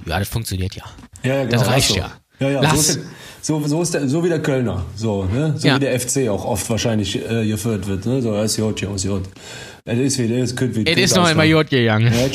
ja, 0.06 0.20
das 0.20 0.28
funktioniert 0.28 0.76
ja. 0.76 0.84
Ja, 1.24 1.36
ja, 1.36 1.46
Das 1.46 1.62
lass 1.62 1.70
reicht 1.70 1.96
ja. 1.96 2.12
Ja, 2.40 2.50
ja, 2.50 2.62
Lass. 2.62 2.98
so, 3.42 3.60
ist 3.60 3.70
so, 3.70 3.82
ist 3.82 3.94
der, 3.94 4.08
so 4.08 4.24
wie 4.24 4.30
der 4.30 4.42
Kölner, 4.42 4.86
so, 4.96 5.26
ne? 5.26 5.56
so 5.58 5.68
Ja. 5.68 5.76
wie 5.76 5.80
der 5.82 6.00
FC 6.00 6.30
auch 6.30 6.46
oft 6.46 6.70
wahrscheinlich 6.70 7.16
äh, 7.30 7.46
geführt 7.46 7.86
wird. 7.88 8.06
Ne? 8.06 8.22
So, 8.22 8.42
ist 8.42 8.56
gut, 8.58 8.80
Jungs, 8.80 9.06
gut. 9.06 9.24
Es 9.86 9.98
ist 10.00 10.20
wieder, 10.20 10.38
es 10.38 10.56
könnte 10.56 10.82
Es 10.86 10.98
ist 10.98 11.16
noch 11.16 11.26
einmal 11.28 11.50
gut 11.52 11.70
gegangen. 11.70 12.12
Gut 12.12 12.34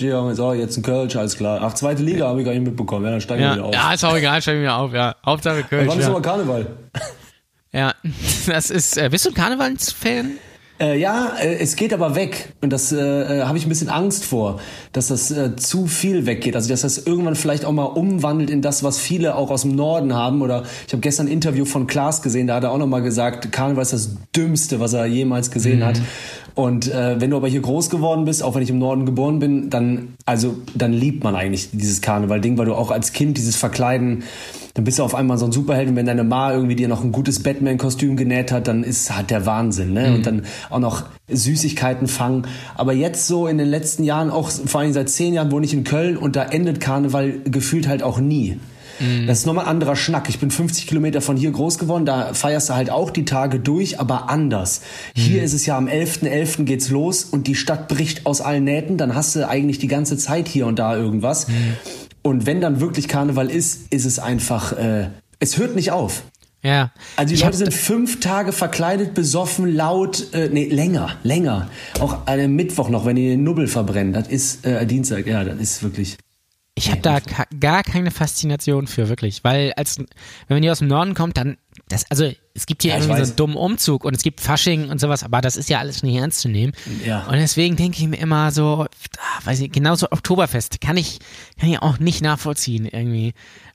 gegangen. 0.00 0.34
So, 0.34 0.52
jetzt 0.52 0.76
ein 0.76 0.82
Kölsch, 0.82 1.16
alles 1.16 1.36
klar. 1.36 1.60
Ach, 1.62 1.74
zweite 1.74 2.02
Liga 2.02 2.28
habe 2.28 2.40
ich 2.40 2.44
gar 2.46 2.52
nicht 2.52 2.64
mitbekommen. 2.64 3.04
Ja, 3.06 3.12
dann 3.12 3.20
steigen 3.20 3.40
wir 3.42 3.48
Ja, 3.48 3.54
wieder 3.54 3.64
auf. 3.66 3.74
ja, 3.74 3.92
ist 3.92 4.04
auch 4.04 4.16
egal, 4.16 4.40
stell 4.42 4.60
mir 4.60 4.74
auf, 4.74 4.92
ja. 4.92 5.14
Hauptsache 5.24 5.62
Köln. 5.64 5.88
Wann 5.88 5.98
ist 5.98 6.04
Ja. 6.04 6.10
nochmal 6.12 6.22
Karneval? 6.22 6.66
ja, 7.72 7.94
das 8.46 8.70
ist, 8.70 8.96
äh, 8.98 9.08
bist 9.10 9.24
du 9.26 9.30
ein 9.30 9.34
Karnevalsfan? 9.34 10.32
Äh, 10.80 10.98
ja, 10.98 11.34
äh, 11.40 11.58
es 11.60 11.76
geht 11.76 11.92
aber 11.92 12.16
weg. 12.16 12.54
Und 12.60 12.70
das 12.70 12.90
äh, 12.92 12.96
äh, 12.98 13.42
habe 13.44 13.56
ich 13.56 13.64
ein 13.66 13.68
bisschen 13.68 13.88
Angst 13.88 14.24
vor, 14.24 14.58
dass 14.92 15.08
das 15.08 15.30
äh, 15.30 15.54
zu 15.54 15.86
viel 15.86 16.26
weggeht. 16.26 16.56
Also 16.56 16.68
dass 16.70 16.80
das 16.80 16.98
irgendwann 16.98 17.36
vielleicht 17.36 17.64
auch 17.64 17.70
mal 17.72 17.84
umwandelt 17.84 18.50
in 18.50 18.62
das, 18.62 18.82
was 18.82 18.98
viele 18.98 19.36
auch 19.36 19.50
aus 19.50 19.62
dem 19.62 19.76
Norden 19.76 20.12
haben. 20.14 20.42
Oder 20.42 20.64
ich 20.86 20.92
habe 20.92 21.00
gestern 21.00 21.26
ein 21.26 21.32
Interview 21.32 21.66
von 21.66 21.86
Klaas 21.86 22.20
gesehen, 22.22 22.48
da 22.48 22.56
hat 22.56 22.64
er 22.64 22.72
auch 22.72 22.78
nochmal 22.78 23.02
gesagt, 23.02 23.52
Karneval 23.52 23.82
ist 23.82 23.92
das 23.92 24.10
Dümmste, 24.34 24.80
was 24.80 24.92
er 24.94 25.06
jemals 25.06 25.52
gesehen 25.52 25.84
hat. 25.84 26.00
Und 26.54 26.92
äh, 26.92 27.20
wenn 27.20 27.30
du 27.30 27.36
aber 27.36 27.48
hier 27.48 27.60
groß 27.60 27.90
geworden 27.90 28.24
bist, 28.24 28.42
auch 28.42 28.54
wenn 28.54 28.62
ich 28.62 28.70
im 28.70 28.78
Norden 28.78 29.06
geboren 29.06 29.38
bin, 29.38 29.70
dann, 29.70 30.14
also, 30.26 30.56
dann 30.74 30.92
liebt 30.92 31.24
man 31.24 31.34
eigentlich 31.34 31.70
dieses 31.72 32.00
Karneval-Ding, 32.02 32.58
weil 32.58 32.66
du 32.66 32.74
auch 32.74 32.90
als 32.90 33.12
Kind 33.12 33.38
dieses 33.38 33.56
Verkleiden, 33.56 34.24
dann 34.74 34.84
bist 34.84 34.98
du 34.98 35.02
auf 35.02 35.14
einmal 35.14 35.38
so 35.38 35.44
ein 35.46 35.52
Superheld 35.52 35.88
und 35.88 35.96
wenn 35.96 36.06
deine 36.06 36.24
Ma 36.24 36.52
irgendwie 36.52 36.76
dir 36.76 36.88
noch 36.88 37.04
ein 37.04 37.12
gutes 37.12 37.42
Batman-Kostüm 37.42 38.16
genäht 38.16 38.52
hat, 38.52 38.68
dann 38.68 38.84
ist 38.84 39.14
halt 39.14 39.30
der 39.30 39.44
Wahnsinn, 39.44 39.92
ne? 39.92 40.14
Und 40.14 40.26
dann 40.26 40.42
auch 40.70 40.78
noch 40.78 41.04
Süßigkeiten 41.28 42.06
fangen. 42.06 42.46
Aber 42.74 42.92
jetzt 42.92 43.26
so 43.26 43.46
in 43.46 43.58
den 43.58 43.68
letzten 43.68 44.04
Jahren, 44.04 44.30
auch 44.30 44.50
vor 44.50 44.80
allem 44.80 44.92
seit 44.92 45.10
zehn 45.10 45.34
Jahren 45.34 45.50
wohne 45.50 45.66
ich 45.66 45.74
in 45.74 45.84
Köln 45.84 46.16
und 46.16 46.36
da 46.36 46.44
endet 46.44 46.80
Karneval 46.80 47.40
gefühlt 47.44 47.86
halt 47.86 48.02
auch 48.02 48.18
nie. 48.18 48.58
Das 49.26 49.38
ist 49.38 49.46
nochmal 49.46 49.64
ein 49.64 49.70
anderer 49.70 49.96
Schnack. 49.96 50.28
Ich 50.28 50.38
bin 50.38 50.50
50 50.50 50.86
Kilometer 50.86 51.20
von 51.20 51.36
hier 51.36 51.50
groß 51.50 51.78
geworden, 51.78 52.06
da 52.06 52.34
feierst 52.34 52.70
du 52.70 52.74
halt 52.74 52.90
auch 52.90 53.10
die 53.10 53.24
Tage 53.24 53.58
durch, 53.58 54.00
aber 54.00 54.30
anders. 54.30 54.82
Hier 55.14 55.42
ist 55.42 55.52
es 55.52 55.66
ja 55.66 55.76
am 55.76 55.86
11.11. 55.86 56.64
geht's 56.64 56.90
los 56.90 57.24
und 57.24 57.46
die 57.46 57.54
Stadt 57.54 57.88
bricht 57.88 58.26
aus 58.26 58.40
allen 58.40 58.64
Nähten, 58.64 58.98
dann 58.98 59.14
hast 59.14 59.36
du 59.36 59.48
eigentlich 59.48 59.78
die 59.78 59.88
ganze 59.88 60.16
Zeit 60.16 60.48
hier 60.48 60.66
und 60.66 60.78
da 60.78 60.96
irgendwas. 60.96 61.46
Und 62.22 62.46
wenn 62.46 62.60
dann 62.60 62.80
wirklich 62.80 63.08
Karneval 63.08 63.50
ist, 63.50 63.92
ist 63.92 64.04
es 64.04 64.18
einfach, 64.18 64.72
äh, 64.72 65.08
es 65.40 65.58
hört 65.58 65.74
nicht 65.74 65.90
auf. 65.90 66.22
Ja. 66.62 66.92
Also 67.16 67.30
die 67.30 67.34
Ich 67.34 67.44
Leute 67.44 67.56
sind 67.56 67.74
fünf 67.74 68.20
Tage 68.20 68.52
verkleidet, 68.52 69.14
besoffen, 69.14 69.74
laut, 69.74 70.32
äh, 70.32 70.48
nee, 70.48 70.68
länger, 70.68 71.16
länger. 71.24 71.68
Auch 71.98 72.18
am 72.26 72.52
Mittwoch 72.52 72.88
noch, 72.88 73.04
wenn 73.04 73.16
die 73.16 73.28
den 73.28 73.42
Nubbel 73.42 73.66
verbrennen. 73.66 74.12
Das 74.12 74.28
ist 74.28 74.64
äh, 74.64 74.86
Dienstag, 74.86 75.26
ja, 75.26 75.42
das 75.42 75.58
ist 75.58 75.82
wirklich. 75.82 76.16
Ich 76.82 76.90
habe 76.90 77.00
da 77.00 77.20
gar 77.60 77.84
keine 77.84 78.10
Faszination 78.10 78.88
für, 78.88 79.08
wirklich. 79.08 79.44
Weil, 79.44 79.72
als, 79.74 79.98
wenn 79.98 80.06
man 80.48 80.62
hier 80.64 80.72
aus 80.72 80.80
dem 80.80 80.88
Norden 80.88 81.14
kommt, 81.14 81.36
dann, 81.36 81.56
das, 81.88 82.10
also, 82.10 82.32
es 82.54 82.66
gibt 82.66 82.82
hier 82.82 82.92
Ja, 82.92 82.98
ich 82.98 83.04
irgendwie 83.04 83.24
so 83.24 83.30
einen 83.30 83.36
dummen 83.36 83.56
Umzug 83.56 84.04
und 84.04 84.14
es 84.14 84.22
gibt 84.22 84.40
Fasching 84.40 84.90
und 84.90 85.00
sowas, 85.00 85.24
aber 85.24 85.40
das 85.40 85.56
ist 85.56 85.68
ja 85.70 85.78
alles 85.78 86.02
nicht 86.02 86.16
ernst 86.16 86.40
zu 86.40 86.48
nehmen. 86.48 86.72
Ja. 87.06 87.24
Und 87.26 87.36
deswegen 87.36 87.76
denke 87.76 87.98
ich 88.00 88.08
mir 88.08 88.16
immer 88.18 88.50
so, 88.50 88.86
ah, 89.18 89.40
weiß 89.46 89.60
ich, 89.60 89.72
genauso 89.72 90.06
Oktoberfest 90.10 90.80
kann 90.80 90.96
ich, 90.96 91.18
kann 91.58 91.70
ich 91.70 91.80
auch 91.80 91.98
nicht 91.98 92.22
nachvollziehen, 92.22 92.86
irgendwie. 92.90 93.32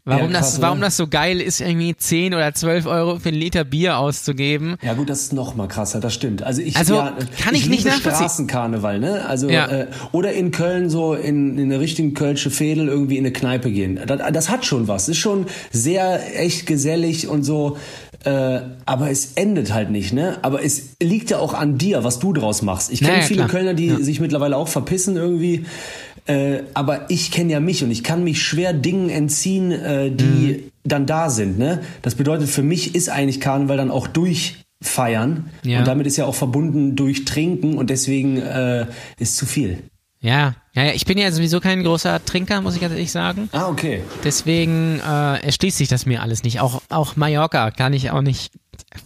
Warum, 0.09 0.31
Ja, 0.31 0.39
krass, 0.39 0.53
das, 0.53 0.61
warum 0.61 0.77
oder? 0.77 0.87
das 0.87 0.95
so 0.95 1.07
geil 1.09 1.41
ist, 1.41 1.59
irgendwie 1.59 1.93
10 1.93 2.33
oder 2.33 2.53
12 2.53 2.85
Euro 2.85 3.19
für 3.19 3.27
einen 3.27 3.37
Liter 3.39 3.65
Bier 3.65 3.97
auszugeben. 3.97 4.77
Ja 4.81 4.93
gut, 4.93 5.09
das 5.09 5.23
ist 5.23 5.33
noch 5.33 5.53
mal 5.55 5.67
krasser, 5.67 5.99
das 5.99 6.13
stimmt. 6.13 6.43
Also 6.43 6.61
ich 6.61 6.77
Also, 6.77 6.95
ja, 6.95 7.13
kann 7.41 7.53
ich 7.55 7.67
nicht 7.67 7.79
liebe 7.83 7.89
nachvollziehen. 7.89 8.19
Straßenkarneval, 8.29 8.99
ne? 8.99 9.25
Also 9.25 9.49
Ja. 9.49 9.67
äh, 9.67 9.87
oder 10.13 10.31
in 10.31 10.51
Köln 10.51 10.89
so 10.89 11.13
in, 11.13 11.57
in 11.57 11.65
eine 11.65 11.81
richtigen 11.81 12.13
Kölsche 12.13 12.51
Fädel 12.51 12.87
irgendwie 12.87 13.17
in 13.17 13.25
eine 13.25 13.33
Kneipe 13.33 13.69
gehen. 13.69 13.99
Das, 14.07 14.21
das 14.31 14.49
hat 14.49 14.65
schon 14.65 14.87
was. 14.87 15.09
Ist 15.09 15.17
schon 15.17 15.47
sehr 15.71 16.39
echt 16.41 16.67
gesellig 16.67 17.27
und 17.27 17.43
so. 17.43 17.77
Äh, 18.23 18.59
aber 18.85 19.09
es 19.11 19.33
endet 19.35 19.73
halt 19.73 19.89
nicht, 19.91 20.11
ne? 20.13 20.37
Aber 20.41 20.63
es 20.63 20.95
liegt 21.01 21.29
ja 21.29 21.39
auch 21.39 21.53
an 21.53 21.77
dir, 21.77 22.03
was 22.03 22.19
du 22.19 22.33
draus 22.33 22.61
machst. 22.61 22.91
Ich 22.91 22.99
kenne 22.99 23.13
Naja, 23.13 23.23
viele 23.23 23.39
klar. 23.41 23.49
Kölner, 23.49 23.73
die 23.73 23.87
Ja. 23.87 23.99
sich 23.99 24.19
mittlerweile 24.19 24.57
auch 24.57 24.67
verpissen 24.67 25.15
irgendwie. 25.15 25.65
Äh, 26.25 26.63
aber 26.73 27.09
ich 27.09 27.31
kenne 27.31 27.53
ja 27.53 27.59
mich 27.61 27.83
und 27.83 27.91
ich 27.91 28.03
kann 28.03 28.23
mich 28.23 28.41
schwer 28.43 28.73
Dingen 28.73 29.09
entziehen, 29.09 29.71
äh, 29.71 30.11
die 30.11 30.23
Mhm. 30.23 30.71
dann 30.83 31.05
da 31.05 31.29
sind. 31.29 31.57
Ne? 31.57 31.81
Das 32.01 32.15
bedeutet, 32.15 32.49
für 32.49 32.63
mich 32.63 32.95
ist 32.95 33.07
eigentlich 33.09 33.39
Karneval 33.39 33.77
dann 33.77 33.91
auch 33.91 34.07
durchfeiern. 34.07 35.49
Ja. 35.63 35.79
Und 35.79 35.87
damit 35.87 36.07
ist 36.07 36.17
ja 36.17 36.25
auch 36.25 36.35
verbunden 36.35 36.95
durch 36.95 37.23
Trinken 37.25 37.77
und 37.77 37.89
deswegen 37.89 38.37
äh, 38.37 38.87
ist 39.19 39.37
zu 39.37 39.45
viel. 39.45 39.77
Ja, 40.19 40.55
ja, 40.73 40.83
ja, 40.85 40.91
ich 40.93 41.05
bin 41.05 41.17
ja 41.17 41.31
sowieso 41.31 41.59
kein 41.59 41.83
großer 41.83 42.23
Trinker, 42.25 42.61
muss 42.61 42.75
ich 42.75 42.81
ganz 42.81 42.91
ehrlich 42.93 43.11
sagen. 43.11 43.49
Ah, 43.51 43.67
okay. 43.69 44.01
Deswegen 44.23 44.99
äh, 44.99 45.45
erschließt 45.45 45.77
sich 45.77 45.87
das 45.89 46.05
mir 46.05 46.21
alles 46.21 46.43
nicht. 46.43 46.59
Auch, 46.59 46.81
auch 46.89 47.15
Mallorca 47.15 47.69
kann 47.71 47.93
ich 47.93 48.09
auch 48.11 48.21
nicht, 48.21 48.51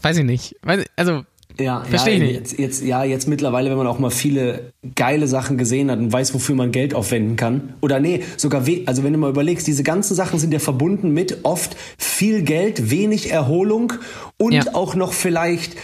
weiß 0.02 0.18
ich 0.18 0.24
nicht. 0.24 0.56
Weiß, 0.64 0.86
also, 0.96 1.24
Ja, 1.60 1.84
Versteh 1.84 2.12
ja, 2.12 2.16
ich 2.16 2.22
nicht. 2.22 2.34
Jetzt, 2.36 2.60
jetzt, 2.60 2.84
ja, 2.84 3.04
jetzt 3.04 3.28
mittlerweile, 3.28 3.70
wenn 3.70 3.78
man 3.78 3.88
auch 3.88 4.00
mal 4.00 4.10
viele 4.10 4.72
geile 4.96 5.28
Sachen 5.28 5.58
gesehen 5.58 5.92
hat 5.92 6.00
und 6.00 6.12
weiß, 6.14 6.34
wofür 6.34 6.56
man 6.56 6.72
Geld 6.72 6.94
aufwenden 6.96 7.36
kann. 7.36 7.74
Oder 7.82 8.00
nee, 8.00 8.24
sogar, 8.38 8.66
we 8.66 8.84
also 8.86 9.04
wenn 9.04 9.12
du 9.12 9.20
mal 9.20 9.30
überlegst, 9.30 9.68
diese 9.68 9.84
ganzen 9.84 10.16
Sachen 10.16 10.40
sind 10.40 10.54
ja 10.54 10.60
verbunden 10.60 11.12
mit 11.12 11.40
oft 11.44 11.76
viel 11.98 12.42
Geld, 12.44 12.90
wenig 12.90 13.32
Erholung 13.32 13.92
und 14.38 14.54
Ja. 14.54 14.64
auch 14.74 14.96
noch 14.96 15.12
vielleicht, 15.12 15.76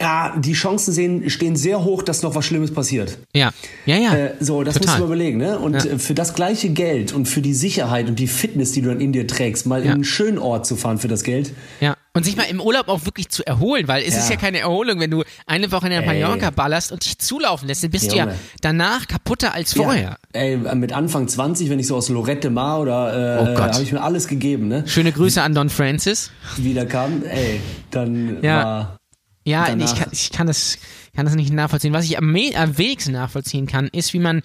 ja, 0.00 0.34
die 0.36 0.52
Chancen 0.54 0.92
sehen, 0.92 1.30
stehen 1.30 1.54
sehr 1.56 1.84
hoch, 1.84 2.02
dass 2.02 2.22
noch 2.22 2.34
was 2.34 2.44
Schlimmes 2.44 2.72
passiert. 2.74 3.18
Ja, 3.34 3.50
ja, 3.86 3.96
ja. 3.96 4.14
Äh, 4.14 4.34
so, 4.40 4.62
das 4.64 4.74
musst 4.74 4.84
Total. 4.88 4.96
du 5.00 5.02
mal 5.06 5.06
überlegen, 5.14 5.38
ne? 5.38 5.58
Und 5.58 5.74
Ja. 5.74 5.92
äh, 5.92 5.98
für 5.98 6.14
das 6.14 6.34
gleiche 6.34 6.70
Geld 6.70 7.12
und 7.12 7.26
für 7.26 7.40
die 7.40 7.54
Sicherheit 7.54 8.08
und 8.08 8.18
die 8.18 8.26
Fitness, 8.26 8.72
die 8.72 8.82
du 8.82 8.88
dann 8.88 9.00
in 9.00 9.12
dir 9.12 9.26
trägst, 9.26 9.66
mal 9.66 9.82
in 9.82 9.86
Ja. 9.88 9.94
einen 9.94 10.04
schönen 10.04 10.38
Ort 10.38 10.66
zu 10.66 10.74
fahren 10.76 10.98
für 10.98 11.08
das 11.08 11.22
Geld. 11.22 11.52
Ja. 11.80 11.94
Und 12.16 12.24
sich 12.24 12.36
mal 12.36 12.44
im 12.44 12.60
Urlaub 12.60 12.88
auch 12.88 13.04
wirklich 13.06 13.28
zu 13.28 13.44
erholen, 13.46 13.88
weil 13.88 14.02
es 14.02 14.16
ist 14.16 14.28
ja 14.28 14.34
Ja. 14.34 14.40
keine 14.40 14.58
Erholung, 14.60 15.00
wenn 15.00 15.10
du 15.10 15.22
eine 15.46 15.70
Woche 15.72 15.86
in 15.86 15.90
der. 15.92 16.02
Mallorca 16.02 16.50
ballerst 16.50 16.92
und 16.92 17.04
dich 17.04 17.18
zulaufen 17.18 17.66
lässt, 17.66 17.82
dann 17.82 17.90
bist 17.90 18.10
du 18.12 18.16
ja 18.16 18.24
Junge. 18.24 18.36
danach 18.60 19.08
kaputter 19.08 19.54
als 19.54 19.72
vorher. 19.74 20.18
Ja, 20.34 20.40
ey, 20.40 20.56
mit 20.56 20.92
Anfang 20.92 21.26
20, 21.28 21.70
wenn 21.70 21.78
ich 21.78 21.86
so 21.88 21.96
aus 21.96 22.08
Lorette 22.08 22.50
Mar 22.50 22.80
oder 22.80 23.40
Oh 23.42 23.44
äh, 23.50 23.54
Gott. 23.54 23.72
habe 23.74 23.82
ich 23.82 23.90
mir 23.92 24.02
alles 24.02 24.28
gegeben, 24.28 24.68
ne? 24.68 24.84
Schöne 24.86 25.10
Grüße 25.12 25.40
an 25.42 25.54
Don 25.54 25.70
Francis. 25.70 26.30
Wieder 26.56 26.84
kam, 26.86 27.22
ey, 27.24 27.60
dann 27.90 28.38
Ja. 28.42 28.64
war 28.64 28.96
Ja, 29.44 29.66
Danach- 29.66 29.92
ich, 29.92 29.98
kann, 29.98 30.08
ich 30.12 30.30
kann, 30.32 30.46
das, 30.46 30.78
kann 31.14 31.26
das 31.26 31.34
nicht 31.34 31.52
nachvollziehen. 31.52 31.92
Was 31.92 32.04
ich 32.06 32.16
am, 32.18 32.34
am 32.34 32.78
wenigsten 32.78 33.12
nachvollziehen 33.12 33.66
kann, 33.66 33.88
ist, 33.88 34.14
wie 34.14 34.18
man, 34.18 34.42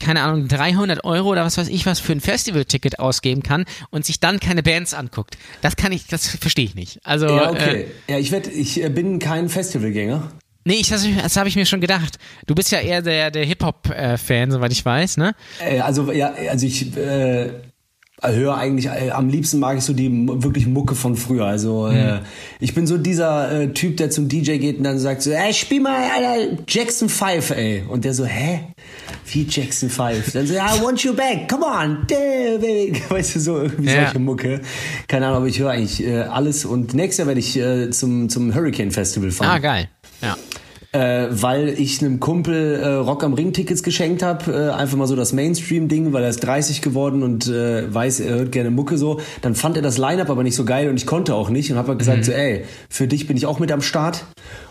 keine 0.00 0.22
Ahnung, 0.22 0.48
300 0.48 1.04
Euro 1.04 1.30
oder 1.30 1.44
was 1.44 1.58
weiß 1.58 1.68
ich 1.68 1.84
was 1.84 2.00
für 2.00 2.12
ein 2.12 2.20
Festivalticket 2.20 2.98
ausgeben 2.98 3.42
kann 3.42 3.64
und 3.90 4.06
sich 4.06 4.20
dann 4.20 4.40
keine 4.40 4.62
Bands 4.62 4.94
anguckt. 4.94 5.36
Das 5.60 5.76
kann 5.76 5.92
ich, 5.92 6.06
das 6.06 6.26
verstehe 6.28 6.64
ich 6.64 6.74
nicht. 6.74 7.00
Also, 7.04 7.26
Ja, 7.26 7.50
okay. 7.50 7.86
äh, 8.06 8.12
ja, 8.12 8.18
ich 8.18 8.30
werd, 8.32 8.46
ich 8.46 8.82
äh, 8.82 8.88
bin 8.88 9.18
kein 9.18 9.48
Festivalgänger. 9.50 10.30
nee, 10.64 10.74
ich, 10.76 10.88
das, 10.88 11.06
das 11.22 11.36
habe 11.36 11.48
ich 11.50 11.56
mir 11.56 11.66
schon 11.66 11.80
gedacht. 11.82 12.16
Du 12.46 12.54
bist 12.54 12.70
ja 12.70 12.78
eher 12.78 13.02
der, 13.02 13.30
der 13.30 13.44
Hip-Hop-Fan, 13.44 14.50
soweit 14.50 14.72
ich 14.72 14.84
weiß, 14.84 15.18
ne? 15.18 15.34
Äh, 15.60 15.80
also 15.80 16.10
ja, 16.12 16.32
also 16.50 16.64
ich 16.66 16.96
äh, 16.96 17.50
höre 18.32 18.56
eigentlich 18.56 18.86
äh, 18.86 19.10
am 19.10 19.28
liebsten 19.28 19.58
mag 19.58 19.78
ich 19.78 19.84
so 19.84 19.92
die 19.92 20.10
wirklich 20.42 20.66
Mucke 20.66 20.94
von 20.94 21.16
früher. 21.16 21.46
Also 21.46 21.88
äh, 21.88 22.20
ich 22.60 22.74
bin 22.74 22.86
so 22.86 22.96
dieser 22.98 23.50
äh, 23.62 23.68
Typ, 23.72 23.96
der 23.96 24.10
zum 24.10 24.28
DJ 24.28 24.58
geht 24.58 24.78
und 24.78 24.84
dann 24.84 24.98
sagt 24.98 25.22
so, 25.22 25.30
ey, 25.30 25.52
spiel 25.52 25.80
mal 25.80 25.96
Alter, 26.14 26.56
Jackson 26.68 27.08
5, 27.08 27.50
ey. 27.50 27.84
Und 27.88 28.04
der 28.04 28.14
so, 28.14 28.24
hä? 28.24 28.60
Wie 29.32 29.46
Jackson 29.48 29.90
5? 29.90 30.32
Dann 30.32 30.46
so, 30.46 30.54
I 30.54 30.82
want 30.82 31.02
you 31.02 31.12
back, 31.14 31.48
come 31.48 31.64
on, 31.64 32.06
baby. 32.06 32.94
Weißt 33.08 33.36
du, 33.36 33.40
so 33.40 33.58
irgendwie 33.62 33.90
Ja. 33.90 34.04
solche 34.04 34.18
Mucke. 34.18 34.60
Keine 35.08 35.26
Ahnung, 35.26 35.38
aber 35.38 35.46
ich 35.46 35.58
höre 35.58 35.70
eigentlich 35.70 36.04
äh, 36.06 36.20
alles 36.22 36.64
und 36.64 36.94
nächstes 36.94 37.18
Jahr 37.18 37.26
werde 37.28 37.40
ich 37.40 37.56
äh, 37.58 37.90
zum, 37.90 38.28
zum 38.28 38.54
Hurricane 38.54 38.90
Festival 38.90 39.30
fahren. 39.30 39.48
Ah, 39.50 39.58
geil. 39.58 39.88
Ja. 40.22 40.36
Äh, 40.94 41.26
weil 41.30 41.70
ich 41.70 42.00
einem 42.00 42.20
Kumpel 42.20 42.76
äh, 42.76 42.86
Rock 42.86 43.24
am 43.24 43.34
Ring 43.34 43.52
Tickets 43.52 43.82
geschenkt 43.82 44.22
habe, 44.22 44.52
äh, 44.52 44.70
einfach 44.70 44.96
mal 44.96 45.08
so 45.08 45.16
das 45.16 45.32
Mainstream-Ding, 45.32 46.12
weil 46.12 46.22
er 46.22 46.28
ist 46.28 46.38
30 46.38 46.82
geworden 46.82 47.24
und 47.24 47.48
äh, 47.48 47.92
weiß, 47.92 48.20
er 48.20 48.36
hört 48.36 48.52
gerne 48.52 48.70
Mucke 48.70 48.96
so. 48.96 49.18
Dann 49.42 49.56
fand 49.56 49.74
er 49.74 49.82
das 49.82 49.98
Line-Up 49.98 50.30
aber 50.30 50.44
nicht 50.44 50.54
so 50.54 50.64
geil 50.64 50.88
und 50.88 50.96
ich 50.96 51.04
konnte 51.04 51.34
auch 51.34 51.50
nicht 51.50 51.72
und 51.72 51.78
habe 51.78 51.96
gesagt 51.96 52.24
so, 52.24 52.30
ey, 52.30 52.64
für 52.88 53.08
dich 53.08 53.26
bin 53.26 53.36
ich 53.36 53.44
auch 53.46 53.58
mit 53.58 53.72
am 53.72 53.82
Start. 53.82 54.24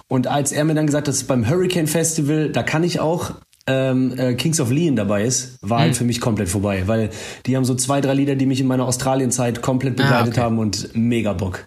Und 0.08 0.28
als 0.28 0.54
er 0.54 0.64
mir 0.64 0.76
dann 0.76 0.86
gesagt 0.86 1.08
hat, 1.08 1.10
das 1.10 1.18
ist 1.18 1.28
beim 1.28 1.50
Hurricane 1.50 1.88
Festival, 1.88 2.50
da 2.50 2.64
kann 2.64 2.86
ich 2.86 3.02
auch, 3.02 3.34
ähm, 3.68 4.14
äh, 4.18 4.34
Kings 4.36 4.62
of 4.62 4.72
Leon 4.72 4.96
dabei 4.96 5.26
ist, 5.26 5.58
war 5.62 5.80
halt 5.80 5.98
für 5.98 6.06
mich 6.06 6.22
komplett 6.22 6.48
vorbei, 6.48 6.84
weil 6.86 7.10
die 7.46 7.58
haben 7.58 7.66
so 7.66 7.76
zwei, 7.76 8.00
drei 8.00 8.14
Lieder, 8.14 8.36
die 8.36 8.46
mich 8.46 8.62
in 8.62 8.68
meiner 8.68 8.86
Australienzeit 8.86 9.62
komplett 9.62 9.98
begleitet 9.98 10.36
okay. 10.36 10.42
haben 10.42 10.60
und 10.60 10.90
mega 10.94 11.34
Bock. 11.34 11.66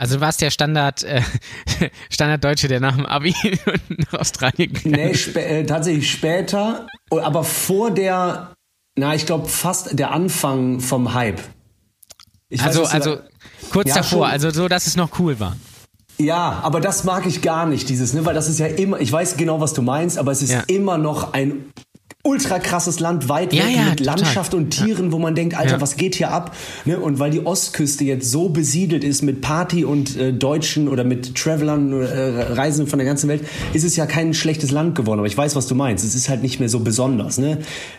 Also 0.00 0.14
du 0.16 0.20
warst 0.20 0.40
der 0.40 0.50
Standard, 0.50 1.02
äh, 1.02 1.22
Standarddeutsche, 2.10 2.68
der 2.68 2.80
nach 2.80 2.96
dem 2.96 3.04
Abi 3.06 3.34
nach 4.12 4.20
Australien 4.20 4.72
gegangen 4.72 4.94
Nee, 4.94 5.14
spä 5.14 5.40
äh, 5.40 5.66
tatsächlich 5.66 6.10
später, 6.10 6.86
oh, 7.10 7.18
aber 7.20 7.42
vor 7.44 7.90
der, 7.90 8.52
na, 8.96 9.14
ich 9.14 9.26
glaube 9.26 9.48
fast 9.48 9.98
der 9.98 10.12
Anfang 10.12 10.80
vom 10.80 11.14
Hype. 11.14 11.40
Ich 12.48 12.62
Also, 12.62 12.82
weiß 12.84 12.94
nicht, 12.94 13.06
also 13.06 13.20
kurz 13.70 13.88
Ja, 13.88 13.96
davor, 13.96 14.26
schon. 14.26 14.32
also 14.32 14.50
so, 14.50 14.68
dass 14.68 14.86
es 14.86 14.96
noch 14.96 15.18
cool 15.18 15.38
war. 15.40 15.56
Ja, 16.20 16.60
aber 16.62 16.80
das 16.80 17.04
mag 17.04 17.26
ich 17.26 17.42
gar 17.42 17.66
nicht, 17.66 17.88
dieses, 17.88 18.12
ne, 18.12 18.24
weil 18.24 18.34
das 18.34 18.48
ist 18.48 18.58
ja 18.58 18.66
immer, 18.66 19.00
ich 19.00 19.10
weiß 19.12 19.36
genau, 19.36 19.60
was 19.60 19.72
du 19.74 19.82
meinst, 19.82 20.16
aber 20.18 20.32
es 20.32 20.42
ist 20.42 20.50
Ja. 20.52 20.62
immer 20.66 20.96
noch 20.98 21.32
ein 21.32 21.70
ultra 22.24 22.58
krasses 22.58 22.98
Land, 23.00 23.28
weit 23.28 23.52
Ja, 23.52 23.64
weg 23.66 23.76
ja, 23.76 23.82
mit 23.84 23.98
total. 24.00 24.16
Landschaft 24.20 24.52
und 24.52 24.70
Tieren, 24.70 25.12
wo 25.12 25.18
man 25.18 25.34
denkt, 25.34 25.56
Alter, 25.56 25.74
Ja. 25.76 25.80
was 25.80 25.96
geht 25.96 26.16
hier 26.16 26.30
ab? 26.30 26.54
Ne? 26.84 26.98
Und 26.98 27.18
weil 27.20 27.30
die 27.30 27.46
Ostküste 27.46 28.04
jetzt 28.04 28.30
so 28.30 28.48
besiedelt 28.48 29.04
ist 29.04 29.22
mit 29.22 29.40
Party 29.40 29.84
und 29.84 30.16
äh, 30.16 30.32
Deutschen 30.32 30.88
oder 30.88 31.04
mit 31.04 31.36
Travelern, 31.36 31.92
äh, 31.92 32.04
Reisenden 32.52 32.88
von 32.90 32.98
der 32.98 33.06
ganzen 33.06 33.28
Welt, 33.28 33.44
ist 33.72 33.84
es 33.84 33.96
ja 33.96 34.04
kein 34.04 34.34
schlechtes 34.34 34.72
Land 34.72 34.94
geworden. 34.94 35.20
Aber 35.20 35.28
ich 35.28 35.36
weiß, 35.38 35.54
was 35.56 35.68
du 35.68 35.74
meinst. 35.74 36.04
Es 36.04 36.14
ist 36.14 36.28
halt 36.28 36.42
nicht 36.42 36.58
mehr 36.60 36.68
so 36.68 36.80
besonders. 36.80 37.38
Ne? 37.38 37.58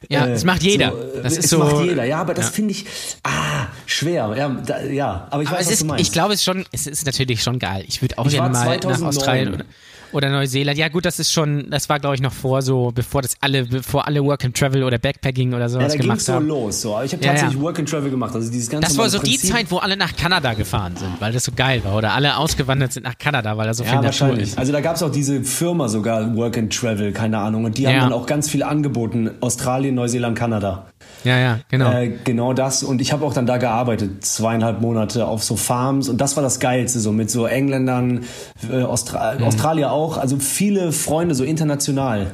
Ja, 0.09 0.27
das 0.27 0.43
macht 0.43 0.61
jeder. 0.63 0.91
So, 0.91 0.97
äh, 0.97 1.23
Das 1.23 1.33
es 1.33 1.45
ist 1.45 1.49
so- 1.51 1.59
macht 1.59 1.83
jeder, 1.85 2.03
ja, 2.03 2.19
aber 2.19 2.33
das 2.33 2.47
Ja. 2.47 2.51
finde 2.51 2.71
ich, 2.71 2.85
ah, 3.23 3.67
schwer. 3.85 4.35
Ja, 4.37 4.49
da, 4.49 4.83
ja. 4.83 5.27
aber 5.31 5.41
ich 5.43 5.47
Aber 5.49 5.57
weiß, 5.57 5.65
es 5.65 5.67
was 5.67 5.73
ist, 5.75 5.81
du 5.81 5.85
meinst. 5.87 6.01
ich 6.05 6.11
glaube, 6.11 6.33
es 6.33 6.41
ist 6.41 6.45
schon, 6.45 6.65
es 6.71 6.87
ist 6.87 7.05
natürlich 7.05 7.41
schon 7.41 7.57
geil. 7.57 7.83
Ich 7.87 8.01
würde 8.01 8.17
auch 8.19 8.25
Ich 8.27 8.33
gerne 8.33 8.49
mal 8.49 8.59
nach 8.59 8.65
2009. 8.65 9.07
Australien 9.07 9.53
oder, 9.55 9.65
oder 10.13 10.29
Neuseeland. 10.29 10.77
Ja 10.77 10.87
gut, 10.89 11.05
das 11.05 11.19
ist 11.19 11.31
schon, 11.31 11.69
das 11.69 11.89
war 11.89 11.99
glaube 11.99 12.15
ich 12.15 12.21
noch 12.21 12.33
vor 12.33 12.61
so, 12.61 12.91
bevor 12.93 13.21
das 13.21 13.35
alle, 13.41 13.65
bevor 13.65 14.07
alle 14.07 14.23
Work 14.23 14.45
and 14.45 14.57
Travel 14.57 14.83
oder 14.83 14.97
Backpacking 14.97 15.49
oder 15.53 15.61
ja, 15.61 15.69
sowas 15.69 15.87
da 15.87 15.93
ging 15.93 16.01
gemacht 16.03 16.21
so 16.21 16.33
haben. 16.33 16.47
los. 16.47 16.81
So. 16.81 16.95
Aber 16.95 17.05
ich 17.05 17.13
habe 17.13 17.23
Ja, 17.23 17.31
tatsächlich 17.31 17.57
ja. 17.57 17.63
Work 17.63 17.79
and 17.79 17.89
Travel 17.89 18.09
gemacht. 18.09 18.33
Also 18.35 18.51
dieses 18.51 18.69
ganze 18.69 18.87
Das 18.87 18.97
war 18.97 19.09
so 19.09 19.17
normale 19.17 19.31
die 19.31 19.37
Prinzip. 19.37 19.55
Zeit, 19.55 19.71
wo 19.71 19.77
alle 19.77 19.97
nach 19.97 20.15
Kanada 20.15 20.53
gefahren 20.53 20.95
sind, 20.95 21.19
weil 21.19 21.31
das 21.33 21.43
so 21.43 21.51
geil 21.55 21.81
war. 21.83 21.95
Oder 21.97 22.13
alle 22.13 22.37
ausgewandert 22.37 22.93
sind 22.93 23.03
nach 23.03 23.17
Kanada, 23.17 23.57
weil 23.57 23.67
da 23.67 23.73
so 23.73 23.83
viel 23.83 23.93
Ja, 23.93 24.01
Natur 24.01 24.05
wahrscheinlich. 24.27 24.49
ist. 24.49 24.57
Also 24.57 24.71
da 24.71 24.81
gab 24.81 24.95
es 24.95 25.03
auch 25.03 25.11
diese 25.11 25.43
Firma 25.43 25.87
sogar, 25.87 26.35
Work 26.35 26.57
and 26.57 26.73
Travel, 26.75 27.11
keine 27.11 27.37
Ahnung. 27.37 27.65
Und 27.65 27.77
die 27.77 27.87
haben 27.87 27.95
Ja. 27.95 28.01
dann 28.01 28.13
auch 28.13 28.25
ganz 28.25 28.49
viel 28.49 28.63
angeboten. 28.63 29.29
Australien, 29.41 29.95
Neuseeland, 29.95 30.37
Kanada. 30.37 30.87
Ja, 31.23 31.37
ja, 31.37 31.59
genau. 31.69 31.91
Äh, 31.91 32.13
genau 32.23 32.53
das. 32.53 32.83
Und 32.83 33.01
ich 33.01 33.11
habe 33.11 33.25
auch 33.25 33.33
dann 33.33 33.45
da 33.45 33.57
gearbeitet, 33.57 34.25
zweieinhalb 34.25 34.81
Monate 34.81 35.27
auf 35.27 35.43
so 35.43 35.55
Farms. 35.55 36.07
Und 36.09 36.19
das 36.21 36.35
war 36.35 36.43
das 36.43 36.59
Geilste, 36.59 36.99
so 36.99 37.11
mit 37.11 37.29
so 37.29 37.45
Engländern, 37.45 38.25
äh, 38.71 38.83
Austra 38.83 39.35
Mhm. 39.37 39.43
Australier 39.43 39.91
auch. 39.91 40.17
Also 40.17 40.37
viele 40.37 40.91
Freunde, 40.91 41.35
so 41.35 41.43
international. 41.43 42.31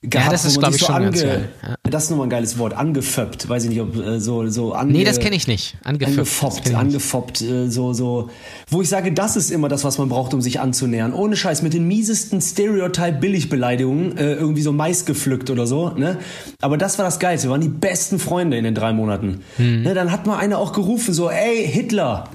Gehabt, 0.00 0.32
das 0.32 0.44
ist, 0.44 0.56
wo 0.56 0.60
man 0.60 0.70
glaub 0.70 0.72
sich 0.74 0.82
ich, 0.82 0.86
schon 0.86 1.02
ganz 1.02 1.22
ange 1.22 1.28
geil. 1.28 1.48
Ja. 1.60 1.74
Das 1.82 2.04
ist 2.04 2.10
nochmal 2.10 2.28
ein 2.28 2.30
geiles 2.30 2.56
Wort, 2.58 2.72
angeföppt. 2.72 3.48
Weiß 3.48 3.64
ich 3.64 3.70
nicht, 3.70 3.80
ob 3.80 3.96
äh, 3.96 4.20
so, 4.20 4.46
so 4.48 4.72
ange 4.72 4.92
nee, 4.92 5.02
das 5.02 5.18
kenne 5.18 5.34
ich 5.34 5.48
nicht. 5.48 5.76
Angefoppt. 5.82 6.12
Angefoppt, 6.18 6.74
angefoppt, 6.74 7.40
äh, 7.40 7.68
so, 7.68 7.92
so. 7.92 8.30
Wo 8.70 8.80
ich 8.80 8.88
sage, 8.88 9.10
das 9.12 9.34
ist 9.34 9.50
immer 9.50 9.68
das, 9.68 9.82
was 9.82 9.98
man 9.98 10.08
braucht, 10.08 10.34
um 10.34 10.40
sich 10.40 10.60
anzunähern. 10.60 11.12
Ohne 11.12 11.34
Scheiß, 11.34 11.62
mit 11.62 11.74
den 11.74 11.88
miesesten 11.88 12.40
Stereotype-Billigbeleidigungen, 12.40 14.16
äh, 14.16 14.34
irgendwie 14.34 14.62
so 14.62 14.70
Mais 14.70 15.04
gepflückt 15.04 15.50
oder 15.50 15.66
so, 15.66 15.88
ne? 15.88 16.18
Aber 16.60 16.76
das 16.78 16.96
war 16.98 17.04
das 17.04 17.18
Geilste, 17.18 17.48
wir 17.48 17.52
waren 17.52 17.60
die 17.60 17.68
besten 17.68 18.20
Freunde 18.20 18.56
in 18.56 18.62
den 18.62 18.76
drei 18.76 18.92
Monaten. 18.92 19.40
Hm. 19.56 19.82
Ne, 19.82 19.94
dann 19.94 20.12
hat 20.12 20.26
mal 20.28 20.38
einer 20.38 20.58
auch 20.58 20.72
gerufen, 20.72 21.12
so, 21.12 21.28
ey, 21.28 21.66
Hitler! 21.66 22.28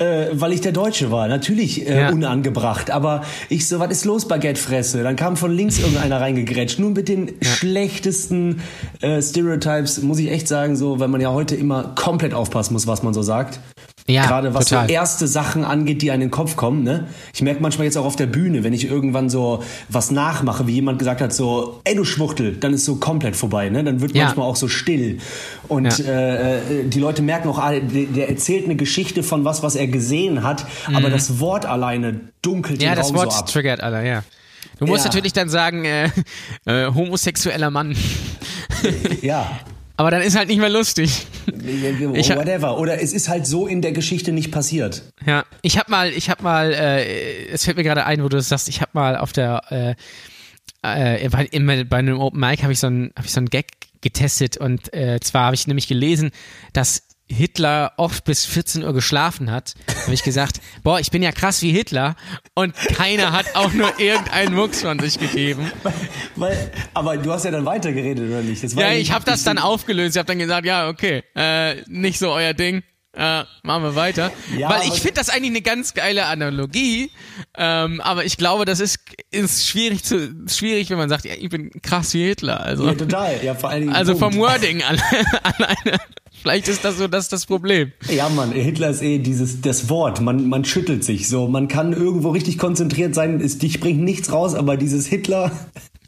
Äh, 0.00 0.28
weil 0.32 0.52
ich 0.52 0.60
der 0.60 0.70
Deutsche 0.70 1.10
war. 1.10 1.26
Natürlich 1.26 1.84
äh, 1.88 2.02
Ja. 2.02 2.10
unangebracht. 2.10 2.92
Aber 2.92 3.22
ich 3.48 3.66
so, 3.66 3.80
was 3.80 3.90
ist 3.90 4.04
los, 4.04 4.28
Baguettefresse? 4.28 5.02
Dann 5.02 5.16
kam 5.16 5.36
von 5.36 5.50
links 5.50 5.80
irgendeiner 5.80 6.20
reingegrätscht. 6.20 6.78
Nur 6.78 6.90
mit 6.90 7.08
den 7.08 7.32
schlechtesten 7.42 8.60
äh, 9.00 9.20
Stereotypes, 9.20 10.02
muss 10.02 10.18
ich 10.20 10.30
echt 10.30 10.46
sagen, 10.46 10.76
so, 10.76 11.00
weil 11.00 11.08
man 11.08 11.20
ja 11.20 11.32
heute 11.32 11.56
immer 11.56 11.94
komplett 11.96 12.32
aufpassen 12.32 12.74
muss, 12.74 12.86
was 12.86 13.02
man 13.02 13.12
so 13.12 13.22
sagt. 13.22 13.58
Ja, 14.10 14.26
Gerade 14.26 14.54
was 14.54 14.64
total. 14.70 14.88
so 14.88 14.92
erste 14.94 15.26
Sachen 15.28 15.64
angeht, 15.64 16.00
die 16.00 16.08
in 16.08 16.20
den 16.20 16.30
Kopf 16.30 16.56
kommen. 16.56 16.82
Ne? 16.82 17.08
Ich 17.34 17.42
merke 17.42 17.60
manchmal 17.60 17.84
jetzt 17.84 17.98
auch 17.98 18.06
auf 18.06 18.16
der 18.16 18.24
Bühne, 18.26 18.64
wenn 18.64 18.72
ich 18.72 18.86
irgendwann 18.90 19.28
so 19.28 19.62
was 19.90 20.10
nachmache, 20.10 20.66
wie 20.66 20.72
jemand 20.72 20.98
gesagt 20.98 21.20
hat, 21.20 21.34
so, 21.34 21.82
ey 21.84 21.94
du 21.94 22.04
Schwuchtel, 22.04 22.56
dann 22.56 22.72
ist 22.72 22.86
so 22.86 22.96
komplett 22.96 23.36
vorbei. 23.36 23.68
Ne? 23.68 23.84
Dann 23.84 24.00
wird 24.00 24.14
Ja. 24.16 24.24
manchmal 24.24 24.46
auch 24.48 24.56
so 24.56 24.66
still. 24.66 25.18
Und 25.68 25.98
Ja. 25.98 26.04
äh, 26.06 26.56
äh, 26.56 26.88
die 26.88 27.00
Leute 27.00 27.20
merken 27.20 27.48
auch, 27.50 27.58
ah, 27.58 27.72
der, 27.78 28.30
erzählt 28.30 28.64
eine 28.64 28.76
Geschichte 28.76 29.22
von 29.22 29.44
was, 29.44 29.62
was 29.62 29.74
er 29.76 29.86
gesehen 29.88 30.42
hat, 30.42 30.64
aber 30.94 31.10
das 31.10 31.38
Wort 31.38 31.66
alleine 31.66 32.18
dunkelt 32.40 32.78
Mhm. 32.80 32.84
Ja, 32.86 32.92
den 32.92 32.96
das 32.96 33.08
Raum 33.08 33.16
Wort 33.16 33.32
so 33.32 33.38
ab. 33.40 33.46
triggert 33.46 33.82
alle, 33.82 34.06
ja. 34.08 34.24
Du 34.78 34.86
musst 34.86 35.04
Ja. 35.04 35.08
natürlich 35.10 35.34
dann 35.34 35.50
sagen, 35.50 35.84
äh, 35.84 36.08
äh, 36.64 36.86
homosexueller 36.94 37.70
Mann. 37.70 37.94
Ja. 39.20 39.50
Aber 39.98 40.10
dann 40.10 40.22
ist 40.22 40.36
halt 40.36 40.48
nicht 40.48 40.58
mehr 40.60 40.70
lustig. 40.70 41.26
Ich 42.14 42.30
hab- 42.30 42.38
Whatever. 42.38 42.78
Oder 42.78 43.02
es 43.02 43.12
ist 43.12 43.28
halt 43.28 43.46
so 43.46 43.66
in 43.66 43.82
der 43.82 43.92
Geschichte 43.92 44.32
nicht 44.32 44.50
passiert. 44.52 45.02
Ja, 45.26 45.44
ich 45.60 45.76
hab 45.76 45.88
mal, 45.88 46.10
ich 46.10 46.30
hab 46.30 46.40
mal, 46.42 46.72
äh, 46.72 47.46
es 47.48 47.64
fällt 47.64 47.76
mir 47.76 47.82
gerade 47.82 48.06
ein, 48.06 48.22
wo 48.22 48.28
du 48.28 48.36
das 48.36 48.48
sagst, 48.48 48.68
ich 48.68 48.80
hab 48.80 48.94
mal 48.94 49.16
auf 49.16 49.32
der, 49.32 49.96
äh, 50.82 51.22
äh, 51.24 51.28
bei, 51.28 51.84
bei 51.84 51.96
einem 51.98 52.20
Open 52.20 52.38
Mic 52.40 52.62
habe 52.62 52.72
ich 52.72 52.78
so 52.78 52.86
einen, 52.86 53.10
habe 53.16 53.26
ich 53.26 53.32
so 53.32 53.40
einen 53.40 53.48
Gag 53.50 53.66
getestet 54.00 54.56
und 54.56 54.92
äh, 54.94 55.18
zwar 55.20 55.46
habe 55.46 55.56
ich 55.56 55.66
nämlich 55.66 55.88
gelesen, 55.88 56.30
dass 56.72 57.02
Hitler 57.30 57.92
oft 57.96 58.24
bis 58.24 58.46
14 58.46 58.84
Uhr 58.84 58.94
geschlafen 58.94 59.50
hat, 59.50 59.74
habe 60.02 60.14
ich 60.14 60.22
gesagt, 60.22 60.60
boah, 60.82 60.98
ich 61.00 61.10
bin 61.10 61.22
ja 61.22 61.32
krass 61.32 61.62
wie 61.62 61.72
Hitler 61.72 62.16
und 62.54 62.74
keiner 62.74 63.32
hat 63.32 63.54
auch 63.54 63.72
nur 63.72 63.98
irgendeinen 64.00 64.54
Mucks 64.54 64.82
von 64.82 64.98
sich 64.98 65.18
gegeben. 65.18 65.70
Weil, 66.36 66.70
aber 66.94 67.16
du 67.16 67.32
hast 67.32 67.44
ja 67.44 67.50
dann 67.50 67.64
weitergeredet, 67.64 68.28
oder 68.28 68.42
nicht? 68.42 68.62
Das 68.64 68.74
war 68.74 68.84
Ja, 68.84 68.92
ich 68.92 69.12
habe 69.12 69.24
das 69.24 69.44
dann 69.44 69.58
aufgelöst. 69.58 70.16
Ich 70.16 70.18
habe 70.18 70.26
dann 70.26 70.38
gesagt, 70.38 70.66
ja, 70.66 70.88
okay, 70.88 71.22
äh, 71.34 71.82
nicht 71.86 72.18
so 72.18 72.30
euer 72.30 72.54
Ding. 72.54 72.82
Äh, 73.18 73.42
machen 73.64 73.82
wir 73.82 73.96
weiter. 73.96 74.30
Ja, 74.56 74.70
Weil 74.70 74.82
ich 74.86 75.00
finde 75.00 75.14
das 75.14 75.28
eigentlich 75.28 75.50
eine 75.50 75.60
ganz 75.62 75.92
geile 75.92 76.26
Analogie. 76.26 77.10
Ähm, 77.56 78.00
aber 78.00 78.24
ich 78.24 78.36
glaube, 78.36 78.64
das 78.64 78.78
ist, 78.78 79.00
ist 79.32 79.66
schwierig 79.66 80.04
zu 80.04 80.32
schwierig, 80.48 80.88
wenn 80.90 80.98
man 80.98 81.08
sagt, 81.08 81.24
ja, 81.24 81.32
ich 81.36 81.48
bin 81.48 81.72
krass 81.82 82.14
wie 82.14 82.24
Hitler. 82.24 82.60
Also, 82.60 82.86
Ja, 82.86 82.94
total. 82.94 83.40
Ja, 83.44 83.54
vor 83.56 83.70
allen 83.70 83.82
Dingen. 83.82 83.94
also 83.96 84.14
vom 84.16 84.36
Wording 84.36 84.84
alle- 84.84 85.02
alleine. 85.42 85.98
Vielleicht 86.40 86.68
ist 86.68 86.84
das 86.84 86.96
so 86.98 87.08
das, 87.08 87.28
das 87.28 87.46
Problem. 87.46 87.90
Ja, 88.08 88.28
Mann, 88.28 88.52
Hitler 88.52 88.90
ist 88.90 89.02
eh 89.02 89.18
dieses, 89.18 89.60
das 89.60 89.88
Wort. 89.88 90.20
Man, 90.20 90.48
man 90.48 90.64
schüttelt 90.64 91.02
sich 91.02 91.28
so. 91.28 91.48
Man 91.48 91.66
kann 91.66 91.92
irgendwo 91.92 92.30
richtig 92.30 92.58
konzentriert 92.58 93.16
sein. 93.16 93.40
Es, 93.40 93.58
dich 93.58 93.80
bringt 93.80 94.00
nichts 94.02 94.30
raus, 94.30 94.54
aber 94.54 94.76
dieses 94.76 95.08
Hitler 95.08 95.50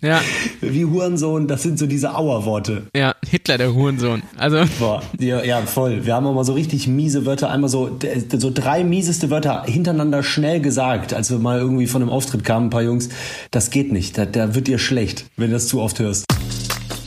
Ja, 0.03 0.22
wie 0.62 0.86
Hurensohn, 0.86 1.46
das 1.46 1.62
sind 1.62 1.78
so 1.78 1.86
diese 1.86 2.14
Auerworte. 2.14 2.86
ja, 2.96 3.14
Hitler, 3.28 3.59
der 3.59 3.74
Hurensohn. 3.74 4.22
Also, 4.38 4.64
Boah, 4.78 5.03
ja, 5.18 5.44
ja, 5.44 5.61
voll. 5.62 6.07
Wir 6.07 6.14
haben 6.14 6.26
auch 6.26 6.32
mal 6.32 6.44
so 6.44 6.55
richtig 6.55 6.86
miese 6.86 7.26
Wörter, 7.26 7.51
einmal 7.51 7.68
so, 7.68 7.98
so 8.38 8.51
drei 8.51 8.82
mieseste 8.82 9.28
Wörter 9.28 9.64
hintereinander 9.66 10.22
schnell 10.22 10.61
gesagt, 10.61 11.12
als 11.12 11.30
wir 11.30 11.38
mal 11.38 11.59
irgendwie 11.59 11.86
von 11.86 12.01
einem 12.01 12.11
Auftritt 12.11 12.44
kamen, 12.44 12.66
ein 12.66 12.70
paar 12.70 12.82
Jungs. 12.82 13.11
Das 13.51 13.70
geht 13.70 13.92
nicht. 13.92 14.16
Da, 14.16 14.24
da 14.24 14.55
wird 14.55 14.68
dir 14.68 14.78
schlecht, 14.78 15.26
wenn 15.36 15.48
du 15.48 15.55
das 15.55 15.68
zu 15.68 15.80
oft 15.80 15.98
hörst. 15.98 16.24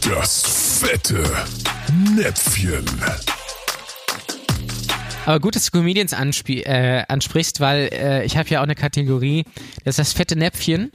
Das 0.07 0.79
fette 0.81 1.23
Näpfchen. 2.15 2.85
Aber 5.25 5.39
gut, 5.39 5.55
dass 5.55 5.65
du 5.71 5.77
Comedians 5.77 6.11
äh, 6.11 7.03
ansprichst, 7.07 7.59
weil 7.61 7.89
äh, 7.93 8.25
ich 8.25 8.35
habe 8.35 8.49
ja 8.49 8.59
auch 8.59 8.63
eine 8.63 8.75
Kategorie, 8.75 9.45
das 9.85 9.93
ist 9.93 9.99
das 9.99 10.13
fette 10.13 10.35
Näpfchen. 10.35 10.91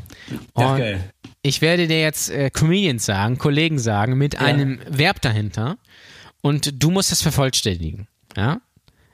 Ja, 0.57 0.72
Und 0.72 0.78
geil. 0.78 1.01
Ich 1.43 1.61
werde 1.62 1.86
dir 1.86 2.01
jetzt 2.01 2.30
äh, 2.30 2.51
Comedians 2.51 3.05
sagen, 3.07 3.39
Kollegen 3.39 3.78
sagen, 3.78 4.16
mit 4.18 4.39
einem 4.41 4.80
Verb 4.89 5.20
dahinter. 5.20 5.78
Und 6.41 6.82
du 6.82 6.91
musst 6.91 7.11
das 7.12 7.22
vervollständigen. 7.22 8.07
Ja? 8.36 8.61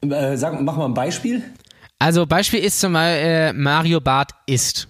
Äh, 0.02 0.36
sag, 0.36 0.60
mach 0.60 0.76
mal 0.76 0.86
ein 0.86 0.94
Beispiel. 0.94 1.42
Also 1.98 2.26
Beispiel 2.26 2.60
ist 2.60 2.80
zum 2.80 2.92
Beispiel 2.92 3.26
äh, 3.26 3.52
Mario 3.52 4.00
Barth 4.00 4.30
isst. 4.46 4.88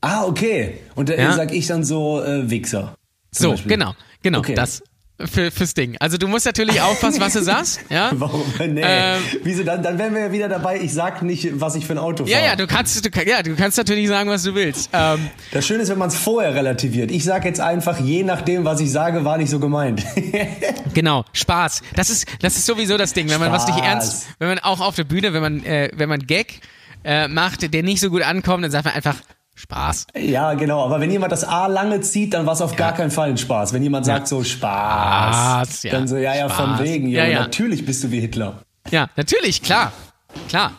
Ah, 0.00 0.24
okay. 0.24 0.78
Und 0.94 1.08
da 1.08 1.14
Ja. 1.14 1.32
sag 1.32 1.52
ich 1.52 1.66
dann 1.66 1.82
so 1.82 2.22
äh, 2.22 2.48
Wichser. 2.48 2.94
So, 3.32 3.50
Beispiel. 3.50 3.70
genau, 3.72 3.94
genau, 4.22 4.38
Okay. 4.38 4.54
das 4.54 4.82
für, 5.24 5.50
fürs 5.50 5.72
Ding. 5.74 5.96
Also 5.98 6.18
du 6.18 6.28
musst 6.28 6.44
natürlich 6.46 6.80
aufpassen, 6.80 7.20
was 7.20 7.32
du 7.32 7.42
sagst. 7.42 7.80
Ja, 7.90 8.10
Warum? 8.14 8.42
Nee. 8.58 8.82
Ähm, 8.84 9.22
Wieso? 9.42 9.62
Dann, 9.62 9.82
dann 9.82 9.98
wären 9.98 10.12
wir 10.14 10.22
ja 10.22 10.32
wieder 10.32 10.48
dabei. 10.48 10.78
Ich 10.80 10.92
sag 10.92 11.22
nicht, 11.22 11.48
was 11.60 11.74
ich 11.74 11.86
für 11.86 11.94
ein 11.94 11.98
Auto 11.98 12.26
fahre. 12.26 12.30
ja, 12.30 12.44
ja, 12.44 12.56
du 12.56 12.66
kannst, 12.66 13.04
du, 13.04 13.22
ja, 13.24 13.42
du 13.42 13.54
kannst 13.56 13.78
natürlich 13.78 14.08
sagen, 14.08 14.28
was 14.28 14.42
du 14.42 14.54
willst. 14.54 14.90
Ähm, 14.92 15.30
Das 15.52 15.66
Schöne 15.66 15.82
ist, 15.82 15.88
wenn 15.88 15.98
man 15.98 16.08
es 16.08 16.16
vorher 16.16 16.54
relativiert. 16.54 17.10
Ich 17.10 17.24
sag 17.24 17.44
jetzt 17.44 17.60
einfach, 17.60 17.98
je 18.00 18.22
nachdem, 18.24 18.64
was 18.64 18.80
ich 18.80 18.90
sage, 18.90 19.24
war 19.24 19.38
nicht 19.38 19.50
so 19.50 19.58
gemeint. 19.60 20.02
Genau, 20.94 21.24
Spaß. 21.34 21.82
Das 21.94 22.08
ist, 22.08 22.26
das 22.40 22.56
ist 22.56 22.64
sowieso 22.64 22.96
das 22.96 23.12
Ding. 23.12 23.28
Wenn 23.28 23.38
man 23.40 23.52
was 23.52 23.66
nicht 23.66 23.76
Spaß. 23.76 23.86
ernst, 23.88 24.26
wenn 24.38 24.48
man 24.48 24.58
auch 24.60 24.80
auf 24.80 24.94
der 24.96 25.04
Bühne, 25.04 25.34
wenn 25.34 25.42
man, 25.42 25.62
äh, 25.64 25.90
wenn 25.94 26.08
man 26.08 26.20
Gag 26.20 26.60
äh, 27.04 27.28
macht, 27.28 27.72
der 27.72 27.82
nicht 27.82 28.00
so 28.00 28.08
gut 28.10 28.22
ankommt, 28.22 28.64
dann 28.64 28.70
sagt 28.70 28.86
man 28.86 28.94
einfach 28.94 29.16
Spaß. 29.58 30.06
ja, 30.16 30.52
genau. 30.54 30.84
Aber 30.84 31.00
wenn 31.00 31.10
jemand 31.10 31.32
das 31.32 31.42
A 31.42 31.66
lange 31.66 32.02
zieht, 32.02 32.34
dann 32.34 32.44
war 32.46 32.52
es 32.52 32.60
auf 32.60 32.76
gar 32.76 32.92
keinen 32.92 33.10
Fall 33.10 33.30
ein 33.30 33.38
Spaß. 33.38 33.72
Wenn 33.72 33.82
jemand 33.82 34.04
sagt 34.06 34.28
so 34.28 34.44
Spaß, 34.44 35.68
Spaß, 35.68 35.82
ja. 35.84 35.92
dann 35.92 36.06
so, 36.06 36.16
ja, 36.16 36.34
ja, 36.36 36.48
von 36.48 36.74
Spaß. 36.74 36.82
wegen, 36.82 37.08
Ja, 37.08 37.22
Junge, 37.24 37.32
ja. 37.34 37.40
natürlich 37.40 37.84
bist 37.86 38.04
du 38.04 38.10
wie 38.10 38.20
Hitler. 38.20 38.60
Ja, 38.90 39.08
natürlich, 39.16 39.62
klar, 39.62 39.92
klar. 40.48 40.72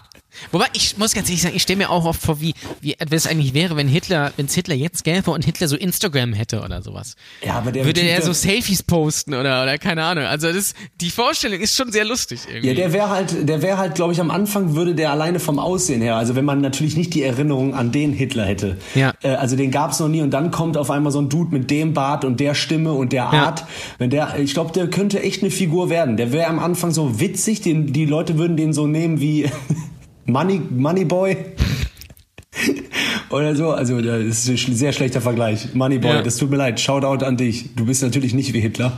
Wobei, 0.51 0.65
ich 0.73 0.97
muss 0.97 1.13
ganz 1.13 1.27
ehrlich 1.29 1.41
sagen, 1.41 1.55
ich 1.55 1.61
stelle 1.63 1.77
mir 1.77 1.89
auch 1.89 2.05
oft 2.05 2.21
vor, 2.21 2.39
wie, 2.41 2.53
wie 2.81 2.95
es 3.09 3.27
eigentlich 3.27 3.53
wäre, 3.53 3.75
wenn 3.75 3.87
Hitler, 3.87 4.31
wenn 4.37 4.45
es 4.47 4.53
Hitler 4.53 4.75
jetzt 4.75 5.03
gäbe 5.03 5.31
und 5.31 5.45
Hitler 5.45 5.67
so 5.67 5.75
Instagram 5.75 6.33
hätte 6.33 6.61
oder 6.61 6.81
sowas. 6.81 7.15
Ja, 7.45 7.55
aber 7.55 7.71
der 7.71 7.85
Würde 7.85 8.01
er 8.01 8.17
der- 8.17 8.25
so 8.25 8.33
Selfies 8.33 8.83
posten 8.83 9.33
oder, 9.33 9.63
oder 9.63 9.77
keine 9.77 10.03
Ahnung. 10.03 10.25
Also 10.25 10.51
das, 10.51 10.73
die 11.01 11.09
Vorstellung 11.09 11.59
ist 11.59 11.75
schon 11.75 11.91
sehr 11.91 12.05
lustig 12.05 12.41
irgendwie. 12.47 12.67
Ja, 12.69 12.73
der 12.73 12.93
wäre 12.93 13.09
halt, 13.09 13.47
der 13.47 13.61
wäre 13.61 13.77
halt, 13.77 13.95
glaube 13.95 14.13
ich, 14.13 14.19
am 14.21 14.31
Anfang 14.31 14.75
würde 14.75 14.95
der 14.95 15.11
alleine 15.11 15.39
vom 15.39 15.59
Aussehen 15.59 16.01
her, 16.01 16.15
also 16.15 16.35
wenn 16.35 16.45
man 16.45 16.61
natürlich 16.61 16.95
nicht 16.97 17.13
die 17.13 17.23
Erinnerung 17.23 17.73
an 17.75 17.91
den 17.91 18.13
Hitler 18.13 18.45
hätte. 18.45 18.77
Ja. 18.95 19.13
Äh, 19.23 19.29
also 19.35 19.55
den 19.55 19.71
gab's 19.71 19.99
noch 19.99 20.07
nie 20.07 20.21
und 20.21 20.31
dann 20.31 20.51
kommt 20.51 20.77
auf 20.77 20.91
einmal 20.91 21.11
so 21.11 21.19
ein 21.19 21.29
Dude 21.29 21.51
mit 21.53 21.69
dem 21.71 21.93
Bart 21.93 22.25
und 22.25 22.39
der 22.39 22.53
Stimme 22.55 22.93
und 22.93 23.11
der 23.13 23.23
Ja. 23.23 23.29
Art. 23.31 23.65
Wenn 23.97 24.09
der, 24.09 24.37
ich 24.39 24.53
glaube, 24.53 24.71
der 24.73 24.87
könnte 24.89 25.21
echt 25.21 25.41
eine 25.41 25.51
Figur 25.51 25.89
werden. 25.89 26.17
Der 26.17 26.31
wäre 26.31 26.47
am 26.47 26.59
Anfang 26.59 26.91
so 26.91 27.19
witzig, 27.19 27.61
den, 27.61 27.93
die 27.93 28.05
Leute 28.05 28.37
würden 28.37 28.57
den 28.57 28.73
so 28.73 28.87
nehmen 28.87 29.19
wie 29.19 29.49
Money, 30.27 30.61
Moneyboy. 30.69 31.35
Oder 33.29 33.55
so, 33.55 33.71
also 33.71 34.01
das 34.01 34.47
ist 34.47 34.67
ein 34.67 34.75
sehr 34.75 34.93
schlechter 34.93 35.21
Vergleich. 35.21 35.73
Moneyboy, 35.73 36.09
Ja. 36.15 36.21
das 36.21 36.37
tut 36.37 36.49
mir 36.49 36.57
leid. 36.57 36.79
Shoutout 36.79 37.23
an 37.25 37.37
dich. 37.37 37.75
Du 37.75 37.85
bist 37.85 38.01
natürlich 38.03 38.33
nicht 38.33 38.53
wie 38.53 38.59
Hitler. 38.61 38.93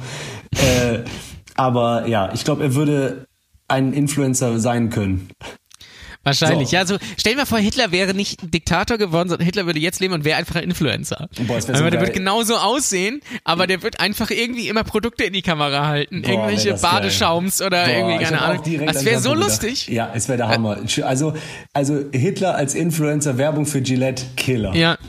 äh, 0.52 1.00
aber 1.56 2.08
ja, 2.08 2.32
ich 2.34 2.44
glaube, 2.46 2.64
er 2.64 2.76
würde 2.76 3.26
ein 3.68 3.94
Influencer 3.94 4.60
sein 4.60 4.90
können. 4.90 5.30
Wahrscheinlich. 6.24 6.70
So. 6.70 6.76
Ja, 6.76 6.86
so 6.86 6.98
stell 7.18 7.34
dir 7.34 7.40
mal 7.40 7.46
vor, 7.46 7.60
Hitler 7.60 7.92
wäre 7.92 8.14
nicht 8.14 8.54
Diktator 8.54 8.98
geworden, 8.98 9.30
sondern 9.30 9.46
Hitler 9.46 9.66
würde 9.66 9.80
jetzt 9.80 10.00
leben 10.00 10.14
und 10.14 10.26
wäre 10.26 10.38
einfach 10.38 10.56
ein 10.56 10.64
Influencer. 10.64 11.30
Boah, 11.48 11.56
das 11.56 11.68
wär 11.68 11.76
so 11.76 11.82
aber 11.82 11.92
der 11.92 12.02
wird 12.02 12.14
genauso 12.14 12.58
aussehen, 12.58 13.22
aber 13.46 13.68
der 13.68 13.82
wird 13.84 14.00
einfach 14.00 14.30
irgendwie 14.30 14.68
immer 14.68 14.84
Produkte 14.84 15.24
in 15.24 15.34
die 15.34 15.42
Kamera 15.42 15.88
halten. 15.88 16.22
Boah, 16.22 16.30
irgendwelche 16.30 16.72
das 16.72 16.82
geil. 16.82 16.92
Badeschaums 16.92 17.62
oder 17.62 17.86
Boah, 17.86 17.92
irgendwie, 17.92 18.24
keine 18.24 18.42
Ahnung. 18.42 18.64
Das 18.86 19.06
wäre 19.06 19.22
so 19.22 19.32
gedacht. 19.32 19.50
lustig. 19.50 19.88
Ja, 19.88 20.12
es 20.14 20.28
wäre 20.28 20.38
der 20.38 20.50
Hammer. 20.50 20.78
Also, 21.04 21.34
also 21.74 22.04
Hitler 22.12 22.56
als 22.56 22.76
Influencer, 22.76 23.38
Werbung 23.38 23.66
für 23.66 23.82
Gillette, 23.82 24.24
Killer. 24.36 24.76
Ja. 24.76 24.98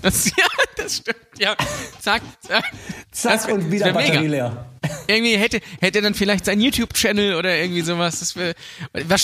Das, 0.00 0.26
ja, 0.26 0.44
das 0.88 0.96
stimmt. 0.98 1.18
Ja. 1.38 1.54
Zack, 2.00 2.22
zack. 2.40 2.64
Zack 3.12 3.32
Das 3.32 3.46
wär- 3.46 3.54
und 3.54 3.70
wieder 3.70 3.92
Batterie 3.92 4.10
mega. 4.28 4.30
leer. 4.30 4.64
Irgendwie 5.06 5.36
hätte, 5.36 5.60
hätte 5.80 5.98
er 5.98 6.02
dann 6.02 6.14
vielleicht 6.14 6.44
seinen 6.44 6.60
YouTube-Channel 6.60 7.34
oder 7.34 7.56
irgendwie 7.58 7.80
sowas. 7.82 8.20
Das 8.20 8.36
wär, 8.36 8.54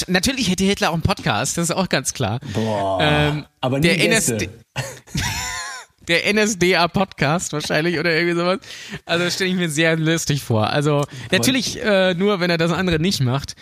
natürlich 0.08 0.50
hätte 0.50 0.64
Hitler 0.64 0.90
auch 0.90 0.94
einen 0.94 1.02
Podcast, 1.02 1.56
das 1.58 1.70
ist 1.70 1.76
auch 1.76 1.88
ganz 1.88 2.12
klar. 2.12 2.40
Boah, 2.52 2.98
Ähm, 3.00 3.46
aber 3.60 3.78
nie 3.78 3.88
der. 3.96 4.04
NSD 4.10 4.48
der 6.08 6.34
NSDA-Podcast 6.34 7.54
wahrscheinlich 7.54 7.98
oder 7.98 8.14
irgendwie 8.14 8.34
sowas. 8.38 8.58
Also 9.06 9.30
stelle 9.30 9.48
ich 9.50 9.56
mir 9.56 9.70
sehr 9.70 9.96
lustig 9.96 10.42
vor. 10.42 10.68
Also 10.68 11.06
natürlich 11.30 11.82
äh, 11.82 12.12
nur, 12.14 12.40
wenn 12.40 12.50
er 12.50 12.58
das 12.58 12.72
andere 12.72 12.98
nicht 12.98 13.20
macht. 13.22 13.54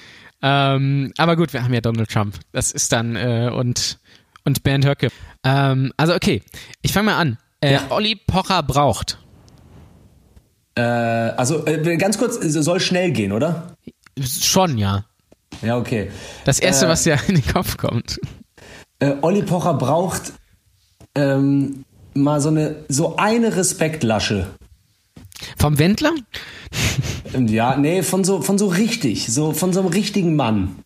Ähm, 0.42 1.12
aber 1.18 1.36
gut, 1.36 1.52
wir 1.52 1.62
haben 1.62 1.72
ja 1.72 1.80
Donald 1.80 2.10
Trump. 2.10 2.34
Das 2.50 2.72
ist 2.72 2.90
dann 2.92 3.14
äh, 3.14 3.48
und 3.54 3.98
und 4.44 4.64
Bernd 4.64 4.84
Höcke. 4.84 5.08
Ähm, 5.44 5.92
also 5.96 6.14
okay, 6.16 6.42
ich 6.82 6.92
fange 6.92 7.06
mal 7.12 7.16
an. 7.18 7.38
Äh, 7.62 7.72
Ja. 7.74 7.80
Olli 7.90 8.16
Pocher 8.16 8.62
braucht. 8.62 9.18
Äh, 10.74 10.80
also 10.82 11.66
äh, 11.66 11.96
ganz 11.96 12.18
kurz, 12.18 12.36
soll 12.40 12.80
schnell 12.80 13.12
gehen, 13.12 13.32
oder? 13.32 13.76
Schon, 14.20 14.78
ja. 14.78 15.04
Ja, 15.62 15.76
okay. 15.76 16.10
Das 16.44 16.58
erste, 16.58 16.86
Äh, 16.86 16.88
was 16.88 17.02
dir 17.04 17.18
in 17.28 17.36
den 17.36 17.46
Kopf 17.46 17.76
kommt. 17.76 18.18
Äh, 18.98 19.14
Olli 19.22 19.42
Pocher 19.42 19.74
braucht 19.74 20.32
ähm, 21.14 21.84
mal 22.14 22.40
so 22.40 22.48
eine 22.48 22.76
so 22.88 23.16
eine 23.16 23.54
Respektlasche. 23.56 24.46
Vom 25.58 25.78
Wendler? 25.78 26.12
Ähm, 27.34 27.48
Ja, 27.48 27.76
nee, 27.76 28.02
von 28.02 28.24
so, 28.24 28.40
von 28.42 28.58
so 28.58 28.66
richtig, 28.68 29.26
so 29.32 29.52
von 29.52 29.72
so 29.72 29.80
einem 29.80 29.88
richtigen 29.90 30.36
Mann. 30.36 30.76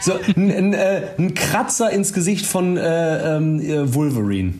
So 0.00 0.14
ein, 0.14 0.50
ein, 0.50 0.72
äh, 0.74 1.08
ein 1.18 1.34
Kratzer 1.34 1.90
ins 1.90 2.12
Gesicht 2.12 2.46
von 2.46 2.76
äh, 2.76 3.36
ähm, 3.36 3.60
äh, 3.60 3.94
Wolverine. 3.94 4.54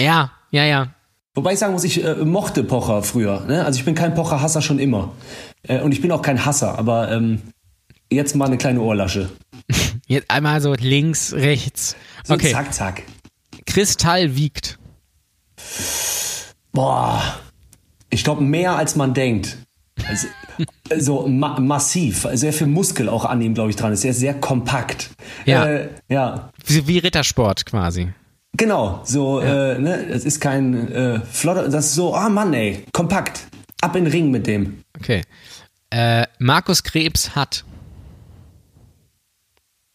Ja, 0.00 0.32
ja, 0.50 0.64
ja. 0.64 0.88
Wobei 1.34 1.52
ich 1.52 1.58
sagen 1.58 1.72
muss, 1.72 1.84
ich 1.84 2.04
äh, 2.04 2.14
mochte 2.16 2.64
Pocher 2.64 3.02
früher. 3.02 3.40
Ne? 3.46 3.64
Also 3.64 3.78
ich 3.78 3.84
bin 3.84 3.94
kein 3.94 4.14
Pocher-Hasser 4.14 4.62
schon 4.62 4.78
immer. 4.78 5.12
Äh, 5.62 5.80
und 5.80 5.92
ich 5.92 6.00
bin 6.00 6.10
auch 6.10 6.22
kein 6.22 6.44
Hasser, 6.44 6.78
aber 6.78 7.10
ähm, 7.12 7.40
jetzt 8.10 8.34
mal 8.34 8.46
eine 8.46 8.58
kleine 8.58 8.80
Ohrlasche. 8.80 9.30
Jetzt 10.06 10.28
einmal 10.28 10.60
so 10.60 10.74
links, 10.74 11.32
rechts. 11.32 11.94
So 12.24 12.34
Okay. 12.34 12.50
zack, 12.50 12.74
zack. 12.74 13.02
Kristall 13.64 14.34
wiegt. 14.34 14.76
Boah, 16.72 17.22
ich 18.08 18.24
glaube 18.24 18.42
mehr 18.42 18.74
als 18.74 18.96
man 18.96 19.14
denkt. 19.14 19.58
Also, 20.08 20.26
so 20.98 21.28
ma 21.28 21.60
massiv, 21.60 22.26
sehr 22.32 22.52
viel 22.52 22.66
Muskel 22.66 23.08
auch 23.08 23.24
an 23.24 23.40
ihm, 23.40 23.54
glaube 23.54 23.70
ich, 23.70 23.76
dran 23.76 23.92
ist. 23.92 24.04
Er 24.04 24.10
ist 24.10 24.18
sehr 24.18 24.34
kompakt. 24.34 25.10
Ja. 25.46 25.64
Äh, 25.64 25.88
ja, 26.08 26.50
Wie, 26.66 26.88
wie 26.88 26.98
Rittersport 26.98 27.64
quasi. 27.66 28.12
Genau. 28.56 29.00
So, 29.04 29.40
äh, 29.40 29.78
ne, 29.78 30.06
es 30.10 30.24
ist 30.24 30.40
kein 30.40 30.92
äh, 30.92 31.20
flotter, 31.20 31.68
das 31.68 31.86
ist 31.86 31.94
so, 31.94 32.14
ah 32.14 32.28
Mann, 32.28 32.52
ey, 32.54 32.84
kompakt. 32.92 33.46
Ab 33.80 33.96
in 33.96 34.04
den 34.04 34.12
Ring 34.12 34.30
mit 34.30 34.46
dem. 34.46 34.82
Okay. 34.98 35.22
Äh, 35.90 36.26
Markus 36.38 36.82
Krebs 36.82 37.34
hat. 37.34 37.64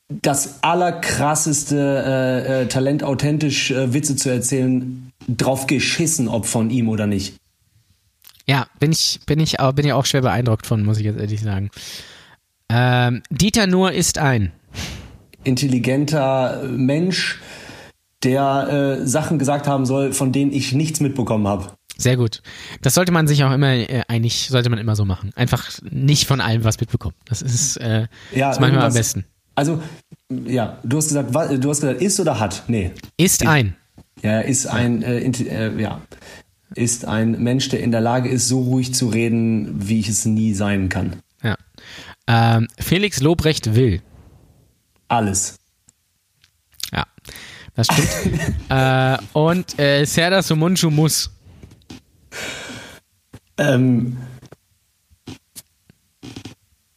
Das 0.07 0.63
allerkrasseste 0.63 1.77
äh, 1.77 2.61
äh, 2.61 2.67
Talent, 2.67 3.03
authentisch 3.03 3.71
äh, 3.71 3.93
Witze 3.93 4.15
zu 4.15 4.29
erzählen, 4.29 5.11
drauf 5.27 5.67
geschissen, 5.67 6.27
ob 6.27 6.45
von 6.45 6.69
ihm 6.69 6.89
oder 6.89 7.07
nicht. 7.07 7.37
Ja, 8.47 8.67
bin 8.79 8.91
ich, 8.91 9.19
bin 9.25 9.39
ich, 9.39 9.59
auch, 9.59 9.73
bin 9.73 9.85
ich 9.85 9.93
auch 9.93 10.05
schwer 10.05 10.21
beeindruckt 10.21 10.67
von, 10.67 10.83
muss 10.83 10.99
ich 10.99 11.05
jetzt 11.05 11.19
ehrlich 11.19 11.41
sagen. 11.41 11.71
Ähm, 12.69 13.23
Dieter 13.29 13.65
Nuhr 13.65 13.91
ist 13.91 14.17
ein. 14.17 14.51
Intelligenter 15.43 16.63
Mensch, 16.69 17.39
der 18.25 18.97
äh, 19.01 19.07
Sachen 19.07 19.39
gesagt 19.39 19.67
haben 19.67 19.85
soll, 19.85 20.11
von 20.11 20.31
denen 20.31 20.51
ich 20.51 20.73
nichts 20.73 20.99
mitbekommen 20.99 21.47
habe. 21.47 21.67
Sehr 21.97 22.17
gut. 22.17 22.41
Das 22.81 22.93
sollte 22.93 23.11
man 23.11 23.27
sich 23.27 23.43
auch 23.43 23.53
immer, 23.53 23.71
äh, 23.71 24.01
eigentlich 24.07 24.49
sollte 24.49 24.69
man 24.69 24.79
immer 24.79 24.95
so 24.95 25.05
machen. 25.05 25.31
Einfach 25.35 25.69
nicht 25.89 26.27
von 26.27 26.41
allem 26.41 26.63
was 26.63 26.79
mitbekommen. 26.79 27.15
Das 27.25 27.41
ist, 27.41 27.77
äh, 27.77 28.07
Ja, 28.33 28.51
ist 28.51 28.59
manchmal 28.59 28.85
am 28.85 28.93
besten. 28.93 29.25
Also, 29.55 29.81
ja, 30.29 30.79
du 30.83 30.97
hast 30.97 31.07
gesagt, 31.07 31.33
du 31.33 31.69
hast 31.69 31.81
gesagt, 31.81 32.01
ist 32.01 32.19
oder 32.19 32.39
hat? 32.39 32.63
Nee. 32.67 32.91
Ist 33.15 33.47
ein. 33.47 33.77
Ja, 34.21 34.41
ist 34.41 34.67
ein, 34.67 35.03
äh, 35.03 35.19
äh, 35.19 35.81
ja, 35.81 36.01
ist 36.73 37.05
ein 37.05 37.41
Mensch, 37.41 37.69
der 37.69 37.81
in 37.81 37.91
der 37.91 38.01
Lage 38.01 38.27
ist, 38.27 38.49
so 38.49 38.61
ruhig 38.61 38.93
zu 38.93 39.07
reden, 39.07 39.87
wie 39.87 39.99
ich 39.99 40.09
es 40.09 40.25
nie 40.25 40.53
sein 40.53 40.89
kann. 40.89 41.17
Ja. 41.41 41.55
Ähm, 42.27 42.67
Felix 42.77 43.21
Lobrecht 43.21 43.75
will. 43.75 44.01
Alles. 45.07 45.55
Das 47.75 47.87
stimmt. 47.87 48.09
äh, 48.69 49.17
und 49.33 49.79
äh, 49.79 50.05
Serdar 50.05 50.41
Somuncu 50.41 50.89
muss. 50.89 51.29
Ähm, 53.57 54.17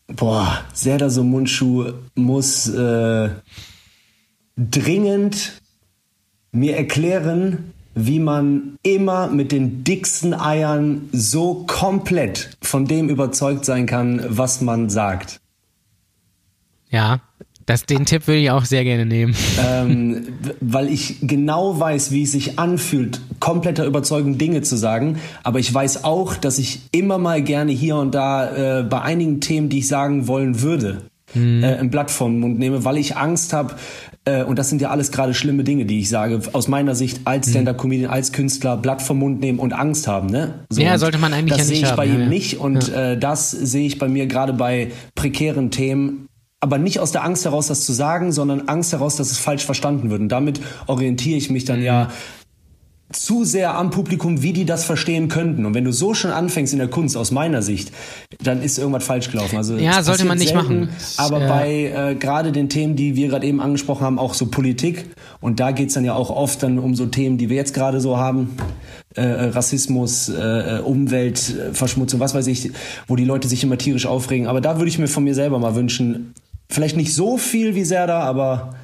boah, 0.06 0.60
Serdar 0.72 1.10
Somuncu 1.10 1.92
muss 2.14 2.68
äh, 2.68 3.30
dringend 4.56 5.60
mir 6.52 6.76
erklären, 6.76 7.74
wie 7.94 8.20
man 8.20 8.76
immer 8.82 9.26
mit 9.28 9.50
den 9.50 9.82
dicksten 9.82 10.32
Eiern 10.32 11.08
so 11.12 11.64
komplett 11.66 12.56
von 12.62 12.86
dem 12.86 13.08
überzeugt 13.08 13.64
sein 13.64 13.86
kann, 13.86 14.24
was 14.28 14.60
man 14.60 14.88
sagt. 14.88 15.40
Ja, 16.90 17.20
das, 17.68 17.84
den 17.84 18.06
Tipp 18.06 18.26
würde 18.26 18.40
ich 18.40 18.50
auch 18.50 18.64
sehr 18.64 18.82
gerne 18.82 19.04
nehmen. 19.04 19.34
ähm, 19.62 20.26
weil 20.60 20.88
ich 20.88 21.18
genau 21.20 21.78
weiß, 21.78 22.12
wie 22.12 22.22
es 22.22 22.32
sich 22.32 22.58
anfühlt, 22.58 23.20
kompletter 23.40 23.84
Überzeugung 23.84 24.38
Dinge 24.38 24.62
zu 24.62 24.76
sagen. 24.76 25.18
Aber 25.44 25.58
ich 25.58 25.72
weiß 25.72 26.04
auch, 26.04 26.34
dass 26.34 26.58
ich 26.58 26.80
immer 26.92 27.18
mal 27.18 27.42
gerne 27.42 27.72
hier 27.72 27.96
und 27.96 28.14
da 28.14 28.80
äh, 28.80 28.82
bei 28.84 29.02
einigen 29.02 29.42
Themen, 29.42 29.68
die 29.68 29.80
ich 29.80 29.88
sagen 29.88 30.26
wollen 30.28 30.62
würde, 30.62 31.02
äh, 31.36 31.38
ein 31.38 31.90
Blatt 31.90 32.10
vom 32.10 32.40
Mund 32.40 32.58
nehme, 32.58 32.86
weil 32.86 32.96
ich 32.96 33.18
Angst 33.18 33.52
habe. 33.52 33.74
Äh, 34.24 34.44
und 34.44 34.58
das 34.58 34.70
sind 34.70 34.80
ja 34.80 34.88
alles 34.88 35.12
gerade 35.12 35.34
schlimme 35.34 35.62
Dinge, 35.62 35.84
die 35.84 35.98
ich 35.98 36.08
sage. 36.08 36.40
Aus 36.54 36.68
meiner 36.68 36.94
Sicht 36.94 37.20
als 37.24 37.50
Stand-up-Comedian, 37.50 38.10
als 38.10 38.32
Künstler, 38.32 38.78
Blatt 38.78 39.02
vom 39.02 39.18
Mund 39.18 39.40
nehmen 39.40 39.58
und 39.58 39.74
Angst 39.74 40.08
haben. 40.08 40.28
Ne? 40.28 40.54
So, 40.70 40.80
Ja, 40.80 40.96
sollte 40.96 41.18
man 41.18 41.34
eigentlich 41.34 41.58
Das 41.58 41.68
ja 41.68 41.70
nicht 41.70 41.80
sehe 41.80 41.84
ich 41.84 41.90
haben, 41.90 41.96
bei 41.96 42.06
ja, 42.06 42.14
ihm 42.14 42.20
ja. 42.20 42.26
nicht. 42.28 42.58
Und 42.58 42.88
äh, 42.88 43.18
das 43.18 43.50
sehe 43.50 43.86
ich 43.86 43.98
bei 43.98 44.08
mir 44.08 44.26
gerade 44.26 44.54
bei 44.54 44.90
prekären 45.14 45.70
Themen 45.70 46.27
aber 46.60 46.78
nicht 46.78 46.98
aus 47.00 47.12
der 47.12 47.24
Angst 47.24 47.44
heraus, 47.44 47.68
das 47.68 47.84
zu 47.84 47.92
sagen, 47.92 48.32
sondern 48.32 48.68
Angst 48.68 48.92
heraus, 48.92 49.16
dass 49.16 49.30
es 49.30 49.38
falsch 49.38 49.64
verstanden 49.64 50.10
wird. 50.10 50.20
Und 50.20 50.28
damit 50.28 50.60
orientiere 50.86 51.36
ich 51.36 51.50
mich 51.50 51.64
dann 51.64 51.82
ja 51.82 52.08
zu 53.10 53.44
sehr 53.44 53.74
am 53.74 53.90
Publikum, 53.90 54.42
wie 54.42 54.52
die 54.52 54.66
das 54.66 54.84
verstehen 54.84 55.28
könnten. 55.28 55.64
Und 55.64 55.72
wenn 55.72 55.84
du 55.84 55.92
so 55.92 56.12
schon 56.12 56.30
anfängst 56.30 56.74
in 56.74 56.78
der 56.78 56.88
Kunst, 56.88 57.16
aus 57.16 57.30
meiner 57.30 57.62
Sicht, 57.62 57.90
dann 58.42 58.62
ist 58.62 58.76
irgendwas 58.76 59.04
falsch 59.04 59.30
gelaufen. 59.30 59.56
Also 59.56 59.76
Ja, 59.76 60.00
es 60.00 60.06
sollte 60.06 60.26
man 60.26 60.36
nicht 60.36 60.50
selten, 60.50 60.80
machen. 60.80 60.88
Es, 60.94 61.18
Aber 61.18 61.40
äh, 61.40 61.48
bei 61.48 62.10
äh, 62.10 62.14
gerade 62.16 62.52
den 62.52 62.68
Themen, 62.68 62.96
die 62.96 63.16
wir 63.16 63.28
gerade 63.28 63.46
eben 63.46 63.62
angesprochen 63.62 64.04
haben, 64.04 64.18
auch 64.18 64.34
so 64.34 64.46
Politik. 64.46 65.06
Und 65.40 65.58
da 65.58 65.70
geht's 65.70 65.94
dann 65.94 66.04
ja 66.04 66.14
auch 66.14 66.28
oft 66.28 66.62
dann 66.62 66.78
um 66.78 66.94
so 66.94 67.06
Themen, 67.06 67.38
die 67.38 67.48
wir 67.48 67.56
jetzt 67.56 67.72
gerade 67.72 68.00
so 68.02 68.18
haben. 68.18 68.56
Äh, 69.16 69.22
äh, 69.22 69.44
Rassismus, 69.46 70.28
äh, 70.28 70.78
äh, 70.78 70.80
Umweltverschmutzung, 70.80 72.20
was 72.20 72.34
weiß 72.34 72.46
ich, 72.46 72.72
wo 73.06 73.16
die 73.16 73.24
Leute 73.24 73.48
sich 73.48 73.64
immer 73.64 73.78
tierisch 73.78 74.04
aufregen. 74.04 74.46
Aber 74.46 74.60
da 74.60 74.76
würde 74.76 74.88
ich 74.88 74.98
mir 74.98 75.08
von 75.08 75.24
mir 75.24 75.34
selber 75.34 75.58
mal 75.58 75.74
wünschen, 75.74 76.34
vielleicht 76.70 76.96
nicht 76.96 77.14
so 77.14 77.38
viel 77.38 77.74
wie 77.74 77.84
Serda, 77.84 78.20
aber 78.20 78.74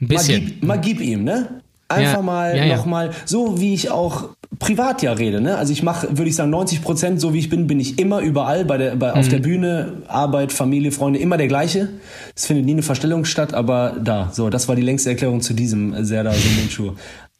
Ein 0.00 0.06
mal 0.06 0.08
bisschen. 0.08 0.44
gib, 0.46 0.62
mal 0.64 0.78
gib 0.80 1.00
ihm, 1.00 1.24
ne? 1.24 1.60
Einfach 1.88 2.14
Ja, 2.14 2.22
mal 2.22 2.56
ja, 2.56 2.64
ja. 2.66 2.76
nochmal, 2.76 3.10
so 3.24 3.60
wie 3.60 3.74
ich 3.74 3.90
auch 3.90 4.28
privat 4.60 5.02
ja 5.02 5.12
rede, 5.12 5.40
ne? 5.40 5.56
Also 5.58 5.72
ich 5.72 5.82
mache, 5.82 6.06
würde 6.16 6.28
ich 6.28 6.36
sagen, 6.36 6.50
90 6.50 6.82
Prozent, 6.82 7.20
so 7.20 7.34
wie 7.34 7.38
ich 7.40 7.48
bin, 7.48 7.66
bin 7.66 7.80
ich 7.80 7.98
immer 7.98 8.20
überall, 8.20 8.64
bei 8.64 8.78
der, 8.78 8.94
bei, 8.96 9.12
auf 9.12 9.26
Mhm. 9.26 9.30
der 9.30 9.38
Bühne, 9.40 9.92
Arbeit, 10.06 10.52
Familie, 10.52 10.92
Freunde, 10.92 11.18
immer 11.18 11.36
der 11.36 11.48
gleiche. 11.48 11.88
Es 12.36 12.46
findet 12.46 12.64
nie 12.66 12.72
eine 12.72 12.82
Verstellung 12.82 13.24
statt, 13.24 13.54
aber 13.54 13.96
da, 14.02 14.30
so, 14.32 14.50
das 14.50 14.68
war 14.68 14.76
die 14.76 14.82
längste 14.82 15.10
Erklärung 15.10 15.40
zu 15.40 15.52
diesem 15.52 16.04
Serdar 16.04 16.34
Sumuncu. 16.34 16.92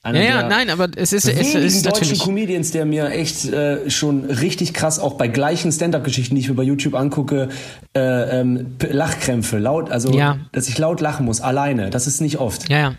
Ja, 0.02 0.12
ja, 0.14 0.48
nein, 0.48 0.70
aber 0.70 0.88
es 0.96 1.12
ist, 1.12 1.26
es 1.26 1.54
ist 1.54 1.84
deutschen. 1.84 2.18
Comedians, 2.18 2.70
der 2.70 2.86
mir 2.86 3.10
echt 3.10 3.44
äh, 3.44 3.90
schon 3.90 4.24
richtig 4.24 4.72
krass, 4.72 4.98
auch 4.98 5.14
bei 5.18 5.28
gleichen 5.28 5.70
Stand-Up-Geschichten, 5.70 6.34
die 6.34 6.40
ich 6.40 6.48
mir 6.48 6.54
bei 6.54 6.62
YouTube 6.62 6.94
angucke, 6.94 7.50
äh, 7.94 8.00
ähm, 8.40 8.76
Lachkrämpfe, 8.90 9.58
laut, 9.58 9.90
also 9.90 10.10
Ja. 10.16 10.38
dass 10.52 10.68
ich 10.68 10.78
laut 10.78 11.02
lachen 11.02 11.26
muss, 11.26 11.42
alleine. 11.42 11.90
Das 11.90 12.06
ist 12.06 12.22
nicht 12.22 12.38
oft. 12.38 12.70
Ja, 12.70 12.78
ja. 12.78 12.94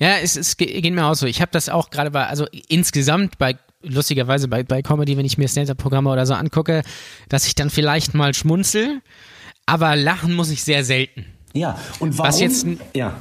Ja, 0.00 0.16
es, 0.20 0.36
es 0.36 0.56
ge- 0.56 0.80
geht 0.80 0.92
mir 0.92 1.04
auch 1.06 1.14
so. 1.14 1.26
Ich 1.26 1.40
habe 1.40 1.50
das 1.52 1.68
auch 1.68 1.90
gerade 1.90 2.10
bei, 2.10 2.26
also 2.26 2.46
insgesamt 2.68 3.38
bei, 3.38 3.56
lustigerweise 3.82 4.48
bei, 4.48 4.64
bei 4.64 4.82
Comedy, 4.82 5.16
wenn 5.16 5.26
ich 5.26 5.38
mir 5.38 5.46
Stand-Up-Programme 5.46 6.10
oder 6.10 6.26
so 6.26 6.34
angucke, 6.34 6.82
dass 7.28 7.46
ich 7.46 7.54
dann 7.54 7.70
vielleicht 7.70 8.14
mal 8.14 8.34
schmunzel, 8.34 9.00
aber 9.66 9.94
lachen 9.94 10.34
muss 10.34 10.50
ich 10.50 10.64
sehr 10.64 10.82
selten. 10.84 11.24
Ja, 11.52 11.78
und 12.00 12.18
warum? 12.18 12.28
Was 12.28 12.40
jetzt 12.40 12.66
ja. 12.96 13.14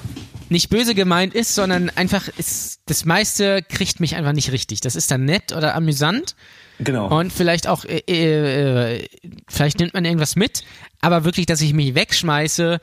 Nicht 0.51 0.69
böse 0.69 0.93
gemeint 0.95 1.33
ist, 1.33 1.55
sondern 1.55 1.89
einfach 1.95 2.27
ist, 2.37 2.81
das 2.85 3.05
meiste 3.05 3.61
kriegt 3.63 4.01
mich 4.01 4.15
einfach 4.17 4.33
nicht 4.33 4.51
richtig. 4.51 4.81
Das 4.81 4.97
ist 4.97 5.09
dann 5.09 5.23
nett 5.23 5.53
oder 5.55 5.75
amüsant 5.75 6.35
Genau. 6.79 7.07
und 7.19 7.31
vielleicht 7.31 7.67
auch, 7.67 7.85
äh, 7.85 7.99
äh, 8.07 9.07
vielleicht 9.47 9.79
nimmt 9.79 9.93
man 9.93 10.03
irgendwas 10.03 10.35
mit, 10.35 10.63
aber 10.99 11.23
wirklich, 11.23 11.45
dass 11.45 11.61
ich 11.61 11.73
mich 11.73 11.95
wegschmeiße, 11.95 12.79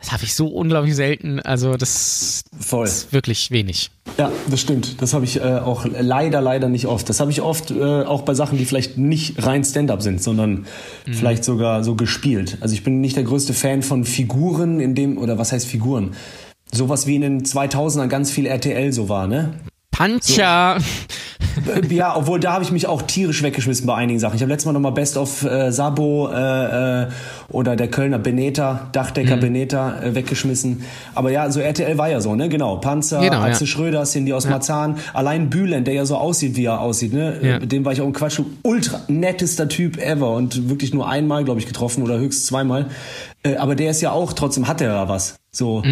das 0.00 0.10
habe 0.10 0.24
ich 0.24 0.34
so 0.34 0.48
unglaublich 0.48 0.96
selten. 0.96 1.38
Also 1.38 1.76
das 1.76 2.42
Voll. 2.58 2.86
ist 2.86 3.12
wirklich 3.12 3.52
wenig. 3.52 3.92
Ja, 4.18 4.32
das 4.50 4.60
stimmt. 4.60 5.00
Das 5.00 5.14
habe 5.14 5.24
ich 5.24 5.36
äh, 5.36 5.42
auch 5.42 5.86
leider, 5.86 6.40
leider 6.40 6.68
nicht 6.68 6.86
oft. 6.86 7.08
Das 7.08 7.20
habe 7.20 7.30
ich 7.30 7.40
oft 7.40 7.70
äh, 7.70 8.02
auch 8.02 8.22
bei 8.22 8.34
Sachen, 8.34 8.58
die 8.58 8.64
vielleicht 8.64 8.98
nicht 8.98 9.46
rein 9.46 9.62
Stand-up 9.64 10.02
sind, 10.02 10.20
sondern 10.20 10.66
Mhm. 11.06 11.14
vielleicht 11.14 11.44
sogar 11.44 11.84
so 11.84 11.94
gespielt. 11.94 12.58
Also 12.60 12.74
ich 12.74 12.82
bin 12.82 13.00
nicht 13.00 13.14
der 13.14 13.22
größte 13.22 13.54
Fan 13.54 13.82
von 13.82 14.04
Figuren 14.04 14.80
in 14.80 14.96
dem, 14.96 15.18
oder 15.18 15.38
was 15.38 15.52
heißt 15.52 15.66
Figuren? 15.68 16.16
Sowas 16.72 17.06
wie 17.06 17.16
in 17.16 17.22
den 17.22 17.42
2000ern 17.42 18.08
ganz 18.08 18.30
viel 18.30 18.46
RTL 18.46 18.92
so 18.92 19.08
war, 19.08 19.26
ne? 19.26 19.52
Pancha. 19.90 20.76
Äh, 20.76 20.80
Ja, 21.94 22.16
obwohl 22.16 22.40
da 22.40 22.54
habe 22.54 22.64
ich 22.64 22.72
mich 22.72 22.86
auch 22.86 23.02
tierisch 23.02 23.42
weggeschmissen 23.42 23.86
bei 23.86 23.94
einigen 23.94 24.18
Sachen. 24.18 24.36
Ich 24.36 24.42
habe 24.42 24.50
letztes 24.50 24.64
Mal 24.64 24.72
nochmal 24.72 24.92
Best 24.92 25.18
of 25.18 25.44
äh, 25.44 25.70
Sabo 25.70 26.30
äh, 26.32 27.02
äh, 27.02 27.08
oder 27.50 27.76
der 27.76 27.88
Kölner 27.88 28.18
Beneta, 28.18 28.88
Dachdecker 28.92 29.36
Beneta 29.36 30.00
äh, 30.00 30.14
weggeschmissen. 30.14 30.82
Aber 31.14 31.30
ja, 31.30 31.50
so 31.50 31.60
RTL 31.60 31.98
war 31.98 32.08
ja 32.08 32.22
so, 32.22 32.34
ne? 32.34 32.48
Genau. 32.48 32.78
Panzer, 32.78 33.20
Genau, 33.20 33.34
ja. 33.34 33.44
Axel 33.44 33.66
Schröder, 33.66 34.04
Cindy 34.04 34.32
aus 34.32 34.48
Marzahn, 34.48 34.96
allein 35.12 35.50
Bülent, 35.50 35.86
der 35.86 35.92
ja 35.94 36.06
so 36.06 36.16
aussieht, 36.16 36.56
wie 36.56 36.64
er 36.64 36.80
aussieht, 36.80 37.12
ne? 37.12 37.38
Ja. 37.42 37.58
Mit 37.60 37.70
dem 37.70 37.84
war 37.84 37.92
ich 37.92 38.00
auch 38.00 38.06
im 38.06 38.14
Quatsch. 38.14 38.40
Ultra 38.62 39.00
nettester 39.08 39.68
Typ 39.68 39.98
ever 39.98 40.32
und 40.32 40.70
wirklich 40.70 40.94
nur 40.94 41.06
einmal, 41.06 41.44
glaube 41.44 41.60
ich, 41.60 41.66
getroffen 41.66 42.02
oder 42.02 42.18
höchst 42.18 42.46
zweimal. 42.46 42.86
Äh, 43.42 43.56
aber 43.56 43.74
der 43.74 43.90
ist 43.90 44.00
ja 44.00 44.12
auch, 44.12 44.32
trotzdem 44.32 44.68
hat 44.68 44.80
er 44.80 44.88
ja 44.88 45.08
was. 45.08 45.36
So. 45.50 45.82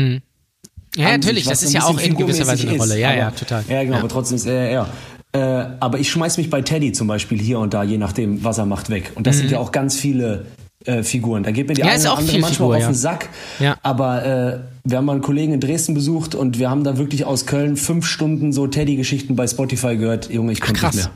Ja, 0.96 1.10
natürlich, 1.10 1.44
das 1.44 1.62
ist 1.62 1.72
ja 1.72 1.82
auch 1.84 1.98
in 2.00 2.16
gewisser 2.16 2.46
Weise 2.46 2.68
eine 2.68 2.78
Rolle. 2.78 2.98
Ja, 2.98 3.10
ist. 3.10 3.16
ja, 3.18 3.26
Aber- 3.28 3.36
total. 3.36 3.64
Ja, 3.68 3.82
genau, 3.82 3.92
Ja. 3.94 3.98
aber 4.00 4.08
trotzdem 4.08 4.36
ist 4.36 4.46
er 4.46 4.70
er. 4.70 4.88
Äh, 5.32 5.76
aber 5.78 5.98
ich 6.00 6.10
schmeiß 6.10 6.38
mich 6.38 6.50
bei 6.50 6.60
Teddy 6.60 6.90
zum 6.92 7.06
Beispiel 7.06 7.38
hier 7.40 7.60
und 7.60 7.72
da, 7.72 7.84
je 7.84 7.98
nachdem, 7.98 8.42
was 8.42 8.58
er 8.58 8.66
macht, 8.66 8.90
weg. 8.90 9.12
Und 9.14 9.28
das 9.28 9.36
sind 9.38 9.50
ja 9.52 9.58
auch 9.60 9.70
ganz 9.70 9.94
viele 9.96 10.46
äh, 10.86 11.02
Figuren. 11.04 11.42
Da 11.44 11.50
geht 11.52 11.68
mir 11.68 11.74
die 11.74 11.82
Mhm. 11.82 11.88
Ja, 11.88 11.94
eine 11.94 12.10
andere 12.10 12.38
manchmal 12.40 12.50
Figur, 12.50 12.74
auf 12.76 12.80
ja. 12.82 12.88
den 12.88 12.94
Sack. 12.94 13.28
Ja. 13.60 13.76
Aber 13.82 14.24
äh, 14.24 14.58
wir 14.82 14.96
haben 14.98 15.04
mal 15.04 15.12
einen 15.12 15.20
Kollegen 15.22 15.52
in 15.52 15.60
Dresden 15.60 15.94
besucht 15.94 16.34
und 16.34 16.58
wir 16.58 16.68
haben 16.70 16.82
da 16.84 16.96
wirklich 16.98 17.24
aus 17.26 17.46
Köln 17.46 17.76
fünf 17.76 18.06
Stunden 18.06 18.52
so 18.52 18.66
Teddy-Geschichten 18.66 19.36
bei 19.36 19.46
Spotify 19.46 19.96
gehört. 19.96 20.30
Junge, 20.30 20.50
ich 20.52 20.60
konnte 20.60 20.84
nicht 20.86 20.94
mehr. 20.96 21.10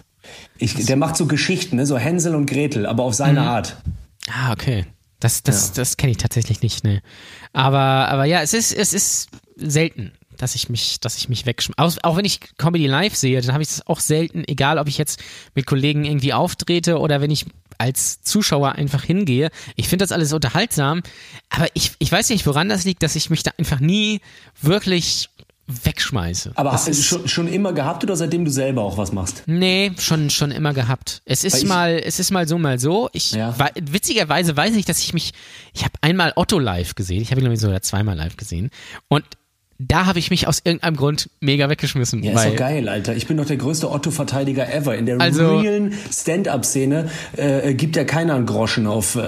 Ich, 0.59 0.75
der 0.87 0.97
macht 0.97 1.16
so 1.16 1.27
Geschichten, 1.27 1.77
ne? 1.77 1.87
so 1.87 1.99
Hänsel 1.99 2.35
und 2.37 2.47
Gretel, 2.47 2.87
aber 2.87 3.03
auf 3.03 3.14
seine 3.14 3.41
Mhm. 3.41 3.47
Art. 3.49 3.77
Ah, 4.31 4.53
okay. 4.53 4.85
Das, 5.25 5.43
das, 5.43 5.72
das 5.72 5.97
kenne 5.97 6.11
ich 6.11 6.18
tatsächlich 6.18 6.61
nicht, 6.61 6.85
ne. 6.85 7.01
Aber, 7.55 7.79
aber 7.79 8.27
ja, 8.27 8.43
es 8.43 8.53
ist, 8.53 8.75
es 8.75 8.93
ist 8.93 9.31
selten, 9.57 10.12
dass 10.37 10.55
ich 10.55 10.68
mich, 10.68 11.01
dass 11.01 11.16
ich 11.16 11.31
mich 11.31 11.47
wegschmeiße. 11.47 11.79
Auch, 11.79 11.97
auch 12.03 12.16
wenn 12.18 12.27
ich 12.27 12.41
Comedy 12.59 12.87
live 12.87 13.16
sehe, 13.16 13.41
dann 13.41 13.55
habe 13.55 13.62
ich 13.62 13.70
das 13.70 13.87
auch 13.87 14.01
selten, 14.01 14.45
egal 14.47 14.79
ob 14.79 14.87
ich 14.87 14.99
jetzt 14.99 15.22
mit 15.55 15.64
Kollegen 15.64 16.05
irgendwie 16.05 16.35
auftrete 16.35 16.99
oder 16.99 17.22
wenn 17.22 17.31
ich 17.31 17.47
als 17.79 18.20
Zuschauer 18.20 18.72
einfach 18.72 19.03
hingehe. 19.03 19.49
Ich 19.77 19.89
finde 19.89 20.03
das 20.03 20.12
alles 20.12 20.35
unterhaltsam, 20.35 21.03
aber 21.49 21.68
ich, 21.72 21.93
ich 21.99 22.12
weiß 22.12 22.29
nicht, 22.29 22.47
woran 22.47 22.68
das 22.68 22.85
liegt, 22.85 23.03
dass 23.03 23.16
ich 23.16 23.31
mich 23.31 23.43
da 23.43 23.53
einfach 23.57 23.81
nie 23.81 24.20
wirklich 24.61 25.31
wegschmeiße. 25.67 26.53
Aber 26.55 26.71
das 26.73 26.87
hast 26.87 26.99
du 26.99 27.03
schon, 27.03 27.29
schon 27.29 27.49
immer 27.49 27.73
gehabt 27.73 28.03
oder 28.05 28.17
seitdem 28.17 28.45
du 28.45 28.51
selber 28.51 28.83
auch 28.83 28.99
was 28.99 29.12
machst? 29.12 29.43
Nee, 29.47 29.93
schon, 29.99 30.31
schon 30.31 30.51
immer 30.51 30.75
gehabt. 30.75 31.23
Es 31.25 31.45
ist 31.45 31.62
ich- 31.62 31.69
mal, 31.69 32.01
es 32.05 32.19
ist 32.19 32.31
mal 32.31 32.47
so, 32.47 32.59
mal 32.59 32.79
so. 32.79 33.09
Ich, 33.12 33.33
Ja. 33.33 33.59
wei- 33.59 33.73
witzigerweise 33.81 34.57
weiß 34.57 34.75
ich, 34.77 34.85
dass 34.85 34.99
ich 35.01 35.15
mich, 35.15 35.33
ich 35.73 35.83
habe 35.85 35.95
einmal 36.03 36.33
Otto 36.37 36.59
live 36.59 36.95
gesehen. 36.95 37.23
Ich 37.23 37.31
habe 37.31 37.41
ihn 37.41 37.45
glaube 37.45 37.55
ich 37.55 37.61
sogar 37.61 37.81
zweimal 37.83 38.17
live 38.17 38.37
gesehen. 38.37 38.71
Und 39.09 39.25
da 39.79 40.07
habe 40.07 40.18
ich 40.18 40.31
mich 40.31 40.47
aus 40.47 40.61
irgendeinem 40.64 40.97
Grund 40.97 41.29
mega 41.41 41.68
weggeschmissen. 41.68 42.22
Ja, 42.22 42.33
ist 42.33 42.47
doch 42.47 42.57
geil, 42.57 42.89
Alter. 42.89 43.16
Ich 43.16 43.27
bin 43.27 43.37
doch 43.37 43.45
der 43.45 43.57
größte 43.57 43.91
Otto-Verteidiger 43.91 44.72
ever. 44.72 44.97
In 44.97 45.07
der 45.07 45.20
Also- 45.20 45.59
realen 45.59 45.93
Stand-Up-Szene 46.12 47.09
äh, 47.37 47.75
gibt 47.75 47.97
ja 47.97 48.05
keiner 48.05 48.35
einen 48.35 48.47
Groschen 48.47 48.87
auf 48.87 49.16
äh, 49.16 49.20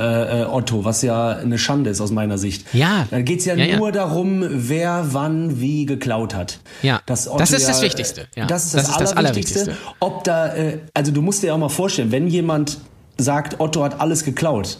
äh, 0.42 0.44
Otto, 0.44 0.84
was 0.84 1.02
ja 1.02 1.30
eine 1.30 1.58
Schande 1.58 1.90
ist 1.90 2.00
aus 2.00 2.10
meiner 2.10 2.38
Sicht. 2.38 2.66
Ja. 2.74 3.06
Da 3.10 3.20
geht's 3.22 3.44
ja, 3.44 3.54
Ja, 3.54 3.64
ja. 3.64 3.76
nur 3.76 3.92
darum, 3.92 4.44
wer 4.48 5.08
wann 5.12 5.60
wie 5.60 5.86
geklaut 5.86 6.34
hat. 6.34 6.60
Ja. 6.82 7.00
Das 7.06 7.26
ist 7.26 7.62
ja, 7.62 7.68
das 7.68 7.82
Wichtigste, 7.82 8.26
ja. 8.36 8.46
Das 8.46 8.64
ist 8.66 8.74
das, 8.74 8.82
Das 8.84 8.90
ist 8.92 9.00
das 9.00 9.16
Allerwichtigste. 9.16 9.60
Allerwichtigste. 9.62 9.94
Ob 10.00 10.24
da, 10.24 10.54
äh, 10.54 10.78
also 10.94 11.12
du 11.12 11.22
musst 11.22 11.42
dir 11.42 11.54
auch 11.54 11.58
mal 11.58 11.68
vorstellen, 11.68 12.12
wenn 12.12 12.28
jemand 12.28 12.78
sagt, 13.18 13.60
Otto 13.60 13.82
hat 13.82 14.00
alles 14.00 14.24
geklaut, 14.24 14.78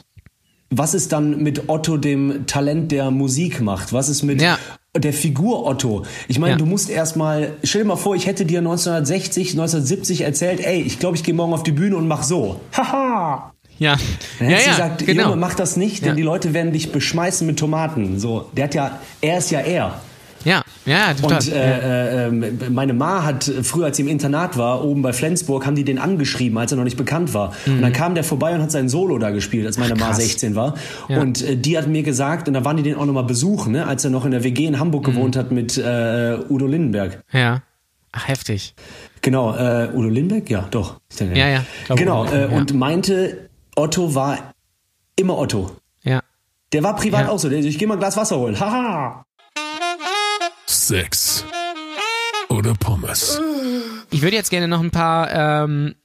was 0.71 0.95
ist 0.95 1.13
dann 1.13 1.43
mit 1.43 1.69
Otto 1.69 1.97
dem 1.97 2.47
Talent 2.47 2.91
der 2.93 3.11
Musik 3.11 3.61
macht? 3.61 3.93
Was 3.93 4.09
ist 4.09 4.23
mit 4.25 4.43
Ja. 4.43 4.59
Der 4.99 5.13
Figur 5.13 5.67
Otto? 5.67 6.05
Ich 6.29 6.39
meine, 6.39 6.53
Ja. 6.53 6.59
du 6.59 6.67
musst 6.67 6.89
erstmal, 6.91 7.53
stell 7.63 7.83
dir 7.83 7.89
mal 7.89 7.97
vor, 7.97 8.15
ich 8.17 8.27
hätte 8.27 8.45
dir 8.45 8.59
1960, 8.59 9.51
1970 9.53 10.23
erzählt, 10.23 10.61
ey, 10.61 10.81
ich 10.83 10.99
glaube, 10.99 11.17
ich 11.17 11.23
gehe 11.25 11.35
morgen 11.35 11.53
auf 11.53 11.63
die 11.63 11.73
Bühne 11.73 11.97
und 11.97 12.09
mach 12.09 12.23
so. 12.23 12.61
Haha. 12.77 13.53
Ja, 13.79 13.97
Dann 14.39 14.49
ja, 14.51 14.59
ja, 14.59 14.71
gesagt, 14.71 15.07
genau. 15.07 15.25
Junge, 15.25 15.37
mach 15.37 15.55
das 15.55 15.77
nicht, 15.77 16.01
denn 16.03 16.11
Ja. 16.11 16.15
die 16.15 16.23
Leute 16.23 16.55
werden 16.55 16.73
dich 16.73 16.93
beschmeißen 16.93 17.47
mit 17.47 17.59
Tomaten. 17.59 18.19
So, 18.19 18.47
der 18.57 18.65
hat 18.65 18.75
ja, 18.75 18.99
er 19.21 19.39
ist 19.39 19.51
ja 19.51 19.61
er. 19.61 20.01
Ja, 20.47 20.63
ja, 20.87 21.13
total. 21.15 21.39
Und 21.39 21.53
äh, 21.53 22.27
äh, 22.29 22.71
meine 22.71 22.95
Ma 22.95 23.25
hat 23.25 23.51
früher, 23.63 23.87
als 23.87 23.97
sie 23.97 24.05
im 24.05 24.09
Internat 24.09 24.57
war, 24.57 24.85
oben 24.85 25.03
bei 25.03 25.13
Flensburg, 25.13 25.67
haben 25.67 25.75
die 25.75 25.83
den 25.85 25.99
angeschrieben, 25.99 26.57
als 26.57 26.71
er 26.73 26.77
noch 26.77 26.85
nicht 26.85 26.97
bekannt 26.97 27.35
war. 27.35 27.53
Und 27.67 27.83
dann 27.83 27.93
kam 27.93 28.15
der 28.15 28.23
vorbei 28.23 28.55
und 28.55 28.63
hat 28.63 28.71
sein 28.71 28.89
Solo 28.89 29.19
da 29.19 29.31
gespielt, 29.31 29.67
als 29.67 29.77
meine 29.77 29.95
Ma 29.97 30.05
Mhm. 30.07 30.09
krass. 30.11 30.17
16 30.19 30.55
war. 30.55 30.75
Ja. 31.09 31.21
Und 31.21 31.43
äh, 31.43 31.57
die 31.57 31.77
hat 31.77 31.89
mir 31.89 32.05
gesagt, 32.05 32.47
und 32.47 32.55
da 32.55 32.65
waren 32.65 32.77
die 32.77 32.85
den 32.85 32.95
auch 32.95 33.07
nochmal 33.07 33.25
besuchen, 33.25 33.73
ne, 33.73 33.87
als 33.89 34.05
er 34.05 34.11
noch 34.11 34.25
in 34.25 34.31
der 34.31 34.45
WG 34.45 34.67
in 34.67 34.79
Hamburg 34.79 35.03
Mhm. 35.09 35.13
gewohnt 35.13 35.37
hat 35.37 35.51
mit 35.51 35.77
äh, 35.79 36.39
Udo 36.49 36.67
Lindenberg. 36.67 37.23
ja. 37.33 37.63
Ach, 38.19 38.29
heftig. 38.29 38.75
Genau, 39.21 39.55
äh, 39.57 39.91
Udo 39.93 40.09
Lindenberg? 40.09 40.49
Ja, 40.49 40.67
doch. 40.71 41.01
Ist 41.11 41.21
der, 41.21 41.37
Ja, 41.37 41.49
ja, 41.49 41.63
Genau, 41.97 42.25
äh, 42.25 42.43
ja. 42.43 42.57
und 42.57 42.73
meinte, 42.73 43.51
Otto 43.75 44.15
war 44.15 44.55
immer 45.17 45.37
Otto. 45.37 45.73
Ja. 46.03 46.21
Der 46.73 46.83
war 46.83 46.97
privat 46.97 47.27
Ja. 47.27 47.29
auch 47.31 47.39
so. 47.39 47.51
Der, 47.51 47.59
ich 47.59 47.79
gehe 47.79 47.87
mal 47.87 47.95
ein 47.95 48.01
Glas 48.01 48.17
Wasser 48.17 48.39
holen. 48.39 48.59
Haha. 48.59 49.26
Sex 50.87 51.45
oder 52.49 52.75
Pommes? 52.75 53.41
Ich 54.13 54.23
würde 54.23 54.37
jetzt 54.37 54.51
gerne 54.51 54.69
noch 54.69 54.81
ein 54.81 54.93
paar 54.93 55.65
ähm, 55.65 55.97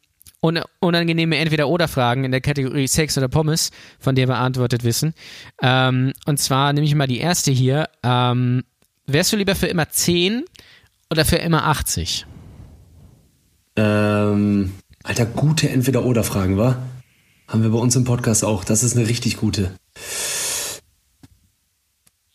un 0.42 0.60
unangenehme 0.80 1.38
Entweder-Oder-Fragen 1.38 2.24
in 2.24 2.32
der 2.32 2.42
Kategorie 2.42 2.88
Sex 2.88 3.16
oder 3.16 3.28
Pommes 3.28 3.70
von 4.00 4.16
dir 4.16 4.26
beantwortet 4.26 4.84
wissen. 4.84 5.14
Ähm, 5.62 6.14
und 6.26 6.40
zwar 6.40 6.74
nehme 6.74 6.88
ich 6.88 6.96
mal 6.96 7.06
die 7.06 7.20
erste 7.20 7.52
hier. 7.52 7.90
Ähm, 8.02 8.64
wärst 9.06 9.32
du 9.32 9.38
lieber 9.38 9.54
für 9.54 9.68
immer 9.68 9.88
10 9.88 10.46
oder 11.12 11.26
für 11.26 11.36
immer 11.36 11.68
80? 11.68 12.26
Ähm, 13.76 14.72
Alter, 15.04 15.28
gute 15.28 15.70
Entweder-Oder-Fragen, 15.70 16.58
wa? 16.58 16.80
Haben 17.48 17.62
wir 17.62 17.70
bei 17.70 17.78
uns 17.78 17.96
im 17.96 18.04
Podcast 18.04 18.44
auch. 18.44 18.64
Das 18.64 18.82
ist 18.82 18.98
eine 18.98 19.08
richtig 19.08 19.38
gute. 19.38 19.76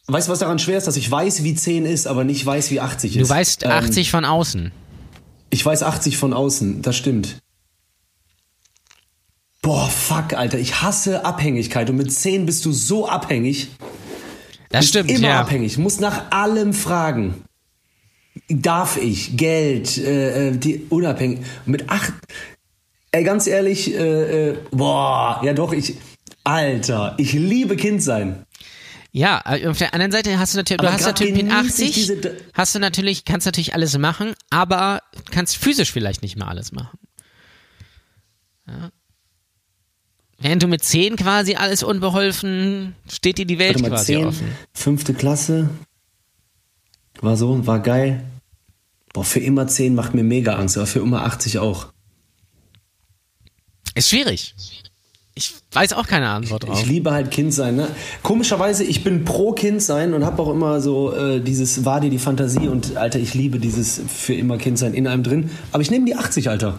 Weißt 0.09 0.29
du, 0.29 0.33
was 0.33 0.39
daran 0.39 0.59
schwer 0.59 0.79
ist? 0.79 0.87
Dass 0.87 0.97
ich 0.97 1.11
weiß, 1.11 1.43
wie 1.43 1.55
10 1.55 1.85
ist, 1.85 2.07
aber 2.07 2.25
nicht 2.25 2.47
weiß, 2.47 2.71
wie 2.71 2.81
80 2.81 3.17
ist. 3.17 3.29
Du 3.29 3.29
weißt 3.29 3.65
Ähm, 3.65 3.71
80 3.71 4.11
von 4.11 4.25
außen. 4.25 4.73
Ich 5.51 5.65
weiß 5.65 5.83
80 5.83 6.17
von 6.17 6.33
außen, 6.33 6.83
das 6.83 6.97
stimmt. 6.97 7.39
Boah, 9.63 9.89
fuck, 9.89 10.35
Alter, 10.35 10.59
ich 10.59 10.81
hasse 10.83 11.25
Abhängigkeit 11.25 11.91
und 11.91 11.97
mit 11.97 12.13
10 12.13 12.47
bist 12.47 12.65
du 12.65 12.73
so 12.73 13.09
abhängig. 13.09 13.69
Das 14.71 14.81
bist 14.81 14.89
stimmt, 14.91 15.11
immer 15.11 15.29
ja. 15.29 15.41
abhängig, 15.41 15.77
muss 15.79 15.99
nach 15.99 16.31
allem 16.31 16.73
fragen. 16.73 17.43
Darf 18.49 18.97
ich 18.97 19.37
Geld, 19.37 19.99
äh, 19.99 20.51
äh, 20.51 20.57
die 20.57 20.87
unabhängig 20.89 21.41
mit 21.65 21.91
acht. 21.91 22.13
Ey, 23.11 23.25
ganz 23.25 23.47
ehrlich, 23.49 23.93
äh, 23.93 24.51
äh, 24.51 24.57
boah, 24.71 25.41
ja 25.43 25.53
doch, 25.53 25.73
ich, 25.73 25.97
Alter, 26.45 27.15
ich 27.19 27.33
liebe 27.33 27.77
Kind 27.77 28.03
sein. 28.03 28.46
Ja, 29.19 29.41
äh, 29.47 29.67
auf 29.67 29.79
der 29.79 29.95
anderen 29.95 30.13
Seite 30.13 30.39
hast 30.39 30.53
du 30.53 30.59
natürlich, 30.59 30.77
du 30.83 30.87
Aber 30.87 30.93
hast 30.95 31.05
grad 31.05 31.15
natürlich 31.15 31.43
mit 31.43 31.49
genieße 31.51 31.85
ich 31.85 31.91
80, 31.91 31.95
diese 31.95 32.17
D- 32.19 32.33
hast 32.53 32.75
du 32.75 32.79
natürlich, 32.79 33.25
kannst 33.25 33.47
natürlich 33.47 33.73
alles 33.73 33.97
machen, 33.97 34.35
aber 34.51 35.01
kannst 35.31 35.57
physisch 35.57 35.91
vielleicht 35.91 36.21
nicht 36.21 36.37
mehr 36.37 36.49
alles 36.49 36.71
machen. 36.73 36.99
Ja. 38.69 38.91
Während 40.39 40.63
du 40.63 40.67
mit 40.69 40.85
10 40.85 41.17
quasi 41.17 41.55
alles 41.55 41.83
unbeholfen, 41.83 42.95
steht 43.11 43.39
dir 43.39 43.47
die 43.47 43.59
Welt 43.59 43.77
Warte 43.77 43.89
mal, 43.89 43.97
quasi 43.97 44.17
10, 44.17 44.27
offen. 44.27 44.53
fünfte 44.75 45.15
Klasse, 45.15 45.71
war 47.23 47.39
so, 47.39 47.67
war 47.67 47.81
geil. 47.81 48.23
Boah, 49.15 49.25
für 49.25 49.41
immer 49.41 49.67
10 49.67 49.95
macht 49.95 50.13
mir 50.13 50.25
mega 50.25 50.57
Angst, 50.57 50.77
aber 50.77 50.87
für 50.87 50.99
immer 51.01 51.23
80 51.25 51.59
auch. 51.59 51.91
Ist 53.95 54.11
schwierig. 54.11 54.55
Ich 55.39 55.55
weiß 55.73 55.93
auch 55.93 56.07
keine 56.07 56.31
Antwort 56.31 56.65
drauf. 56.67 56.81
Ich 56.81 56.87
liebe 56.87 57.11
halt 57.13 57.31
Kind 57.31 57.53
sein. 57.53 57.77
Ne? 57.77 57.89
Komischerweise, 58.23 58.85
ich 58.85 59.05
bin 59.05 59.27
pro 59.27 59.53
Kind 59.53 59.83
sein 59.83 60.15
und 60.15 60.25
habe 60.25 60.41
auch 60.43 60.51
immer 60.51 60.81
so 60.81 61.15
äh, 61.15 61.41
dieses 61.41 61.85
war 61.85 62.01
dir 62.01 62.09
die 62.09 62.19
Fantasie 62.19 62.69
und 62.69 62.97
Alter, 62.97 63.19
ich 63.19 63.35
liebe 63.35 63.59
dieses 63.59 64.01
für 64.09 64.33
immer 64.33 64.57
Kind 64.57 64.79
sein 64.79 64.95
in 64.95 65.07
einem 65.07 65.23
drin. 65.23 65.51
Aber 65.73 65.83
ich 65.83 65.91
nehme 65.91 66.07
die 66.07 66.15
80, 66.17 66.49
Alter. 66.49 66.79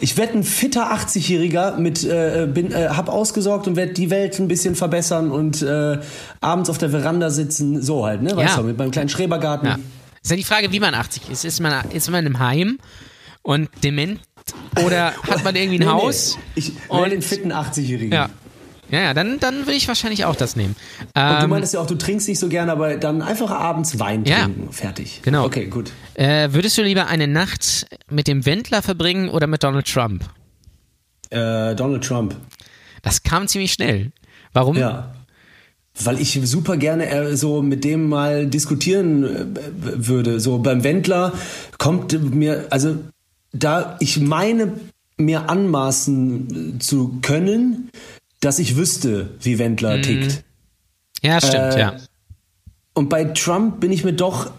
Ich 0.00 0.16
werde 0.16 0.38
ein 0.38 0.42
fitter 0.42 0.90
80-Jähriger 0.90 1.76
mit, 1.76 2.02
äh, 2.02 2.48
bin, 2.52 2.72
äh, 2.72 2.88
hab 2.88 3.10
ausgesorgt 3.10 3.68
und 3.68 3.76
werde 3.76 3.92
die 3.92 4.08
Welt 4.08 4.38
ein 4.40 4.48
bisschen 4.48 4.74
verbessern 4.74 5.30
und 5.30 5.60
äh, 5.60 5.98
abends 6.40 6.70
auf 6.70 6.78
der 6.78 6.90
Veranda 6.90 7.28
sitzen, 7.30 7.82
so 7.82 8.06
halt, 8.06 8.22
ne? 8.22 8.34
Weißt 8.34 8.56
Ja. 8.56 8.62
du, 8.62 8.66
mit 8.68 8.78
meinem 8.78 8.90
kleinen 8.90 9.10
Schrebergarten. 9.10 9.68
Ja. 9.68 9.78
Ist 10.22 10.30
ja 10.30 10.36
die 10.36 10.44
Frage, 10.44 10.72
wie 10.72 10.80
man 10.80 10.94
80 10.94 11.28
ist. 11.30 11.44
Ist 11.44 11.60
man, 11.60 11.90
ist 11.90 12.10
man 12.10 12.24
im 12.24 12.38
Heim 12.38 12.78
und 13.42 13.68
dement 13.84 14.18
oder 14.84 15.12
hat 15.28 15.44
man 15.44 15.54
irgendwie 15.56 15.76
ein 15.76 15.80
Nee, 15.80 15.84
nee. 15.86 15.90
Haus? 16.02 16.38
Ich 16.54 16.72
will 16.90 17.10
den 17.10 17.22
fitten 17.22 17.52
80-Jährigen. 17.52 18.12
Ja. 18.12 18.30
Ja, 18.90 19.00
ja, 19.00 19.14
dann, 19.14 19.40
dann 19.40 19.60
würde 19.60 19.72
ich 19.72 19.88
wahrscheinlich 19.88 20.26
auch 20.26 20.36
das 20.36 20.54
nehmen. 20.54 20.76
Und 21.14 21.22
du 21.22 21.44
Ähm, 21.44 21.48
meintest 21.50 21.72
ja 21.72 21.80
auch, 21.80 21.86
du 21.86 21.94
trinkst 21.94 22.28
nicht 22.28 22.38
so 22.38 22.48
gerne, 22.48 22.72
aber 22.72 22.96
dann 22.98 23.22
einfach 23.22 23.50
abends 23.50 23.98
Wein 23.98 24.26
Ja. 24.26 24.42
trinken. 24.44 24.70
Fertig. 24.70 25.20
Genau. 25.22 25.46
Okay, 25.46 25.66
gut. 25.66 25.90
äh, 26.14 26.50
würdest 26.52 26.76
du 26.76 26.82
lieber 26.82 27.06
eine 27.06 27.26
Nacht 27.26 27.86
mit 28.10 28.28
dem 28.28 28.44
Wendler 28.44 28.82
verbringen 28.82 29.30
oder 29.30 29.46
mit 29.46 29.62
Donald 29.64 29.86
Trump? 29.90 30.24
Äh, 31.30 31.74
Donald 31.74 32.04
Trump. 32.04 32.36
Das 33.00 33.22
kam 33.22 33.48
ziemlich 33.48 33.72
schnell. 33.72 34.12
Warum? 34.52 34.76
Ja. 34.76 35.14
Weil 35.98 36.20
ich 36.20 36.38
super 36.44 36.76
gerne 36.76 37.06
äh, 37.08 37.34
so 37.36 37.62
mit 37.62 37.84
dem 37.84 38.10
mal 38.10 38.46
diskutieren 38.46 39.24
äh, 39.24 39.46
würde. 40.06 40.38
So 40.38 40.58
beim 40.58 40.84
Wendler 40.84 41.32
kommt 41.78 42.12
mir, 42.34 42.66
also 42.68 42.96
da 43.52 43.96
ich 44.00 44.20
meine 44.20 44.72
mir 45.16 45.48
anmaßen 45.50 46.80
zu 46.80 47.18
können, 47.22 47.90
dass 48.40 48.58
ich 48.58 48.76
wüsste, 48.76 49.30
wie 49.40 49.58
Wendler 49.58 49.98
Mhm. 49.98 50.02
tickt. 50.02 50.44
Ja, 51.22 51.40
stimmt, 51.40 51.54
Äh, 51.74 51.80
ja. 51.80 51.96
Und 52.94 53.08
bei 53.08 53.24
Trump 53.24 53.80
bin 53.80 53.92
ich 53.92 54.04
mir 54.04 54.12
doch 54.14 54.50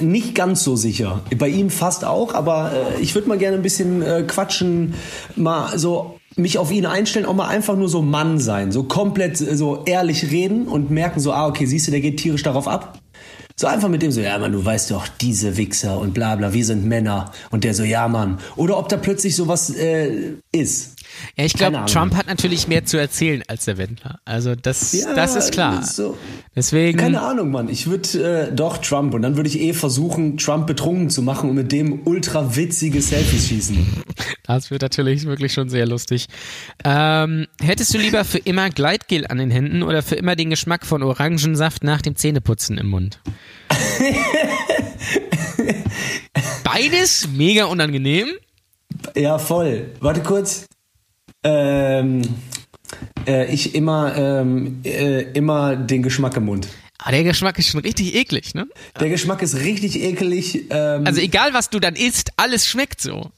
nicht 0.00 0.34
ganz 0.34 0.64
so 0.64 0.74
sicher. 0.74 1.20
Bei 1.38 1.48
ihm 1.48 1.68
fast 1.70 2.04
auch, 2.04 2.34
aber 2.34 2.72
äh, 2.72 3.00
ich 3.00 3.14
würde 3.14 3.28
mal 3.28 3.38
gerne 3.38 3.56
ein 3.56 3.62
bisschen 3.62 4.00
äh, 4.02 4.24
quatschen, 4.26 4.94
mal 5.36 5.78
so 5.78 6.18
mich 6.34 6.58
auf 6.58 6.72
ihn 6.72 6.86
einstellen, 6.86 7.26
auch 7.26 7.34
mal 7.34 7.46
einfach 7.46 7.76
nur 7.76 7.88
so 7.88 8.02
Mann 8.02 8.40
sein, 8.40 8.72
so 8.72 8.84
komplett 8.84 9.40
äh, 9.40 9.56
so 9.56 9.82
ehrlich 9.84 10.30
reden 10.32 10.66
und 10.66 10.90
merken 10.90 11.20
so, 11.20 11.32
ah, 11.32 11.46
okay, 11.46 11.66
siehst 11.66 11.86
du, 11.86 11.90
der 11.92 12.00
geht 12.00 12.16
tierisch 12.16 12.42
darauf 12.42 12.66
ab. 12.66 12.98
So 13.56 13.68
einfach 13.68 13.88
mit 13.88 14.02
dem 14.02 14.10
so, 14.10 14.20
ja 14.20 14.36
Mann, 14.38 14.50
du 14.50 14.64
weißt 14.64 14.90
doch, 14.90 15.06
diese 15.06 15.56
Wichser 15.56 16.00
und 16.00 16.12
bla 16.12 16.34
bla, 16.34 16.52
wir 16.52 16.64
sind 16.64 16.84
Männer. 16.84 17.30
Und 17.50 17.62
der 17.62 17.74
so, 17.74 17.84
ja 17.84 18.08
Mann. 18.08 18.40
Oder 18.56 18.76
ob 18.78 18.88
da 18.88 18.96
plötzlich 18.96 19.36
sowas 19.36 19.70
äh, 19.70 20.32
ist. 20.50 20.93
Ja, 21.36 21.44
ich 21.44 21.54
glaube. 21.54 21.82
Trump 21.86 22.14
hat 22.14 22.28
natürlich 22.28 22.68
mehr 22.68 22.84
zu 22.84 22.96
erzählen 22.96 23.42
als 23.48 23.64
der 23.64 23.76
Wendler. 23.76 24.20
Also 24.24 24.54
das, 24.54 24.92
Ja, 24.92 25.14
das 25.14 25.34
ist 25.34 25.50
klar. 25.50 25.82
So. 25.82 26.16
Deswegen, 26.54 26.98
Keine 26.98 27.22
Ahnung, 27.22 27.50
Mann. 27.50 27.68
Ich 27.68 27.88
würde 27.88 28.48
äh, 28.50 28.52
doch 28.54 28.78
Trump 28.78 29.14
und 29.14 29.22
dann 29.22 29.34
würde 29.36 29.48
ich 29.48 29.58
eh 29.58 29.72
versuchen, 29.72 30.36
Trump 30.36 30.68
betrunken 30.68 31.10
zu 31.10 31.22
machen 31.22 31.50
und 31.50 31.56
mit 31.56 31.72
dem 31.72 32.06
ultra 32.06 32.54
witzige 32.54 33.02
Selfies 33.02 33.48
schießen. 33.48 34.04
das 34.44 34.70
wird 34.70 34.82
natürlich 34.82 35.24
wirklich 35.24 35.52
schon 35.52 35.68
sehr 35.68 35.86
lustig. 35.86 36.28
Ähm, 36.84 37.48
hättest 37.60 37.92
du 37.92 37.98
lieber 37.98 38.24
für 38.24 38.38
immer 38.38 38.70
Gleitgel 38.70 39.26
an 39.26 39.38
den 39.38 39.50
Händen 39.50 39.82
oder 39.82 40.02
für 40.02 40.14
immer 40.14 40.36
den 40.36 40.50
Geschmack 40.50 40.86
von 40.86 41.02
Orangensaft 41.02 41.82
nach 41.82 42.00
dem 42.00 42.14
Zähneputzen 42.14 42.78
im 42.78 42.86
Mund? 42.86 43.18
Beides 46.62 47.28
mega 47.34 47.64
unangenehm. 47.64 48.28
Ja, 49.16 49.38
voll. 49.38 49.90
Warte 50.00 50.22
kurz. 50.22 50.66
Ähm, 51.44 52.22
äh, 53.26 53.52
ich 53.52 53.74
immer, 53.74 54.16
ähm, 54.16 54.80
äh, 54.84 55.22
immer 55.32 55.76
den 55.76 56.02
Geschmack 56.02 56.36
im 56.36 56.46
Mund. 56.46 56.68
Aber 56.98 57.12
der 57.12 57.24
Geschmack 57.24 57.58
ist 57.58 57.68
schon 57.68 57.80
richtig 57.80 58.14
eklig, 58.14 58.54
ne? 58.54 58.66
Der 58.98 59.10
Geschmack 59.10 59.42
ist 59.42 59.56
richtig 59.56 60.02
ekelig. 60.02 60.64
Ähm, 60.70 61.06
Also 61.06 61.20
egal, 61.20 61.52
was 61.52 61.68
du 61.70 61.78
dann 61.80 61.96
isst, 61.96 62.30
alles 62.36 62.66
schmeckt 62.66 63.00
so. 63.00 63.30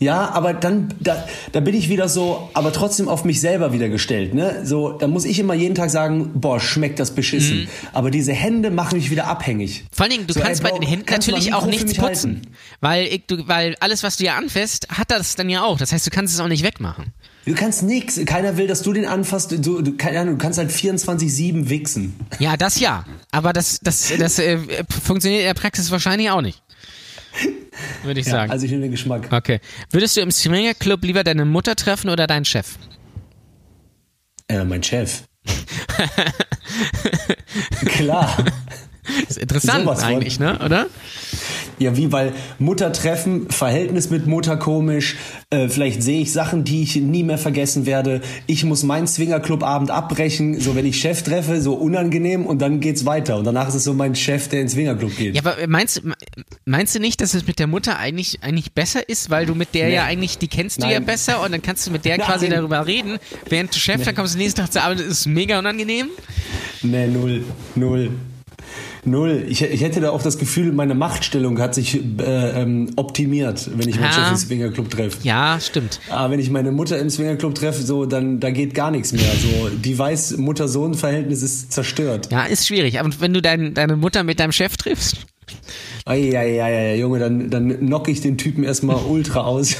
Ja, 0.00 0.30
aber 0.30 0.52
dann, 0.54 0.92
da, 1.00 1.24
da 1.52 1.60
bin 1.60 1.74
ich 1.74 1.88
wieder 1.88 2.08
so, 2.08 2.50
aber 2.52 2.72
trotzdem 2.72 3.08
auf 3.08 3.24
mich 3.24 3.40
selber 3.40 3.72
wieder 3.72 3.88
gestellt, 3.88 4.34
ne? 4.34 4.60
So, 4.66 4.92
da 4.92 5.06
muss 5.06 5.24
ich 5.24 5.38
immer 5.38 5.54
jeden 5.54 5.74
Tag 5.74 5.88
sagen, 5.90 6.32
boah, 6.34 6.60
schmeckt 6.60 6.98
das 6.98 7.14
beschissen. 7.14 7.60
Mhm. 7.62 7.68
Aber 7.92 8.10
diese 8.10 8.32
Hände 8.32 8.70
machen 8.70 8.98
mich 8.98 9.10
wieder 9.10 9.26
abhängig. 9.28 9.84
Vor 9.92 10.04
allen 10.04 10.12
Dingen, 10.12 10.26
du 10.26 10.34
So, 10.34 10.40
kannst 10.40 10.62
ey, 10.64 10.70
bei 10.70 10.78
den 10.78 10.86
Händen 10.88 11.06
natürlich 11.10 11.54
auch 11.54 11.66
nichts 11.66 11.94
putzen. 11.94 12.36
halten? 12.36 12.42
Weil, 12.80 13.06
ich, 13.06 13.22
du, 13.26 13.46
weil 13.48 13.76
alles, 13.80 14.02
was 14.02 14.16
du 14.16 14.24
dir 14.24 14.34
anfasst, 14.34 14.88
hat 14.90 15.10
das 15.10 15.36
dann 15.36 15.48
ja 15.48 15.62
auch. 15.62 15.78
Das 15.78 15.92
heißt, 15.92 16.06
du 16.06 16.10
kannst 16.10 16.34
es 16.34 16.40
auch 16.40 16.48
nicht 16.48 16.64
wegmachen. 16.64 17.12
Du 17.46 17.54
kannst 17.54 17.82
nix. 17.82 18.18
Keiner 18.24 18.56
will, 18.56 18.66
dass 18.66 18.82
du 18.82 18.92
den 18.92 19.06
anfasst. 19.06 19.52
Du, 19.52 19.82
du, 19.82 19.96
keine 19.96 20.20
Ahnung, 20.20 20.38
du 20.38 20.42
kannst 20.42 20.58
halt 20.58 20.70
24-7 20.70 21.68
wichsen. 21.68 22.14
Ja, 22.38 22.56
das 22.56 22.80
ja. 22.80 23.04
Aber 23.30 23.52
das, 23.52 23.80
das, 23.82 24.12
das 24.18 24.38
äh, 24.38 24.58
funktioniert 24.88 25.42
in 25.42 25.46
der 25.48 25.54
Praxis 25.54 25.90
wahrscheinlich 25.90 26.30
auch 26.30 26.40
nicht. 26.40 26.62
Würde 28.02 28.20
ich 28.20 28.26
sagen. 28.26 28.50
Also 28.50 28.64
ich 28.64 28.70
nehme 28.70 28.84
den 28.84 28.92
Geschmack. 28.92 29.28
okay. 29.32 29.60
Würdest 29.90 30.16
du 30.16 30.20
im 30.20 30.30
Swingerclub 30.30 31.02
lieber 31.02 31.24
deine 31.24 31.44
Mutter 31.44 31.74
treffen 31.74 32.08
oder 32.08 32.26
deinen 32.26 32.44
Chef? 32.44 32.78
Äh, 34.48 34.64
mein 34.64 34.82
Chef. 34.82 35.24
Klar. 37.86 38.44
ist 39.28 39.38
interessant 39.38 39.84
Sowas 39.84 40.02
eigentlich, 40.02 40.38
ne? 40.38 40.58
Oder? 40.64 40.86
Ja, 41.78 41.96
wie, 41.96 42.12
weil 42.12 42.32
Mutter 42.58 42.92
treffen, 42.92 43.50
Verhältnis 43.50 44.08
mit 44.10 44.26
Mutter 44.26 44.56
komisch, 44.56 45.16
äh, 45.50 45.68
vielleicht 45.68 46.02
sehe 46.02 46.20
ich 46.20 46.32
Sachen, 46.32 46.64
die 46.64 46.82
ich 46.82 46.96
nie 46.96 47.24
mehr 47.24 47.38
vergessen 47.38 47.84
werde. 47.84 48.20
Ich 48.46 48.64
muss 48.64 48.84
meinen 48.84 49.06
Swingerclub-Abend 49.06 49.90
abbrechen, 49.90 50.60
so 50.60 50.76
wenn 50.76 50.86
ich 50.86 51.00
Chef 51.00 51.22
treffe, 51.22 51.60
so 51.60 51.74
unangenehm 51.74 52.46
und 52.46 52.62
dann 52.62 52.80
geht's 52.80 53.04
weiter. 53.06 53.36
Und 53.38 53.44
danach 53.44 53.68
ist 53.68 53.74
es 53.74 53.84
so 53.84 53.92
mein 53.92 54.14
Chef, 54.14 54.48
der 54.48 54.60
ins 54.60 54.72
Swingerclub 54.72 55.16
geht. 55.16 55.34
Ja, 55.34 55.42
aber 55.44 55.56
meinst, 55.66 56.02
meinst 56.64 56.94
du 56.94 57.00
nicht, 57.00 57.20
dass 57.20 57.34
es 57.34 57.46
mit 57.46 57.58
der 57.58 57.66
Mutter 57.66 57.98
eigentlich, 57.98 58.42
eigentlich 58.42 58.72
besser 58.72 59.08
ist, 59.08 59.30
weil 59.30 59.46
du 59.46 59.54
mit 59.54 59.74
der 59.74 59.88
Nee. 59.88 59.94
ja 59.94 60.04
eigentlich, 60.04 60.38
die 60.38 60.48
kennst 60.48 60.78
du 60.78 60.82
Nein. 60.82 60.92
ja 60.92 61.00
besser 61.00 61.42
und 61.42 61.52
dann 61.52 61.62
kannst 61.62 61.86
du 61.86 61.90
mit 61.90 62.04
der 62.04 62.18
quasi 62.18 62.48
Nein. 62.48 62.58
darüber 62.58 62.86
reden, 62.86 63.18
während 63.48 63.74
du 63.74 63.78
Chef, 63.78 64.02
dann 64.04 64.14
kommst 64.14 64.34
du 64.34 64.38
nächsten 64.38 64.60
Tag 64.60 64.72
zur 64.72 64.82
Arbeit, 64.82 65.00
das 65.00 65.06
ist 65.06 65.26
mega 65.26 65.58
unangenehm. 65.58 66.08
Nee, 66.82 67.06
null, 67.08 67.44
null. 67.74 68.10
Null. 69.06 69.44
Ich, 69.48 69.62
ich 69.62 69.82
hätte 69.82 70.00
da 70.00 70.10
auch 70.10 70.22
das 70.22 70.38
Gefühl, 70.38 70.72
meine 70.72 70.94
Machtstellung 70.94 71.58
hat 71.60 71.74
sich 71.74 71.96
äh, 71.96 72.62
ähm, 72.62 72.90
optimiert, 72.96 73.70
wenn 73.76 73.88
ich 73.88 73.96
meinen 73.96 74.10
Ah. 74.10 74.12
Chef 74.12 74.30
im 74.30 74.36
Swingerclub 74.36 74.90
treffe. 74.90 75.18
Ja, 75.22 75.58
stimmt. 75.60 76.00
Aber 76.10 76.30
wenn 76.32 76.40
ich 76.40 76.50
meine 76.50 76.72
Mutter 76.72 76.98
im 76.98 77.10
Swingerclub 77.10 77.54
treffe, 77.54 77.82
so, 77.82 78.06
dann 78.06 78.40
da 78.40 78.50
geht 78.50 78.74
gar 78.74 78.90
nichts 78.90 79.12
mehr. 79.12 79.22
So, 79.22 79.68
die 79.68 79.98
weiß, 79.98 80.36
Mutter-Sohn-Verhältnis 80.38 81.42
ist 81.42 81.72
zerstört. 81.72 82.28
Ja, 82.32 82.44
ist 82.44 82.66
schwierig. 82.66 82.98
Aber 83.00 83.10
wenn 83.20 83.34
du 83.34 83.42
dein, 83.42 83.74
deine 83.74 83.96
Mutter 83.96 84.24
mit 84.24 84.40
deinem 84.40 84.52
Chef 84.52 84.76
triffst, 84.76 85.18
Eieieiei, 86.06 86.96
Junge, 86.96 87.18
dann, 87.18 87.50
dann 87.50 87.78
knock 87.80 88.08
ich 88.08 88.20
den 88.20 88.38
Typen 88.38 88.64
erstmal 88.64 88.96
ultra 88.96 89.40
aus. 89.42 89.76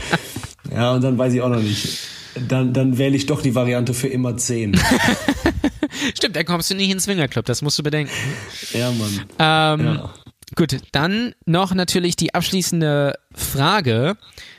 ja, 0.74 0.92
und 0.94 1.02
dann 1.04 1.18
weiß 1.18 1.32
ich 1.34 1.40
auch 1.42 1.48
noch 1.48 1.60
nicht. 1.60 1.98
Dann, 2.48 2.72
dann 2.72 2.98
wähle 2.98 3.16
ich 3.16 3.26
doch 3.26 3.42
die 3.42 3.54
Variante 3.54 3.94
für 3.94 4.08
immer 4.08 4.36
10. 4.36 4.72
stimmt, 6.14 6.36
dann 6.36 6.44
kommst 6.44 6.70
du 6.70 6.74
nicht 6.74 6.90
ins 6.90 7.04
Swingerclub, 7.04 7.44
das 7.44 7.62
musst 7.62 7.78
du 7.78 7.82
bedenken. 7.82 8.12
ja, 8.72 8.90
Mann. 8.92 9.20
Ähm, 9.38 9.86
Ja. 9.96 10.14
Gut, 10.56 10.76
dann 10.92 11.34
noch 11.46 11.74
natürlich 11.74 12.16
die 12.16 12.34
abschließende 12.34 13.14
Frage. 13.34 14.16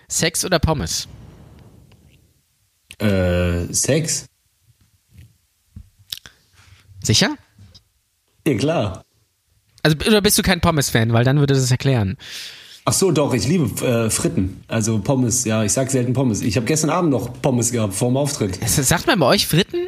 Sex 0.10 0.44
oder 0.44 0.60
Pommes? 0.60 1.08
Äh, 3.00 3.72
Sex? 3.74 4.26
Sicher? 7.04 7.36
Ja, 8.48 8.58
klar. 8.58 9.04
Also, 9.84 9.98
oder 10.08 10.22
bist 10.22 10.38
du 10.38 10.42
kein 10.42 10.60
Pommes-Fan, 10.62 11.14
weil 11.14 11.24
dann 11.24 11.40
würde 11.40 11.54
das 11.54 11.70
erklären. 11.72 12.18
Ach 12.86 12.94
so, 12.94 13.12
doch, 13.12 13.34
ich 13.34 13.48
liebe 13.48 13.66
äh, 13.86 14.10
Fritten. 14.10 14.64
Also 14.68 15.00
Pommes, 15.00 15.44
ja, 15.46 15.64
ich 15.64 15.72
sag 15.74 15.90
selten 15.90 16.14
Pommes. 16.14 16.42
Ich 16.42 16.56
habe 16.56 16.66
gestern 16.66 16.90
Abend 16.90 17.12
noch 17.12 17.42
Pommes 17.42 17.72
gehabt, 17.72 17.94
vorm 17.94 18.18
Auftritt. 18.18 18.60
Sagt 18.68 19.08
man 19.08 19.20
bei 19.20 19.26
euch 19.28 19.48
Fritten? 19.48 19.88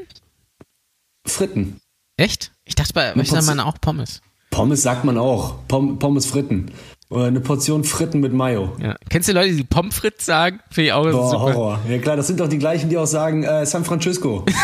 Fritten. 1.30 1.78
Echt? 2.18 2.52
Ich 2.66 2.76
dachte 2.76 2.94
bei 2.94 3.16
euch 3.16 3.30
sagt 3.30 3.46
man 3.46 3.60
auch 3.60 3.80
Pommes. 3.80 4.22
Pommes 4.50 4.82
sagt 4.82 5.04
man 5.04 5.18
auch. 5.18 5.56
Pom 5.68 6.00
Pommes 6.00 6.26
Fritten. 6.26 6.72
Oder 7.10 7.26
eine 7.26 7.40
Portion 7.40 7.84
Fritten 7.84 8.20
mit 8.20 8.34
Mayo. 8.34 8.76
Ja. 8.82 8.96
Kennst 9.10 9.30
du 9.30 9.34
Leute, 9.34 9.56
die 9.56 9.64
Pommes 9.64 9.96
frites 9.96 10.26
sagen? 10.26 10.60
Finde 10.70 10.88
ich 10.88 10.94
auch 10.94 11.04
Boah, 11.10 11.30
super. 11.30 11.40
Horror. 11.54 11.80
Ja 11.90 11.98
klar, 12.00 12.16
das 12.18 12.28
sind 12.28 12.40
doch 12.40 12.50
die 12.50 12.58
gleichen, 12.58 12.90
die 12.90 12.98
auch 12.98 13.06
sagen 13.06 13.44
äh, 13.44 13.66
San 13.66 13.86
Francisco. 13.86 14.46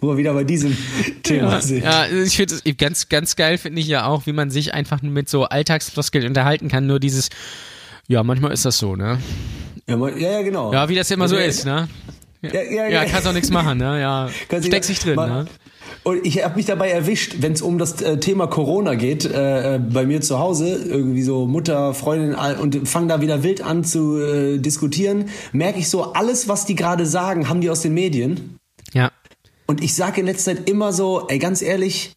Wo 0.00 0.08
wir 0.08 0.16
wieder 0.18 0.34
bei 0.34 0.44
diesem 0.44 0.76
Thema 1.22 1.52
Ja, 1.52 1.60
sind. 1.62 1.82
ja, 1.84 2.06
ich 2.06 2.36
finde 2.36 2.56
es 2.56 2.76
ganz, 2.76 3.08
ganz 3.08 3.36
geil, 3.36 3.56
finde 3.56 3.80
ich 3.80 3.86
ja 3.86 4.06
auch, 4.06 4.26
wie 4.26 4.32
man 4.32 4.50
sich 4.50 4.74
einfach 4.74 5.00
mit 5.00 5.28
so 5.30 5.44
Alltagsfloskeln 5.44 6.26
unterhalten 6.26 6.68
kann. 6.68 6.86
Nur 6.86 7.00
dieses, 7.00 7.30
ja, 8.06 8.22
manchmal 8.22 8.52
ist 8.52 8.64
das 8.66 8.78
so, 8.78 8.96
ne? 8.96 9.18
Ja, 9.88 9.96
ja, 10.08 10.42
genau. 10.42 10.72
Ja, 10.72 10.88
wie 10.88 10.94
das 10.94 11.10
immer 11.10 11.28
so 11.28 11.36
ist, 11.36 11.64
ne? 11.64 11.88
Ja, 12.42 12.62
ja, 12.62 12.88
Ja, 12.88 13.04
kannst 13.04 13.26
auch 13.26 13.32
nichts 13.32 13.50
machen, 13.50 13.78
ne? 13.78 14.00
Ja, 14.00 14.28
steckst 14.60 14.88
dich 14.88 14.98
drin, 14.98 15.16
ne? 15.16 15.46
Und 16.04 16.26
ich 16.26 16.42
habe 16.42 16.56
mich 16.56 16.66
dabei 16.66 16.90
erwischt, 16.90 17.36
wenn 17.40 17.52
es 17.52 17.62
um 17.62 17.78
das 17.78 18.00
äh, 18.02 18.18
Thema 18.18 18.48
Corona 18.48 18.96
geht, 18.96 19.24
äh, 19.24 19.78
bei 19.80 20.04
mir 20.04 20.20
zu 20.20 20.40
Hause, 20.40 20.74
irgendwie 20.74 21.22
so 21.22 21.46
Mutter, 21.46 21.94
Freundin 21.94 22.34
und 22.34 22.88
fangen 22.88 23.06
da 23.08 23.20
wieder 23.20 23.44
wild 23.44 23.62
an 23.62 23.84
zu 23.84 24.18
äh, 24.18 24.58
diskutieren, 24.58 25.28
merke 25.52 25.78
ich 25.78 25.88
so, 25.88 26.12
alles, 26.14 26.48
was 26.48 26.66
die 26.66 26.74
gerade 26.74 27.06
sagen, 27.06 27.48
haben 27.48 27.60
die 27.60 27.70
aus 27.70 27.82
den 27.82 27.94
Medien. 27.94 28.58
Ja. 28.92 29.12
Und 29.66 29.82
ich 29.84 29.94
sage 29.94 30.20
in 30.20 30.26
letzter 30.26 30.56
Zeit 30.56 30.68
immer 30.68 30.92
so, 30.92 31.28
ey, 31.28 31.38
ganz 31.38 31.62
ehrlich, 31.62 32.14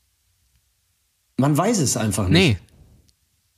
man 1.38 1.56
weiß 1.56 1.77
es 1.80 1.95
einfach 1.95 2.27
nicht. 2.27 2.41
Nee. 2.41 2.57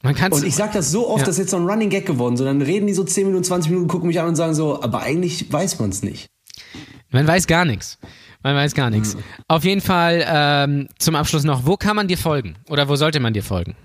Man 0.04 0.14
kann 0.14 0.32
Und 0.34 0.44
ich 0.46 0.56
sag 0.56 0.74
das 0.74 0.92
so 0.92 1.08
oft, 1.10 1.22
Ja. 1.22 1.26
das 1.26 1.36
ist 1.36 1.40
jetzt 1.40 1.52
so 1.52 1.58
ein 1.58 1.66
Running 1.68 1.90
Gag 1.90 2.06
geworden. 2.06 2.36
So, 2.38 2.44
dann 2.44 2.62
reden 2.62 2.86
die 2.88 2.94
so 2.94 3.04
10 3.04 3.28
Minuten, 3.28 3.44
20 3.46 3.72
Minuten, 3.72 3.88
gucken 3.88 4.08
mich 4.08 4.20
an 4.20 4.28
und 4.28 4.36
sagen 4.36 4.54
so, 4.54 4.82
aber 4.82 5.02
eigentlich 5.02 5.52
weiß 5.52 5.80
man 5.80 5.90
es 5.90 6.04
nicht. 6.04 6.28
Man 7.12 7.28
weiß 7.28 7.48
gar 7.48 7.66
nichts. 7.66 7.98
Man 8.44 8.56
weiß 8.56 8.74
gar 8.74 8.90
nichts. 8.90 9.16
Mhm. 9.16 9.24
Auf 9.48 9.64
jeden 9.64 9.82
Fall 9.82 10.24
ähm, 10.28 10.88
zum 11.00 11.16
Abschluss 11.16 11.44
noch, 11.44 11.66
wo 11.66 11.78
kann 11.78 11.96
man 11.96 12.08
dir 12.08 12.18
folgen? 12.18 12.56
Oder 12.70 12.88
wo 12.88 12.96
sollte 12.96 13.20
man 13.20 13.34
dir 13.34 13.44
folgen? 13.44 13.76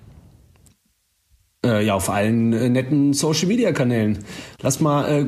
Äh, 1.65 1.87
ja, 1.87 1.95
auf 1.95 2.11
allen 2.11 2.53
äh, 2.53 2.69
netten 2.69 3.13
Social 3.13 3.47
Media 3.47 3.71
Kanälen. 3.71 4.25
Lass 4.63 4.81
mal, 4.81 5.09
äh, 5.09 5.27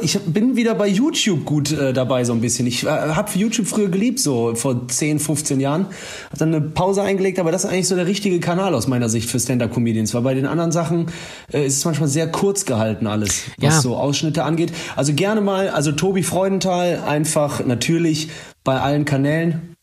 ich 0.00 0.16
bin 0.20 0.54
wieder 0.54 0.76
bei 0.76 0.86
YouTube 0.86 1.44
gut 1.44 1.72
äh, 1.72 1.92
dabei 1.92 2.22
so 2.22 2.32
ein 2.34 2.40
bisschen. 2.40 2.68
Ich 2.68 2.84
äh, 2.84 2.88
habe 2.88 3.32
YouTube 3.34 3.66
früher 3.66 3.88
geliebt, 3.88 4.20
so 4.20 4.54
vor 4.54 4.86
10, 4.86 5.18
15 5.18 5.58
Jahren. 5.58 5.86
Hab 6.30 6.38
dann 6.38 6.54
eine 6.54 6.60
Pause 6.60 7.02
eingelegt, 7.02 7.40
aber 7.40 7.50
das 7.50 7.64
ist 7.64 7.70
eigentlich 7.70 7.88
so 7.88 7.96
der 7.96 8.06
richtige 8.06 8.38
Kanal 8.38 8.76
aus 8.76 8.86
meiner 8.86 9.08
Sicht 9.08 9.28
für 9.28 9.40
Stand-Up-Comedians. 9.40 10.14
Weil 10.14 10.22
bei 10.22 10.34
den 10.34 10.46
anderen 10.46 10.70
Sachen 10.70 11.06
äh, 11.52 11.66
ist 11.66 11.78
es 11.78 11.84
manchmal 11.84 12.08
sehr 12.08 12.30
kurz 12.30 12.64
gehalten 12.64 13.08
alles, 13.08 13.42
was 13.58 13.74
Ja. 13.74 13.80
so 13.80 13.96
Ausschnitte 13.96 14.44
angeht. 14.44 14.72
Also 14.94 15.14
gerne 15.14 15.40
mal, 15.40 15.70
also 15.70 15.90
Tobi 15.90 16.22
Freudenthal, 16.22 17.02
einfach 17.04 17.66
natürlich 17.66 18.28
bei 18.62 18.80
allen 18.80 19.04
Kanälen. 19.04 19.74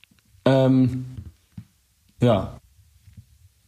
Ähm, 0.45 1.03
ja. 2.21 2.55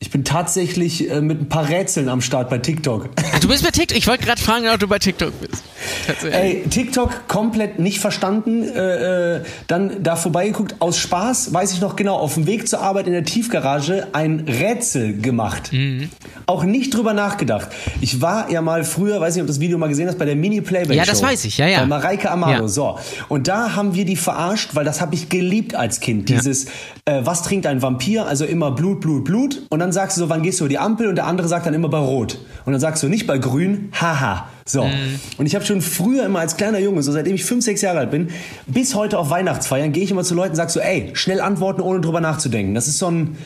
Ich 0.06 0.12
bin 0.12 0.24
tatsächlich 0.24 1.10
äh, 1.10 1.20
mit 1.20 1.42
ein 1.42 1.50
paar 1.50 1.68
Rätseln 1.68 2.10
am 2.10 2.22
Start 2.22 2.52
bei 2.52 2.60
TikTok. 2.60 3.10
Ah, 3.16 3.40
du 3.40 3.48
bist 3.48 3.64
bei 3.64 3.72
TikTok. 3.72 3.98
Ich 3.98 4.06
wollte 4.06 4.24
gerade 4.24 4.40
fragen, 4.40 4.70
ob 4.70 4.80
du 4.80 4.88
bei 4.88 5.00
TikTok 5.00 5.34
bist. 5.42 5.64
Tatsächlich. 6.08 6.34
Ey, 6.34 6.64
TikTok 6.70 7.28
komplett 7.28 7.80
nicht 7.80 8.00
verstanden, 8.00 8.64
äh, 8.64 9.36
äh, 9.38 9.42
dann 9.68 10.04
da 10.04 10.16
vorbeigeguckt. 10.16 10.76
Aus 10.80 10.98
Spaß, 10.98 11.54
weiß 11.54 11.74
ich 11.74 11.82
noch 11.82 11.96
genau, 11.96 12.16
auf 12.18 12.36
dem 12.36 12.48
Weg 12.48 12.68
zur 12.68 12.82
Arbeit 12.82 13.08
in 13.08 13.14
der 13.14 13.24
Tiefgarage 13.24 14.08
ein 14.14 14.46
Rätsel 14.48 15.18
gemacht. 15.20 15.72
Mhm. 15.74 16.10
Auch 16.46 16.64
nicht 16.64 16.94
drüber 16.94 17.14
nachgedacht. 17.14 17.70
Ich 18.02 18.22
war 18.22 18.52
ja 18.52 18.62
mal 18.62 18.84
früher, 18.84 19.20
weiß 19.20 19.36
nicht, 19.36 19.42
ob 19.42 19.48
du 19.48 19.54
das 19.54 19.60
Video 19.60 19.78
mal 19.78 19.88
gesehen 19.88 20.08
hast, 20.08 20.18
bei 20.18 20.26
der 20.26 20.36
Mini-Playback-Show. 20.36 20.94
Ja, 20.98 21.06
das 21.06 21.22
weiß 21.24 21.46
ich, 21.46 21.58
ja, 21.58 21.68
ja. 21.68 21.80
Bei 21.82 21.86
Mareike 21.88 22.30
Amado, 22.30 22.64
Ja. 22.64 22.68
so. 22.68 23.00
Und 23.30 23.48
da 23.48 23.76
haben 23.76 23.96
wir 23.96 24.06
die 24.06 24.16
verarscht, 24.16 24.76
weil 24.76 24.86
das 24.86 25.02
habe 25.02 25.16
ich 25.16 25.30
geliebt 25.30 25.76
als 25.76 26.00
Kind. 26.00 26.30
Ja. 26.30 26.38
Dieses, 26.38 26.66
äh, 27.06 27.22
was 27.24 27.44
trinkt 27.44 27.66
ein 27.66 27.82
Vampir? 27.82 28.26
Also 28.28 28.46
immer 28.46 28.72
Blut, 28.72 29.02
Blut, 29.02 29.24
Blut. 29.26 29.62
Und 29.70 29.80
dann 29.80 29.92
sagst 29.92 30.18
du 30.18 30.22
so, 30.22 30.30
wann 30.30 30.44
gehst 30.44 30.60
du 30.60 30.66
über 30.66 30.70
die 30.70 30.78
Ampel? 30.80 31.08
Und 31.08 31.16
der 31.16 31.26
andere 31.26 31.48
sagt 31.48 31.66
dann 31.66 31.74
immer 31.74 31.90
bei 31.90 31.98
Rot. 31.98 32.38
Und 32.66 32.74
dann 32.74 32.80
sagst 32.82 33.02
du 33.04 33.08
nicht 33.08 33.26
bei 33.28 33.38
Grün, 33.38 33.90
haha. 34.00 34.48
So. 34.68 34.84
Mhm. 34.86 35.20
Und 35.38 35.46
ich 35.46 35.54
habe 35.54 35.64
schon 35.64 35.82
früher 35.82 36.26
immer 36.26 36.40
als 36.40 36.58
kleiner 36.58 36.80
Junge, 36.80 37.04
so 37.04 37.12
seitdem 37.12 37.36
ich 37.36 37.46
fünf, 37.46 37.64
sechs 37.64 37.82
Jahre 37.82 38.00
alt 38.00 38.12
bin, 38.12 38.30
bis 38.66 38.96
heute 38.96 39.20
auf 39.20 39.30
Weihnachtsfeiern, 39.30 39.92
gehe 39.92 40.04
ich 40.04 40.10
immer 40.12 40.24
zu 40.24 40.34
Leuten 40.34 40.52
und 40.52 40.56
sag 40.56 40.72
so, 40.72 40.80
ey, 40.80 41.12
schnell 41.14 41.40
antworten, 41.40 41.82
ohne 41.82 42.02
drüber 42.02 42.20
nachzudenken. 42.20 42.74
Das 42.74 42.88
ist 42.88 42.98
so 42.98 43.10
ein 43.12 43.38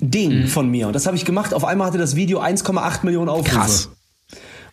Ding 0.00 0.42
Mhm. 0.42 0.46
von 0.48 0.68
mir. 0.68 0.86
Und 0.88 0.94
das 0.94 1.06
habe 1.06 1.16
ich 1.16 1.24
gemacht. 1.24 1.54
Auf 1.54 1.64
einmal 1.64 1.86
hatte 1.88 1.98
das 1.98 2.16
Video 2.16 2.40
1,8 2.40 3.04
Millionen 3.04 3.28
Aufrufe. 3.28 3.50
Krass. 3.50 3.90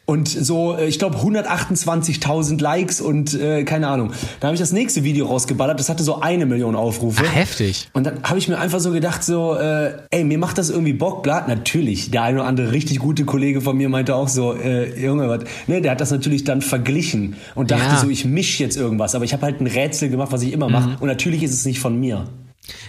Und 0.05 0.27
so, 0.29 0.77
äh, 0.77 0.85
ich 0.87 0.99
glaube, 0.99 1.17
128.000 1.17 2.61
Likes 2.61 3.01
und 3.01 3.33
äh, 3.33 3.63
keine 3.63 3.87
Ahnung. 3.87 4.11
Da 4.39 4.47
habe 4.47 4.55
ich 4.55 4.59
das 4.59 4.71
nächste 4.71 5.03
Video 5.03 5.25
rausgeballert, 5.25 5.79
das 5.79 5.89
hatte 5.89 6.03
so 6.03 6.21
eine 6.21 6.45
Million 6.45 6.75
Aufrufe. 6.75 7.23
Ah, 7.25 7.31
heftig. 7.31 7.89
Und 7.93 8.05
dann 8.05 8.21
habe 8.23 8.37
ich 8.37 8.47
mir 8.47 8.59
einfach 8.59 8.79
so 8.79 8.91
gedacht, 8.91 9.23
so, 9.23 9.55
äh, 9.55 9.93
ey, 10.11 10.23
mir 10.23 10.37
macht 10.37 10.57
das 10.59 10.69
irgendwie 10.69 10.93
Bock. 10.93 11.23
Klar, 11.23 11.47
natürlich, 11.47 12.11
der 12.11 12.21
eine 12.23 12.39
oder 12.39 12.47
andere 12.47 12.71
richtig 12.71 12.99
gute 12.99 13.25
Kollege 13.25 13.61
von 13.61 13.75
mir 13.77 13.89
meinte 13.89 14.13
auch 14.15 14.27
so, 14.27 14.53
äh, 14.53 14.99
Junge, 15.03 15.27
was, 15.27 15.41
ne, 15.65 15.81
der 15.81 15.91
hat 15.91 16.01
das 16.01 16.11
natürlich 16.11 16.43
dann 16.43 16.61
verglichen 16.61 17.35
und 17.55 17.71
dachte 17.71 17.95
Ja. 17.95 17.97
so, 17.97 18.09
ich 18.09 18.25
misch 18.25 18.59
jetzt 18.59 18.77
irgendwas. 18.77 19.15
Aber 19.15 19.25
ich 19.25 19.33
habe 19.33 19.43
halt 19.43 19.59
ein 19.59 19.67
Rätsel 19.67 20.09
gemacht, 20.09 20.31
was 20.31 20.43
ich 20.43 20.53
immer 20.53 20.69
mache. 20.69 20.97
Und 20.99 21.07
natürlich 21.07 21.41
ist 21.41 21.53
es 21.53 21.65
nicht 21.65 21.79
von 21.79 21.99
mir. 21.99 22.27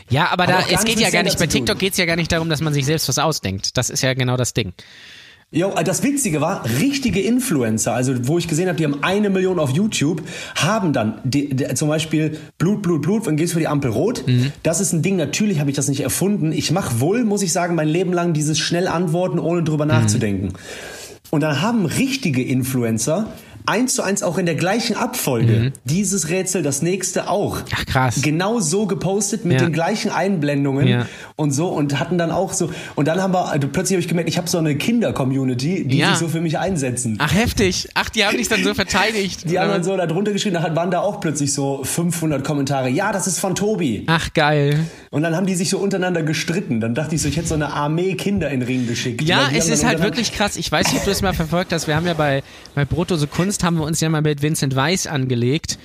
Ja, 0.09 0.29
aber 0.31 0.47
da, 0.47 0.59
auch 0.59 0.69
gar 0.69 0.79
es 0.79 0.85
geht 0.85 1.01
ja 1.01 1.11
gar 1.11 1.23
nicht, 1.23 1.39
bei. 1.39 1.47
TikTok 1.47 1.79
geht 1.79 1.93
es 1.93 1.99
ja 1.99 2.05
gar 2.05 2.17
nicht 2.17 2.31
darum, 2.33 2.49
dass 2.49 2.61
man 2.61 2.73
sich 2.73 2.85
selbst 2.87 3.09
was 3.09 3.19
ausdenkt. 3.19 3.77
Das 3.77 3.91
ist 3.91 4.03
ja 4.03 4.15
genau 4.15 4.37
das 4.37 4.55
Ding. 4.55 4.73
Jo, 5.57 5.73
äh, 5.75 5.85
das 5.85 6.03
Witzige 6.03 6.43
war, 6.43 6.65
richtige 6.81 7.21
Influencer, 7.21 7.95
also 7.95 8.29
wo 8.29 8.37
ich 8.37 8.47
gesehen 8.47 8.69
habe, 8.69 8.77
die 8.77 8.85
haben 8.85 9.03
eine 9.03 9.31
Million 9.31 9.59
auf 9.59 9.71
YouTube, 9.71 10.23
haben 10.55 10.93
dann 10.93 11.19
die, 11.25 11.49
die, 11.49 11.73
zum 11.75 11.89
Beispiel 11.89 12.39
Blut, 12.59 12.83
Blut, 12.83 13.01
Blut, 13.01 13.25
wann 13.25 13.37
gehst 13.37 13.53
du 13.53 13.55
für 13.55 13.61
die 13.61 13.69
Ampel 13.69 13.91
rot? 13.91 14.23
Das 14.63 14.81
ist 14.81 14.93
ein 14.93 15.01
Ding, 15.01 15.17
natürlich 15.17 15.59
habe 15.59 15.71
ich 15.71 15.77
das 15.77 15.89
nicht 15.89 16.01
erfunden. 16.01 16.53
Ich 16.53 16.71
mache 16.73 17.01
wohl, 17.01 17.25
muss 17.25 17.41
ich 17.41 17.53
sagen, 17.53 17.75
mein 17.75 17.89
Leben 17.89 18.13
lang 18.13 18.35
dieses 18.35 18.59
schnell 18.59 18.87
antworten, 18.87 19.39
ohne 19.39 19.63
drüber 19.63 19.87
nachzudenken. 19.87 20.53
Und 21.31 21.41
dann 21.41 21.63
haben 21.63 21.87
richtige 21.87 22.43
Influencer 22.43 23.33
eins 23.67 23.95
zu 23.95 24.03
eins 24.03 24.23
auch 24.23 24.39
in 24.39 24.47
der 24.47 24.55
gleichen 24.55 24.97
Abfolge 24.97 25.73
dieses 25.85 26.29
Rätsel, 26.29 26.63
das 26.63 26.83
nächste 26.83 27.29
auch. 27.29 27.59
Ach, 27.75 27.87
krass. 27.87 28.23
Genau 28.23 28.61
so 28.61 28.87
gepostet 28.87 29.45
mit 29.45 29.61
Ja. 29.61 29.67
den 29.67 29.73
gleichen 29.73 30.11
Einblendungen 30.11 30.87
Ja. 30.89 31.07
und 31.37 31.51
so 31.53 31.69
und 31.69 31.99
hatten 31.99 32.19
dann 32.19 32.31
auch 32.31 32.53
so 32.53 32.71
und 32.95 33.09
dann 33.09 33.21
haben 33.23 33.33
wir 33.35 33.49
also 33.51 33.69
plötzlich 33.69 33.97
habe 33.97 34.01
ich 34.03 34.09
gemerkt, 34.09 34.29
ich 34.29 34.39
habe 34.39 34.49
so 34.49 34.59
eine 34.59 34.77
Kinder-Community, 34.77 35.87
die 35.87 35.99
Ja. 35.99 36.11
sich 36.11 36.19
so 36.19 36.29
für 36.29 36.41
mich 36.41 36.59
einsetzen. 36.59 37.17
Ach, 37.21 37.33
heftig. 37.35 37.89
Ach, 37.95 38.09
die 38.09 38.25
haben 38.25 38.37
dich 38.37 38.49
dann 38.49 38.63
so 38.63 38.75
verteidigt. 38.75 39.49
Die 39.51 39.59
haben 39.59 39.71
dann 39.71 39.85
so 39.85 39.97
da 39.97 40.07
drunter 40.07 40.33
geschrieben, 40.33 40.55
da 40.63 40.77
waren 40.77 40.91
da 40.91 41.01
auch 41.01 41.21
plötzlich 41.21 41.53
so 41.53 41.83
500 41.85 42.45
Kommentare. 42.45 42.89
Ja, 42.89 43.13
das 43.13 43.27
ist 43.27 43.39
von 43.39 43.55
Tobi. 43.55 44.05
Ach, 44.07 44.33
geil. 44.35 44.81
Und 45.11 45.23
dann 45.23 45.35
haben 45.35 45.47
die 45.47 45.55
sich 45.55 45.71
so 45.71 45.79
untereinander 45.79 46.23
gestritten. 46.23 46.81
Dann 46.81 46.95
dachte 46.95 47.15
ich 47.15 47.23
so, 47.23 47.29
ich 47.29 47.37
hätte 47.37 47.49
so 47.49 47.55
eine 47.55 47.73
Armee 47.73 48.15
Kinder 48.15 48.51
in 48.51 48.61
den 48.61 48.67
Ring 48.67 48.87
geschickt. 48.87 49.23
Ja, 49.23 49.49
es 49.55 49.69
ist 49.69 49.85
halt 49.85 50.03
wirklich 50.03 50.33
krass. 50.33 50.57
Ich 50.57 50.71
weiß 50.71 50.89
nicht, 50.89 50.99
ob 50.99 51.05
du 51.05 51.11
es 51.11 51.23
mal 51.23 51.33
verfolgt 51.35 51.73
hast. 51.73 51.87
Wir 51.87 51.97
haben 51.97 52.07
ja 52.07 52.15
bei, 52.15 52.43
bei 52.75 52.85
Brotose 52.85 53.27
Kunst 53.27 53.56
haben 53.65 53.77
wir 53.79 53.85
uns 53.85 54.01
ja 54.01 54.09
mal 54.09 54.23
mit 54.23 54.43
Vincent 54.43 54.75
Weiss 54.77 55.07
angelegt 55.07 55.79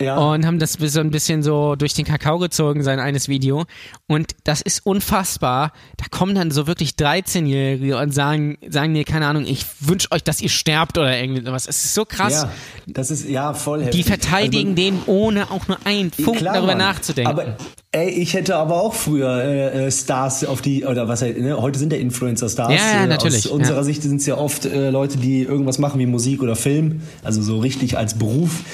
Ja. 0.00 0.16
und 0.18 0.44
haben 0.44 0.58
das 0.58 0.72
so 0.74 1.00
ein 1.00 1.10
bisschen 1.10 1.42
so 1.42 1.76
durch 1.76 1.94
den 1.94 2.04
Kakao 2.04 2.38
gezogen, 2.38 2.82
sein 2.82 2.98
eines 2.98 3.28
Video. 3.28 3.64
Und 4.08 4.32
das 4.44 4.60
ist 4.60 4.84
unfassbar. 4.84 5.72
Da 5.96 6.06
kommen 6.10 6.34
dann 6.34 6.50
so 6.50 6.66
wirklich 6.66 6.90
13-Jährige 6.92 7.96
und 7.98 8.12
sagen, 8.12 8.58
sagen 8.68 8.92
mir, 8.92 9.04
keine 9.04 9.26
Ahnung, 9.28 9.44
ich 9.46 9.64
wünsche 9.80 10.10
euch, 10.10 10.24
dass 10.24 10.40
ihr 10.40 10.48
sterbt 10.48 10.98
oder 10.98 11.16
irgendwas. 11.18 11.66
Es 11.68 11.84
ist 11.84 11.94
so 11.94 12.04
krass. 12.04 12.42
Ja, 12.42 12.52
das 12.86 13.10
ist 13.10 13.28
ja 13.28 13.54
voll 13.54 13.80
Die 13.80 13.86
heftig. 13.86 14.06
verteidigen 14.06 14.70
Also, 14.70 14.82
den, 14.82 15.02
ohne 15.06 15.50
auch 15.50 15.68
nur 15.68 15.78
einen 15.84 16.10
Funken 16.10 16.38
Klar, 16.40 16.54
darüber 16.54 16.72
Mann. 16.74 16.78
nachzudenken. 16.78 17.30
Aber 17.30 17.56
ey, 17.94 18.10
ich 18.10 18.34
hätte 18.34 18.56
aber 18.56 18.80
auch 18.80 18.94
früher 18.94 19.42
äh, 19.42 19.86
äh, 19.86 19.90
Stars 19.90 20.44
auf 20.44 20.60
die, 20.60 20.84
oder 20.84 21.06
was 21.08 21.22
halt, 21.22 21.40
ne? 21.40 21.56
heute 21.56 21.78
sind 21.78 21.92
ja 21.92 21.98
Influencer-Stars. 21.98 22.72
Ja, 22.72 22.76
ja, 22.76 23.04
äh, 23.04 23.06
natürlich, 23.06 23.46
Aus 23.46 23.52
unserer 23.52 23.78
ja. 23.78 23.82
Sicht 23.84 24.02
sind 24.02 24.20
es 24.20 24.26
ja 24.26 24.36
oft 24.36 24.66
äh, 24.66 24.90
Leute, 24.90 25.18
die 25.18 25.42
irgendwas 25.42 25.78
machen 25.78 26.00
wie 26.00 26.06
Musik 26.06 26.42
oder 26.42 26.56
Film, 26.56 27.02
also 27.22 27.40
so 27.40 27.60
richtig 27.60 27.96
als 27.96 28.14
Beruf, 28.14 28.64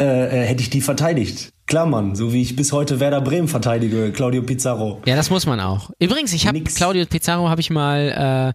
äh, 0.00 0.04
äh, 0.04 0.46
hätte 0.46 0.62
ich 0.62 0.70
die 0.70 0.80
verteidigt. 0.80 1.53
Klar, 1.74 1.86
Mann, 1.86 2.14
so 2.14 2.32
wie 2.32 2.40
ich 2.40 2.54
bis 2.54 2.70
heute 2.70 3.00
Werder 3.00 3.20
Bremen 3.20 3.48
verteidige, 3.48 4.12
Claudio 4.12 4.42
Pizarro. 4.42 5.02
Ja, 5.06 5.16
das 5.16 5.28
muss 5.28 5.44
man 5.44 5.58
auch. 5.58 5.90
Übrigens, 5.98 6.32
ich 6.32 6.46
habe. 6.46 6.60
Claudio 6.60 7.04
Pizarro 7.04 7.48
habe 7.48 7.60
ich 7.60 7.68
mal, 7.68 8.54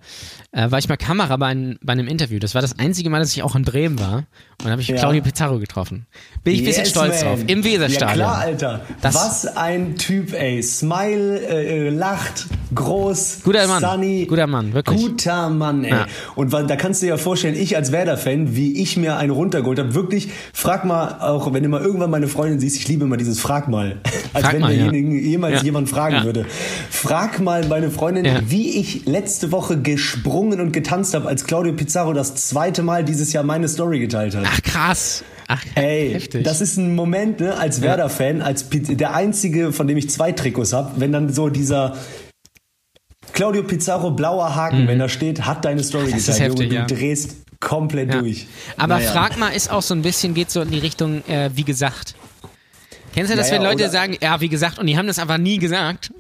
äh, 0.54 0.58
äh, 0.58 0.72
war 0.72 0.80
ich 0.80 0.88
mal 0.88 0.96
Kamera 0.96 1.36
bei, 1.36 1.48
ein, 1.48 1.78
bei 1.84 1.91
einem 1.91 2.08
Interview. 2.08 2.40
Das 2.40 2.56
war 2.56 2.62
das 2.62 2.80
einzige 2.80 3.10
Mal, 3.10 3.20
dass 3.20 3.36
ich 3.36 3.44
auch 3.44 3.58
in 3.58 3.64
Bremen 3.64 4.00
war. 4.00 4.20
Und 4.20 4.28
da 4.64 4.70
habe 4.72 4.82
ich 4.82 4.88
Ja. 4.88 4.96
Claudio 4.96 5.22
Pizarro 5.22 5.60
getroffen. 5.60 6.06
Bin 6.46 6.54
ich 6.54 6.62
ein 6.62 6.66
bisschen 6.68 6.84
Yes, 6.84 6.91
stolz 6.91 7.22
man. 7.26 7.34
drauf. 7.34 7.40
Im 7.48 7.62
Weserstadion. 7.66 8.20
Ja 8.20 8.24
klar, 8.26 8.38
Alter. 8.38 8.82
Das- 9.02 9.16
Was 9.16 9.46
ein 9.58 9.98
Typ, 9.98 10.32
ey. 10.32 10.64
Smile, 10.64 11.40
äh, 11.46 11.88
äh, 11.88 11.90
lacht, 11.90 12.46
groß, 12.74 13.40
Guter 13.44 13.68
Mann. 13.68 13.82
sunny. 13.82 14.26
Guter 14.28 14.48
Mann, 14.48 14.74
wirklich. 14.74 15.02
Guter 15.02 15.50
Mann, 15.50 15.84
ey. 15.84 15.91
Ja. 15.91 16.06
Und 16.36 16.54
da 16.54 16.76
kannst 16.76 17.02
du 17.02 17.06
dir 17.08 17.12
ja 17.12 17.18
vorstellen, 17.18 17.56
ich 17.56 17.76
als 17.76 17.91
Werder-Fan, 17.91 18.56
wie 18.56 18.82
ich 18.82 18.98
mir 18.98 19.18
einen 19.18 19.32
runtergeholt 19.32 19.80
habe. 19.80 19.94
Wirklich, 19.96 20.30
frag 20.54 20.86
mal, 20.86 21.20
auch 21.22 21.52
wenn 21.54 21.64
du 21.64 21.70
mal 21.70 21.82
irgendwann 21.82 22.10
meine 22.12 22.28
Freundin 22.28 22.60
siehst, 22.60 22.78
ich 22.78 22.88
liebe 22.88 23.06
immer 23.06 23.18
dieses 23.18 23.40
Frag 23.40 23.68
mal. 23.68 23.98
Als 24.34 24.44
Frag 24.46 24.54
wenn 24.54 24.62
mal, 24.62 24.74
ja. 24.76 24.91
jemals 24.91 25.64
jemand 25.64 25.90
fragen 25.90 26.24
würde. 26.24 26.46
Frag 26.90 27.40
mal 27.40 27.66
meine 27.68 27.90
Freundin, 27.90 28.28
wie 28.48 28.78
ich 28.80 29.06
letzte 29.06 29.52
Woche 29.52 29.82
gesprungen 29.82 30.62
und 30.62 30.72
getanzt 30.72 31.16
habe, 31.16 31.28
als 31.28 31.46
Claudio 31.46 31.74
Pizarro 31.74 32.14
das 32.14 32.36
zweite 32.36 32.84
Mal 32.84 33.04
dieses 33.04 33.34
Jahr 33.34 33.44
meine 33.44 33.68
Story 33.68 34.00
geteilt 34.00 34.36
hat. 34.36 34.44
Ach 34.46 34.62
krass. 34.62 35.24
Ach, 35.48 35.64
Ey, 35.74 36.12
heftig. 36.14 36.44
das 36.44 36.62
ist 36.62 36.78
ein 36.78 36.94
Moment, 36.94 37.40
ne, 37.40 37.58
als 37.58 37.82
Werder-Fan, 37.82 38.44
als 38.44 38.66
Piz- 38.70 38.96
der 38.96 39.16
einzige, 39.16 39.74
von 39.74 39.88
dem 39.88 39.98
ich 39.98 40.08
zwei 40.12 40.32
Trikots 40.32 40.74
habe, 40.74 40.91
wenn 40.98 41.12
dann 41.12 41.34
so 41.34 41.50
dieser 41.50 41.96
Claudio 43.34 43.64
Pizarro 43.64 44.11
blauer 44.11 44.56
Haken, 44.56 44.88
wenn 44.88 44.99
da 44.99 45.10
steht, 45.10 45.45
hat 45.45 45.65
deine 45.65 45.84
Story 45.84 46.07
Mhm. 46.07 46.11
Das 46.11 46.19
ist 46.27 46.27
geteilt, 46.27 46.49
Junge, 46.60 46.64
heftig, 46.64 46.73
ja. 46.73 46.85
du 46.85 46.95
drehst 46.95 47.35
komplett 47.60 48.14
ja. 48.14 48.22
durch. 48.22 48.47
Aber 48.77 48.95
Naja. 48.99 49.11
frag 49.11 49.38
mal, 49.38 49.49
ist 49.49 49.72
auch 49.72 49.81
so 49.81 49.93
ein 49.93 50.01
bisschen, 50.01 50.34
geht 50.34 50.49
so 50.51 50.61
in 50.61 50.72
die 50.72 50.80
Richtung, 50.80 51.23
äh, 51.27 51.49
wie 51.53 51.64
gesagt. 51.64 52.15
Kennst 53.14 53.31
du 53.31 53.35
das, 53.35 53.49
Ja, 53.49 53.56
ja, 53.56 53.61
wenn 53.61 53.68
Leute 53.68 53.89
sagen, 53.89 54.18
ja, 54.22 54.39
wie 54.39 54.49
gesagt, 54.49 54.80
und 54.80 54.88
die 54.88 54.97
haben 54.97 55.07
das 55.07 55.19
einfach 55.19 55.38
nie 55.38 55.57
gesagt? 55.57 56.11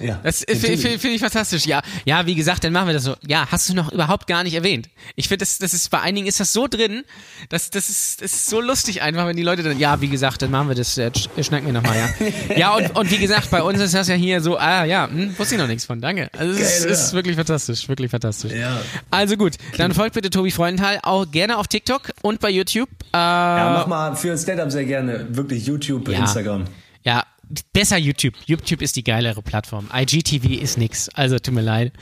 Ja, 0.00 0.20
Das 0.22 0.44
finde 0.48 0.76
find, 0.78 1.04
ich 1.04 1.20
fantastisch. 1.20 1.66
Ja, 1.66 1.82
ja, 2.04 2.26
wie 2.26 2.34
gesagt, 2.34 2.64
dann 2.64 2.72
machen 2.72 2.86
wir 2.88 2.94
das 2.94 3.04
so. 3.04 3.14
Ja, 3.26 3.46
hast 3.50 3.68
du 3.68 3.74
noch 3.74 3.92
überhaupt 3.92 4.26
gar 4.26 4.42
nicht 4.44 4.54
erwähnt. 4.54 4.88
Ich 5.16 5.28
finde, 5.28 5.38
das, 5.44 5.58
das 5.58 5.74
ist 5.74 5.90
bei 5.90 6.00
einigen 6.00 6.26
ist 6.26 6.40
das 6.40 6.52
so 6.52 6.66
drin, 6.68 7.02
dass 7.48 7.70
das 7.70 7.88
ist, 7.88 8.22
das 8.22 8.32
ist 8.32 8.46
so 8.50 8.60
lustig 8.60 9.02
einfach, 9.02 9.26
wenn 9.26 9.36
die 9.36 9.42
Leute 9.42 9.62
dann, 9.62 9.78
ja, 9.78 10.00
wie 10.00 10.08
gesagt, 10.08 10.42
dann 10.42 10.50
machen 10.50 10.68
wir 10.68 10.74
das, 10.74 10.96
äh, 10.98 11.10
sch- 11.14 11.28
schnacken 11.42 11.66
wir 11.66 11.72
nochmal, 11.72 11.96
ja. 11.96 12.56
Ja, 12.56 12.74
und, 12.74 12.96
und 12.96 13.10
wie 13.10 13.18
gesagt, 13.18 13.50
bei 13.50 13.62
uns 13.62 13.80
ist 13.80 13.94
das 13.94 14.08
ja 14.08 14.14
hier 14.14 14.40
so, 14.40 14.56
ah 14.58 14.84
ja, 14.84 15.08
hm, 15.08 15.38
wusste 15.38 15.54
ich 15.54 15.60
noch 15.60 15.68
nichts 15.68 15.84
von, 15.84 16.00
danke. 16.00 16.30
Also 16.36 16.52
es 16.60 16.78
ist, 16.80 16.84
ist 16.86 17.12
wirklich 17.12 17.36
fantastisch, 17.36 17.88
wirklich 17.88 18.10
fantastisch. 18.10 18.52
Ja. 18.52 18.80
Also 19.10 19.36
gut, 19.36 19.54
dann 19.76 19.92
folgt 19.94 20.14
bitte 20.14 20.30
Tobi 20.30 20.50
Freudenthal 20.50 20.98
auch 21.02 21.30
gerne 21.30 21.56
auf 21.58 21.68
TikTok 21.68 22.10
und 22.22 22.40
bei 22.40 22.50
YouTube. 22.50 22.88
Äh, 23.12 23.16
Ja, 23.16 23.74
mach 23.78 23.86
mal 23.86 24.16
für 24.16 24.36
Stand-Up 24.36 24.70
sehr 24.70 24.84
gerne 24.84 25.26
wirklich 25.30 25.66
YouTube, 25.66 26.08
Ja. 26.08 26.20
Instagram. 26.20 26.64
Ja, 27.04 27.24
besser 27.72 27.98
YouTube. 27.98 28.34
YouTube 28.46 28.82
ist 28.82 28.96
die 28.96 29.04
geilere 29.04 29.42
Plattform. 29.42 29.88
IGTV 29.94 30.60
ist 30.60 30.78
nix. 30.78 31.08
Also 31.10 31.38
tut 31.38 31.54
mir 31.54 31.62
leid. 31.62 31.92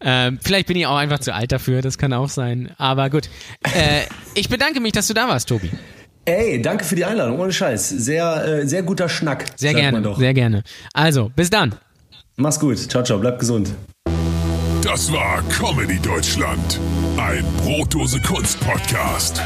Ähm, 0.00 0.38
vielleicht 0.42 0.66
bin 0.66 0.76
ich 0.76 0.86
auch 0.86 0.96
einfach 0.96 1.20
zu 1.20 1.34
alt 1.34 1.52
dafür, 1.52 1.80
das 1.80 1.96
kann 1.98 2.12
auch 2.12 2.28
sein. 2.28 2.72
Aber 2.78 3.08
gut. 3.10 3.28
Äh, 3.62 4.02
ich 4.34 4.48
bedanke 4.48 4.80
mich, 4.80 4.92
dass 4.92 5.06
du 5.06 5.14
da 5.14 5.28
warst, 5.28 5.48
Tobi. 5.48 5.70
Ey, 6.24 6.62
danke 6.62 6.84
für 6.84 6.94
die 6.94 7.04
Einladung, 7.04 7.38
ohne 7.40 7.52
Scheiß. 7.52 7.88
Sehr, 7.88 8.44
äh, 8.44 8.66
sehr 8.66 8.82
guter 8.82 9.08
Schnack. 9.08 9.46
Sehr 9.56 9.74
gerne. 9.74 10.02
doch. 10.02 10.18
Sehr 10.18 10.34
gerne. 10.34 10.62
Also, 10.92 11.30
bis 11.34 11.50
dann. 11.50 11.74
Mach's 12.36 12.60
gut. 12.60 12.78
Ciao, 12.78 13.02
ciao. 13.02 13.18
Bleib 13.18 13.38
gesund. 13.38 13.74
Das 14.82 15.12
war 15.12 15.42
Comedy 15.48 15.98
Deutschland. 16.00 16.80
Ein 17.16 17.44
Brotdose 17.58 18.20
Kunst 18.20 18.58
Podcast. 18.60 19.40